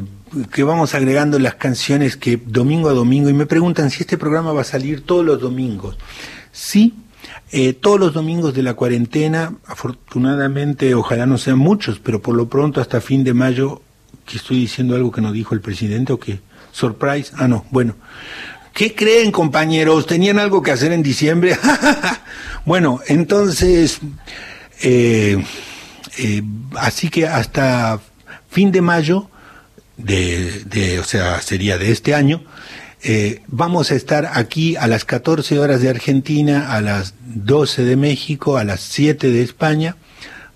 que 0.51 0.63
vamos 0.63 0.93
agregando 0.95 1.39
las 1.39 1.55
canciones 1.55 2.17
que 2.17 2.37
domingo 2.37 2.89
a 2.89 2.93
domingo 2.93 3.29
y 3.29 3.33
me 3.33 3.45
preguntan 3.45 3.89
si 3.89 4.03
este 4.03 4.17
programa 4.17 4.53
va 4.53 4.61
a 4.61 4.65
salir 4.65 5.05
todos 5.05 5.25
los 5.25 5.39
domingos. 5.39 5.97
Sí, 6.51 6.93
eh, 7.51 7.73
todos 7.73 7.99
los 7.99 8.13
domingos 8.13 8.53
de 8.53 8.63
la 8.63 8.73
cuarentena, 8.73 9.55
afortunadamente, 9.65 10.93
ojalá 10.95 11.25
no 11.25 11.37
sean 11.37 11.59
muchos, 11.59 11.99
pero 11.99 12.21
por 12.21 12.35
lo 12.35 12.47
pronto 12.49 12.81
hasta 12.81 13.01
fin 13.01 13.23
de 13.23 13.33
mayo, 13.33 13.81
que 14.25 14.37
estoy 14.37 14.57
diciendo 14.57 14.95
algo 14.95 15.11
que 15.11 15.21
no 15.21 15.31
dijo 15.31 15.53
el 15.53 15.61
presidente 15.61 16.13
o 16.13 16.19
que 16.19 16.39
surprise, 16.75 17.31
ah 17.37 17.47
no, 17.47 17.65
bueno. 17.71 17.95
¿Qué 18.73 18.93
creen 18.93 19.31
compañeros? 19.31 20.05
¿Tenían 20.05 20.37
algo 20.37 20.61
que 20.61 20.71
hacer 20.71 20.91
en 20.91 21.01
diciembre? 21.01 21.57
bueno, 22.65 22.99
entonces, 23.07 23.99
eh, 24.81 25.41
eh, 26.17 26.41
así 26.75 27.09
que 27.09 27.25
hasta 27.25 28.01
fin 28.49 28.73
de 28.73 28.81
mayo, 28.81 29.29
de, 29.95 30.99
o 30.99 31.05
sea, 31.05 31.41
sería 31.41 31.77
de 31.77 31.91
este 31.91 32.13
año, 32.13 32.43
eh, 33.01 33.43
vamos 33.47 33.91
a 33.91 33.95
estar 33.95 34.29
aquí 34.33 34.75
a 34.75 34.87
las 34.87 35.05
14 35.05 35.57
horas 35.57 35.81
de 35.81 35.89
Argentina, 35.89 36.73
a 36.73 36.81
las 36.81 37.13
12 37.21 37.85
de 37.85 37.95
México, 37.95 38.57
a 38.57 38.65
las 38.65 38.81
7 38.81 39.29
de 39.29 39.41
España, 39.41 39.95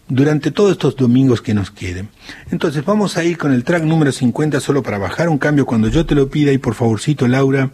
durante 0.10 0.52
todos 0.52 0.72
estos 0.72 0.96
domingos 0.96 1.42
que 1.42 1.54
nos 1.54 1.72
queden. 1.72 2.10
Entonces 2.52 2.84
vamos 2.84 3.16
a 3.18 3.24
ir 3.24 3.38
con 3.38 3.54
el 3.54 3.64
track 3.64 3.84
número 3.84 4.12
50 4.12 4.60
solo 4.60 4.84
para 4.84 4.98
bajar 4.98 5.30
un 5.30 5.38
cambio 5.38 5.66
cuando 5.66 5.88
yo 5.88 6.06
te 6.06 6.16
lo 6.16 6.30
pida 6.30 6.52
y 6.52 6.58
por 6.58 6.74
favorcito 6.74 7.28
Laura. 7.28 7.72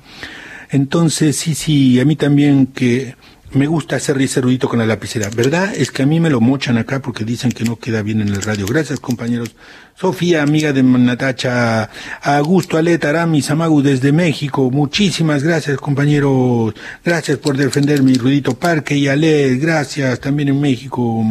Entonces 0.70 1.38
sí, 1.38 1.56
sí, 1.56 2.00
a 2.00 2.06
mí 2.06 2.16
también 2.16 2.68
que 2.68 3.16
me 3.56 3.68
gusta 3.68 3.96
hacer 3.96 4.22
ese 4.22 4.42
ruidito 4.42 4.68
con 4.68 4.80
la 4.80 4.86
lapicera. 4.86 5.30
¿Verdad? 5.30 5.74
Es 5.76 5.92
que 5.92 6.04
a 6.04 6.06
mí 6.06 6.20
me 6.20 6.30
lo 6.30 6.42
mochan 6.42 6.78
acá 6.78 7.02
porque 7.02 7.24
dicen 7.24 7.52
que 7.52 7.64
no 7.64 7.78
queda 7.78 8.02
bien 8.02 8.22
en 8.22 8.30
el 8.30 8.42
radio. 8.42 8.66
Gracias, 8.66 9.00
compañeros. 9.00 9.56
Sofía, 9.96 10.44
amiga 10.44 10.74
de 10.74 10.84
Natacha. 10.84 11.90
Augusto 12.22 12.78
Aleta 12.78 13.10
Arami 13.10 13.42
Samagu 13.42 13.82
desde 13.82 14.12
México. 14.12 14.70
Muchísimas 14.72 15.44
gracias, 15.44 15.78
compañeros. 15.78 16.74
Gracias 17.04 17.38
por 17.38 17.56
defender 17.56 18.04
mi 18.04 18.16
ruidito 18.16 18.56
parque 18.56 18.98
y 18.98 19.08
Ale. 19.08 19.56
Gracias 19.56 20.20
también 20.20 20.50
en 20.50 20.60
México. 20.60 21.24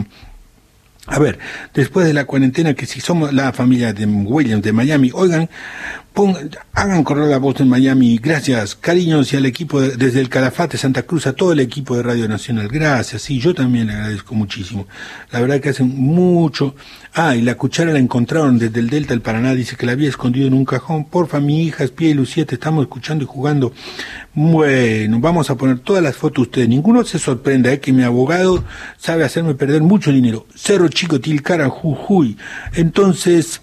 A 1.06 1.18
ver, 1.18 1.39
después 1.74 2.06
de 2.06 2.14
la 2.14 2.24
cuarentena, 2.24 2.74
que 2.74 2.86
si 2.86 3.01
somos 3.01 3.32
la 3.35 3.52
familia 3.52 3.93
de 3.93 4.06
Williams 4.06 4.62
de 4.62 4.72
Miami, 4.72 5.10
oigan, 5.12 5.51
pongan, 6.14 6.48
hagan 6.72 7.02
correr 7.02 7.28
la 7.28 7.38
voz 7.38 7.60
en 7.60 7.68
Miami, 7.68 8.18
gracias, 8.18 8.76
cariños 8.76 9.32
y 9.32 9.36
al 9.36 9.46
equipo 9.46 9.80
de- 9.80 9.96
desde 9.96 10.20
el 10.20 10.28
Calafate, 10.28 10.78
Santa 10.78 11.02
Cruz, 11.02 11.26
a 11.26 11.32
todo 11.32 11.52
el 11.52 11.58
equipo 11.60 11.96
de 11.96 12.04
Radio 12.04 12.28
Nacional, 12.28 12.68
gracias, 12.68 13.22
sí, 13.22 13.40
yo 13.40 13.52
también 13.52 13.88
le 13.88 13.94
agradezco 13.94 14.34
muchísimo. 14.34 14.86
La 15.32 15.40
verdad 15.40 15.60
que 15.60 15.70
hacen 15.70 15.88
mucho. 15.88 16.76
Ah, 17.16 17.36
y 17.36 17.42
la 17.42 17.56
cuchara 17.56 17.92
la 17.92 17.98
encontraron 17.98 18.58
desde 18.58 18.80
el 18.80 18.90
Delta 18.90 19.10
del 19.12 19.20
Paraná, 19.22 19.54
dice 19.54 19.76
que 19.76 19.86
la 19.86 19.92
había 19.92 20.08
escondido 20.08 20.46
en 20.48 20.54
un 20.54 20.64
cajón. 20.64 21.04
Porfa, 21.04 21.38
mi 21.40 21.62
hija, 21.64 21.84
Espía 21.84 22.10
y 22.10 22.14
Lucía, 22.14 22.44
te 22.44 22.56
estamos 22.56 22.82
escuchando 22.82 23.22
y 23.24 23.26
jugando. 23.26 23.72
Bueno, 24.34 25.20
vamos 25.20 25.48
a 25.50 25.56
poner 25.56 25.78
todas 25.78 26.02
las 26.02 26.16
fotos 26.16 26.36
de 26.36 26.42
ustedes. 26.42 26.68
Ninguno 26.68 27.04
se 27.04 27.18
sorprenda, 27.20 27.72
eh, 27.72 27.78
que 27.80 27.92
mi 27.92 28.02
abogado 28.02 28.64
sabe 28.98 29.24
hacerme 29.24 29.54
perder 29.54 29.82
mucho 29.82 30.10
dinero. 30.10 30.46
Cerro 30.56 30.88
Chico, 30.88 31.20
Tilcara, 31.20 31.68
Jujuy. 31.68 32.36
Entonces, 32.72 33.60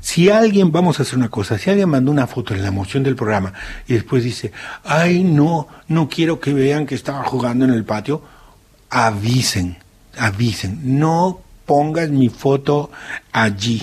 si 0.00 0.30
alguien, 0.30 0.72
vamos 0.72 0.98
a 0.98 1.02
hacer 1.02 1.18
una 1.18 1.28
cosa, 1.28 1.58
si 1.58 1.70
alguien 1.70 1.88
mandó 1.88 2.10
una 2.10 2.26
foto 2.26 2.54
en 2.54 2.62
la 2.62 2.70
moción 2.70 3.02
del 3.02 3.16
programa 3.16 3.52
y 3.86 3.94
después 3.94 4.24
dice, 4.24 4.52
ay, 4.84 5.22
no, 5.24 5.68
no 5.88 6.08
quiero 6.08 6.40
que 6.40 6.52
vean 6.52 6.86
que 6.86 6.94
estaba 6.94 7.24
jugando 7.24 7.64
en 7.64 7.72
el 7.72 7.84
patio, 7.84 8.22
avisen, 8.90 9.76
avisen, 10.16 10.98
no 10.98 11.40
pongas 11.66 12.10
mi 12.10 12.28
foto 12.28 12.90
allí. 13.32 13.82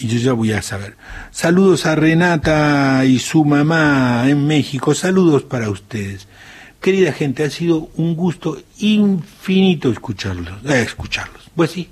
Y 0.00 0.06
yo 0.06 0.18
ya 0.18 0.32
voy 0.32 0.52
a 0.52 0.62
saber. 0.62 0.96
Saludos 1.32 1.84
a 1.84 1.96
Renata 1.96 3.04
y 3.04 3.18
su 3.18 3.44
mamá 3.44 4.24
en 4.28 4.46
México. 4.46 4.94
Saludos 4.94 5.42
para 5.42 5.70
ustedes. 5.70 6.28
Querida 6.80 7.12
gente, 7.12 7.42
ha 7.42 7.50
sido 7.50 7.90
un 7.96 8.14
gusto 8.14 8.58
infinito 8.78 9.90
escucharlos. 9.90 10.64
eh, 10.64 10.82
escucharlos. 10.82 11.50
Pues 11.56 11.72
sí, 11.72 11.90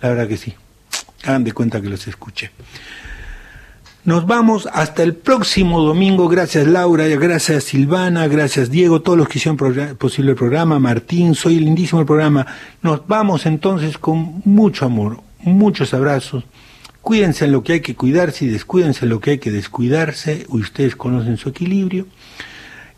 la 0.00 0.10
verdad 0.10 0.28
que 0.28 0.36
sí. 0.36 0.54
Hagan 1.24 1.44
de 1.44 1.52
cuenta 1.52 1.80
que 1.80 1.88
los 1.88 2.06
escuché. 2.06 2.50
Nos 4.04 4.26
vamos 4.26 4.66
hasta 4.72 5.02
el 5.02 5.14
próximo 5.14 5.82
domingo. 5.82 6.26
Gracias 6.28 6.66
Laura, 6.66 7.06
gracias 7.06 7.64
Silvana, 7.64 8.28
gracias 8.28 8.70
Diego, 8.70 9.02
todos 9.02 9.18
los 9.18 9.28
que 9.28 9.38
hicieron 9.38 9.58
posible 9.98 10.30
el 10.30 10.36
programa, 10.36 10.78
Martín, 10.78 11.34
soy 11.34 11.58
el 11.58 11.66
lindísimo 11.66 11.98
del 11.98 12.06
programa. 12.06 12.46
Nos 12.80 13.06
vamos 13.06 13.44
entonces 13.44 13.98
con 13.98 14.40
mucho 14.46 14.86
amor, 14.86 15.20
muchos 15.40 15.92
abrazos. 15.92 16.44
Cuídense 17.02 17.44
en 17.44 17.52
lo 17.52 17.62
que 17.62 17.74
hay 17.74 17.80
que 17.80 17.94
cuidarse 17.94 18.46
y 18.46 18.48
descuídense 18.48 19.04
en 19.04 19.10
lo 19.10 19.20
que 19.20 19.32
hay 19.32 19.38
que 19.38 19.50
descuidarse. 19.50 20.46
Ustedes 20.48 20.96
conocen 20.96 21.36
su 21.36 21.50
equilibrio. 21.50 22.06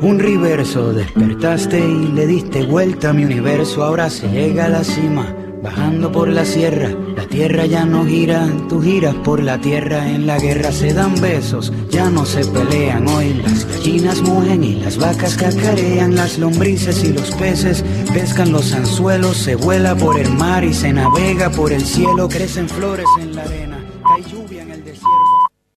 un 0.00 0.18
reverso. 0.18 0.92
Despertaste 0.92 1.78
y 1.78 2.08
le 2.12 2.26
diste 2.26 2.64
vuelta 2.64 3.10
a 3.10 3.12
mi 3.12 3.24
universo. 3.24 3.84
Ahora 3.84 4.10
se 4.10 4.28
llega 4.28 4.66
a 4.66 4.68
la 4.68 4.84
cima 4.84 5.34
Bajando 5.62 6.12
por 6.12 6.28
la 6.28 6.44
sierra, 6.44 6.90
la 7.16 7.26
tierra 7.26 7.66
ya 7.66 7.84
no 7.84 8.06
gira, 8.06 8.46
tú 8.68 8.80
giras 8.80 9.14
por 9.16 9.42
la 9.42 9.60
tierra, 9.60 10.08
en 10.08 10.24
la 10.26 10.38
guerra 10.38 10.70
se 10.70 10.94
dan 10.94 11.20
besos, 11.20 11.72
ya 11.90 12.10
no 12.10 12.24
se 12.24 12.44
pelean 12.44 13.08
hoy, 13.08 13.34
las 13.34 13.66
gallinas 13.66 14.22
mugen 14.22 14.62
y 14.62 14.76
las 14.76 14.98
vacas 14.98 15.34
cacarean, 15.34 16.14
las 16.14 16.38
lombrices 16.38 17.02
y 17.02 17.12
los 17.12 17.32
peces 17.32 17.84
pescan 18.14 18.52
los 18.52 18.72
anzuelos, 18.72 19.36
se 19.36 19.56
vuela 19.56 19.96
por 19.96 20.18
el 20.18 20.32
mar 20.32 20.62
y 20.62 20.72
se 20.72 20.92
navega 20.92 21.50
por 21.50 21.72
el 21.72 21.84
cielo, 21.84 22.28
crecen 22.28 22.68
flores 22.68 23.06
en 23.20 23.34
la 23.34 23.42
arena. 23.42 23.67